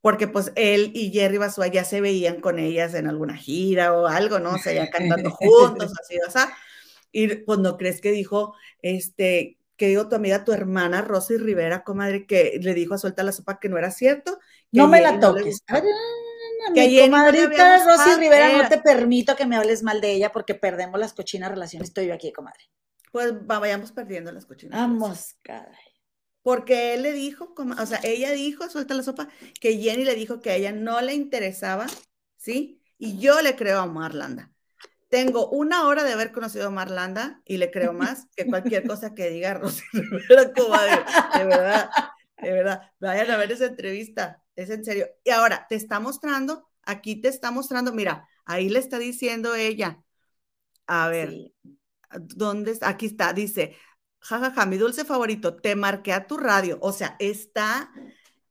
porque 0.00 0.28
pues 0.28 0.52
él 0.54 0.92
y 0.94 1.10
Jerry 1.12 1.38
Basúa 1.38 1.66
ya 1.66 1.84
se 1.84 2.00
veían 2.00 2.40
con 2.40 2.58
ellas 2.58 2.94
en 2.94 3.08
alguna 3.08 3.36
gira 3.36 3.92
o 3.94 4.06
algo, 4.06 4.38
¿no? 4.38 4.52
O 4.54 4.58
sea, 4.58 4.72
ya 4.72 4.90
cantando 4.90 5.30
juntos, 5.32 5.92
así, 6.00 6.16
o 6.26 6.30
sea, 6.30 6.56
y 7.10 7.28
pues 7.36 7.58
no 7.58 7.76
crees 7.76 8.00
que 8.00 8.12
dijo, 8.12 8.54
este, 8.80 9.58
que 9.76 9.88
digo 9.88 10.08
tu 10.08 10.14
amiga, 10.14 10.44
tu 10.44 10.52
hermana 10.52 11.02
Rosy 11.02 11.36
Rivera, 11.36 11.82
comadre, 11.82 12.26
que 12.26 12.60
le 12.62 12.74
dijo 12.74 12.94
a 12.94 12.98
Suelta 12.98 13.24
la 13.24 13.32
Sopa 13.32 13.58
que 13.58 13.68
no 13.68 13.78
era 13.78 13.90
cierto. 13.90 14.38
No 14.74 14.88
me 14.88 15.00
la 15.00 15.18
toques. 15.20 15.62
Que 16.74 16.88
mi 16.88 17.08
no 17.08 17.84
Rosy 17.86 18.20
Rivera, 18.20 18.48
no 18.52 18.58
era. 18.60 18.68
te 18.68 18.78
permito 18.78 19.36
que 19.36 19.46
me 19.46 19.56
hables 19.56 19.82
mal 19.82 20.00
de 20.00 20.12
ella 20.12 20.32
porque 20.32 20.54
perdemos 20.54 20.98
las 20.98 21.12
cochinas 21.12 21.50
relaciones. 21.50 21.88
Estoy 21.88 22.06
yo 22.06 22.14
aquí, 22.14 22.32
comadre. 22.32 22.60
Pues 23.12 23.32
va- 23.34 23.58
vayamos 23.58 23.92
perdiendo 23.92 24.32
las 24.32 24.46
cochinas. 24.46 24.78
Vamos, 24.80 25.36
caray. 25.42 25.76
Porque 26.42 26.94
él 26.94 27.02
le 27.02 27.12
dijo, 27.12 27.54
o 27.56 27.86
sea, 27.86 28.00
ella 28.02 28.32
dijo, 28.32 28.68
suelta 28.68 28.94
la 28.94 29.02
sopa, 29.02 29.28
que 29.60 29.78
Jenny 29.78 30.04
le 30.04 30.14
dijo 30.14 30.40
que 30.40 30.50
a 30.50 30.56
ella 30.56 30.72
no 30.72 31.00
le 31.00 31.14
interesaba, 31.14 31.86
¿sí? 32.36 32.82
Y 32.98 33.18
yo 33.18 33.40
le 33.40 33.56
creo 33.56 33.78
a 33.80 33.84
Omar 33.84 34.14
Landa. 34.14 34.50
Tengo 35.08 35.48
una 35.50 35.86
hora 35.86 36.02
de 36.02 36.12
haber 36.12 36.32
conocido 36.32 36.64
a 36.66 36.68
Omar 36.68 36.90
Landa 36.90 37.40
y 37.44 37.56
le 37.58 37.70
creo 37.70 37.92
más 37.92 38.26
que 38.36 38.46
cualquier 38.46 38.86
cosa 38.86 39.14
que 39.14 39.30
diga 39.30 39.54
Rosy 39.54 39.82
Rivera, 39.92 40.52
comadre. 40.52 40.96
De 41.38 41.44
verdad, 41.44 41.90
de 42.42 42.52
verdad. 42.52 42.82
Vayan 43.00 43.30
a 43.30 43.36
ver 43.36 43.52
esa 43.52 43.66
entrevista, 43.66 44.42
es 44.56 44.70
en 44.70 44.84
serio. 44.84 45.06
Y 45.24 45.30
ahora, 45.30 45.66
te 45.68 45.74
está 45.74 46.00
mostrando, 46.00 46.68
aquí 46.82 47.20
te 47.20 47.28
está 47.28 47.50
mostrando, 47.50 47.92
mira, 47.92 48.28
ahí 48.44 48.68
le 48.68 48.78
está 48.78 48.98
diciendo 48.98 49.54
ella, 49.54 50.02
a 50.86 51.08
ver, 51.08 51.30
Sí. 51.30 51.52
¿Dónde 52.20 52.70
está? 52.70 52.88
Aquí 52.88 53.06
está, 53.06 53.32
dice, 53.32 53.76
jajaja, 54.20 54.66
mi 54.66 54.76
dulce 54.76 55.04
favorito, 55.04 55.56
te 55.56 55.76
marqué 55.76 56.12
a 56.12 56.26
tu 56.26 56.36
radio. 56.36 56.78
O 56.80 56.92
sea, 56.92 57.16
está 57.18 57.90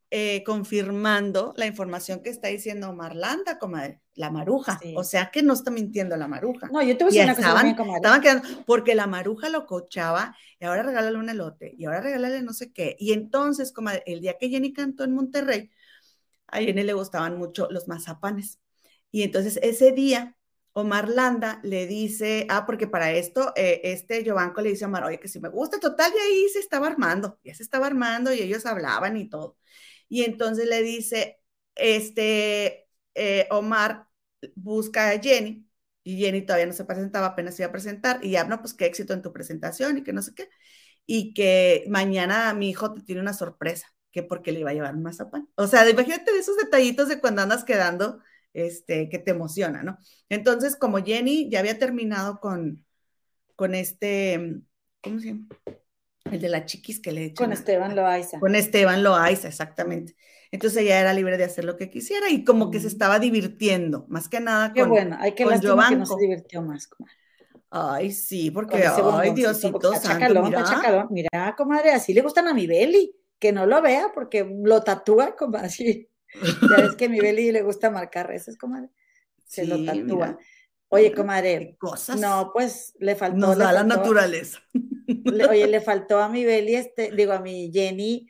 eh, 0.10 0.44
confirmando 0.46 1.54
la 1.58 1.66
información 1.66 2.22
que 2.22 2.30
está 2.30 2.50
diciendo 2.50 2.90
Omar 2.90 3.16
Landa, 3.16 3.58
comadre, 3.58 4.02
la 4.16 4.30
maruja. 4.30 4.80
Sí. 4.82 4.94
O 4.98 5.04
sea 5.04 5.32
que 5.32 5.44
no 5.44 5.54
está 5.54 5.72
mintiendo 5.72 6.18
la 6.18 6.28
maruja. 6.28 6.70
No, 6.72 6.82
yo 6.82 6.98
te 6.98 7.04
voy 7.04 7.18
a 7.18 7.22
decir 7.22 7.24
una 7.24 7.36
cosa 7.36 7.48
estaban, 7.48 7.58
también, 7.58 7.76
comadre. 7.78 7.98
estaban 7.98 8.22
quedando, 8.22 8.66
porque 8.66 8.96
la 8.96 9.08
maruja 9.08 9.50
lo 9.50 9.66
cochaba 9.66 10.36
y 10.60 10.66
ahora 10.66 10.84
regálale 10.84 11.18
un 11.18 11.30
elote 11.30 11.74
y 11.78 11.86
ahora 11.86 12.02
regálale 12.02 12.42
no 12.42 12.54
sé 12.54 12.72
qué. 12.72 12.96
Y 13.00 13.14
entonces, 13.14 13.72
comadre, 13.72 14.04
el 14.06 14.22
día 14.22 14.38
que 14.40 14.50
Jenny 14.50 14.74
cantó 14.74 15.04
en 15.04 15.14
Monterrey, 15.14 15.72
a 16.54 16.60
Jenny 16.60 16.84
le 16.84 16.94
gustaban 16.94 17.38
mucho 17.38 17.68
los 17.72 17.88
mazapanes. 17.88 18.60
Y 19.12 19.24
entonces 19.24 19.60
ese 19.64 19.92
día, 19.92 20.38
Omar 20.74 21.10
Landa 21.10 21.60
le 21.64 21.88
dice, 21.88 22.48
ah, 22.50 22.66
porque 22.66 22.88
para 22.88 23.12
esto, 23.12 23.54
eh, 23.56 23.82
este 23.84 24.24
Giovanco 24.24 24.62
le 24.62 24.70
dice 24.70 24.86
a 24.86 24.88
Omar, 24.88 25.04
oye, 25.06 25.20
que 25.20 25.28
si 25.28 25.40
me 25.40 25.50
gusta, 25.50 25.80
total, 25.80 26.12
y 26.16 26.20
ahí 26.20 26.50
se 26.50 26.60
estaba 26.60 26.88
armando, 26.88 27.40
ya 27.44 27.54
se 27.56 27.64
estaba 27.64 27.88
armando 27.88 28.34
y 28.34 28.42
ellos 28.42 28.66
hablaban 28.66 29.18
y 29.18 29.30
todo. 29.30 29.58
Y 30.10 30.24
entonces 30.24 30.68
le 30.68 30.82
dice, 30.84 31.40
este, 31.76 32.88
eh, 33.16 33.48
Omar 33.52 34.08
busca 34.56 35.10
a 35.10 35.20
Jenny 35.20 35.68
y 36.04 36.18
Jenny 36.18 36.42
todavía 36.46 36.66
no 36.68 36.74
se 36.74 36.86
presentaba, 36.86 37.28
apenas 37.28 37.58
iba 37.60 37.68
a 37.70 37.72
presentar 37.72 38.20
y 38.24 38.32
ya, 38.32 38.44
no, 38.46 38.60
pues 38.60 38.74
qué 38.74 38.86
éxito 38.86 39.14
en 39.14 39.22
tu 39.22 39.32
presentación 39.34 39.98
y 39.98 40.04
que 40.04 40.14
no 40.14 40.22
sé 40.22 40.34
qué. 40.36 40.50
Y 41.06 41.34
que 41.34 41.86
mañana 41.90 42.54
mi 42.54 42.70
hijo 42.70 42.94
te 42.94 43.02
tiene 43.02 43.22
una 43.22 43.34
sorpresa, 43.34 43.93
que 44.14 44.24
porque 44.24 44.52
le 44.52 44.60
iba 44.60 44.70
a 44.70 44.74
llevar 44.74 44.96
un 44.96 45.02
mazapán. 45.02 45.50
O 45.56 45.68
sea, 45.68 45.90
imagínate 45.90 46.32
de 46.32 46.40
esos 46.40 46.56
detallitos 46.56 47.10
de 47.10 47.20
cuando 47.20 47.42
andas 47.42 47.64
quedando, 47.66 48.20
este, 48.54 49.10
que 49.10 49.18
te 49.18 49.32
emociona, 49.32 49.82
¿no? 49.82 49.98
Entonces, 50.30 50.76
como 50.76 51.04
Jenny 51.04 51.50
ya 51.50 51.60
había 51.60 51.80
terminado 51.80 52.40
con, 52.40 52.86
con 53.56 53.74
este, 53.74 54.62
¿cómo 55.02 55.20
se 55.20 55.28
llama? 55.30 55.48
El 56.32 56.40
de 56.40 56.50
la 56.50 56.66
chiquis 56.66 57.02
que 57.02 57.12
le 57.12 57.26
echan. 57.26 57.48
Con 57.48 57.54
Esteban 57.54 57.96
Loaiza. 57.96 58.40
con 58.40 58.56
Esteban 58.56 59.04
Loaiza, 59.04 59.48
exactamente. 59.48 60.16
Entonces 60.52 60.84
ella 60.84 61.00
era 61.00 61.14
libre 61.14 61.38
de 61.38 61.46
hacer 61.46 61.66
lo 61.66 61.76
que 61.76 61.90
quisiera 61.90 62.30
y 62.30 62.44
como 62.44 62.70
que 62.70 62.80
se 62.80 62.88
estaba 62.88 63.18
divirtiendo, 63.18 64.06
más 64.08 64.30
que 64.30 64.40
nada 64.40 64.72
Qué 64.72 64.82
con, 64.82 64.92
bueno, 64.92 65.18
hay 65.20 65.34
que 65.34 65.44
con 65.44 65.60
que 65.60 65.96
no 65.96 66.06
se 66.06 66.16
divirtió 66.22 66.62
más, 66.62 66.88
comadre. 66.88 67.18
Ay, 67.72 68.12
sí, 68.12 68.52
porque, 68.52 68.86
ay, 68.86 69.34
Diosito 69.34 69.94
santo, 69.94 70.08
chacalón, 70.08 70.44
mira. 70.46 70.60
está 70.60 70.76
chacalón. 70.76 71.08
Mira, 71.10 71.56
comadre, 71.58 71.92
así 71.92 72.14
le 72.14 72.22
gustan 72.22 72.48
a 72.48 72.54
mi 72.54 72.68
Beli. 72.68 73.12
Que 73.44 73.52
no 73.52 73.66
lo 73.66 73.82
vea 73.82 74.10
porque 74.14 74.50
lo 74.64 74.84
tatúa, 74.84 75.36
comadre. 75.36 75.68
así. 75.68 76.10
Ya 76.70 76.78
ves 76.78 76.96
que 76.96 77.06
a 77.06 77.10
mi 77.10 77.20
Beli 77.20 77.52
le 77.52 77.62
gusta 77.62 77.90
marcar 77.92 78.26
reces, 78.28 78.58
comadre. 78.58 78.88
Se 79.46 79.66
lo 79.66 79.84
tatúa. 79.84 80.28
mira, 80.28 80.38
Oye, 80.88 81.04
mira, 81.10 81.16
comadre, 81.16 81.60
qué 81.60 81.78
cosas 81.78 82.22
no, 82.22 82.52
pues 82.54 82.94
le 83.00 83.16
faltó. 83.16 83.38
nos 83.38 83.58
le 83.58 83.66
da 83.66 83.74
la 83.74 83.84
naturaleza. 83.84 84.60
le- 85.26 85.46
oye, 85.46 85.68
le 85.68 85.82
faltó 85.90 86.22
a 86.22 86.30
mi 86.30 86.46
Beli, 86.46 86.76
este, 86.76 87.12
digo, 87.12 87.34
a 87.34 87.42
mi 87.42 87.70
Jenny, 87.74 88.30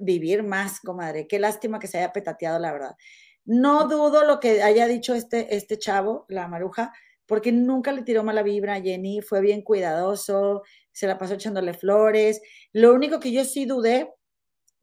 vivir 0.00 0.42
más, 0.42 0.80
comadre. 0.80 1.26
Qué 1.28 1.38
lástima 1.38 1.78
que 1.78 1.86
se 1.86 1.98
haya 1.98 2.10
petateado, 2.12 2.58
la 2.58 2.72
verdad. 2.72 2.96
No 3.44 3.86
dudo 3.86 4.24
lo 4.24 4.40
que 4.40 4.62
haya 4.62 4.86
dicho 4.86 5.14
este, 5.14 5.54
este 5.54 5.78
chavo, 5.78 6.24
la 6.30 6.48
maruja, 6.48 6.90
porque 7.26 7.52
nunca 7.52 7.92
le 7.92 8.00
tiró 8.02 8.24
mala 8.24 8.42
vibra 8.42 8.76
a 8.76 8.80
Jenny, 8.80 9.20
fue 9.20 9.42
bien 9.42 9.60
cuidadoso, 9.60 10.62
se 10.90 11.06
la 11.06 11.18
pasó 11.18 11.34
echándole 11.34 11.74
flores. 11.74 12.40
Lo 12.72 12.94
único 12.94 13.20
que 13.20 13.30
yo 13.30 13.44
sí 13.44 13.66
dudé 13.66 14.10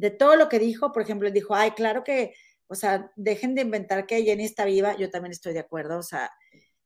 de 0.01 0.09
todo 0.09 0.35
lo 0.35 0.49
que 0.49 0.57
dijo, 0.57 0.91
por 0.91 1.03
ejemplo, 1.03 1.27
él 1.27 1.33
dijo, 1.33 1.53
ay, 1.53 1.71
claro 1.71 2.03
que, 2.03 2.33
o 2.65 2.73
sea, 2.73 3.11
dejen 3.15 3.53
de 3.53 3.61
inventar 3.61 4.07
que 4.07 4.23
Jenny 4.23 4.45
está 4.45 4.65
viva, 4.65 4.97
yo 4.97 5.11
también 5.11 5.31
estoy 5.31 5.53
de 5.53 5.59
acuerdo, 5.59 5.99
o 5.99 6.03
sea, 6.03 6.31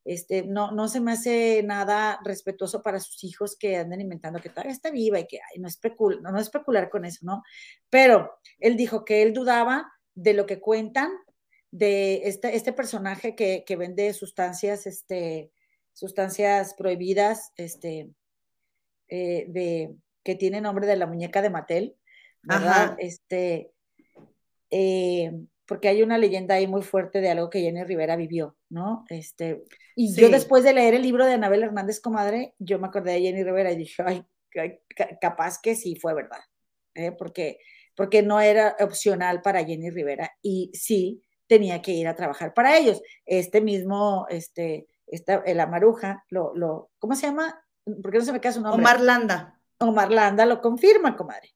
este, 0.03 0.43
no, 0.43 0.71
no 0.71 0.89
se 0.89 0.99
me 0.99 1.13
hace 1.13 1.63
nada 1.63 2.19
respetuoso 2.25 2.83
para 2.83 2.99
sus 2.99 3.23
hijos 3.23 3.55
que 3.57 3.77
anden 3.77 4.01
inventando 4.01 4.41
que 4.41 4.49
todavía 4.49 4.73
está 4.73 4.91
viva 4.91 5.17
y 5.17 5.27
que 5.27 5.39
no, 5.57 5.67
especul 5.69 6.21
no, 6.21 6.31
no 6.31 6.39
especular 6.39 6.89
con 6.89 7.05
eso, 7.05 7.19
¿no? 7.23 7.41
Pero 7.89 8.37
él 8.59 8.75
dijo 8.75 9.05
que 9.05 9.21
él 9.21 9.31
dudaba 9.31 9.89
de 10.13 10.33
lo 10.33 10.45
que 10.45 10.59
cuentan 10.59 11.09
de 11.71 12.23
este, 12.25 12.57
este 12.57 12.73
personaje 12.73 13.33
que, 13.33 13.63
que 13.65 13.77
vende 13.77 14.13
sustancias, 14.13 14.85
este, 14.87 15.53
sustancias 15.93 16.73
prohibidas, 16.73 17.53
este, 17.55 18.11
eh, 19.07 19.45
de, 19.47 19.95
que 20.21 20.35
tiene 20.35 20.59
nombre 20.59 20.85
de 20.85 20.97
la 20.97 21.07
muñeca 21.07 21.41
de 21.41 21.49
Mattel, 21.49 21.95
¿verdad? 22.45 22.83
Ajá. 22.83 22.95
Este, 22.99 23.71
eh, 24.71 25.31
porque 25.67 25.87
hay 25.87 26.03
una 26.03 26.17
leyenda 26.17 26.55
ahí 26.55 26.67
muy 26.67 26.83
fuerte 26.83 27.21
de 27.21 27.29
algo 27.29 27.49
que 27.49 27.61
Jenny 27.61 27.83
Rivera 27.83 28.15
vivió, 28.15 28.55
¿no? 28.69 29.03
Este, 29.09 29.63
y 29.95 30.13
yo 30.15 30.29
después 30.29 30.63
de 30.63 30.73
leer 30.73 30.93
el 30.93 31.01
libro 31.01 31.25
de 31.25 31.33
Anabel 31.33 31.63
Hernández 31.63 31.99
Comadre, 31.99 32.53
yo 32.59 32.77
me 32.79 32.87
acordé 32.87 33.13
de 33.13 33.21
Jenny 33.21 33.43
Rivera 33.43 33.71
y 33.71 33.77
dije, 33.77 34.03
ay, 34.05 34.23
ca- 34.49 34.77
ca- 34.95 35.17
capaz 35.19 35.59
que 35.61 35.75
sí 35.75 35.95
fue 35.95 36.13
verdad, 36.13 36.41
¿eh? 36.93 37.11
porque, 37.11 37.57
porque 37.95 38.21
no 38.21 38.39
era 38.41 38.75
opcional 38.79 39.41
para 39.41 39.63
Jenny 39.63 39.89
Rivera 39.89 40.31
y 40.41 40.69
sí 40.73 41.23
tenía 41.47 41.81
que 41.81 41.91
ir 41.91 42.07
a 42.07 42.15
trabajar 42.15 42.53
para 42.53 42.77
ellos. 42.77 43.01
Este 43.25 43.61
mismo, 43.61 44.27
este, 44.29 44.87
esta, 45.07 45.43
la 45.45 45.67
maruja, 45.67 46.23
lo, 46.29 46.53
lo, 46.55 46.91
¿cómo 46.99 47.15
se 47.15 47.27
llama? 47.27 47.59
¿Por 47.83 48.11
qué 48.11 48.17
no 48.19 48.25
se 48.25 48.33
me 48.33 48.41
queda 48.41 48.51
su 48.51 48.61
nombre? 48.61 48.81
Omar 48.81 48.99
Landa. 49.01 49.59
Omar 49.79 50.11
Landa 50.11 50.45
lo 50.45 50.61
confirma, 50.61 51.15
comadre. 51.15 51.54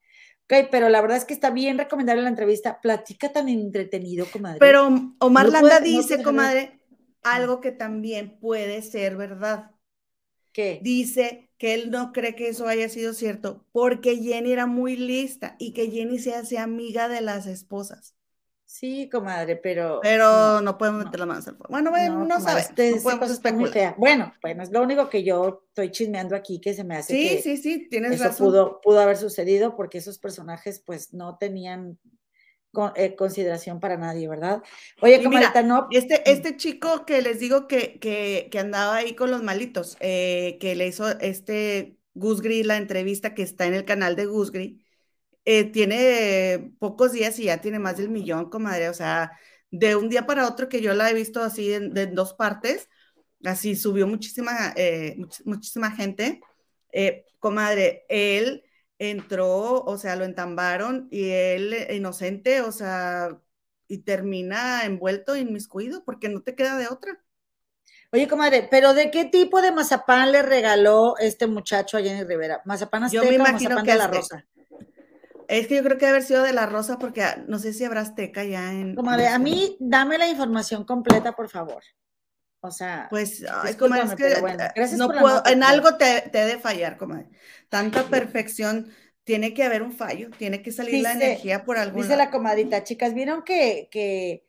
Ok, 0.52 0.68
pero 0.72 0.90
la 0.90 1.00
verdad 1.02 1.18
es 1.18 1.26
que 1.26 1.34
está 1.36 1.52
bien 1.52 1.78
recomendable 1.78 2.24
la 2.24 2.30
entrevista. 2.30 2.82
Platica 2.82 3.32
tan 3.32 3.50
entretenido, 3.50 4.26
comadre. 4.32 4.58
Pero 4.60 4.88
Omar 5.20 5.46
No 5.46 5.52
Landa 5.52 5.78
puede- 5.80 5.82
dice, 5.90 6.24
comadre, 6.24 6.80
algo 7.22 7.62
que 7.62 7.72
también 7.72 8.40
puede 8.40 8.82
ser 8.82 9.16
verdad. 9.16 9.72
¿Qué? 10.52 10.80
Dice 10.82 11.52
que 11.60 11.76
él 11.76 11.92
no 11.92 12.12
cree 12.12 12.34
que 12.34 12.50
eso 12.50 12.68
haya 12.68 12.90
sido 12.90 13.14
cierto 13.14 13.68
porque 13.72 14.18
Jenny 14.18 14.52
era 14.52 14.66
muy 14.66 14.96
lista 14.96 15.56
y 15.60 15.74
que 15.74 15.92
Jenny 15.92 16.18
se 16.18 16.34
hace 16.34 16.58
amiga 16.58 17.08
de 17.08 17.22
las 17.22 17.46
esposas. 17.46 18.16
Sí, 18.72 19.10
comadre, 19.10 19.56
pero. 19.56 20.00
Pero 20.04 20.62
no, 20.62 20.78
podemos 20.78 21.00
no. 21.00 21.06
meter 21.06 21.20
las 21.22 21.28
manos 21.28 21.48
al 21.48 21.56
fuego. 21.58 21.72
Bueno, 21.72 21.90
bueno, 21.90 22.20
no, 22.20 22.36
comadre, 22.36 22.42
sabemos, 22.42 22.70
este- 22.70 22.96
no 22.98 23.02
podemos 23.02 23.32
especular. 23.32 23.96
Bueno, 23.98 24.34
bueno, 24.44 24.64
es 24.64 24.72
lo 24.72 24.82
único 24.84 25.10
que 25.10 25.24
yo 25.24 25.64
estoy 25.70 25.92
chismeando 25.92 26.36
aquí 26.36 26.62
que 26.62 26.74
se 26.76 26.84
me 26.84 26.96
hace 26.96 27.14
Sí, 27.14 27.30
que 27.38 27.42
sí, 27.42 27.58
sí, 27.58 27.88
tienes 27.90 28.12
eso 28.14 28.26
razón. 28.26 28.48
pudo, 28.48 28.80
pudo 28.82 29.00
haber 29.00 29.18
sucedido 29.18 29.76
porque 29.76 29.98
esos 29.98 30.20
personajes 30.20 30.82
pues 30.86 31.14
no 31.14 31.38
tenían 31.40 31.98
con- 32.72 32.94
eh, 32.96 33.16
consideración 33.16 33.80
para 33.80 33.98
nadie, 33.98 34.28
¿verdad? 34.28 34.62
Oye, 35.02 35.24
comadita, 35.24 35.64
no. 35.64 35.88
Este, 35.92 36.30
este 36.32 36.56
chico 36.56 37.06
que 37.06 37.22
les 37.24 37.40
digo 37.40 37.68
que, 37.68 38.00
que, 38.00 38.50
que 38.52 38.60
andaba 38.60 38.98
ahí 38.98 39.16
con 39.16 39.32
los 39.32 39.42
malitos, 39.42 39.98
eh, 40.00 40.58
que 40.62 40.76
le 40.76 40.88
hizo 40.88 41.10
este 41.20 41.98
Gus 42.14 42.42
Gris 42.42 42.66
la 42.68 42.78
entrevista 42.78 43.34
que 43.34 43.42
está 43.44 43.66
en 43.66 43.74
el 43.74 43.86
canal 43.86 44.16
de 44.16 44.26
Gus 44.28 44.52
Gris, 44.52 44.80
eh, 45.50 45.66
tiene 45.72 46.74
pocos 46.80 47.12
días 47.14 47.40
y 47.40 47.46
ya 47.46 47.62
tiene 47.62 47.80
más 47.80 47.98
del 47.98 48.10
millón, 48.10 48.50
comadre. 48.50 48.90
O 48.90 48.94
sea, 48.94 49.32
de 49.72 49.96
un 49.96 50.10
día 50.10 50.26
para 50.28 50.48
otro 50.48 50.70
que 50.70 50.82
yo 50.82 50.94
la 50.94 51.10
he 51.10 51.14
visto 51.14 51.42
así 51.44 51.74
en, 51.74 51.94
de 51.94 52.04
en 52.04 52.16
dos 52.16 52.34
partes, 52.34 52.90
así 53.46 53.76
subió 53.76 54.08
muchísima, 54.08 54.74
eh, 54.76 55.16
much- 55.18 55.42
muchísima 55.46 55.92
gente. 55.92 56.42
Eh, 56.92 57.26
comadre, 57.40 58.06
él 58.10 58.64
entró, 59.00 59.84
o 59.84 59.98
sea, 59.98 60.16
lo 60.16 60.26
entambaron 60.26 61.08
y 61.12 61.30
él 61.32 61.74
eh, 61.74 61.96
inocente, 61.96 62.62
o 62.62 62.72
sea, 62.72 63.40
y 63.88 64.00
termina 64.00 64.86
envuelto, 64.86 65.36
inmiscuido, 65.36 66.04
porque 66.06 66.30
no 66.30 66.42
te 66.44 66.56
queda 66.56 66.78
de 66.78 66.88
otra. 66.88 67.24
Oye, 68.12 68.28
comadre, 68.28 68.68
pero 68.70 68.94
¿de 68.94 69.12
qué 69.12 69.26
tipo 69.26 69.62
de 69.62 69.72
mazapán 69.72 70.32
le 70.32 70.42
regaló 70.42 71.16
este 71.20 71.48
muchacho 71.48 71.98
a 71.98 72.02
Jenny 72.02 72.24
Rivera? 72.24 72.62
¿Mazapán 72.66 73.04
Yo 73.04 73.26
azteca 73.26 73.26
me 73.26 73.36
o 73.44 73.48
imagino 73.50 73.50
mazapán 73.50 73.84
que 73.84 73.92
de 73.92 73.96
la 73.96 74.08
azteca. 74.08 74.08
rosa? 74.08 74.46
Es 75.50 75.68
que 75.68 75.76
yo 75.78 75.84
creo 75.84 75.98
que 75.98 76.06
debe 76.06 76.18
haber 76.18 76.24
sido 76.24 76.44
de 76.44 76.54
la 76.54 76.68
Rosa, 76.68 77.00
porque 77.00 77.24
ah, 77.24 77.44
no 77.48 77.58
sé 77.58 77.74
si 77.74 77.84
habrá 77.84 78.02
azteca 78.02 78.44
ya 78.44 78.72
en. 78.72 78.96
Comadre, 78.96 79.28
a 79.28 79.40
mí 79.40 79.76
dame 79.80 80.20
la 80.20 80.28
información 80.28 80.86
completa, 80.86 81.32
por 81.32 81.50
favor. 81.50 81.84
O 82.62 82.70
sea, 82.70 83.08
Pues, 83.10 83.44
ay, 83.50 83.74
comadre, 83.76 84.04
es 84.04 84.16
que 84.16 84.42
bueno, 84.42 84.64
gracias 84.76 85.00
no 85.00 85.08
puedo, 85.08 85.38
nota, 85.38 85.52
en 85.52 85.64
algo 85.64 85.96
te, 85.96 86.30
te 86.30 86.42
he 86.42 86.46
de 86.46 86.60
fallar, 86.60 86.98
comadre. 86.98 87.30
Tanta 87.70 88.04
perfección 88.04 88.92
tiene 89.24 89.54
que 89.54 89.64
haber 89.64 89.82
un 89.82 89.92
fallo, 89.94 90.30
tiene 90.38 90.62
que 90.62 90.72
salir 90.72 91.02
la 91.02 91.14
energía 91.14 91.64
por 91.64 91.78
algún 91.78 92.02
Dice 92.04 92.16
lado. 92.16 92.26
la 92.26 92.32
comadrita, 92.32 92.84
chicas, 92.84 93.14
¿vieron 93.14 93.44
que, 93.44 93.88
que 93.90 94.46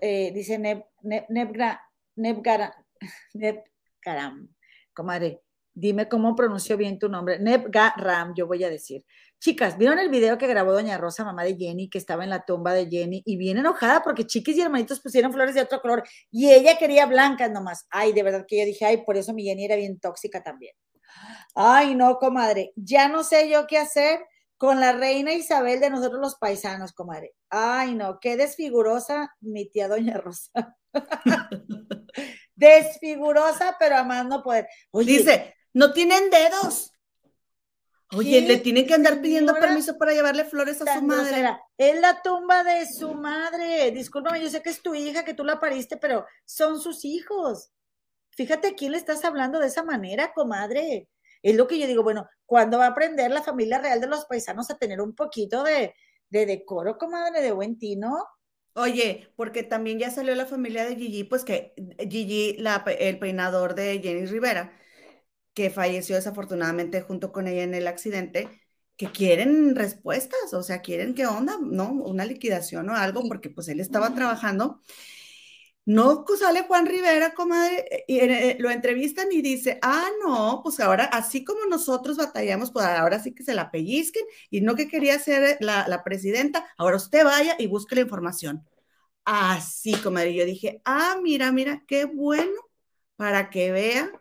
eh, 0.00 0.32
dice 0.34 0.58
Neb, 0.58 0.84
Neb, 1.02 1.24
Nebgra, 1.30 1.80
Nebgara, 2.16 2.74
Nebgaram, 3.34 4.48
comadre, 4.92 5.40
dime 5.74 6.08
cómo 6.08 6.34
pronuncio 6.34 6.76
bien 6.76 6.98
tu 6.98 7.08
nombre, 7.08 7.38
Nebgaram, 7.38 8.34
yo 8.34 8.46
voy 8.46 8.64
a 8.64 8.70
decir. 8.70 9.04
Chicas, 9.38 9.78
¿vieron 9.78 9.98
el 9.98 10.10
video 10.10 10.36
que 10.36 10.46
grabó 10.46 10.72
doña 10.72 10.98
Rosa, 10.98 11.24
mamá 11.24 11.44
de 11.44 11.56
Jenny, 11.56 11.88
que 11.88 11.98
estaba 11.98 12.24
en 12.24 12.30
la 12.30 12.44
tumba 12.44 12.74
de 12.74 12.88
Jenny 12.88 13.22
y 13.24 13.36
bien 13.36 13.56
enojada 13.56 14.02
porque 14.02 14.26
chiquis 14.26 14.56
y 14.56 14.60
hermanitos 14.60 15.00
pusieron 15.00 15.32
flores 15.32 15.54
de 15.54 15.62
otro 15.62 15.80
color 15.80 16.02
y 16.30 16.50
ella 16.50 16.76
quería 16.78 17.06
blancas 17.06 17.50
nomás? 17.50 17.86
Ay, 17.90 18.12
de 18.12 18.22
verdad 18.22 18.44
que 18.46 18.58
yo 18.58 18.66
dije, 18.66 18.84
ay, 18.84 18.98
por 19.04 19.16
eso 19.16 19.32
mi 19.32 19.44
Jenny 19.44 19.64
era 19.64 19.76
bien 19.76 19.98
tóxica 19.98 20.42
también. 20.42 20.74
Ay, 21.54 21.94
no, 21.94 22.16
comadre, 22.18 22.72
ya 22.76 23.08
no 23.08 23.24
sé 23.24 23.48
yo 23.48 23.66
qué 23.66 23.78
hacer 23.78 24.20
con 24.60 24.78
la 24.78 24.92
reina 24.92 25.32
Isabel 25.32 25.80
de 25.80 25.88
nosotros 25.88 26.20
los 26.20 26.36
paisanos, 26.36 26.92
comadre. 26.92 27.32
Ay, 27.48 27.94
no, 27.94 28.20
qué 28.20 28.36
desfigurosa 28.36 29.34
mi 29.40 29.70
tía 29.70 29.88
Doña 29.88 30.18
Rosa. 30.18 30.76
desfigurosa, 32.54 33.76
pero 33.78 33.96
a 33.96 34.04
más 34.04 34.26
no 34.26 34.42
poder. 34.42 34.68
Oye, 34.90 35.12
Dice, 35.12 35.54
no 35.72 35.92
tienen 35.92 36.30
dedos. 36.30 36.92
Oye, 38.12 38.40
¿Qué 38.40 38.48
le 38.48 38.56
tienen 38.56 38.86
que 38.86 38.94
andar 38.94 39.20
pidiendo 39.20 39.52
señora 39.52 39.68
permiso 39.68 39.96
para 39.96 40.12
llevarle 40.12 40.44
flores 40.44 40.82
a 40.82 40.94
su 40.94 41.02
madre. 41.02 41.22
grosera. 41.22 41.62
Es 41.78 42.00
la 42.00 42.20
tumba 42.22 42.64
de 42.64 42.86
su 42.92 43.14
madre. 43.14 43.92
Discúlpame, 43.92 44.42
yo 44.42 44.50
sé 44.50 44.62
que 44.62 44.70
es 44.70 44.82
tu 44.82 44.94
hija, 44.94 45.24
que 45.24 45.34
tú 45.34 45.44
la 45.44 45.60
pariste, 45.60 45.96
pero 45.96 46.26
son 46.44 46.80
sus 46.80 47.04
hijos. 47.04 47.70
Fíjate 48.30 48.68
a 48.68 48.74
quién 48.74 48.92
le 48.92 48.98
estás 48.98 49.24
hablando 49.24 49.60
de 49.60 49.68
esa 49.68 49.84
manera, 49.84 50.32
comadre. 50.32 51.08
Es 51.42 51.56
lo 51.56 51.68
que 51.68 51.78
yo 51.78 51.86
digo, 51.86 52.02
bueno, 52.02 52.28
¿cuándo 52.46 52.78
va 52.78 52.86
a 52.86 52.90
aprender 52.90 53.30
la 53.30 53.42
familia 53.42 53.78
real 53.78 54.00
de 54.00 54.08
los 54.08 54.24
paisanos 54.24 54.70
a 54.70 54.78
tener 54.78 55.00
un 55.00 55.14
poquito 55.14 55.62
de, 55.62 55.94
de 56.30 56.46
decoro, 56.46 56.98
comadre, 56.98 57.42
de 57.42 57.52
buen 57.52 57.78
tino? 57.78 58.16
Oye, 58.74 59.32
porque 59.36 59.62
también 59.62 59.98
ya 59.98 60.10
salió 60.10 60.34
la 60.34 60.46
familia 60.46 60.84
de 60.84 60.96
Gigi, 60.96 61.24
pues 61.24 61.44
que 61.44 61.74
Gigi, 61.98 62.56
la 62.58 62.84
el 62.98 63.18
peinador 63.18 63.74
de 63.74 64.00
Jenny 64.00 64.26
Rivera, 64.26 64.72
que 65.54 65.70
falleció 65.70 66.16
desafortunadamente 66.16 67.02
junto 67.02 67.32
con 67.32 67.48
ella 67.48 67.62
en 67.62 67.74
el 67.74 67.86
accidente, 67.86 68.48
que 68.96 69.10
quieren 69.12 69.74
respuestas, 69.76 70.52
o 70.52 70.62
sea, 70.62 70.82
quieren 70.82 71.14
qué 71.14 71.26
onda, 71.26 71.58
¿no? 71.62 71.90
Una 71.92 72.26
liquidación 72.26 72.90
o 72.90 72.94
algo, 72.96 73.22
porque 73.28 73.50
pues 73.50 73.68
él 73.68 73.80
estaba 73.80 74.14
trabajando. 74.14 74.80
No 75.86 76.24
sale 76.38 76.62
Juan 76.62 76.86
Rivera, 76.86 77.34
comadre, 77.34 78.04
y 78.06 78.18
eh, 78.20 78.56
lo 78.60 78.70
entrevistan 78.70 79.32
y 79.32 79.42
dice, 79.42 79.78
ah, 79.82 80.08
no, 80.22 80.60
pues 80.62 80.78
ahora, 80.80 81.04
así 81.04 81.44
como 81.44 81.64
nosotros 81.66 82.16
batallamos, 82.16 82.70
pues 82.70 82.86
ahora 82.86 83.18
sí 83.20 83.34
que 83.34 83.42
se 83.42 83.54
la 83.54 83.70
pellizquen, 83.70 84.22
y 84.50 84.60
no 84.60 84.74
que 84.76 84.88
quería 84.88 85.18
ser 85.18 85.56
la, 85.60 85.88
la 85.88 86.04
presidenta, 86.04 86.66
ahora 86.78 86.96
usted 86.96 87.24
vaya 87.24 87.56
y 87.58 87.66
busque 87.66 87.96
la 87.96 88.02
información. 88.02 88.64
Así, 89.24 89.94
comadre, 89.96 90.34
yo 90.34 90.44
dije, 90.46 90.82
ah, 90.84 91.18
mira, 91.22 91.52
mira, 91.52 91.84
qué 91.88 92.04
bueno, 92.04 92.52
para 93.16 93.50
que 93.50 93.72
vea 93.72 94.19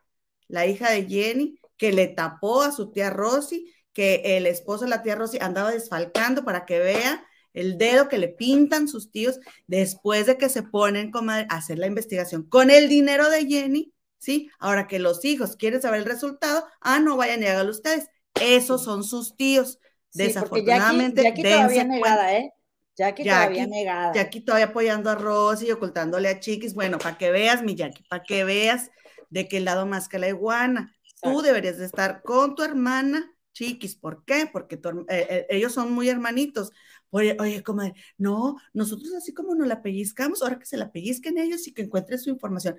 la 0.49 0.65
hija 0.65 0.91
de 0.91 1.05
Jenny, 1.07 1.57
que 1.77 1.93
le 1.93 2.07
tapó 2.07 2.61
a 2.61 2.73
su 2.73 2.91
tía 2.91 3.09
Rosy, 3.09 3.73
que 3.93 4.37
el 4.37 4.45
esposo 4.45 4.83
de 4.83 4.89
la 4.89 5.01
tía 5.01 5.15
Rosy 5.15 5.37
andaba 5.39 5.71
desfalcando 5.71 6.43
para 6.43 6.65
que 6.65 6.79
vea 6.79 7.25
el 7.53 7.77
dedo 7.77 8.09
que 8.09 8.17
le 8.17 8.27
pintan 8.27 8.87
sus 8.87 9.11
tíos 9.11 9.39
después 9.67 10.25
de 10.25 10.37
que 10.37 10.49
se 10.49 10.63
ponen 10.63 11.11
a 11.15 11.39
hacer 11.55 11.79
la 11.79 11.87
investigación 11.87 12.43
con 12.43 12.69
el 12.69 12.89
dinero 12.89 13.29
de 13.29 13.45
Jenny, 13.45 13.93
¿sí? 14.17 14.49
Ahora 14.59 14.87
que 14.87 14.99
los 14.99 15.23
hijos 15.25 15.55
quieren 15.55 15.81
saber 15.81 16.01
el 16.01 16.05
resultado, 16.05 16.65
ah, 16.81 16.99
no 16.99 17.17
vayan 17.17 17.41
y 17.41 17.47
háganlo 17.47 17.71
ustedes. 17.71 18.07
Esos 18.39 18.83
son 18.83 19.03
sus 19.03 19.35
tíos. 19.35 19.79
Sí, 20.09 20.19
Jackie, 20.19 20.27
Desafortunadamente, 20.27 21.23
Jackie 21.23 21.43
dense 21.43 21.57
todavía 21.57 21.83
negada, 21.83 22.37
¿eh? 22.37 22.53
Jackie, 22.95 23.23
todavía 23.23 23.57
Jackie, 23.59 23.71
negada. 23.71 24.13
Jackie 24.13 24.41
todavía 24.41 24.65
apoyando 24.67 25.09
a 25.09 25.15
Rosy 25.15 25.67
y 25.67 25.71
ocultándole 25.71 26.29
a 26.29 26.39
Chiquis. 26.39 26.73
Bueno, 26.73 26.97
para 26.97 27.17
que 27.17 27.31
veas, 27.31 27.63
mi 27.63 27.75
Jackie, 27.75 28.03
para 28.09 28.23
que 28.23 28.43
veas 28.43 28.91
de 29.29 29.47
qué 29.47 29.59
lado 29.59 29.85
más 29.85 30.07
que 30.09 30.19
la 30.19 30.29
iguana. 30.29 30.95
Tú 31.21 31.41
deberías 31.41 31.77
de 31.77 31.85
estar 31.85 32.21
con 32.21 32.55
tu 32.55 32.63
hermana 32.63 33.31
Chiquis. 33.53 33.95
¿Por 33.95 34.23
qué? 34.25 34.49
Porque 34.51 34.77
tu 34.77 34.89
eh, 34.89 35.05
eh, 35.09 35.47
ellos 35.49 35.73
son 35.73 35.91
muy 35.91 36.09
hermanitos. 36.09 36.71
Oye, 37.09 37.35
oye, 37.39 37.63
comadre, 37.63 37.95
no, 38.17 38.57
nosotros 38.73 39.13
así 39.15 39.33
como 39.33 39.55
nos 39.55 39.67
la 39.67 39.81
pellizcamos, 39.81 40.41
ahora 40.41 40.59
que 40.59 40.65
se 40.65 40.77
la 40.77 40.91
pellizquen 40.91 41.37
ellos 41.37 41.67
y 41.67 41.73
que 41.73 41.81
encuentren 41.81 42.19
su 42.19 42.29
información. 42.29 42.77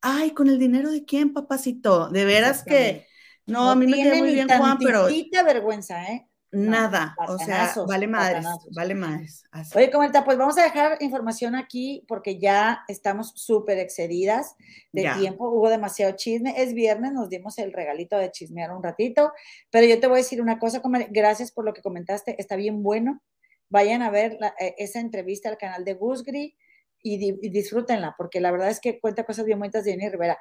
Ay, 0.00 0.32
¿con 0.32 0.48
el 0.48 0.58
dinero 0.58 0.90
de 0.90 1.04
quién, 1.04 1.32
papacito? 1.32 2.08
De 2.08 2.24
veras 2.24 2.64
que, 2.64 3.06
no, 3.46 3.70
a 3.70 3.76
mí 3.76 3.86
me 3.86 4.02
quedó 4.02 4.16
muy 4.16 4.32
bien 4.32 4.48
Juan, 4.48 4.78
pero 4.78 5.08
vergüenza, 5.44 6.10
¿eh? 6.10 6.28
Nada, 6.52 7.14
o 7.28 7.38
sea, 7.38 7.72
vale 7.86 8.06
madres, 8.06 8.46
vale 8.74 8.94
madres. 8.94 9.44
así. 9.50 9.76
Oye, 9.76 9.90
Comarita, 9.90 10.24
pues 10.24 10.38
vamos 10.38 10.56
a 10.58 10.62
dejar 10.62 10.96
información 11.00 11.54
aquí 11.54 12.04
porque 12.08 12.38
ya 12.38 12.84
estamos 12.88 13.32
súper 13.34 13.78
excedidas 13.78 14.54
de 14.92 15.02
Ya. 15.02 15.18
tiempo. 15.18 15.48
Hubo 15.50 15.68
demasiado 15.68 16.12
chisme. 16.16 16.54
Es 16.62 16.72
viernes, 16.72 17.12
nos 17.12 17.28
dimos 17.28 17.58
el 17.58 17.72
regalito 17.72 18.16
de 18.16 18.30
chismear 18.30 18.72
un 18.72 18.82
ratito. 18.82 19.32
Pero 19.70 19.86
yo 19.86 20.00
te 20.00 20.06
voy 20.06 20.14
a 20.20 20.22
decir 20.22 20.40
una 20.40 20.58
cosa, 20.58 20.80
comadre. 20.80 21.08
Gracias 21.10 21.52
por 21.52 21.64
lo 21.64 21.72
que 21.74 21.82
comentaste. 21.82 22.36
Está 22.40 22.56
bien 22.56 22.82
bueno. 22.82 23.20
Vayan 23.68 24.02
a 24.02 24.10
ver 24.10 24.36
la- 24.40 24.54
eh, 24.60 24.74
esa 24.78 25.00
entrevista 25.00 25.48
al 25.48 25.58
canal 25.58 25.84
de 25.84 25.94
Gusgri 25.94 26.56
y, 27.02 27.18
di- 27.18 27.38
y 27.42 27.50
disfrútenla 27.50 28.14
porque 28.16 28.40
la 28.40 28.50
verdad 28.52 28.70
es 28.70 28.80
que 28.80 29.00
cuenta 29.00 29.24
cosas 29.24 29.44
bien 29.44 29.58
bonitas 29.58 29.84
de 29.84 29.90
Jenny 29.92 30.08
Rivera. 30.08 30.38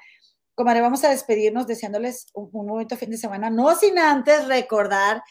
Comadre, 0.54 0.80
vamos 0.82 1.04
a 1.04 1.10
despedirnos 1.10 1.68
deseándoles 1.68 2.28
un, 2.34 2.50
un 2.54 2.68
bonito 2.68 2.96
fin 2.96 3.10
de 3.10 3.18
semana, 3.18 3.50
no 3.50 3.76
sin 3.76 4.00
antes 4.00 4.48
recordar 4.48 5.22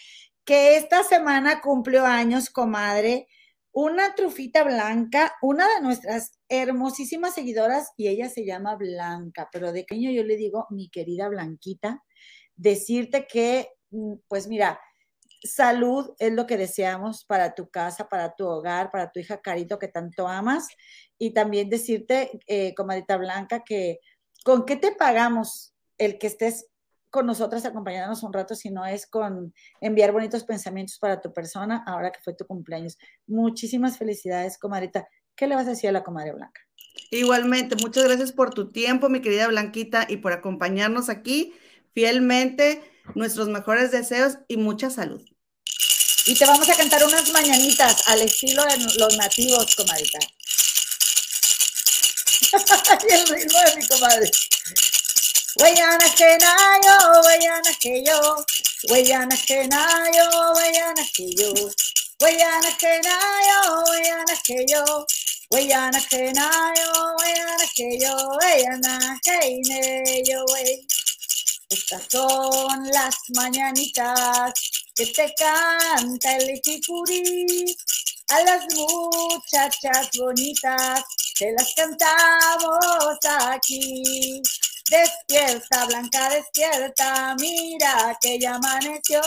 que 0.45 0.77
esta 0.77 1.03
semana 1.05 1.61
cumplió 1.61 2.05
años, 2.05 2.51
comadre, 2.51 3.29
una 3.73 4.15
trufita 4.15 4.62
blanca, 4.62 5.35
una 5.43 5.66
de 5.75 5.81
nuestras 5.83 6.39
hermosísimas 6.49 7.35
seguidoras, 7.35 7.91
y 7.97 8.09
ella 8.09 8.29
se 8.29 8.45
llama 8.47 8.77
Blanca, 8.77 9.49
pero 9.53 9.73
de 9.73 9.85
cariño 9.85 10.12
yo 10.12 10.23
le 10.23 10.37
digo, 10.37 10.66
mi 10.71 10.89
querida 10.89 11.29
Blanquita, 11.29 12.03
decirte 12.55 13.27
que, 13.27 13.71
mm, 13.91 14.15
pues 14.29 14.47
mira, 14.47 14.81
salud 15.43 16.15
es 16.19 16.33
lo 16.33 16.47
que 16.47 16.57
deseamos 16.57 17.25
para 17.25 17.55
tu 17.55 17.69
casa, 17.69 18.09
para 18.09 18.35
tu 18.37 18.47
hogar, 18.47 18.91
para 18.93 19.11
tu 19.11 19.21
hija 19.21 19.43
Carito 19.43 19.79
que 19.79 19.89
tanto 19.89 20.29
amas, 20.29 20.69
y 21.19 21.33
también 21.33 21.69
decirte, 21.69 22.39
eh, 22.47 22.75
comadita 22.75 23.16
Blanca, 23.16 23.65
que 23.65 23.99
con 24.45 24.65
qué 24.66 24.77
te 24.77 24.93
pagamos 24.93 25.75
el 25.99 26.19
que 26.19 26.29
estés 26.29 26.66
con 27.15 27.27
nosotras 27.27 27.65
acompañándonos 27.65 28.24
un 28.24 28.32
rato, 28.32 28.57
si 28.57 28.70
no 28.70 28.85
es 28.85 29.07
con 29.07 29.55
enviar 29.81 30.11
bonitos 30.11 30.43
pensamientos 30.43 30.99
para 30.99 31.20
tu 31.20 31.32
persona 31.32 31.85
ahora 31.86 32.11
que 32.11 32.19
fue 32.20 32.35
tu 32.35 32.45
cumpleaños. 32.45 32.99
Muchísimas 33.28 33.99
felicidades, 33.99 34.59
comadrita. 34.59 35.07
¿Qué 35.36 35.47
le 35.47 35.55
vas 35.55 35.69
a 35.69 35.70
decir 35.70 35.91
a 35.91 35.93
la 35.93 36.03
comadre 36.03 36.32
Blanca? 36.32 36.61
Igualmente, 37.12 37.77
muchas 37.77 38.03
gracias 38.03 38.32
por 38.32 38.53
tu 38.53 38.73
tiempo, 38.73 39.09
mi 39.11 39.23
querida 39.23 39.47
Blanquita, 39.47 40.07
y 40.09 40.16
por 40.16 40.32
acompañarnos 40.32 41.09
aquí 41.09 41.55
fielmente. 41.93 42.82
Nuestros 43.15 43.49
mejores 43.49 43.93
deseos 43.93 44.39
y 44.49 44.57
mucha 44.57 44.91
salud. 44.91 45.23
Y 46.27 46.35
te 46.35 46.47
vamos 46.47 46.69
a 46.69 46.74
cantar 46.74 47.05
unas 47.05 47.32
mañanitas 47.32 48.09
al 48.09 48.23
estilo 48.23 48.65
de 48.65 48.78
los 48.99 49.16
nativos, 49.16 49.73
comadrita. 49.77 50.19
y 53.09 53.12
el 53.12 53.28
ritmo 53.28 53.59
de 53.61 53.77
mi 53.77 53.86
comadre. 53.86 54.31
Weyana 55.60 56.09
que 56.16 56.39
nayo, 56.39 57.22
weyana 57.26 57.72
que 57.81 58.02
yo, 58.05 58.44
weyana 58.90 59.36
que 59.36 59.68
nayo, 59.68 60.26
weyana 60.56 61.05
que 61.14 61.31
yo, 61.36 61.55
weyana 62.20 62.70
que 62.76 63.01
nayo, 63.02 63.85
weyana 63.90 64.36
que 64.44 64.66
yo, 64.66 65.06
weyana 65.52 66.01
que 66.10 66.32
nayo, 66.32 66.90
weyana 67.20 67.66
que 67.76 67.98
yo, 68.01 68.16
weyana 68.40 69.20
que 69.22 69.60
ne 69.68 70.22
yo, 70.26 70.44
wey. 70.55 70.86
Estas 71.70 72.02
son 72.10 72.89
las 72.90 73.16
mañanitas 73.31 74.52
que 74.94 75.06
te 75.06 75.35
canta 75.39 76.36
el 76.36 76.51
Ejicuri. 76.51 77.76
A 78.31 78.43
las 78.43 78.64
muchachas 78.74 80.10
bonitas 80.18 81.05
te 81.39 81.52
las 81.52 81.74
cantamos 81.74 83.18
aquí. 83.24 84.43
Despierta, 84.95 85.87
Blanca, 85.87 86.29
despierta, 86.31 87.35
mira 87.41 88.16
que 88.21 88.39
ya 88.39 88.55
amaneció. 88.55 89.21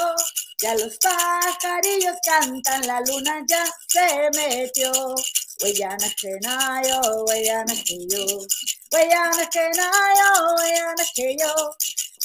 Ya 0.62 0.74
los 0.76 0.98
pajarillos 0.98 2.16
cantan, 2.24 2.88
la 2.88 3.02
luna 3.02 3.44
ya 3.46 3.66
se 3.90 4.30
metió. 4.34 4.94
Huellana 5.60 6.10
que 6.22 6.38
nayo, 6.42 7.02
huellana 7.26 7.74
que 7.84 7.98
yo. 8.08 8.26
Huellana 8.92 9.50
que 9.50 9.70
nayo, 9.76 10.56
huellana 10.56 11.06
que 11.16 11.36
yo. 11.36 11.54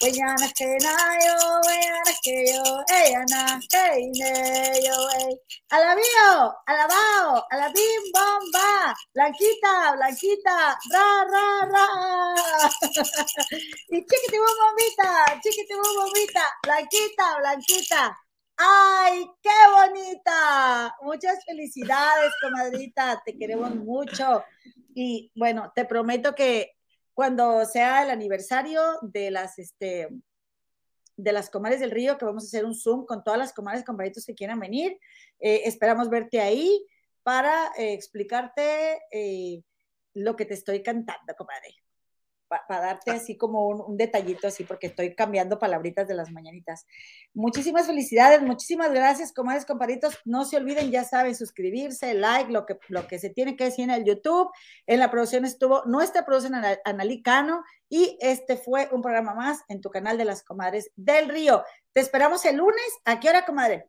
Huellana 0.03 0.53
que 0.53 0.67
nayo, 0.83 1.35
huellana 1.65 2.13
que 2.23 2.53
yo. 2.53 2.85
Eyana 2.93 3.61
que 3.71 4.11
ne 4.19 4.83
yo, 4.85 5.11
ey. 5.21 5.41
Alabío, 5.71 6.55
alabao, 6.67 7.47
alabim, 7.51 8.03
bomba. 8.13 8.95
Blanquita, 9.15 9.93
blanquita, 9.97 10.79
ra, 10.91 11.25
ra, 11.33 11.47
ra. 11.73 11.87
y 13.91 14.05
chiquitibum 14.05 14.57
bombita, 14.61 15.41
chiquitibum 15.43 15.95
bombita. 15.95 16.45
Blanquita, 16.65 17.39
blanquita. 17.39 18.19
¡Ay, 18.57 19.27
qué 19.43 19.51
bonita! 19.75 20.95
Muchas 21.03 21.45
felicidades, 21.45 22.33
comadrita. 22.41 23.23
Te 23.25 23.37
queremos 23.37 23.75
mucho. 23.75 24.45
Y 24.95 25.33
bueno, 25.35 25.73
te 25.75 25.85
prometo 25.85 26.35
que 26.35 26.73
cuando 27.15 27.65
sea 27.65 28.03
el 28.03 28.11
aniversario 28.11 28.83
de 29.03 29.31
las, 29.31 29.59
este, 29.59 30.09
de 31.17 31.33
las 31.33 31.51
comadres 31.51 31.81
del 31.81 31.91
río, 31.91 32.19
que 32.19 32.25
vamos 32.25 32.45
a 32.45 32.47
hacer 32.47 32.65
un 32.65 32.75
Zoom 32.75 33.07
con 33.07 33.25
todas 33.25 33.39
las 33.39 33.53
comadres 33.53 33.85
compadritos 33.85 34.27
que 34.27 34.35
quieran 34.35 34.61
venir, 34.61 34.99
eh, 35.41 35.63
esperamos 35.65 36.09
verte 36.09 36.41
ahí 36.41 36.87
para 37.23 37.73
eh, 37.79 37.93
explicarte 37.93 39.01
eh, 39.11 39.63
lo 40.15 40.37
que 40.37 40.45
te 40.45 40.55
estoy 40.55 40.83
cantando, 40.83 41.35
comadre 41.37 41.82
para 42.69 42.81
darte 42.81 43.11
ah. 43.11 43.15
así 43.15 43.37
como 43.37 43.69
un, 43.69 43.97
detallito 43.97 44.47
así, 44.47 44.65
porque 44.65 44.89
estoy 44.89 45.15
cambiando 45.15 45.59
palabritas 45.59 46.09
de 46.09 46.15
las 46.15 46.31
mañanitas. 46.31 46.87
Muchísimas 47.35 47.87
felicidades, 47.87 48.43
muchísimas 48.43 48.93
gracias, 48.93 49.33
comadres, 49.33 49.65
comparitos. 49.65 50.19
No 50.25 50.45
se 50.45 50.57
olviden, 50.57 50.91
ya 50.91 51.05
saben, 51.05 51.35
suscribirse, 51.35 52.15
like, 52.15 52.51
lo 52.51 52.67
que, 52.67 52.79
lo 52.89 53.07
que 53.07 53.19
se 53.19 53.31
tiene 53.31 53.57
que 53.57 53.65
decir 53.65 53.85
en 53.85 53.91
el 53.91 54.05
YouTube. 54.05 54.51
En 54.87 55.01
la 55.01 55.11
producción 55.11 55.45
estuvo 55.45 55.83
nuestra 55.87 56.25
producción 56.25 56.55
Analicano 56.85 57.65
y 57.89 58.17
este 58.21 58.57
fue 58.57 58.89
un 58.93 59.03
programa 59.03 59.35
más 59.35 59.61
en 59.69 59.81
tu 59.81 59.91
canal 59.91 60.19
de 60.19 60.25
las 60.25 60.43
comadres 60.43 60.91
del 60.97 61.29
río. 61.29 61.63
Te 61.93 62.01
esperamos 62.01 62.45
el 62.45 62.57
lunes. 62.57 62.87
¿A 63.05 63.21
qué 63.21 63.29
hora, 63.29 63.45
comadre? 63.45 63.87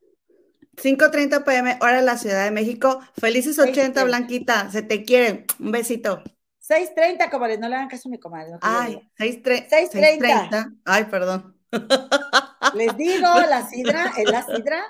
5.30 0.78 1.44
pm, 1.44 1.78
hora 1.82 1.98
de 1.98 2.06
la 2.06 2.18
Ciudad 2.18 2.44
de 2.44 2.52
México. 2.52 3.00
Felices 3.18 3.60
80, 3.60 4.04
Blanquita. 4.04 4.72
Se 4.72 4.82
te 4.82 5.04
quiere. 5.04 5.46
Un 5.60 5.72
besito. 5.72 6.24
6.30, 6.68 7.30
comadre, 7.30 7.58
no 7.58 7.68
le 7.68 7.76
hagan 7.76 7.90
caso 7.90 8.08
a 8.08 8.12
mi 8.12 8.20
comadre. 8.20 8.54
Ay, 8.62 9.10
6.30. 9.18 10.78
Ay, 10.86 11.04
perdón. 11.06 11.58
Les 12.74 12.96
digo, 12.96 13.28
la 13.50 13.68
sidra, 13.68 14.14
es 14.18 14.30
la 14.30 14.46
sidra. 14.46 14.84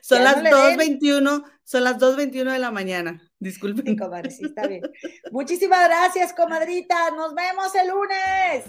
Son 0.00 0.22
las 0.24 0.36
2.21, 0.36 1.44
son 1.64 1.84
las 1.84 1.98
2.21 1.98 2.52
de 2.52 2.58
la 2.58 2.70
mañana. 2.70 3.22
Disculpen. 3.38 3.86
Sí, 3.86 3.96
comadre, 3.96 4.30
sí, 4.30 4.44
está 4.46 4.66
bien. 4.66 4.82
Muchísimas 5.30 5.88
gracias, 5.88 6.32
comadrita. 6.32 7.10
Nos 7.12 7.34
vemos 7.34 7.74
el 7.74 7.88
lunes. 7.88 8.64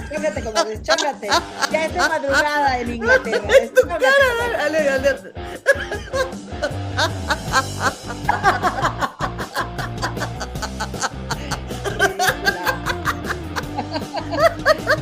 Deschóngate, 0.00 0.44
comadre, 0.44 0.78
deschóngate. 0.78 1.28
Ya 1.70 1.86
es 1.86 1.92
de 1.92 1.98
madrugada 1.98 2.78
en 2.78 2.94
Inglaterra. 2.94 3.48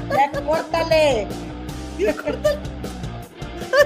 Dale, 0.09 0.31
dale. 0.73 1.27
ya 1.99 2.17
córtale. 2.17 2.59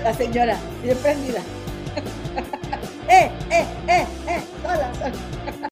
La 0.02 0.14
señora, 0.14 0.56
bien 0.82 0.96
prendida. 0.98 1.40
eh, 3.08 3.30
eh, 3.50 3.66
eh, 3.88 4.06
eh, 4.28 4.42
sola, 4.62 4.92
sola. 4.94 5.12